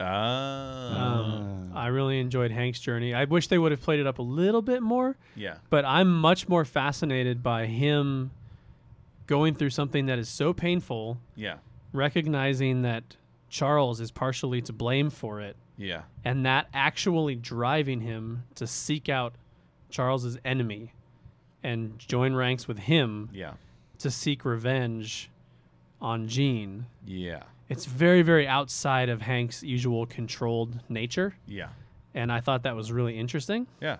Ah, 0.00 1.20
Um, 1.20 1.72
I 1.74 1.86
really 1.86 2.18
enjoyed 2.18 2.50
Hank's 2.50 2.80
journey. 2.80 3.14
I 3.14 3.24
wish 3.24 3.48
they 3.48 3.58
would 3.58 3.70
have 3.70 3.80
played 3.80 4.00
it 4.00 4.06
up 4.06 4.18
a 4.18 4.22
little 4.22 4.62
bit 4.62 4.82
more, 4.82 5.16
yeah, 5.36 5.56
but 5.70 5.84
I'm 5.84 6.12
much 6.20 6.48
more 6.48 6.64
fascinated 6.64 7.42
by 7.42 7.66
him 7.66 8.32
going 9.26 9.54
through 9.54 9.70
something 9.70 10.06
that 10.06 10.18
is 10.18 10.28
so 10.28 10.52
painful, 10.52 11.18
yeah, 11.36 11.56
recognizing 11.92 12.82
that 12.82 13.16
Charles 13.48 14.00
is 14.00 14.10
partially 14.10 14.60
to 14.62 14.72
blame 14.72 15.10
for 15.10 15.40
it, 15.40 15.56
yeah, 15.76 16.02
and 16.24 16.44
that 16.44 16.66
actually 16.74 17.34
driving 17.34 18.00
him 18.00 18.44
to 18.56 18.66
seek 18.66 19.08
out 19.08 19.34
Charles's 19.90 20.38
enemy 20.44 20.92
and 21.62 21.98
join 21.98 22.34
ranks 22.34 22.68
with 22.68 22.78
him 22.80 23.30
yeah, 23.32 23.52
to 23.98 24.10
seek 24.10 24.44
revenge 24.44 25.30
on 26.00 26.28
Jean. 26.28 26.86
yeah, 27.06 27.44
It's 27.70 27.86
very, 27.86 28.20
very 28.20 28.46
outside 28.46 29.08
of 29.08 29.22
Hank's 29.22 29.62
usual 29.62 30.04
controlled 30.04 30.80
nature. 30.90 31.36
yeah, 31.46 31.68
And 32.12 32.30
I 32.30 32.40
thought 32.40 32.64
that 32.64 32.76
was 32.76 32.92
really 32.92 33.18
interesting. 33.18 33.66
yeah. 33.80 33.96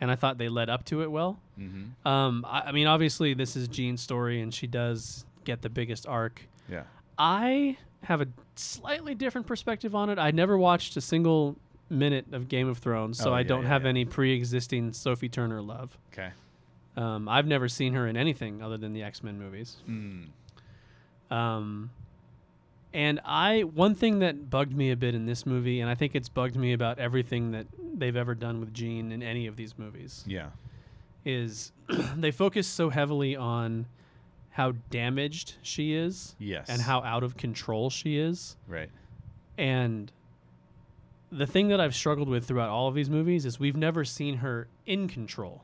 And 0.00 0.10
I 0.10 0.14
thought 0.14 0.38
they 0.38 0.48
led 0.48 0.68
up 0.70 0.84
to 0.86 1.02
it 1.02 1.10
well. 1.10 1.40
Mm-hmm. 1.58 2.06
Um, 2.06 2.44
I, 2.48 2.60
I 2.66 2.72
mean, 2.72 2.86
obviously, 2.86 3.34
this 3.34 3.56
is 3.56 3.66
Jean's 3.68 4.00
story, 4.00 4.40
and 4.40 4.54
she 4.54 4.66
does 4.68 5.24
get 5.44 5.62
the 5.62 5.68
biggest 5.68 6.06
arc. 6.06 6.42
Yeah. 6.68 6.84
I 7.18 7.78
have 8.04 8.20
a 8.20 8.28
slightly 8.54 9.14
different 9.16 9.46
perspective 9.48 9.94
on 9.94 10.08
it. 10.08 10.18
I 10.18 10.30
never 10.30 10.56
watched 10.56 10.96
a 10.96 11.00
single 11.00 11.56
minute 11.90 12.26
of 12.32 12.48
Game 12.48 12.68
of 12.68 12.78
Thrones, 12.78 13.18
so 13.18 13.30
Oh, 13.30 13.32
I 13.32 13.40
yeah, 13.40 13.46
don't 13.48 13.62
yeah, 13.62 13.68
have 13.68 13.82
yeah. 13.82 13.88
any 13.88 14.04
pre 14.04 14.32
existing 14.34 14.92
Sophie 14.92 15.28
Turner 15.28 15.60
love. 15.60 15.98
Okay. 16.12 16.30
Um, 16.96 17.28
I've 17.28 17.46
never 17.46 17.68
seen 17.68 17.94
her 17.94 18.06
in 18.06 18.16
anything 18.16 18.62
other 18.62 18.76
than 18.76 18.92
the 18.92 19.02
X 19.02 19.22
Men 19.22 19.38
movies. 19.38 19.78
Mm. 19.88 20.26
Um, 21.30 21.90
and 22.92 23.20
I 23.24 23.62
one 23.62 23.94
thing 23.94 24.18
that 24.20 24.48
bugged 24.50 24.74
me 24.76 24.90
a 24.90 24.96
bit 24.96 25.14
in 25.14 25.26
this 25.26 25.44
movie, 25.46 25.80
and 25.80 25.90
I 25.90 25.94
think 25.94 26.14
it's 26.14 26.28
bugged 26.28 26.56
me 26.56 26.72
about 26.72 26.98
everything 26.98 27.50
that 27.52 27.66
they've 27.94 28.16
ever 28.16 28.34
done 28.34 28.60
with 28.60 28.72
Jean 28.72 29.12
in 29.12 29.22
any 29.22 29.46
of 29.46 29.56
these 29.56 29.78
movies, 29.78 30.24
Yeah. 30.26 30.50
is 31.24 31.72
they 32.16 32.30
focus 32.30 32.66
so 32.66 32.90
heavily 32.90 33.36
on 33.36 33.86
how 34.50 34.72
damaged 34.90 35.54
she 35.62 35.92
is 35.94 36.34
Yes. 36.38 36.68
and 36.68 36.82
how 36.82 37.02
out 37.02 37.22
of 37.22 37.36
control 37.36 37.90
she 37.90 38.18
is. 38.18 38.56
Right. 38.66 38.90
And 39.56 40.10
the 41.30 41.46
thing 41.46 41.68
that 41.68 41.80
I've 41.80 41.94
struggled 41.94 42.28
with 42.28 42.46
throughout 42.46 42.68
all 42.70 42.88
of 42.88 42.94
these 42.94 43.10
movies 43.10 43.44
is 43.44 43.60
we've 43.60 43.76
never 43.76 44.04
seen 44.04 44.36
her 44.38 44.68
in 44.86 45.08
control. 45.08 45.62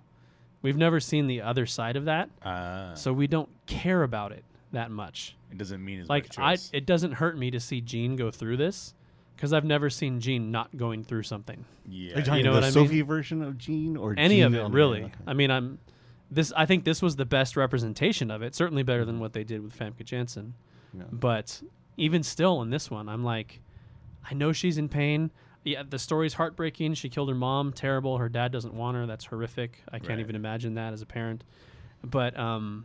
We've 0.62 0.77
never 0.77 1.01
seen 1.01 1.27
the 1.27 1.41
other 1.43 1.66
side 1.66 1.97
of 1.97 2.05
that, 2.05 2.31
Uh, 2.43 2.95
so 2.95 3.12
we 3.12 3.27
don't 3.27 3.49
care 3.66 4.03
about 4.03 4.33
it 4.33 4.45
that 4.75 4.91
much. 4.91 5.37
it 5.51 5.59
doesn't 5.59 5.85
mean 5.85 6.01
as 6.01 6.09
Like 6.09 6.25
much. 6.25 6.37
to 6.37 6.43
I, 6.43 6.53
us. 6.55 6.70
it 6.72 6.87
doesn't 6.87 7.12
hurt 7.12 7.37
me 7.39 7.51
to 7.51 7.59
see 7.61 7.81
Jean 7.81 8.16
go 8.16 8.31
through 8.31 8.57
this 8.59 8.95
because 9.35 9.53
I've 9.53 9.64
never 9.64 9.91
seen 9.91 10.20
Jean 10.20 10.51
not 10.53 10.77
going 10.77 11.03
through 11.05 11.25
something. 11.25 11.64
yeah. 11.89 12.14
Are 12.14 12.18
you 12.18 12.25
talking 12.25 12.45
know 12.45 12.53
the 12.53 12.57
what 12.59 12.64
I 12.64 12.66
mean? 12.68 12.72
Sophie 12.72 13.01
version 13.03 13.43
of 13.43 13.59
Jean 13.59 13.97
or 13.97 14.14
Any 14.16 14.37
Jean 14.37 14.45
of 14.45 14.55
it, 14.55 14.61
on- 14.61 14.72
really. 14.72 15.05
okay. 15.05 15.12
I 15.27 15.33
mean, 15.35 15.51
I'm 15.51 15.79
this. 16.31 16.53
I 16.57 16.66
think 16.66 16.85
this 16.85 17.03
was 17.03 17.16
the 17.16 17.25
best 17.27 17.57
representation 17.57 18.31
of 18.31 18.43
it. 18.43 18.55
Certainly 18.55 18.83
better 18.85 19.05
than 19.05 19.18
what 19.20 19.33
they 19.33 19.45
did 19.45 19.62
with 19.62 19.77
Famke 19.79 20.05
Janssen. 20.05 20.55
Yeah. 20.97 21.03
But 21.11 21.62
even 21.97 22.22
still, 22.22 22.62
in 22.62 22.70
this 22.70 22.91
one, 22.91 23.09
I'm 23.09 23.22
like, 23.25 23.61
I 24.29 24.35
know 24.35 24.53
she's 24.53 24.79
in 24.79 24.89
pain. 24.89 25.31
Yeah, 25.64 25.83
the 25.89 25.99
story's 25.99 26.35
heartbreaking. 26.35 26.95
She 26.95 27.09
killed 27.09 27.29
her 27.29 27.35
mom. 27.35 27.72
Terrible. 27.72 28.18
Her 28.18 28.29
dad 28.29 28.53
doesn't 28.53 28.75
want 28.75 28.97
her. 28.97 29.07
That's 29.07 29.25
horrific. 29.27 29.81
I 29.91 29.99
can't 29.99 30.11
Right. 30.11 30.20
even 30.20 30.37
imagine 30.37 30.75
that 30.75 30.93
as 30.93 31.03
a 31.03 31.07
parent. 31.07 31.43
But 32.03 32.39
um, 32.39 32.85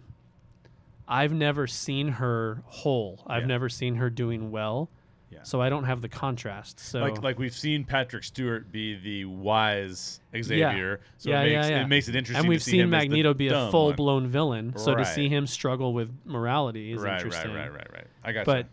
I've 1.10 1.34
never 1.34 1.66
seen 1.68 2.08
her 2.10 2.62
whole. 2.68 3.24
I've 3.28 3.42
Yeah. 3.44 3.48
never 3.48 3.68
seen 3.68 3.96
her 3.96 4.10
doing 4.12 4.52
well. 4.52 4.90
Yeah. 5.32 5.44
So 5.44 5.62
I 5.62 5.70
don't 5.70 5.84
have 5.84 6.02
the 6.02 6.10
contrast. 6.10 6.80
So 6.80 7.00
like 7.02 7.22
like 7.22 7.40
we've 7.40 7.54
seen 7.54 7.84
Patrick 7.84 8.24
Stewart 8.24 8.72
be 8.72 8.96
the 8.96 9.26
wise 9.26 10.22
Xavier, 10.36 11.02
so 11.18 11.30
Yeah, 11.30 11.42
it 11.42 11.54
makes 11.56 11.70
yeah. 11.70 11.84
it 11.84 11.88
makes 11.88 12.08
it 12.08 12.16
interesting. 12.16 12.40
and 12.42 12.50
we've 12.50 12.60
to 12.60 12.66
see 12.66 12.72
seen 12.72 12.82
him 12.82 12.90
Magneto 12.92 13.34
be 13.34 13.48
a 13.50 13.70
full 13.72 13.94
blown 13.94 14.28
villain. 14.28 14.74
So 14.78 14.96
to 14.96 15.06
see 15.06 15.28
him 15.30 15.46
struggle 15.48 15.94
with 15.94 16.12
morality 16.26 16.94
is 16.94 17.02
Right, 17.02 17.12
right, 17.12 17.22
interesting. 17.22 17.54
right, 17.54 17.74
right, 17.74 17.88
right. 17.92 18.08
I 18.24 18.32
got 18.32 18.46
But 18.46 18.68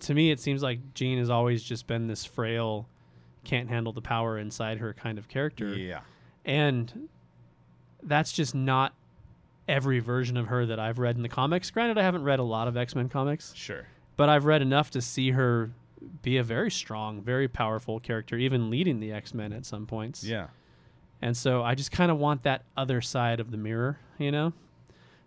to 0.00 0.14
me, 0.14 0.30
it 0.30 0.40
seems 0.40 0.62
like 0.62 0.94
Jean 0.94 1.18
has 1.18 1.30
always 1.30 1.62
just 1.62 1.86
been 1.86 2.06
this 2.08 2.24
frail, 2.24 2.88
can't 3.44 3.68
handle 3.68 3.92
the 3.92 4.02
power 4.02 4.36
inside 4.38 4.78
her 4.78 4.92
kind 4.94 5.16
of 5.18 5.28
character. 5.28 5.74
yeah, 5.74 6.00
And 6.44 7.08
that's 8.02 8.32
just 8.32 8.54
not 8.54 8.94
every 9.68 9.98
version 10.00 10.36
of 10.36 10.46
her 10.48 10.66
that 10.66 10.78
I've 10.78 10.98
read 10.98 11.16
in 11.16 11.22
the 11.22 11.28
comics. 11.28 11.70
Granted, 11.70 11.98
I 11.98 12.02
haven't 12.02 12.24
read 12.24 12.38
a 12.38 12.44
lot 12.44 12.68
of 12.68 12.76
X 12.76 12.94
Men 12.94 13.08
comics, 13.08 13.52
sure. 13.54 13.86
but 14.16 14.28
I've 14.28 14.44
read 14.44 14.62
enough 14.62 14.90
to 14.92 15.00
see 15.00 15.30
her 15.30 15.70
be 16.22 16.36
a 16.36 16.42
very 16.42 16.70
strong, 16.70 17.22
very 17.22 17.46
powerful 17.48 18.00
character, 18.00 18.36
even 18.36 18.70
leading 18.70 19.00
the 19.00 19.12
X 19.12 19.32
Men 19.34 19.52
at 19.52 19.64
some 19.64 19.86
points. 19.86 20.24
Yeah, 20.24 20.48
And 21.20 21.36
so 21.36 21.62
I 21.62 21.74
just 21.74 21.92
kind 21.92 22.10
of 22.10 22.18
want 22.18 22.42
that 22.42 22.64
other 22.76 23.00
side 23.00 23.38
of 23.40 23.50
the 23.50 23.56
mirror, 23.56 23.98
you 24.18 24.32
know? 24.32 24.52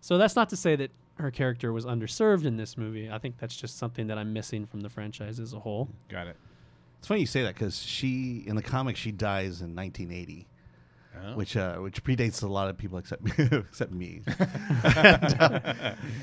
So 0.02 0.18
that's 0.18 0.36
not 0.36 0.50
to 0.50 0.58
say 0.58 0.76
that 0.76 0.92
her 1.16 1.32
character 1.32 1.72
was 1.72 1.86
underserved 1.86 2.44
in 2.46 2.58
this 2.58 2.78
movie. 2.78 3.10
I 3.10 3.18
think 3.20 3.38
that's 3.38 3.56
just 3.56 3.78
something 3.78 4.08
that 4.08 4.18
I'm 4.18 4.34
missing 4.34 4.66
from 4.66 4.82
the 4.82 4.90
franchise 4.90 5.40
as 5.40 5.54
a 5.54 5.60
whole. 5.60 5.88
got 6.10 6.28
it. 6.28 6.36
It's 7.00 7.08
funny 7.08 7.22
you 7.22 7.28
say 7.28 7.44
that 7.44 7.54
because 7.54 7.82
she 7.82 8.44
in 8.46 8.56
the 8.56 8.64
comic 8.64 8.98
she 8.98 9.12
dies 9.12 9.62
in 9.62 9.76
1980, 9.76 10.48
Oh. 11.24 11.36
which 11.36 11.56
uh, 11.58 11.78
which 11.78 12.04
predates 12.04 12.44
a 12.44 12.48
lot 12.48 12.70
of 12.70 12.78
people 12.78 12.98
except 12.98 13.28
except 13.40 13.92
me. 13.92 14.22
and 14.84 15.42
uh, 15.42 15.60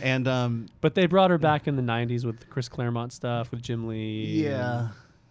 and, 0.03 0.29
um, 0.29 0.67
But 0.81 0.95
they 0.95 1.07
brought 1.07 1.31
her 1.31 1.39
back 1.39 1.67
in 1.69 1.77
the 1.77 1.83
90s 1.83 2.25
with 2.25 2.41
the 2.41 2.47
Chris 2.47 2.69
Claremont 2.69 3.13
stuff, 3.13 3.51
with 3.51 3.63
Jim 3.63 3.87
Lee. 3.89 4.43
yeah, 4.45 4.89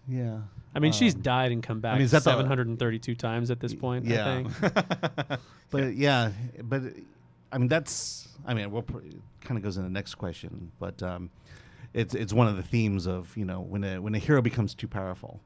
yeah. 0.08 0.40
I 0.74 0.80
mean, 0.80 0.94
she's 0.94 1.16
Um, 1.16 1.22
died 1.22 1.52
and 1.52 1.62
come 1.62 1.80
back 1.82 1.94
I 1.94 1.96
mean, 1.96 2.06
is 2.06 2.12
that 2.12 2.24
the- 2.24 2.32
732 2.32 3.14
times 3.16 3.52
at 3.52 3.60
this 3.60 3.74
point, 3.74 4.06
Yeah. 4.06 4.28
I 4.28 4.44
think. 4.44 5.40
But 5.70 5.96
yeah, 5.96 6.32
but 6.64 6.82
I 7.52 7.58
mean 7.58 7.70
that's 7.70 8.28
I 8.46 8.54
mean 8.54 8.72
we'll 8.72 8.82
kind 8.84 9.58
of 9.58 9.62
goes 9.64 9.78
in 9.78 9.84
the 9.84 9.90
next 9.90 10.16
question, 10.16 10.72
but 10.80 11.02
um, 11.02 11.30
it's 11.94 12.14
it's 12.14 12.34
one 12.34 12.48
of 12.48 12.58
the 12.58 12.64
themes 12.64 13.08
of 13.08 13.36
you 13.38 13.46
know 13.46 13.62
when 13.62 13.84
a 13.86 14.02
when 14.02 14.14
a 14.14 14.18
hero 14.18 14.42
becomes 14.42 14.74
too 14.76 14.90
powerful, 14.90 15.40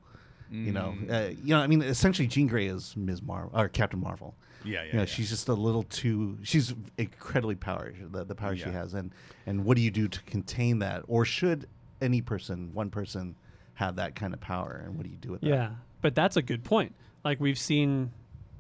you 0.52 0.72
know, 0.72 0.96
Mm. 0.98 1.12
uh, 1.12 1.30
you 1.44 1.50
know 1.56 1.60
I 1.60 1.68
mean 1.68 1.82
essentially 1.82 2.28
Jean 2.28 2.48
Grey 2.48 2.68
is 2.68 2.96
Ms. 2.96 3.22
Marvel 3.22 3.52
or 3.60 3.68
Captain 3.68 4.00
Marvel. 4.00 4.36
yeah, 4.64 4.82
yeah, 4.82 4.84
you 4.88 4.94
know, 4.94 5.00
yeah. 5.00 5.06
she's 5.06 5.30
just 5.30 5.48
a 5.50 5.54
little 5.54 5.84
too. 5.84 6.38
She's 6.44 6.74
incredibly 6.98 7.56
power 7.56 7.94
the, 8.12 8.24
the 8.24 8.36
power 8.36 8.56
she 8.56 8.70
has, 8.70 8.94
and 8.94 9.12
and 9.46 9.66
what 9.66 9.76
do 9.78 9.82
you 9.84 9.92
do 9.92 10.08
to 10.08 10.22
contain 10.24 10.80
that, 10.80 11.04
or 11.08 11.26
should 11.26 11.68
any 12.02 12.22
person, 12.22 12.72
one 12.74 12.90
person, 12.90 13.36
have 13.76 13.96
that 13.98 14.16
kind 14.16 14.34
of 14.34 14.42
power, 14.42 14.82
and 14.86 14.96
what 14.96 15.04
do 15.04 15.10
you 15.10 15.18
do 15.18 15.32
with 15.32 15.42
that? 15.42 15.48
Yeah. 15.48 15.70
But 16.02 16.14
that's 16.16 16.38
a 16.38 16.42
good 16.42 16.64
point. 16.64 16.94
Like 17.24 17.40
we've 17.40 17.58
seen, 17.58 18.12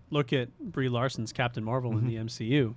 look 0.09 0.33
at 0.33 0.57
Brie 0.59 0.89
Larson's 0.89 1.31
Captain 1.33 1.63
Marvel 1.63 1.91
in 1.97 2.07
the 2.07 2.15
MCU. 2.15 2.73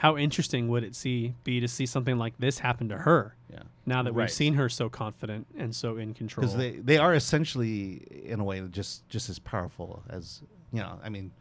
How 0.00 0.16
interesting 0.16 0.68
would 0.68 0.82
it 0.82 0.96
see 0.96 1.34
be 1.44 1.60
to 1.60 1.68
see 1.68 1.84
something 1.84 2.16
like 2.16 2.32
this 2.38 2.60
happen 2.60 2.88
to 2.88 2.96
her? 2.96 3.36
yeah. 3.52 3.64
Now 3.84 4.02
that 4.02 4.14
we've 4.14 4.30
seen 4.30 4.54
her 4.54 4.70
so 4.70 4.88
confident 4.88 5.46
and 5.58 5.76
so 5.76 5.98
in 5.98 6.14
control. 6.14 6.46
because 6.46 6.56
they 6.56 6.76
they 6.76 6.96
are 6.96 7.12
essentially 7.12 8.06
in 8.24 8.40
a 8.40 8.44
way 8.44 8.62
just 8.70 9.06
just 9.10 9.28
as 9.28 9.38
powerful 9.38 10.02
as 10.08 10.42
you 10.72 10.78
know 10.80 10.98
i 11.02 11.08
mean 11.10 11.32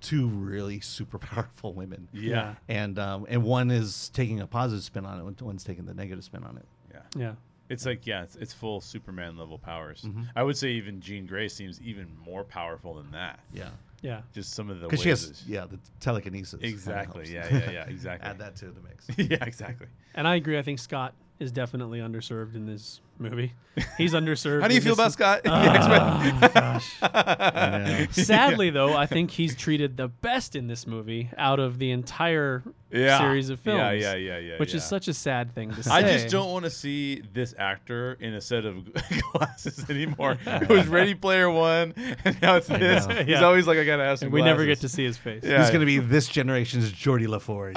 two 0.00 0.26
really 0.28 0.80
super 0.80 1.18
powerful 1.18 1.72
women 1.72 2.08
yeah, 2.12 2.54
and 2.68 2.98
um 2.98 3.24
and 3.28 3.44
one 3.44 3.70
is 3.70 4.08
taking 4.14 4.40
a 4.40 4.48
positive 4.48 4.82
spin 4.82 5.06
on 5.06 5.20
it 5.20 5.24
and 5.24 5.40
one's 5.42 5.62
taking 5.62 5.84
the 5.84 5.94
negative 5.94 6.24
spin 6.24 6.42
on 6.42 6.56
it 6.56 6.66
yeah. 6.92 7.20
yeah. 7.20 7.32
It's 7.68 7.86
like 7.86 8.04
yeah, 8.04 8.24
it's, 8.24 8.34
it's 8.34 8.52
full 8.52 8.80
Superman 8.80 9.38
level 9.38 9.56
powers. 9.56 10.02
Mm-hmm. 10.02 10.22
I 10.34 10.42
would 10.42 10.56
say 10.56 10.70
even 10.70 11.00
Jean 11.00 11.24
Grey 11.24 11.46
seems 11.46 11.80
even 11.80 12.08
more 12.26 12.42
powerful 12.42 12.94
than 12.94 13.12
that. 13.12 13.38
yeah 13.54 13.68
Yeah. 14.02 14.22
Just 14.32 14.54
some 14.54 14.70
of 14.70 14.80
the 14.80 14.86
because 14.86 15.02
she 15.02 15.10
has 15.10 15.44
yeah 15.46 15.66
the 15.66 15.78
telekinesis 16.00 16.60
exactly. 16.62 17.32
Yeah, 17.32 17.46
yeah, 17.50 17.70
yeah. 17.70 17.84
Exactly. 17.88 18.28
add 18.28 18.38
that 18.38 18.56
to 18.56 18.66
the 18.66 18.80
mix 18.80 19.06
yeah, 19.30 19.44
exactly. 19.44 19.88
And 20.14 20.26
I 20.26 20.36
agree. 20.36 20.58
I 20.58 20.62
think 20.62 20.78
Scott 20.78 21.14
is 21.40 21.50
definitely 21.52 21.98
underserved 22.00 22.54
in 22.54 22.66
this 22.66 23.00
movie. 23.18 23.54
He's 23.98 24.12
underserved. 24.14 24.60
How 24.62 24.68
do 24.68 24.74
you 24.74 24.80
feel 24.80 24.92
about 24.94 25.12
Scott? 25.12 25.42
The 25.42 25.50
X-Men? 25.52 26.00
Oh, 26.02 26.38
oh 26.42 26.48
gosh. 26.48 26.96
I 27.02 27.78
know. 28.06 28.06
Sadly, 28.12 28.70
though, 28.70 28.94
I 28.96 29.06
think 29.06 29.30
he's 29.30 29.54
treated 29.56 29.96
the 29.96 30.08
best 30.08 30.54
in 30.56 30.66
this 30.68 30.86
movie 30.86 31.30
out 31.38 31.58
of 31.60 31.78
the 31.78 31.90
entire 31.90 32.62
Yeah. 32.90 33.18
series 33.18 33.48
of 33.50 33.60
films. 33.60 33.78
Yeah, 33.78 33.92
yeah, 33.92 34.14
yeah, 34.14 34.38
yeah. 34.38 34.56
Which 34.58 34.74
is 34.74 34.84
such 34.84 35.08
a 35.08 35.14
sad 35.14 35.54
thing 35.54 35.70
to 35.72 35.82
say. 35.82 35.90
I 35.90 36.02
just 36.02 36.28
don't 36.28 36.50
want 36.50 36.64
to 36.64 36.70
see 36.70 37.22
this 37.32 37.54
actor 37.58 38.16
in 38.20 38.34
a 38.34 38.40
set 38.40 38.64
of 38.64 38.88
glasses 39.32 39.84
anymore. 39.90 40.38
it 40.46 40.68
was 40.68 40.86
Ready 40.88 41.14
Player 41.14 41.50
One, 41.50 41.94
and 42.24 42.40
now 42.42 42.56
it's 42.56 42.66
this. 42.68 43.06
know. 43.06 43.14
He's 43.16 43.28
Yeah. 43.28 43.44
always 43.44 43.66
like, 43.66 43.78
I 43.78 43.84
gotta 43.84 44.02
ask. 44.04 44.22
And 44.22 44.32
we 44.32 44.42
never 44.42 44.64
get 44.66 44.80
to 44.80 44.88
see 44.88 45.04
his 45.04 45.16
face. 45.18 45.42
Yeah. 45.44 45.58
He's 45.60 45.68
going 45.70 45.80
to 45.80 45.86
be 45.86 45.98
this 45.98 46.26
generation's 46.28 46.90
Geordi 46.92 47.28
La 47.28 47.38
Forge. 47.38 47.76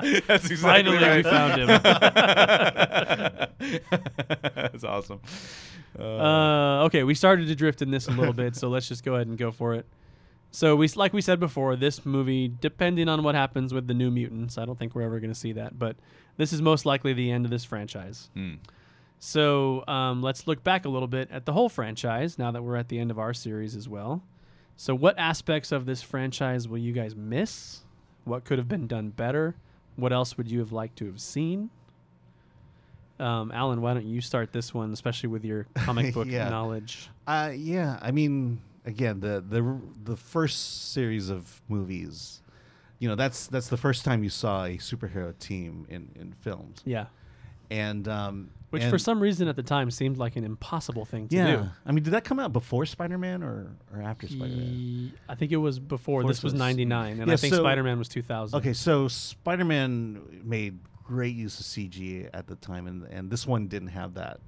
That's 0.26 0.50
exactly 0.50 0.98
Finally, 0.98 1.16
we 1.16 1.22
found 1.22 1.60
him. 1.60 1.68
That's 4.54 4.84
awesome. 4.84 5.20
Uh, 5.98 6.84
okay, 6.84 7.02
we 7.02 7.14
started 7.14 7.46
to 7.48 7.54
drift 7.54 7.82
in 7.82 7.90
this 7.90 8.08
a 8.08 8.12
little 8.12 8.32
bit, 8.32 8.56
so 8.56 8.68
let's 8.68 8.88
just 8.88 9.04
go 9.04 9.14
ahead 9.14 9.26
and 9.26 9.36
go 9.36 9.50
for 9.50 9.74
it. 9.74 9.86
So 10.52 10.74
we, 10.74 10.88
like 10.88 11.12
we 11.12 11.20
said 11.20 11.38
before, 11.38 11.76
this 11.76 12.04
movie, 12.04 12.48
depending 12.48 13.08
on 13.08 13.22
what 13.22 13.34
happens 13.34 13.72
with 13.72 13.86
the 13.86 13.94
New 13.94 14.10
Mutants, 14.10 14.58
I 14.58 14.64
don't 14.64 14.78
think 14.78 14.94
we're 14.94 15.02
ever 15.02 15.20
going 15.20 15.32
to 15.32 15.38
see 15.38 15.52
that, 15.52 15.78
but 15.78 15.96
this 16.36 16.52
is 16.52 16.60
most 16.60 16.84
likely 16.84 17.12
the 17.12 17.30
end 17.30 17.44
of 17.44 17.50
this 17.50 17.64
franchise. 17.64 18.30
Hmm. 18.34 18.54
So 19.20 19.84
um, 19.86 20.22
let's 20.22 20.46
look 20.46 20.64
back 20.64 20.84
a 20.84 20.88
little 20.88 21.06
bit 21.06 21.30
at 21.30 21.44
the 21.44 21.52
whole 21.52 21.68
franchise 21.68 22.38
now 22.38 22.50
that 22.50 22.62
we're 22.62 22.76
at 22.76 22.88
the 22.88 22.98
end 22.98 23.10
of 23.10 23.18
our 23.18 23.34
series 23.34 23.76
as 23.76 23.88
well. 23.88 24.22
So, 24.76 24.94
what 24.94 25.18
aspects 25.18 25.72
of 25.72 25.84
this 25.84 26.00
franchise 26.00 26.66
will 26.66 26.78
you 26.78 26.94
guys 26.94 27.14
miss? 27.14 27.80
What 28.24 28.44
could 28.44 28.56
have 28.56 28.66
been 28.66 28.86
done 28.86 29.10
better? 29.10 29.56
What 29.96 30.12
else 30.12 30.36
would 30.36 30.50
you 30.50 30.58
have 30.60 30.72
liked 30.72 30.96
to 30.98 31.06
have 31.06 31.20
seen? 31.20 31.70
Um, 33.18 33.52
Alan, 33.52 33.82
why 33.82 33.92
don't 33.94 34.06
you 34.06 34.20
start 34.22 34.52
this 34.52 34.72
one, 34.72 34.92
especially 34.92 35.28
with 35.28 35.44
your 35.44 35.66
comic 35.74 36.14
book 36.14 36.26
Yeah. 36.26 36.48
knowledge? 36.48 37.10
Uh, 37.26 37.52
yeah, 37.54 37.98
I 38.00 38.10
mean, 38.12 38.60
again, 38.86 39.20
the 39.20 39.44
the 39.46 39.78
the 40.04 40.16
first 40.16 40.90
series 40.92 41.28
of 41.28 41.60
movies, 41.68 42.40
you 42.98 43.08
know, 43.08 43.14
that's 43.14 43.46
that's 43.46 43.68
the 43.68 43.76
first 43.76 44.04
time 44.04 44.24
you 44.24 44.30
saw 44.30 44.64
a 44.64 44.78
superhero 44.78 45.38
team 45.38 45.86
in 45.90 46.08
in 46.14 46.32
films, 46.40 46.80
Yeah. 46.86 47.06
and 47.70 48.08
um, 48.08 48.50
Which 48.70 48.82
and- 48.82 48.90
for 48.90 48.98
some 48.98 49.20
reason 49.20 49.48
at 49.48 49.56
the 49.56 49.62
time 49.62 49.90
seemed 49.90 50.16
like 50.16 50.36
an 50.36 50.44
impossible 50.44 51.04
thing 51.04 51.26
to 51.28 51.36
yeah, 51.36 51.56
do. 51.56 51.68
I 51.84 51.92
mean, 51.92 52.04
did 52.04 52.12
that 52.12 52.24
come 52.24 52.38
out 52.38 52.52
before 52.52 52.86
Spider 52.86 53.18
Man 53.18 53.42
or 53.42 53.72
or 53.92 54.00
after 54.02 54.28
Spider 54.28 54.54
Man? 54.56 55.12
I 55.28 55.34
think 55.34 55.50
it 55.52 55.56
was 55.56 55.78
before. 55.78 56.20
Before 56.20 56.30
This 56.30 56.42
was 56.44 56.54
99, 56.54 57.18
and 57.18 57.26
Yeah, 57.28 57.34
I 57.34 57.36
think 57.36 57.52
so- 57.54 57.60
Spider 57.60 57.82
Man 57.82 57.98
was 57.98 58.08
2000. 58.08 58.56
Okay, 58.58 58.72
so 58.72 59.08
Spider 59.08 59.64
Man 59.64 60.42
made 60.44 60.78
great 61.02 61.34
use 61.34 61.58
of 61.58 61.66
CG 61.66 62.28
at 62.32 62.46
the 62.46 62.54
time, 62.56 62.86
and 62.86 63.02
and 63.04 63.28
this 63.30 63.44
one 63.46 63.66
didn't 63.66 63.88
have 63.88 64.14
that, 64.14 64.38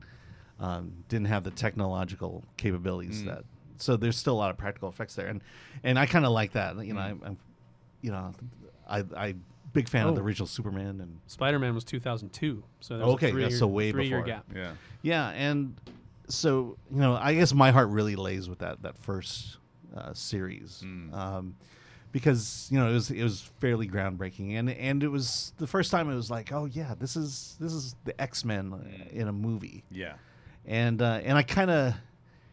um, 0.60 0.92
didn't 1.08 1.26
have 1.26 1.42
the 1.42 1.50
technological 1.50 2.44
capabilities 2.56 3.22
Mm. 3.22 3.26
that. 3.26 3.44
So 3.78 3.96
there's 3.96 4.16
still 4.16 4.34
a 4.34 4.38
lot 4.38 4.50
of 4.52 4.56
practical 4.58 4.88
effects 4.88 5.16
there, 5.16 5.26
and 5.26 5.42
and 5.82 5.98
I 5.98 6.06
kind 6.06 6.24
of 6.24 6.30
like 6.30 6.52
that. 6.52 6.76
You 6.86 6.94
know, 6.94 7.00
Mm. 7.00 7.04
I'm, 7.10 7.20
I'm 7.24 7.36
you 8.00 8.12
know, 8.12 8.32
I 8.88 8.98
I 9.16 9.34
big 9.72 9.88
fan 9.88 10.06
of 10.06 10.14
the 10.14 10.20
Oh. 10.20 10.24
original 10.24 10.46
Superman 10.46 11.00
and 11.00 11.18
Spider 11.26 11.58
Man 11.58 11.74
was 11.74 11.84
2002, 11.84 12.62
so 12.80 12.98
there's 12.98 13.08
Okay, 13.10 13.28
a 13.28 13.30
three 13.32 13.42
yeah, 13.42 13.48
year, 13.48 13.58
so 13.58 13.66
way 13.66 13.92
three 13.92 14.08
year 14.08 14.18
before. 14.22 14.26
gap. 14.26 14.46
Yeah. 14.54 14.72
yeah, 15.02 15.28
and 15.30 15.74
so 16.28 16.76
you 16.90 17.00
know, 17.00 17.14
I 17.16 17.34
guess 17.34 17.52
my 17.54 17.70
heart 17.70 17.88
really 17.88 18.16
lays 18.16 18.48
with 18.48 18.58
that 18.60 18.82
that 18.82 18.98
first 18.98 19.58
uh, 19.96 20.12
series. 20.14 20.82
Mm. 20.84 21.12
Um, 21.14 21.56
because 22.12 22.68
you 22.70 22.78
know 22.78 22.90
it 22.90 22.92
was 22.92 23.10
it 23.10 23.22
was 23.22 23.40
fairly 23.58 23.88
groundbreaking 23.88 24.58
and 24.58 24.68
and 24.68 25.02
it 25.02 25.08
was 25.08 25.54
the 25.56 25.66
first 25.66 25.90
time 25.90 26.10
it 26.10 26.14
was 26.14 26.30
like 26.30 26.52
oh 26.52 26.66
yeah 26.66 26.94
this 27.00 27.16
is 27.16 27.56
this 27.58 27.72
is 27.72 27.96
the 28.04 28.20
X 28.20 28.44
Men 28.44 29.08
in 29.10 29.28
a 29.28 29.32
movie 29.32 29.82
Yeah. 29.90 30.12
and 30.66 31.00
uh, 31.00 31.20
and 31.24 31.38
I 31.38 31.42
kind 31.42 31.70
of, 31.70 31.94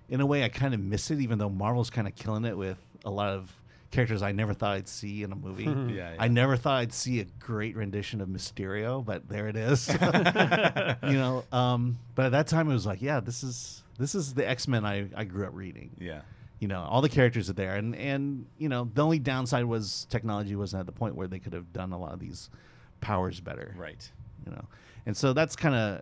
in 0.07 0.21
a 0.21 0.25
way, 0.25 0.45
I 0.45 0.49
kind 0.49 0.73
of 0.73 0.79
miss 0.79 1.11
it, 1.11 1.19
even 1.19 1.39
though 1.39 1.49
Marvel's 1.49 1.89
kind 1.89 2.07
of 2.07 2.15
killing 2.15 2.45
it 2.45 2.57
with 2.57 2.77
a 3.03 3.09
lot 3.11 3.31
of 3.31 3.53
characters 3.91 4.21
I 4.21 4.31
never 4.31 4.53
thought 4.53 4.73
I'd 4.73 4.87
see 4.87 5.23
in 5.23 5.31
a 5.31 5.35
movie. 5.35 5.63
Yeah, 5.65 5.87
yeah. 5.89 6.15
I 6.19 6.27
never 6.27 6.55
thought 6.55 6.77
I'd 6.77 6.93
see 6.93 7.19
a 7.21 7.25
great 7.39 7.75
rendition 7.75 8.21
of 8.21 8.27
Mysterio, 8.29 9.03
but 9.03 9.27
there 9.29 9.47
it 9.47 9.55
is. 9.55 9.87
you 11.03 11.17
know, 11.17 11.43
um, 11.51 11.97
but 12.15 12.25
at 12.27 12.31
that 12.33 12.47
time 12.47 12.69
it 12.69 12.73
was 12.73 12.85
like, 12.85 13.01
yeah, 13.01 13.19
this 13.19 13.43
is 13.43 13.83
this 13.97 14.15
is 14.15 14.33
the 14.33 14.47
X 14.47 14.67
Men 14.67 14.85
I, 14.85 15.07
I 15.15 15.23
grew 15.23 15.45
up 15.45 15.53
reading. 15.53 15.91
Yeah. 15.99 16.21
You 16.59 16.67
know, 16.67 16.81
all 16.81 17.01
the 17.01 17.09
characters 17.09 17.49
are 17.49 17.53
there, 17.53 17.75
and 17.75 17.95
and 17.95 18.45
you 18.57 18.69
know, 18.69 18.89
the 18.93 19.03
only 19.03 19.19
downside 19.19 19.65
was 19.65 20.05
technology 20.09 20.55
wasn't 20.55 20.81
at 20.81 20.85
the 20.85 20.91
point 20.91 21.15
where 21.15 21.27
they 21.27 21.39
could 21.39 21.53
have 21.53 21.71
done 21.73 21.91
a 21.93 21.97
lot 21.99 22.13
of 22.13 22.19
these 22.19 22.49
powers 23.01 23.39
better 23.39 23.73
Right. 23.77 24.11
you 24.45 24.51
know 24.51 24.65
and 25.05 25.15
so 25.15 25.31
that's 25.31 25.55
kind 25.55 25.73
of 25.73 26.01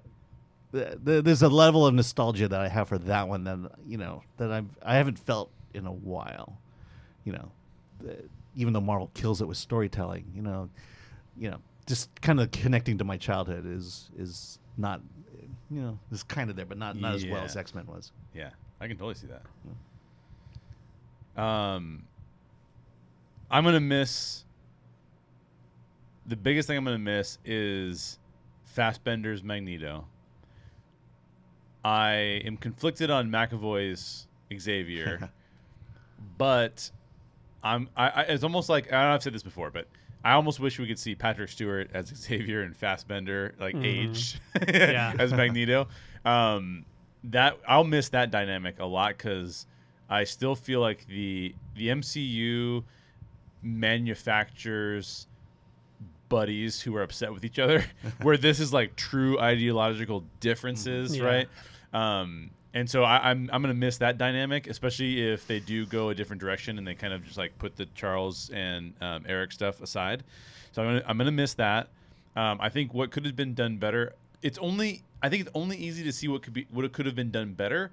th- 0.71 0.97
th- 1.05 1.23
there's 1.23 1.43
a 1.43 1.47
level 1.47 1.85
of 1.85 1.93
nostalgia 1.93 2.47
that 2.47 2.59
i 2.59 2.67
have 2.67 2.88
for 2.88 2.97
that 2.97 3.27
one 3.27 3.43
that 3.43 3.59
you 3.85 3.99
know 3.99 4.23
that 4.38 4.51
i've 4.51 4.65
i 4.81 4.95
haven't 4.95 5.19
felt 5.19 5.51
in 5.75 5.85
a 5.85 5.91
while 5.91 6.57
you 7.23 7.33
know 7.33 7.51
even 8.56 8.74
though 8.74 8.82
marvel 8.82 9.12
kills 9.14 9.41
it 9.41 9.48
with 9.48 9.58
storytelling 9.58 10.26
you 10.36 10.41
know 10.41 10.70
you 11.38 11.50
know 11.50 11.60
just 11.86 12.10
kind 12.22 12.39
of 12.39 12.52
connecting 12.52 12.98
to 12.98 13.04
my 13.04 13.18
childhood 13.18 13.66
is 13.66 14.10
is 14.18 14.60
not 14.78 15.02
you 15.70 15.82
know 15.82 16.00
is 16.12 16.24
kind 16.24 16.50
of 16.50 16.56
there 16.56 16.66
but 16.66 16.78
not 16.78 16.95
not 16.95 17.14
as 17.16 17.26
well 17.26 17.43
as 17.43 17.56
x-men 17.56 17.86
was 17.88 18.12
Yeah, 18.34 18.50
I 18.80 18.88
can 18.88 18.98
totally 18.98 19.16
see 19.16 19.28
that. 19.28 19.41
Um, 21.41 22.06
I'm 23.50 23.64
gonna 23.64 23.80
miss. 23.80 24.43
The 26.26 26.36
biggest 26.36 26.68
thing 26.68 26.78
I'm 26.78 26.84
gonna 26.84 26.98
miss 26.98 27.38
is 27.45 28.20
Fassbender's 28.66 29.43
Magneto. 29.43 30.08
I 31.84 32.41
am 32.45 32.58
conflicted 32.58 33.10
on 33.10 33.30
McAvoy's 33.30 34.28
Xavier, 34.56 35.32
but 36.38 36.91
I'm. 37.64 37.89
I, 37.97 38.08
I, 38.10 38.22
it's 38.24 38.43
almost 38.43 38.70
like 38.70 38.88
I 38.88 38.91
don't 38.91 39.01
know 39.01 39.10
if 39.10 39.16
I've 39.16 39.24
said 39.24 39.34
this 39.34 39.43
before, 39.43 39.72
but 39.72 39.88
I 40.24 40.34
almost 40.34 40.60
wish 40.60 40.80
we 40.80 40.88
could 40.88 40.99
see 40.99 41.16
Patrick 41.16 41.49
Stewart 41.49 41.89
as 41.93 42.08
Xavier 42.16 42.62
and 42.62 42.76
Fassbender 42.76 43.55
like 43.60 43.76
aged 43.76 44.39
Yeah. 44.68 45.14
as 45.20 45.32
Magneto. 45.34 45.88
Um, 46.26 46.86
that 47.26 47.58
I'll 47.68 47.84
miss 47.84 48.10
that 48.10 48.32
dynamic 48.32 48.80
a 48.80 48.86
lot 48.86 49.18
because 49.18 49.66
I 50.10 50.24
still 50.24 50.55
feel 50.55 50.80
like 50.82 51.05
the 51.08 51.53
the 51.76 51.88
MCU 51.89 52.84
manufactures 53.97 55.28
buddies 56.30 56.82
who 56.82 56.95
are 56.95 57.03
upset 57.03 57.34
with 57.34 57.45
each 57.45 57.58
other, 57.60 57.86
where 58.22 58.38
this 58.38 58.60
is 58.60 58.74
like 58.74 58.95
true 58.95 59.39
ideological 59.39 60.24
differences, 60.39 61.16
Yeah. 61.18 61.24
right? 61.24 61.49
Um, 61.93 62.51
and 62.78 62.88
so 62.88 63.03
I, 63.03 63.32
I'm 63.32 63.49
I'm 63.51 63.63
gonna 63.63 63.73
miss 63.73 63.97
that 63.97 64.19
dynamic, 64.19 64.67
especially 64.67 65.28
if 65.32 65.47
they 65.47 65.59
do 65.59 65.88
go 65.88 66.09
a 66.09 66.15
different 66.15 66.39
direction 66.39 66.78
and 66.78 66.86
they 66.86 66.93
kind 66.93 67.11
of 67.11 67.25
just 67.25 67.36
like 67.36 67.57
put 67.57 67.75
the 67.75 67.88
Charles 67.95 68.51
and 68.51 68.93
um, 69.01 69.25
Eric 69.28 69.51
stuff 69.51 69.82
aside. 69.82 70.23
So 70.73 70.84
I'm 70.84 70.89
gonna 70.89 71.03
I'm 71.07 71.17
gonna 71.17 71.32
miss 71.32 71.55
that. 71.55 71.88
Um, 72.36 72.59
I 72.61 72.69
think 72.69 72.93
what 72.93 73.09
could 73.09 73.25
have 73.25 73.36
been 73.36 73.55
done 73.55 73.78
better. 73.78 74.13
It's 74.43 74.59
only 74.59 75.01
I 75.23 75.30
think 75.30 75.41
it's 75.41 75.51
only 75.55 75.75
easy 75.75 76.03
to 76.03 76.11
see 76.11 76.28
what 76.28 76.43
could 76.43 76.53
be 76.53 76.67
what 76.69 76.91
could 76.93 77.07
have 77.07 77.15
been 77.15 77.32
done 77.32 77.53
better 77.53 77.89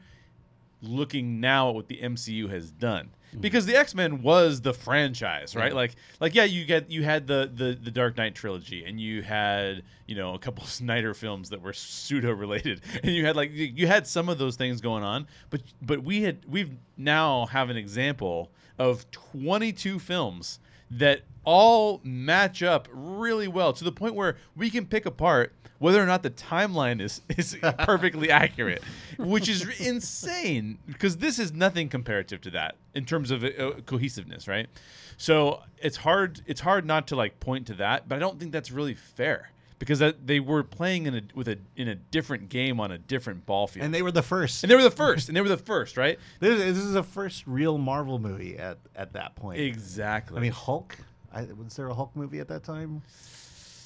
looking 0.85 1.41
now 1.41 1.71
at 1.71 1.75
what 1.75 1.89
the 1.89 1.99
MCU 1.99 2.51
has 2.51 2.71
done. 2.71 3.11
Mm-hmm. 3.31 3.41
Because 3.41 3.67
the 3.67 3.77
X-Men 3.77 4.23
was 4.23 4.61
the 4.61 4.73
franchise, 4.73 5.57
right? 5.57 5.73
Yeah. 5.73 5.77
Like 5.77 5.97
like 6.21 6.35
yeah, 6.35 6.45
you 6.45 6.65
get 6.65 6.91
you 6.91 7.03
had 7.03 7.27
the, 7.27 7.51
the 7.53 7.79
the 7.81 7.91
Dark 7.91 8.17
Knight 8.17 8.35
trilogy 8.35 8.85
and 8.85 9.01
you 9.01 9.23
had, 9.23 9.83
you 10.07 10.15
know, 10.15 10.35
a 10.35 10.39
couple 10.39 10.65
of 10.65 10.71
Snyder 10.81 11.15
films 11.15 11.51
that 11.51 11.61
were 11.63 11.73
pseudo 11.73 12.33
related. 12.33 12.81
And 13.03 13.15
you 13.15 13.27
had 13.27 13.37
like 13.37 13.51
you 13.53 13.87
had 13.87 14.07
some 14.07 14.29
of 14.29 14.39
those 14.39 14.57
things 14.57 14.81
going 14.81 15.03
on, 15.03 15.27
but 15.51 15.63
but 15.83 16.03
we 16.03 16.23
had 16.23 16.45
we've 16.49 16.71
now 16.97 17.47
have 17.47 17.71
an 17.71 17.77
example 17.77 18.51
of 18.79 19.11
22 19.11 19.99
films 19.99 20.59
that 20.91 21.23
all 21.45 22.01
match 22.03 22.63
up 22.63 22.89
really 22.91 23.49
well 23.49 23.73
to 23.73 23.85
the 23.85 23.93
point 23.93 24.15
where 24.15 24.37
we 24.57 24.71
can 24.71 24.87
pick 24.87 25.07
apart 25.07 25.53
whether 25.79 26.03
or 26.03 26.07
not 26.07 26.23
the 26.23 26.31
timeline 26.31 27.01
is 27.01 27.21
is 27.37 27.57
perfectly 27.81 28.31
accurate, 28.31 28.83
which 29.19 29.49
is 29.49 29.69
insane 29.81 30.79
because 30.87 31.19
this 31.19 31.39
is 31.39 31.53
nothing 31.53 31.89
comparative 31.89 32.41
to 32.41 32.51
that 32.51 32.77
in 32.95 33.05
terms 33.05 33.31
of 33.31 33.45
uh, 33.45 33.73
cohesiveness, 33.85 34.49
right? 34.49 34.69
So 35.17 35.63
it's 35.79 35.99
hard 35.99 36.41
it's 36.47 36.63
hard 36.63 36.87
not 36.87 37.07
to 37.09 37.17
like 37.17 37.41
point 37.41 37.67
to 37.67 37.75
that, 37.75 38.09
but 38.09 38.17
I 38.17 38.19
don't 38.19 38.39
think 38.39 38.53
that's 38.53 38.71
really 38.71 38.95
fair 38.95 39.51
because 39.85 39.99
that, 39.99 40.27
they 40.27 40.41
were 40.41 40.63
playing 40.63 41.07
in 41.07 41.15
a 41.15 41.23
with 41.35 41.49
a 41.49 41.59
in 41.77 41.89
a 41.89 41.95
different 41.95 42.49
game 42.49 42.81
on 42.81 42.91
a 42.91 42.99
different 42.99 43.45
ball 43.47 43.67
field, 43.67 43.85
and 43.85 43.93
they 43.95 44.03
were 44.03 44.11
the 44.13 44.23
first 44.23 44.65
and 44.65 44.71
they 44.71 44.75
were 44.77 44.83
the 44.83 44.91
first, 44.91 45.29
and 45.29 45.37
they 45.37 45.41
were 45.41 45.49
the 45.49 45.57
first, 45.57 45.97
right? 45.97 46.19
this, 46.41 46.59
this 46.59 46.79
is 46.79 46.93
the 46.95 47.03
first 47.03 47.47
real 47.47 47.79
marvel 47.79 48.19
movie 48.19 48.57
at 48.59 48.79
at 48.97 49.13
that 49.13 49.35
point 49.37 49.61
Exactly. 49.61 50.39
i 50.39 50.41
mean 50.41 50.53
hulk 50.53 50.97
I, 51.33 51.43
was 51.57 51.75
there 51.77 51.89
a 51.89 51.95
hulk 51.95 52.15
movie 52.15 52.39
at 52.41 52.49
that 52.49 52.63
time 52.65 53.03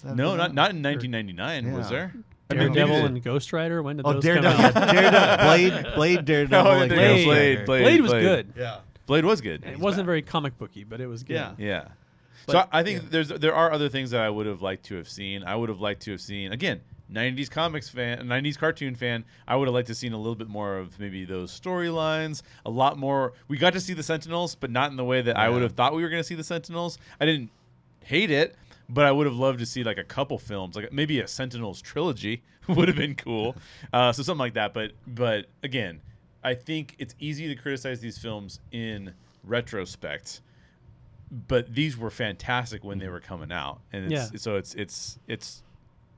That- 0.05 0.14
no, 0.16 0.30
that- 0.32 0.36
not 0.36 0.55
not 0.55 0.70
in 0.70 0.82
1999, 0.82 1.72
was 1.72 1.90
Yeah. 1.90 1.96
there? 1.96 2.14
I 2.51 2.55
mean, 2.55 2.72
Daredevil 2.72 3.05
and 3.05 3.22
Ghost 3.22 3.53
Rider. 3.53 3.82
When 3.82 3.96
did 3.99 4.07
Oh, 4.07 4.14
those 4.14 4.22
Daredevil, 4.22 4.57
come 4.72 4.82
out? 4.82 4.94
Daredevil, 4.94 5.46
Blade, 5.46 5.94
Blade, 5.94 6.24
Daredevil, 6.24 6.66
Oh, 6.66 6.80
and 6.80 6.90
there 6.90 6.99
you 6.99 7.07
Ghost 7.16 7.24
go. 7.26 7.30
Blade, 7.32 7.64
Blade. 7.66 7.82
Blade 7.82 8.01
was 8.01 8.11
Blade. 8.12 8.22
good. 8.22 8.53
Yeah, 8.57 8.76
Blade 9.07 9.24
was 9.26 9.40
good. 9.42 9.64
It 9.66 9.78
wasn't 9.78 10.07
very 10.07 10.22
comic 10.22 10.57
booky, 10.57 10.84
but 10.84 11.01
it 11.03 11.07
was 11.09 11.22
good. 11.24 11.34
Yeah. 11.34 11.53
Yeah. 11.59 11.88
But- 12.47 12.53
so 12.53 12.59
I, 12.72 12.80
I 12.80 12.82
think 12.82 13.11
there's 13.11 13.28
there 13.28 13.55
are 13.55 13.72
other 13.72 13.89
things 13.89 14.11
that 14.11 14.20
I 14.20 14.30
would 14.30 14.47
have 14.47 14.62
liked 14.62 14.84
to 14.86 14.97
have 14.97 15.09
seen. 15.09 15.45
I 15.45 15.57
would 15.57 15.68
have 15.68 15.80
liked 15.80 16.03
to 16.03 16.12
have 16.12 16.20
seen 16.20 16.53
again 16.53 16.80
90s 17.12 17.51
comics 17.51 17.89
fan, 17.89 18.26
90s 18.26 18.59
cartoon 18.59 18.95
fan. 18.95 19.24
I 19.47 19.57
would 19.57 19.66
have 19.66 19.74
liked 19.74 19.86
to 19.86 19.93
have 19.93 19.97
seen 19.97 20.12
a 20.12 20.18
little 20.18 20.34
bit 20.34 20.49
more 20.49 20.76
of 20.76 20.99
maybe 21.01 21.24
those 21.24 21.59
storylines. 21.59 22.43
A 22.66 22.70
lot 22.70 22.99
more. 22.99 23.32
We 23.49 23.57
got 23.57 23.72
to 23.72 23.80
see 23.80 23.95
the 23.95 24.03
Sentinels, 24.03 24.55
but 24.55 24.70
not 24.70 24.91
in 24.91 24.97
the 24.97 25.05
way 25.05 25.22
that 25.22 25.36
I 25.36 25.49
would 25.49 25.62
have 25.62 25.72
thought 25.72 25.95
we 25.95 26.03
were 26.03 26.11
going 26.11 26.20
to 26.20 26.26
see 26.26 26.34
the 26.34 26.45
Sentinels. 26.45 26.99
I 27.18 27.24
didn't 27.24 27.51
hate 28.05 28.30
it, 28.30 28.57
but 28.91 29.07
I 29.07 29.12
would 29.12 29.26
have 29.26 29.36
loved 29.36 29.59
to 29.61 29.66
see 29.66 29.82
like 29.84 29.97
a 29.99 30.05
couple 30.05 30.39
films, 30.39 30.76
like 30.76 30.93
maybe 30.93 31.18
a 31.20 31.26
Sentinels 31.28 31.80
trilogy 31.80 32.43
would 32.68 32.89
have 32.89 32.97
been 32.97 33.14
cool. 33.14 33.57
Uh, 33.93 34.12
so 34.12 34.22
something 34.22 34.39
like 34.41 34.55
that. 34.55 34.74
But 34.74 34.93
but 35.07 35.47
again, 35.62 36.01
I 36.45 36.55
think 36.55 36.95
it's 36.99 37.14
easy 37.18 37.49
to 37.49 37.55
criticize 37.55 38.01
these 38.01 38.18
films 38.18 38.61
in 38.70 39.14
retrospect 39.45 40.43
but 41.31 41.74
these 41.74 41.97
were 41.97 42.11
fantastic 42.11 42.85
when 42.85 42.99
they 42.99 43.09
were 43.09 43.20
coming 43.20 43.53
out, 43.53 43.81
and 43.93 44.11
it's, 44.12 44.33
Yeah. 44.33 44.39
so 44.39 44.57
it's 44.57 44.74
it's 44.74 45.19
it's 45.27 45.62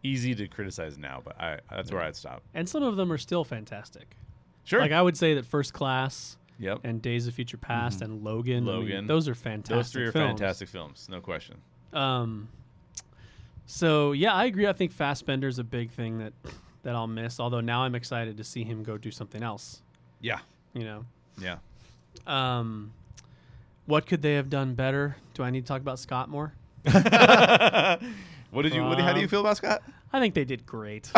easy 0.03 0.35
to 0.35 0.47
criticize 0.49 0.97
now, 0.99 1.21
but 1.25 1.39
I 1.41 1.59
that's 1.71 1.91
where 1.93 2.03
I'd 2.03 2.17
stop. 2.17 2.43
And 2.55 2.69
some 2.69 2.83
of 2.83 2.97
them 2.97 3.13
are 3.13 3.19
still 3.19 3.45
fantastic. 3.45 4.17
Sure. 4.65 4.81
Like 4.81 4.93
I 4.93 5.03
would 5.03 5.17
say 5.17 5.35
that 5.35 5.45
First 5.47 5.73
Class 5.73 6.37
yep. 6.59 6.79
and 6.85 7.03
Days 7.03 7.27
of 7.27 7.35
Future 7.35 7.57
Past 7.57 8.03
and 8.03 8.23
Logan. 8.23 8.69
I 8.69 8.73
mean, 8.73 8.81
Logan. 8.81 9.07
those 9.07 9.27
are 9.29 9.35
fantastic. 9.35 9.77
Those 9.77 9.93
three 9.93 10.05
are 10.05 10.13
films. 10.13 10.39
fantastic 10.39 10.69
films, 10.69 11.09
no 11.11 11.21
question. 11.21 11.57
Um, 11.93 12.49
so 13.67 14.13
yeah, 14.13 14.33
I 14.35 14.45
agree. 14.45 14.67
I 14.67 14.73
think 14.73 14.93
Fassbender's 14.93 15.59
a 15.59 15.65
big 15.65 15.91
thing 15.91 16.19
that 16.19 16.33
that 16.83 16.95
I'll 16.95 17.07
miss. 17.07 17.39
Although 17.41 17.61
now 17.61 17.83
I'm 17.83 17.95
excited 17.95 18.37
to 18.39 18.45
see 18.45 18.65
him 18.65 18.83
go 18.83 18.97
do 18.97 19.11
something 19.11 19.43
else. 19.43 19.83
Yeah. 20.21 20.39
You 20.73 20.85
know, 20.85 21.05
Yeah. 21.41 21.57
um, 22.27 22.93
what 23.91 24.07
could 24.07 24.23
they 24.23 24.35
have 24.35 24.49
done 24.49 24.75
better? 24.75 25.17
Do 25.35 25.43
I 25.43 25.51
need 25.51 25.63
to 25.63 25.69
talk 25.69 25.81
about 25.83 25.99
Scott 25.99 26.29
more? 26.31 26.55
what 26.85 28.63
did 28.63 28.73
you? 28.75 28.83
What, 28.83 28.99
how 29.01 29.13
do 29.13 29.19
you 29.21 29.25
Um, 29.27 29.29
feel 29.29 29.41
about 29.41 29.57
Scott? 29.59 29.83
I 30.13 30.19
think 30.19 30.35
they 30.35 30.45
did 30.45 30.67
great. 30.67 31.11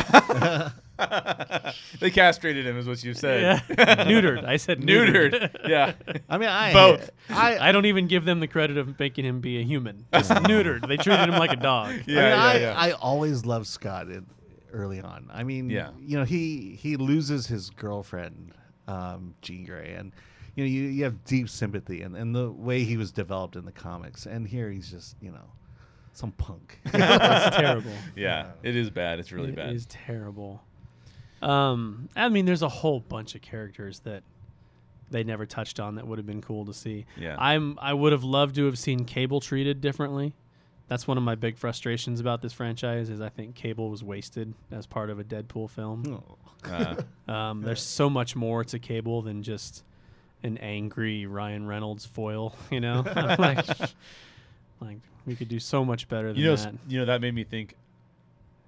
they 2.01 2.11
castrated 2.11 2.67
him, 2.67 2.77
is 2.77 2.87
what 2.87 3.03
you 3.03 3.15
said. 3.15 3.63
yeah. 3.69 3.77
neutered. 4.05 4.45
I 4.45 4.57
said 4.57 4.81
neutered. 4.81 5.33
Neutered. 5.33 5.69
yeah. 5.69 5.93
I 6.29 6.39
mean, 6.39 6.49
I 6.49 6.73
Both. 6.73 7.11
I, 7.31 7.69
I 7.69 7.73
don't 7.73 7.87
even 7.87 8.07
give 8.07 8.25
them 8.25 8.41
the 8.41 8.47
credit 8.49 8.77
of 8.77 8.99
making 8.99 9.25
him 9.25 9.41
be 9.41 9.59
a 9.61 9.65
human. 9.65 10.05
Just 10.13 10.31
neutered. 10.31 10.87
They 10.87 10.97
treated 10.99 11.29
him 11.29 11.39
like 11.39 11.53
a 11.53 11.57
dog. 11.57 11.95
Yeah. 12.07 12.21
I, 12.21 12.23
mean, 12.23 12.27
yeah, 12.33 12.45
I, 12.45 12.57
yeah. 12.59 12.75
I 12.77 12.91
always 12.93 13.47
loved 13.47 13.67
Scott 13.67 14.09
in, 14.09 14.27
early 14.73 15.01
on. 15.01 15.31
I 15.33 15.43
mean, 15.43 15.71
Yeah. 15.71 15.91
you 16.01 16.19
know, 16.19 16.25
he 16.25 16.77
he 16.79 16.97
loses 16.97 17.47
his 17.47 17.71
girlfriend, 17.71 18.53
um, 18.89 19.35
Jean 19.41 19.65
Grey, 19.65 19.95
and 19.97 20.13
you 20.55 20.65
know, 20.65 20.69
you, 20.69 20.83
you 20.83 21.05
have 21.05 21.25
deep 21.25 21.49
sympathy, 21.49 22.03
and, 22.03 22.17
and 22.17 22.35
the 22.35 22.51
way 22.51 22.85
he 22.85 22.97
was 22.97 23.11
developed 23.13 23.57
in 23.57 23.65
the 23.65 23.73
comics, 23.73 24.27
and 24.27 24.47
here 24.47 24.71
he's 24.71 24.91
just, 24.91 25.17
you 25.21 25.31
know, 25.31 25.51
some 26.13 26.33
punk. 26.33 26.79
It's 26.95 27.57
terrible. 27.57 27.91
yeah. 28.17 28.51
It 28.63 28.77
is 28.77 28.91
bad. 28.91 29.19
It's 29.19 29.33
really 29.33 29.49
It 29.51 29.57
bad. 29.57 29.71
it 29.71 29.77
is 29.77 29.87
terrible. 29.87 30.63
Um, 31.41 32.09
I 32.15 32.29
mean, 32.29 32.45
there's 32.45 32.63
a 32.63 32.69
whole 32.69 33.01
bunch 33.01 33.35
of 33.35 33.41
characters 33.43 34.01
that 34.01 34.23
they 35.11 35.25
never 35.25 35.45
touched 35.47 35.81
on 35.81 35.97
that 35.97 36.07
would 36.07 36.19
have 36.19 36.27
been 36.27 36.41
cool 36.43 36.65
to 36.67 36.73
see. 36.75 37.05
Yeah. 37.19 37.37
I'm 37.39 37.79
I 37.81 37.93
would 37.95 38.13
have 38.13 38.25
loved 38.25 38.55
to 38.57 38.67
have 38.67 38.79
seen 38.79 39.05
Cable 39.05 39.41
treated 39.41 39.81
differently. 39.81 40.35
That's 40.89 41.07
one 41.09 41.17
of 41.17 41.23
my 41.25 41.35
big 41.35 41.57
frustrations 41.59 42.21
about 42.21 42.43
this 42.43 42.53
franchise 42.53 43.09
is 43.11 43.21
I 43.21 43.29
think 43.29 43.55
Cable 43.55 43.91
was 43.91 44.05
wasted 44.05 44.55
as 44.71 44.87
part 44.87 45.11
of 45.11 45.19
a 45.19 45.25
Deadpool 45.25 45.71
film. 45.71 46.23
Uh, 46.65 46.97
Um, 47.33 47.63
there's 47.63 47.83
so 47.83 48.09
much 48.11 48.37
more 48.37 48.63
to 48.65 48.79
Cable 48.79 49.23
than 49.23 49.43
just 49.43 49.85
an 50.43 50.59
angry 50.59 51.27
Ryan 51.27 51.67
Reynolds 51.67 52.05
foil, 52.07 52.55
you 52.71 52.81
know? 52.81 53.03
like, 53.39 53.67
like 54.81 54.99
we 55.27 55.35
could 55.37 55.49
do 55.49 55.59
so 55.59 55.85
much 55.85 56.09
better 56.09 56.29
than 56.33 56.37
you 56.37 56.47
know, 56.49 56.57
that. 56.57 56.75
you 56.89 56.99
know 57.01 57.07
that 57.07 57.21
made 57.21 57.35
me 57.35 57.45
think. 57.45 57.75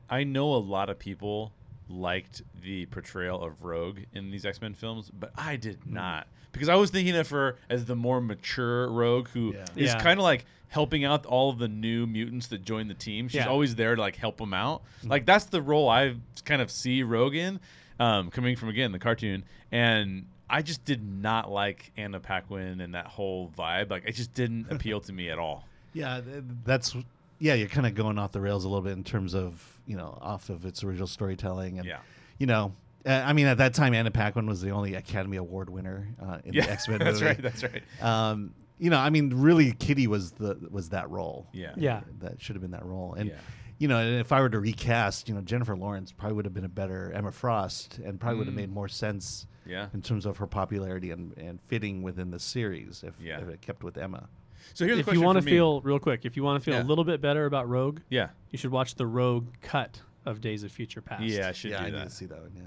I 0.09 0.25
know 0.25 0.55
a 0.55 0.57
lot 0.59 0.91
of 0.91 0.99
people 0.99 1.53
liked 1.89 2.43
the 2.63 2.87
portrayal 2.87 3.43
of 3.43 3.63
Rogue 3.65 3.99
in 4.15 4.31
these 4.31 4.45
X 4.45 4.61
Men 4.61 4.75
films, 4.75 5.11
but 5.19 5.33
I 5.37 5.57
did 5.57 5.77
Hmm. 5.85 5.95
not 5.95 6.27
because 6.53 6.69
I 6.69 6.77
was 6.77 6.91
thinking 6.91 7.17
of 7.17 7.29
her 7.31 7.57
as 7.69 7.85
the 7.87 7.97
more 7.97 8.21
mature 8.21 8.89
Rogue 8.91 9.29
who 9.29 9.53
is 9.53 9.57
Yeah. 9.77 9.85
Yeah. 9.97 10.03
kind 10.03 10.21
of 10.21 10.25
like 10.25 10.47
helping 10.69 11.05
out 11.05 11.27
all 11.27 11.51
of 11.51 11.59
the 11.59 11.69
new 11.69 12.07
mutants 12.07 12.47
that 12.49 12.65
join 12.65 12.87
the 12.89 12.95
team. 12.95 13.29
She's 13.29 13.37
Yeah. 13.37 13.47
always 13.49 13.75
there 13.75 13.95
to 13.97 14.01
like 14.01 14.17
help 14.17 14.37
them 14.39 14.55
out. 14.55 14.83
Hmm. 15.03 15.09
Like 15.09 15.27
that's 15.27 15.47
the 15.47 15.61
role 15.63 15.89
I 15.89 16.15
kind 16.45 16.63
of 16.63 16.71
see 16.71 17.03
Rogue 17.03 17.35
in, 17.35 17.59
um, 17.99 18.31
coming 18.31 18.57
from 18.57 18.69
again 18.69 18.93
the 18.93 18.99
cartoon, 18.99 19.45
and 19.73 20.27
I 20.49 20.63
just 20.63 20.85
did 20.85 21.03
not 21.03 21.51
like 21.51 21.91
Anna 21.97 22.21
Paquin 22.21 22.81
and 22.81 22.95
that 22.95 23.07
whole 23.07 23.51
vibe. 23.57 23.91
Like 23.91 24.05
it 24.07 24.13
just 24.13 24.35
didn't 24.35 24.67
appeal 24.71 25.01
to 25.03 25.13
me 25.13 25.31
at 25.31 25.39
all. 25.39 25.65
Yeah, 25.93 26.21
that's 26.65 26.95
yeah. 27.39 27.55
You're 27.55 27.69
kind 27.69 27.87
of 27.87 27.95
going 27.95 28.19
off 28.19 28.33
the 28.33 28.41
rails 28.41 28.65
a 28.65 28.69
little 28.69 28.83
bit 28.83 28.93
in 28.93 29.05
terms 29.05 29.35
of 29.35 29.79
you 29.87 29.97
know 29.97 30.19
off 30.21 30.49
of 30.51 30.65
its 30.65 30.83
original 30.85 31.07
storytelling 31.07 31.79
and 31.79 31.87
Yeah. 31.89 31.99
you 32.39 32.47
know. 32.47 32.75
Uh, 33.07 33.23
I 33.27 33.35
mean, 33.35 33.47
at 33.47 33.59
that 33.59 33.75
time, 33.75 33.93
Anna 33.93 34.11
Paquin 34.11 34.47
was 34.47 34.63
the 34.63 34.71
only 34.71 34.95
Academy 34.95 35.37
Award 35.37 35.69
winner 35.69 36.09
uh, 36.23 36.39
in 36.45 36.55
Yeah, 36.55 36.65
the 36.67 36.71
X 36.73 36.89
Men 36.89 36.99
that's 37.01 37.21
movie. 37.21 37.27
right. 37.27 37.43
That's 37.43 37.63
right. 37.63 37.83
Um, 38.01 38.55
you 38.79 38.89
know, 38.91 38.99
I 38.99 39.11
mean, 39.11 39.31
really, 39.35 39.73
Kitty 39.73 40.07
was 40.07 40.33
the 40.33 40.57
was 40.71 40.89
that 40.89 41.11
role. 41.11 41.47
Yeah. 41.53 41.75
Yeah. 41.77 42.01
that 42.21 42.41
should 42.41 42.57
have 42.57 42.63
been 42.63 42.71
that 42.73 42.85
role. 42.85 43.13
And 43.15 43.29
Yeah. 43.31 43.37
You 43.79 43.89
know, 43.89 43.99
and 43.99 44.21
if 44.21 44.33
I 44.33 44.41
were 44.41 44.49
to 44.51 44.61
recast, 44.61 45.29
you 45.29 45.35
know, 45.35 45.41
Jennifer 45.41 45.77
Lawrence 45.77 46.13
probably 46.13 46.37
would 46.37 46.45
have 46.45 46.55
been 46.55 46.65
a 46.65 46.69
better 46.69 47.13
Emma 47.13 47.33
Frost, 47.33 47.99
and 48.05 48.19
probably 48.21 48.39
would 48.39 48.47
have 48.47 48.55
Mm. 48.55 48.59
made 48.59 48.73
more 48.73 48.89
sense 48.89 49.47
Yeah. 49.67 49.89
in 49.95 50.03
terms 50.03 50.27
of 50.27 50.37
her 50.39 50.47
popularity 50.47 51.11
and, 51.11 51.37
and 51.37 51.61
fitting 51.63 52.03
within 52.03 52.31
the 52.31 52.39
series 52.39 53.03
if, 53.07 53.15
Yeah. 53.21 53.41
if 53.41 53.49
it 53.49 53.61
kept 53.61 53.83
with 53.83 53.97
Emma. 53.99 54.29
So 54.73 54.87
here's 54.87 54.99
if 55.01 55.05
question 55.07 55.21
you 55.21 55.27
want 55.27 55.37
to 55.39 55.43
feel 55.43 55.81
real 55.83 55.99
quick, 55.99 56.25
if 56.25 56.37
you 56.37 56.43
want 56.43 56.63
to 56.63 56.65
feel 56.65 56.75
Yeah. 56.75 56.83
a 56.83 56.85
little 56.85 57.05
bit 57.05 57.21
better 57.21 57.45
about 57.47 57.69
Rogue, 57.69 58.01
yeah, 58.09 58.29
you 58.51 58.59
should 58.59 58.71
watch 58.71 58.95
the 58.95 59.07
Rogue 59.07 59.49
cut 59.61 60.01
of 60.25 60.41
Days 60.41 60.63
of 60.63 60.73
Future 60.73 61.03
Past. 61.03 61.23
yeah, 61.25 61.49
I 61.49 61.53
should 61.53 61.71
yeah, 61.73 61.79
do 61.81 61.83
I 61.85 61.91
need 61.91 61.97
that. 61.99 62.05
to 62.05 62.11
see 62.11 62.27
that 62.27 62.41
one. 62.41 62.53
Yeah. 62.57 62.63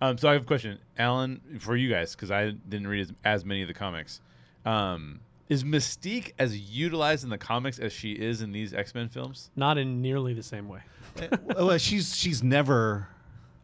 Um, 0.00 0.18
so 0.18 0.28
I 0.28 0.32
have 0.34 0.42
a 0.42 0.46
question, 0.46 0.78
Alan, 0.98 1.40
for 1.60 1.76
you 1.76 1.88
guys 1.88 2.14
because 2.14 2.30
I 2.30 2.50
didn't 2.50 2.86
read 2.88 3.00
as, 3.02 3.12
as 3.24 3.44
many 3.44 3.62
of 3.62 3.68
the 3.68 3.74
comics. 3.74 4.20
Um, 4.64 5.20
is 5.48 5.64
Mystique 5.64 6.32
as 6.38 6.56
utilized 6.58 7.24
in 7.24 7.30
the 7.30 7.38
comics 7.38 7.78
as 7.78 7.92
she 7.92 8.12
is 8.12 8.42
in 8.42 8.52
these 8.52 8.72
X 8.72 8.94
Men 8.94 9.08
films? 9.08 9.50
Not 9.56 9.78
in 9.78 10.00
nearly 10.02 10.34
the 10.34 10.42
same 10.42 10.68
way. 10.68 10.80
Uh, 11.20 11.36
well, 11.66 11.78
she's 11.78 12.16
she's 12.16 12.42
never. 12.42 13.08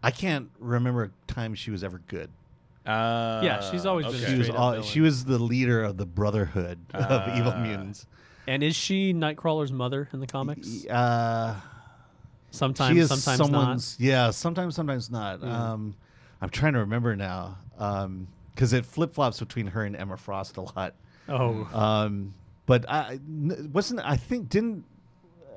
I 0.02 0.10
can't 0.10 0.50
remember 0.58 1.04
a 1.04 1.10
time 1.32 1.54
she 1.54 1.70
was 1.70 1.82
ever 1.82 2.00
good. 2.06 2.30
Uh, 2.86 3.40
Yeah, 3.44 3.60
she's 3.70 3.84
always 3.86 4.06
been. 4.06 4.30
She 4.32 4.38
was 4.38 4.50
all, 4.50 4.82
she 4.82 5.00
was 5.00 5.24
the 5.24 5.38
leader 5.38 5.82
of 5.82 5.96
the 5.96 6.06
Brotherhood 6.06 6.78
of 6.94 7.36
evil 7.36 7.52
Ah. 7.54 7.60
mutants. 7.62 8.06
And 8.46 8.62
is 8.62 8.74
she 8.76 9.12
Nightcrawler's 9.12 9.72
mother 9.72 10.08
in 10.12 10.20
the 10.20 10.26
comics? 10.26 10.86
Uh, 10.86 11.56
Sometimes, 12.50 12.94
she 12.94 13.00
is 13.00 13.08
sometimes 13.08 13.36
someone's. 13.38 13.96
Yeah, 14.00 14.30
sometimes, 14.30 14.74
sometimes 14.74 15.10
not. 15.10 15.42
Yeah. 15.42 15.72
Um, 15.72 15.94
I'm 16.40 16.48
trying 16.48 16.72
to 16.74 16.78
remember 16.80 17.14
now 17.14 17.58
because 18.54 18.72
it 18.72 18.86
flip 18.86 19.12
flops 19.12 19.38
between 19.38 19.66
her 19.68 19.84
and 19.84 19.94
Emma 19.94 20.16
Frost 20.16 20.56
a 20.56 20.62
lot. 20.62 20.94
Oh, 21.28 21.68
Um, 21.72 22.34
but 22.66 22.88
I 22.88 23.18
wasn't. 23.72 24.00
I 24.00 24.16
think 24.16 24.48
didn't 24.48 24.84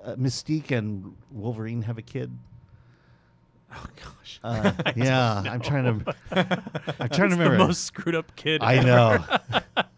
uh, 0.05 0.15
Mystique 0.15 0.71
and 0.71 1.15
Wolverine 1.31 1.83
have 1.83 1.97
a 1.97 2.01
kid? 2.01 2.31
oh 3.73 3.85
gosh. 4.03 4.39
Uh, 4.43 4.71
yeah, 4.95 5.43
I'm 5.49 5.61
trying 5.61 5.99
to. 6.03 6.15
I'm 6.99 7.09
trying 7.09 7.29
to 7.29 7.35
remember. 7.35 7.57
the 7.57 7.65
most 7.67 7.85
screwed 7.85 8.15
up 8.15 8.35
kid. 8.35 8.61
I 8.63 8.81
know. 8.83 9.23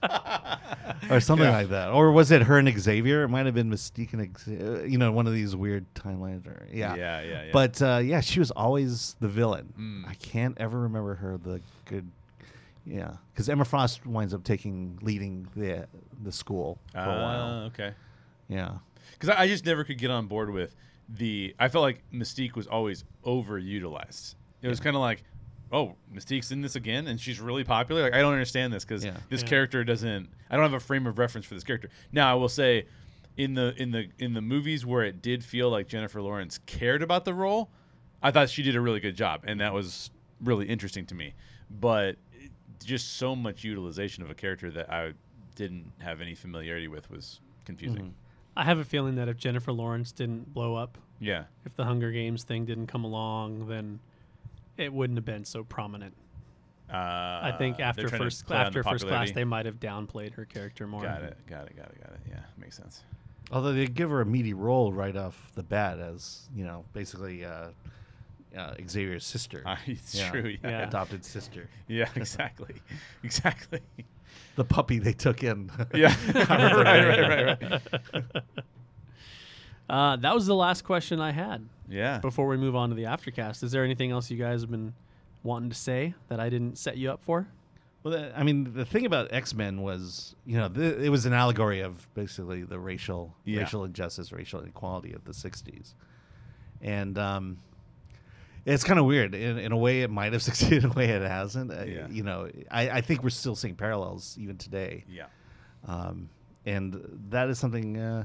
or 1.10 1.20
something 1.20 1.46
Yeah. 1.48 1.58
like 1.58 1.70
that. 1.70 1.90
Or 1.90 2.12
was 2.12 2.32
it 2.32 2.44
her 2.44 2.58
and 2.58 2.80
Xavier? 2.80 3.24
It 3.24 3.30
might 3.30 3.46
have 3.46 3.56
been 3.56 3.70
Mystique 3.70 4.14
and 4.14 4.38
Xavier. 4.38 4.86
You 4.86 4.98
know, 4.98 5.12
one 5.12 5.28
of 5.28 5.34
these 5.34 5.56
weird 5.56 5.86
timelines. 5.96 6.46
Or 6.48 6.68
yeah, 6.72 6.96
yeah, 6.96 7.22
yeah, 7.22 7.44
yeah. 7.46 7.50
But 7.52 7.82
uh, 7.82 7.98
yeah, 8.04 8.22
she 8.22 8.40
was 8.40 8.52
always 8.52 9.16
the 9.20 9.28
villain. 9.28 9.74
Mm. 9.80 10.08
I 10.10 10.14
can't 10.16 10.58
ever 10.60 10.80
remember 10.80 11.16
her 11.16 11.38
the 11.38 11.62
good. 11.86 12.10
Yeah, 12.86 13.14
because 13.32 13.48
Emma 13.50 13.64
Frost 13.66 14.06
winds 14.06 14.34
up 14.34 14.44
taking 14.44 15.00
leading 15.02 15.48
the 15.56 15.88
the 16.22 16.32
school 16.32 16.80
for 16.94 17.00
a 17.00 17.06
while. 17.08 17.42
Ah, 17.42 17.64
okay. 17.66 17.94
Yeah, 18.50 18.78
Because 19.14 19.30
I, 19.30 19.44
I 19.44 19.48
just 19.48 19.66
never 19.66 19.84
could 19.84 19.98
get 19.98 20.12
on 20.12 20.28
board 20.28 20.50
with 20.52 20.76
the. 21.08 21.56
I 21.60 21.70
felt 21.70 21.82
like 21.84 22.04
Mystique 22.12 22.56
was 22.56 22.68
always 22.68 23.06
overutilized. 23.26 24.36
It 24.62 24.68
was 24.68 24.80
kind 24.80 24.96
of 24.96 25.02
like, 25.02 25.24
oh, 25.72 25.96
Mystique's 26.14 26.52
in 26.52 26.62
this 26.62 26.76
again, 26.76 27.08
and 27.08 27.20
she's 27.20 27.40
really 27.40 27.64
popular. 27.64 28.02
Like 28.04 28.14
I 28.14 28.20
don't 28.20 28.34
understand 28.34 28.74
this 28.74 28.84
because 28.86 29.04
Yeah. 29.04 29.18
this 29.30 29.42
Yeah. 29.42 29.48
character 29.48 29.84
doesn't. 29.84 30.30
I 30.50 30.56
don't 30.56 30.64
have 30.64 30.74
a 30.74 30.80
frame 30.80 31.08
of 31.08 31.18
reference 31.18 31.46
for 31.46 31.54
this 31.56 31.64
character. 31.64 31.90
Now 32.12 32.32
I 32.32 32.36
will 32.36 32.50
say, 32.50 32.86
in 33.38 33.54
the 33.56 33.74
in 33.82 33.92
the 33.92 34.10
in 34.20 34.34
the 34.34 34.42
movies 34.42 34.86
where 34.86 35.04
it 35.04 35.22
did 35.22 35.44
feel 35.44 35.70
like 35.70 35.88
Jennifer 35.88 36.22
Lawrence 36.22 36.60
cared 36.66 37.02
about 37.02 37.26
the 37.26 37.34
role, 37.34 37.70
I 38.22 38.32
thought 38.32 38.50
she 38.50 38.62
did 38.64 38.76
a 38.76 38.82
really 38.82 39.00
good 39.00 39.16
job, 39.16 39.42
and 39.46 39.60
that 39.62 39.74
was 39.74 40.12
really 40.42 40.68
interesting 40.68 41.06
to 41.08 41.16
me. 41.16 41.34
But 41.72 42.10
it- 42.10 42.18
just 42.84 43.18
so 43.18 43.36
much 43.36 43.64
utilization 43.64 44.24
of 44.24 44.30
a 44.30 44.34
character 44.36 44.72
that 44.72 44.92
I 44.92 45.14
didn't 45.56 45.92
have 46.00 46.22
any 46.22 46.36
familiarity 46.36 46.88
with 46.88 47.10
was 47.10 47.40
confusing. 47.66 48.16
I 48.56 48.64
have 48.66 48.78
a 48.80 48.84
feeling 48.84 49.16
that 49.16 49.28
if 49.30 49.38
Jennifer 49.38 49.72
Lawrence 49.72 50.12
didn't 50.12 50.54
blow 50.54 50.76
up, 50.76 50.98
Yeah. 51.20 51.46
if 51.66 51.76
the 51.76 51.86
Hunger 51.86 52.12
Games 52.12 52.44
thing 52.44 52.66
didn't 52.66 52.88
come 52.88 53.04
along, 53.04 53.68
then 53.68 54.00
it 54.78 54.92
wouldn't 54.94 55.18
have 55.18 55.26
been 55.26 55.46
so 55.46 55.64
prominent. 55.64 56.16
Uh, 56.92 56.96
I 57.44 57.56
think 57.58 57.80
after 57.80 58.08
first 58.10 58.52
after 58.52 58.84
first 58.84 59.08
class, 59.08 59.32
they 59.32 59.44
might 59.46 59.66
have 59.66 59.80
downplayed 59.80 60.34
her 60.34 60.46
character 60.46 60.86
more. 60.86 61.02
got 61.02 61.24
it, 61.24 61.38
got 61.48 61.66
it, 61.68 61.76
got 61.76 61.88
it, 61.90 62.00
got 62.02 62.12
it. 62.14 62.20
Yeah, 62.30 62.42
makes 62.58 62.78
sense. 62.78 63.04
although 63.52 63.74
they 63.74 63.88
give 63.88 64.10
her 64.10 64.22
a 64.22 64.26
meaty 64.26 64.54
role 64.54 64.92
right 64.94 65.16
off 65.16 65.52
the 65.56 65.64
bat 65.64 66.00
as 66.00 66.50
you 66.56 66.64
know, 66.64 66.86
basically 66.94 67.46
uh, 67.46 67.70
uh, 68.58 68.76
Xavier's 68.90 69.26
sister, 69.26 69.64
Uh, 69.66 69.76
it's 69.86 70.16
Yeah. 70.16 70.30
true. 70.32 70.50
Yeah, 70.64 70.70
Yeah. 70.70 70.88
adopted 70.88 71.24
sister, 71.26 71.68
yeah, 71.88 72.10
exactly, 72.16 72.76
exactly. 73.24 73.80
the 74.56 74.64
puppy 74.66 75.00
they 75.00 75.14
took 75.14 75.44
in. 75.44 75.72
Yeah, 75.94 76.16
right, 76.34 76.76
right, 76.76 77.20
right, 77.62 77.82
right. 78.14 78.44
Uh, 79.90 80.16
that 80.18 80.34
was 80.34 80.46
the 80.46 80.56
last 80.56 80.84
question 80.84 81.20
I 81.20 81.32
had 81.32 81.68
Yeah. 81.90 82.20
before 82.20 82.48
we 82.48 82.58
move 82.58 82.76
on 82.76 82.90
to 82.90 82.96
the 82.96 83.04
aftercast. 83.04 83.64
Is 83.64 83.72
there 83.72 83.84
anything 83.84 84.12
else 84.12 84.32
you 84.32 84.38
guys 84.38 84.62
have 84.62 84.72
been 84.72 84.94
wanting 85.44 85.70
to 85.70 85.76
say 85.76 86.14
that 86.30 86.40
I 86.40 86.50
didn't 86.50 86.78
set 86.78 86.98
you 86.98 87.12
up 87.12 87.22
for? 87.22 87.48
Well, 88.02 88.14
the, 88.14 88.38
I 88.38 88.44
mean, 88.44 88.74
the 88.74 88.86
thing 88.86 89.06
about 89.06 89.32
X 89.32 89.54
Men 89.54 89.82
was, 89.82 90.36
you 90.46 90.58
know, 90.58 90.68
th- 90.70 90.98
it 91.00 91.10
was 91.10 91.26
an 91.26 91.34
allegory 91.34 91.82
of 91.82 92.08
basically 92.14 92.64
the 92.64 92.80
racial, 92.80 93.36
Yeah. 93.46 93.60
racial 93.62 93.84
injustice, 93.86 94.32
racial 94.32 94.62
inequality 94.62 95.14
of 95.14 95.24
the 95.26 95.32
'60s, 95.32 95.94
and 96.82 97.18
um, 97.18 97.58
it's 98.66 98.84
kind 98.84 99.00
of 99.00 99.06
weird. 99.06 99.36
In, 99.36 99.58
in 99.60 99.72
a 99.72 99.78
way, 99.78 100.02
it 100.02 100.10
might 100.10 100.34
have 100.34 100.42
succeeded. 100.52 100.84
In 100.84 100.92
a 100.92 100.94
way, 100.94 101.10
it 101.10 101.22
hasn't. 101.22 101.72
Uh, 101.72 101.84
Yeah. 101.84 102.08
You 102.10 102.24
know, 102.24 102.50
I, 102.72 102.90
I 102.90 103.02
think 103.02 103.24
we're 103.24 103.30
still 103.30 103.56
seeing 103.56 103.76
parallels 103.76 104.38
even 104.40 104.58
today, 104.58 105.04
Yeah. 105.08 105.26
um, 105.88 106.30
and 106.66 107.02
that 107.30 107.50
is 107.50 107.60
something 107.60 107.98
uh, 107.98 108.24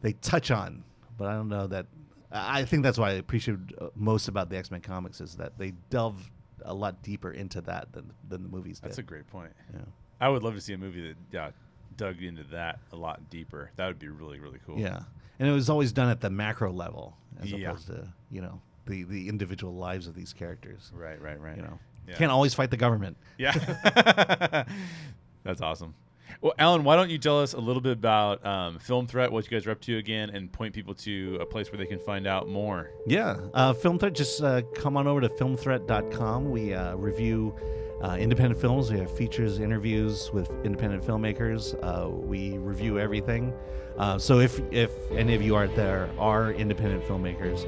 they 0.00 0.12
touch 0.14 0.50
on. 0.50 0.84
But 1.18 1.28
I 1.28 1.34
don't 1.34 1.48
know 1.48 1.66
that. 1.68 1.86
I 2.32 2.60
I 2.60 2.64
think 2.64 2.82
that's 2.82 2.98
why 2.98 3.10
I 3.10 3.14
appreciate 3.14 3.58
uh, 3.80 3.88
most 3.94 4.28
about 4.28 4.48
the 4.50 4.56
X 4.56 4.70
Men 4.70 4.80
comics 4.80 5.20
is 5.20 5.36
that 5.36 5.58
they 5.58 5.72
delve 5.90 6.30
a 6.64 6.72
lot 6.74 7.02
deeper 7.02 7.30
into 7.32 7.60
that 7.62 7.92
than 7.92 8.10
than 8.28 8.42
the 8.42 8.48
movies 8.48 8.80
did. 8.80 8.88
That's 8.88 8.98
a 8.98 9.02
great 9.02 9.26
point. 9.26 9.52
yeah. 9.74 9.80
I 10.20 10.28
would 10.28 10.42
love 10.42 10.54
to 10.54 10.60
see 10.60 10.72
a 10.72 10.78
movie 10.78 11.08
that 11.08 11.16
yeah, 11.32 11.50
dug 11.96 12.22
into 12.22 12.44
that 12.44 12.78
a 12.92 12.96
lot 12.96 13.28
deeper. 13.30 13.70
That 13.76 13.86
would 13.88 13.98
be 13.98 14.08
really, 14.08 14.38
really 14.40 14.58
cool. 14.64 14.78
Yeah, 14.78 15.00
and 15.38 15.48
it 15.48 15.52
was 15.52 15.68
always 15.68 15.92
done 15.92 16.08
at 16.08 16.20
the 16.20 16.30
macro 16.30 16.72
level 16.72 17.16
as 17.40 17.50
Yeah. 17.52 17.68
opposed 17.70 17.88
to 17.88 18.08
you 18.30 18.40
know 18.40 18.60
the 18.86 19.04
the 19.04 19.28
individual 19.28 19.74
lives 19.74 20.06
of 20.06 20.14
these 20.14 20.32
characters. 20.32 20.90
Right, 20.94 21.20
right, 21.20 21.40
right. 21.40 21.56
You 21.56 21.62
know, 21.62 21.78
Yeah. 22.08 22.14
can't 22.16 22.32
always 22.32 22.54
fight 22.54 22.70
the 22.70 22.76
government. 22.76 23.16
Yeah. 23.38 23.52
That's 25.44 25.60
awesome. 25.60 25.94
Well, 26.40 26.54
Alan, 26.58 26.82
why 26.82 26.96
don't 26.96 27.10
you 27.10 27.18
tell 27.18 27.40
us 27.40 27.52
a 27.52 27.60
little 27.60 27.82
bit 27.82 27.92
about 27.92 28.44
um, 28.44 28.78
Film 28.78 29.06
Threat, 29.06 29.30
what 29.30 29.44
you 29.44 29.50
guys 29.50 29.66
are 29.66 29.70
up 29.70 29.80
to 29.82 29.98
again, 29.98 30.30
and 30.30 30.50
point 30.50 30.74
people 30.74 30.94
to 30.94 31.38
a 31.40 31.46
place 31.46 31.70
where 31.70 31.78
they 31.78 31.86
can 31.86 31.98
find 32.00 32.26
out 32.26 32.48
more? 32.48 32.90
Yeah, 33.06 33.36
uh, 33.54 33.72
Film 33.74 33.98
Threat. 33.98 34.14
Just 34.14 34.42
uh, 34.42 34.62
come 34.74 34.96
on 34.96 35.06
over 35.06 35.20
to 35.20 35.28
filmthreat.com. 35.28 36.50
We 36.50 36.74
uh, 36.74 36.96
review 36.96 37.54
uh, 38.02 38.16
independent 38.18 38.60
films. 38.60 38.90
We 38.90 38.98
have 38.98 39.14
features, 39.16 39.58
interviews 39.60 40.30
with 40.32 40.50
independent 40.64 41.04
filmmakers. 41.04 41.74
Uh, 41.82 42.08
we 42.08 42.56
review 42.58 42.98
everything. 42.98 43.52
Uh, 43.98 44.18
so 44.18 44.40
if 44.40 44.58
if 44.72 44.90
any 45.12 45.34
of 45.34 45.42
you 45.42 45.56
out 45.56 45.74
there 45.76 46.08
are 46.18 46.52
independent 46.52 47.04
filmmakers 47.04 47.66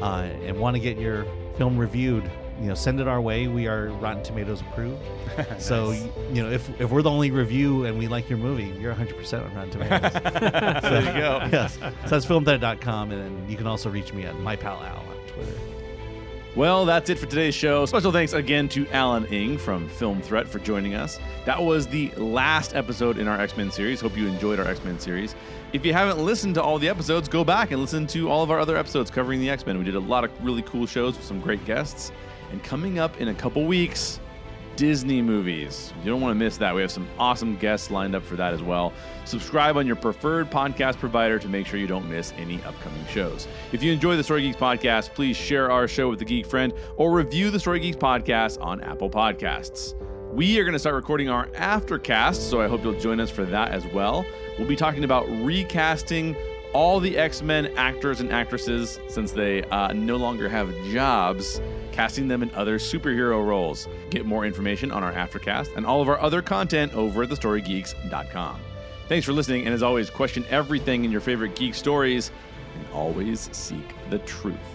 uh, 0.00 0.28
and 0.44 0.58
want 0.58 0.76
to 0.76 0.80
get 0.80 0.98
your 0.98 1.26
film 1.56 1.76
reviewed 1.78 2.30
you 2.60 2.68
know, 2.68 2.74
send 2.74 3.00
it 3.00 3.08
our 3.08 3.20
way. 3.20 3.48
We 3.48 3.66
are 3.66 3.88
Rotten 3.88 4.22
Tomatoes 4.22 4.60
approved. 4.60 5.02
So 5.58 5.90
you 5.90 6.42
know, 6.42 6.48
if 6.48 6.80
if 6.80 6.90
we're 6.90 7.02
the 7.02 7.10
only 7.10 7.32
review 7.32 7.86
and 7.86 7.98
we 7.98 8.06
like 8.06 8.28
your 8.28 8.38
movie, 8.38 8.72
you're 8.80 8.92
100 8.92 9.16
percent 9.16 9.44
on 9.44 9.54
Rotten 9.54 9.70
Tomatoes. 9.72 10.12
So, 10.12 10.20
there 10.20 11.00
you 11.00 11.20
go. 11.20 11.40
yes. 11.52 11.74
So 11.74 12.08
that's 12.08 12.24
filmthreat.com, 12.24 13.10
and 13.10 13.20
then 13.20 13.50
you 13.50 13.56
can 13.56 13.66
also 13.66 13.90
reach 13.90 14.12
me 14.12 14.24
at 14.24 14.38
my 14.38 14.54
pal 14.54 14.80
Al 14.80 14.98
on 14.98 15.26
Twitter. 15.26 15.58
Well, 16.54 16.84
that's 16.84 17.10
it 17.10 17.18
for 17.18 17.26
today's 17.26 17.54
show. 17.54 17.84
Special 17.84 18.12
thanks 18.12 18.32
again 18.32 18.68
to 18.70 18.86
Alan 18.90 19.26
Ng 19.26 19.58
from 19.58 19.88
Film 19.88 20.22
Threat 20.22 20.46
for 20.46 20.60
joining 20.60 20.94
us. 20.94 21.18
That 21.46 21.60
was 21.60 21.88
the 21.88 22.10
last 22.10 22.76
episode 22.76 23.18
in 23.18 23.26
our 23.26 23.40
X 23.40 23.56
Men 23.56 23.72
series. 23.72 24.00
Hope 24.00 24.16
you 24.16 24.28
enjoyed 24.28 24.60
our 24.60 24.68
X 24.68 24.84
Men 24.84 25.00
series. 25.00 25.34
If 25.74 25.84
you 25.84 25.92
haven't 25.92 26.24
listened 26.24 26.54
to 26.54 26.62
all 26.62 26.78
the 26.78 26.88
episodes, 26.88 27.28
go 27.28 27.42
back 27.42 27.72
and 27.72 27.80
listen 27.80 28.06
to 28.06 28.30
all 28.30 28.44
of 28.44 28.50
our 28.52 28.60
other 28.60 28.76
episodes 28.76 29.10
covering 29.10 29.40
the 29.40 29.50
X 29.50 29.66
Men. 29.66 29.76
We 29.76 29.84
did 29.84 29.96
a 29.96 29.98
lot 29.98 30.22
of 30.22 30.30
really 30.40 30.62
cool 30.62 30.86
shows 30.86 31.16
with 31.16 31.26
some 31.26 31.40
great 31.40 31.64
guests. 31.64 32.12
And 32.52 32.62
coming 32.62 33.00
up 33.00 33.20
in 33.20 33.26
a 33.26 33.34
couple 33.34 33.64
weeks, 33.64 34.20
Disney 34.76 35.20
movies. 35.20 35.92
You 36.04 36.12
don't 36.12 36.20
want 36.20 36.30
to 36.30 36.36
miss 36.36 36.58
that. 36.58 36.72
We 36.72 36.80
have 36.80 36.92
some 36.92 37.08
awesome 37.18 37.56
guests 37.56 37.90
lined 37.90 38.14
up 38.14 38.22
for 38.22 38.36
that 38.36 38.54
as 38.54 38.62
well. 38.62 38.92
Subscribe 39.24 39.76
on 39.76 39.84
your 39.84 39.96
preferred 39.96 40.48
podcast 40.48 40.98
provider 40.98 41.40
to 41.40 41.48
make 41.48 41.66
sure 41.66 41.80
you 41.80 41.88
don't 41.88 42.08
miss 42.08 42.32
any 42.36 42.62
upcoming 42.62 43.04
shows. 43.06 43.48
If 43.72 43.82
you 43.82 43.92
enjoy 43.92 44.14
the 44.14 44.22
Story 44.22 44.42
Geeks 44.42 44.56
podcast, 44.56 45.12
please 45.12 45.36
share 45.36 45.72
our 45.72 45.88
show 45.88 46.08
with 46.08 46.22
a 46.22 46.24
geek 46.24 46.46
friend 46.46 46.72
or 46.96 47.10
review 47.10 47.50
the 47.50 47.58
Story 47.58 47.80
Geeks 47.80 47.96
podcast 47.96 48.62
on 48.62 48.80
Apple 48.80 49.10
Podcasts. 49.10 49.96
We 50.34 50.58
are 50.58 50.64
going 50.64 50.72
to 50.72 50.80
start 50.80 50.96
recording 50.96 51.28
our 51.28 51.46
aftercast, 51.50 52.50
so 52.50 52.60
I 52.60 52.66
hope 52.66 52.82
you'll 52.82 52.98
join 52.98 53.20
us 53.20 53.30
for 53.30 53.44
that 53.44 53.70
as 53.70 53.86
well. 53.86 54.26
We'll 54.58 54.66
be 54.66 54.74
talking 54.74 55.04
about 55.04 55.28
recasting 55.44 56.34
all 56.72 56.98
the 56.98 57.16
X 57.16 57.40
Men 57.40 57.66
actors 57.76 58.18
and 58.20 58.32
actresses 58.32 58.98
since 59.06 59.30
they 59.30 59.62
uh, 59.66 59.92
no 59.92 60.16
longer 60.16 60.48
have 60.48 60.74
jobs, 60.86 61.60
casting 61.92 62.26
them 62.26 62.42
in 62.42 62.52
other 62.56 62.80
superhero 62.80 63.46
roles. 63.46 63.86
Get 64.10 64.26
more 64.26 64.44
information 64.44 64.90
on 64.90 65.04
our 65.04 65.12
Aftercast 65.12 65.76
and 65.76 65.86
all 65.86 66.02
of 66.02 66.08
our 66.08 66.18
other 66.18 66.42
content 66.42 66.94
over 66.94 67.22
at 67.22 67.28
thestorygeeks.com. 67.28 68.60
Thanks 69.06 69.24
for 69.24 69.32
listening, 69.32 69.66
and 69.66 69.72
as 69.72 69.84
always, 69.84 70.10
question 70.10 70.44
everything 70.50 71.04
in 71.04 71.12
your 71.12 71.20
favorite 71.20 71.54
geek 71.54 71.76
stories 71.76 72.32
and 72.74 72.84
always 72.92 73.48
seek 73.52 73.94
the 74.10 74.18
truth. 74.18 74.73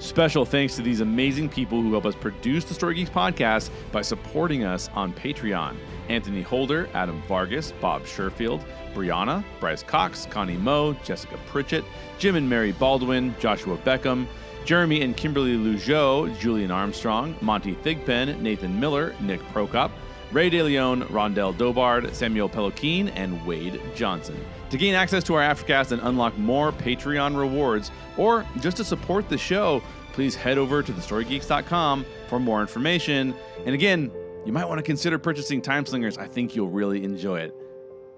Special 0.00 0.46
thanks 0.46 0.76
to 0.76 0.82
these 0.82 1.00
amazing 1.00 1.50
people 1.50 1.82
who 1.82 1.92
help 1.92 2.06
us 2.06 2.14
produce 2.14 2.64
the 2.64 2.72
Story 2.72 2.94
Geeks 2.94 3.10
podcast 3.10 3.68
by 3.92 4.00
supporting 4.00 4.64
us 4.64 4.88
on 4.94 5.12
Patreon. 5.12 5.76
Anthony 6.08 6.40
Holder, 6.40 6.88
Adam 6.94 7.22
Vargas, 7.28 7.72
Bob 7.82 8.04
Sherfield, 8.04 8.64
Brianna, 8.94 9.44
Bryce 9.60 9.82
Cox, 9.82 10.26
Connie 10.30 10.56
Moe, 10.56 10.94
Jessica 11.04 11.38
Pritchett, 11.46 11.84
Jim 12.18 12.34
and 12.34 12.48
Mary 12.48 12.72
Baldwin, 12.72 13.34
Joshua 13.38 13.76
Beckham, 13.76 14.26
Jeremy 14.64 15.02
and 15.02 15.14
Kimberly 15.18 15.56
Lugeau, 15.58 16.34
Julian 16.38 16.70
Armstrong, 16.70 17.36
Monty 17.42 17.74
Thigpen, 17.74 18.40
Nathan 18.40 18.80
Miller, 18.80 19.14
Nick 19.20 19.40
Prokop, 19.52 19.90
Ray 20.32 20.48
DeLeon, 20.48 21.08
Rondell 21.08 21.56
Dobard, 21.56 22.14
Samuel 22.14 22.48
Peloquin, 22.48 23.08
and 23.10 23.44
Wade 23.46 23.78
Johnson. 23.94 24.42
To 24.70 24.78
gain 24.78 24.94
access 24.94 25.24
to 25.24 25.34
our 25.34 25.42
Aftercast 25.42 25.90
and 25.92 26.00
unlock 26.02 26.38
more 26.38 26.70
Patreon 26.72 27.36
rewards, 27.36 27.90
or 28.16 28.46
just 28.60 28.76
to 28.76 28.84
support 28.84 29.28
the 29.28 29.36
show, 29.36 29.82
please 30.12 30.36
head 30.36 30.58
over 30.58 30.82
to 30.82 30.92
thestorygeeks.com 30.92 32.06
for 32.28 32.38
more 32.38 32.60
information. 32.60 33.34
And 33.66 33.74
again, 33.74 34.12
you 34.46 34.52
might 34.52 34.66
want 34.66 34.78
to 34.78 34.82
consider 34.82 35.18
purchasing 35.18 35.60
Time 35.60 35.84
Slingers. 35.84 36.18
I 36.18 36.26
think 36.26 36.54
you'll 36.54 36.70
really 36.70 37.04
enjoy 37.04 37.40
it. 37.40 37.54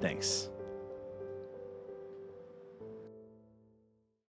Thanks. 0.01 0.52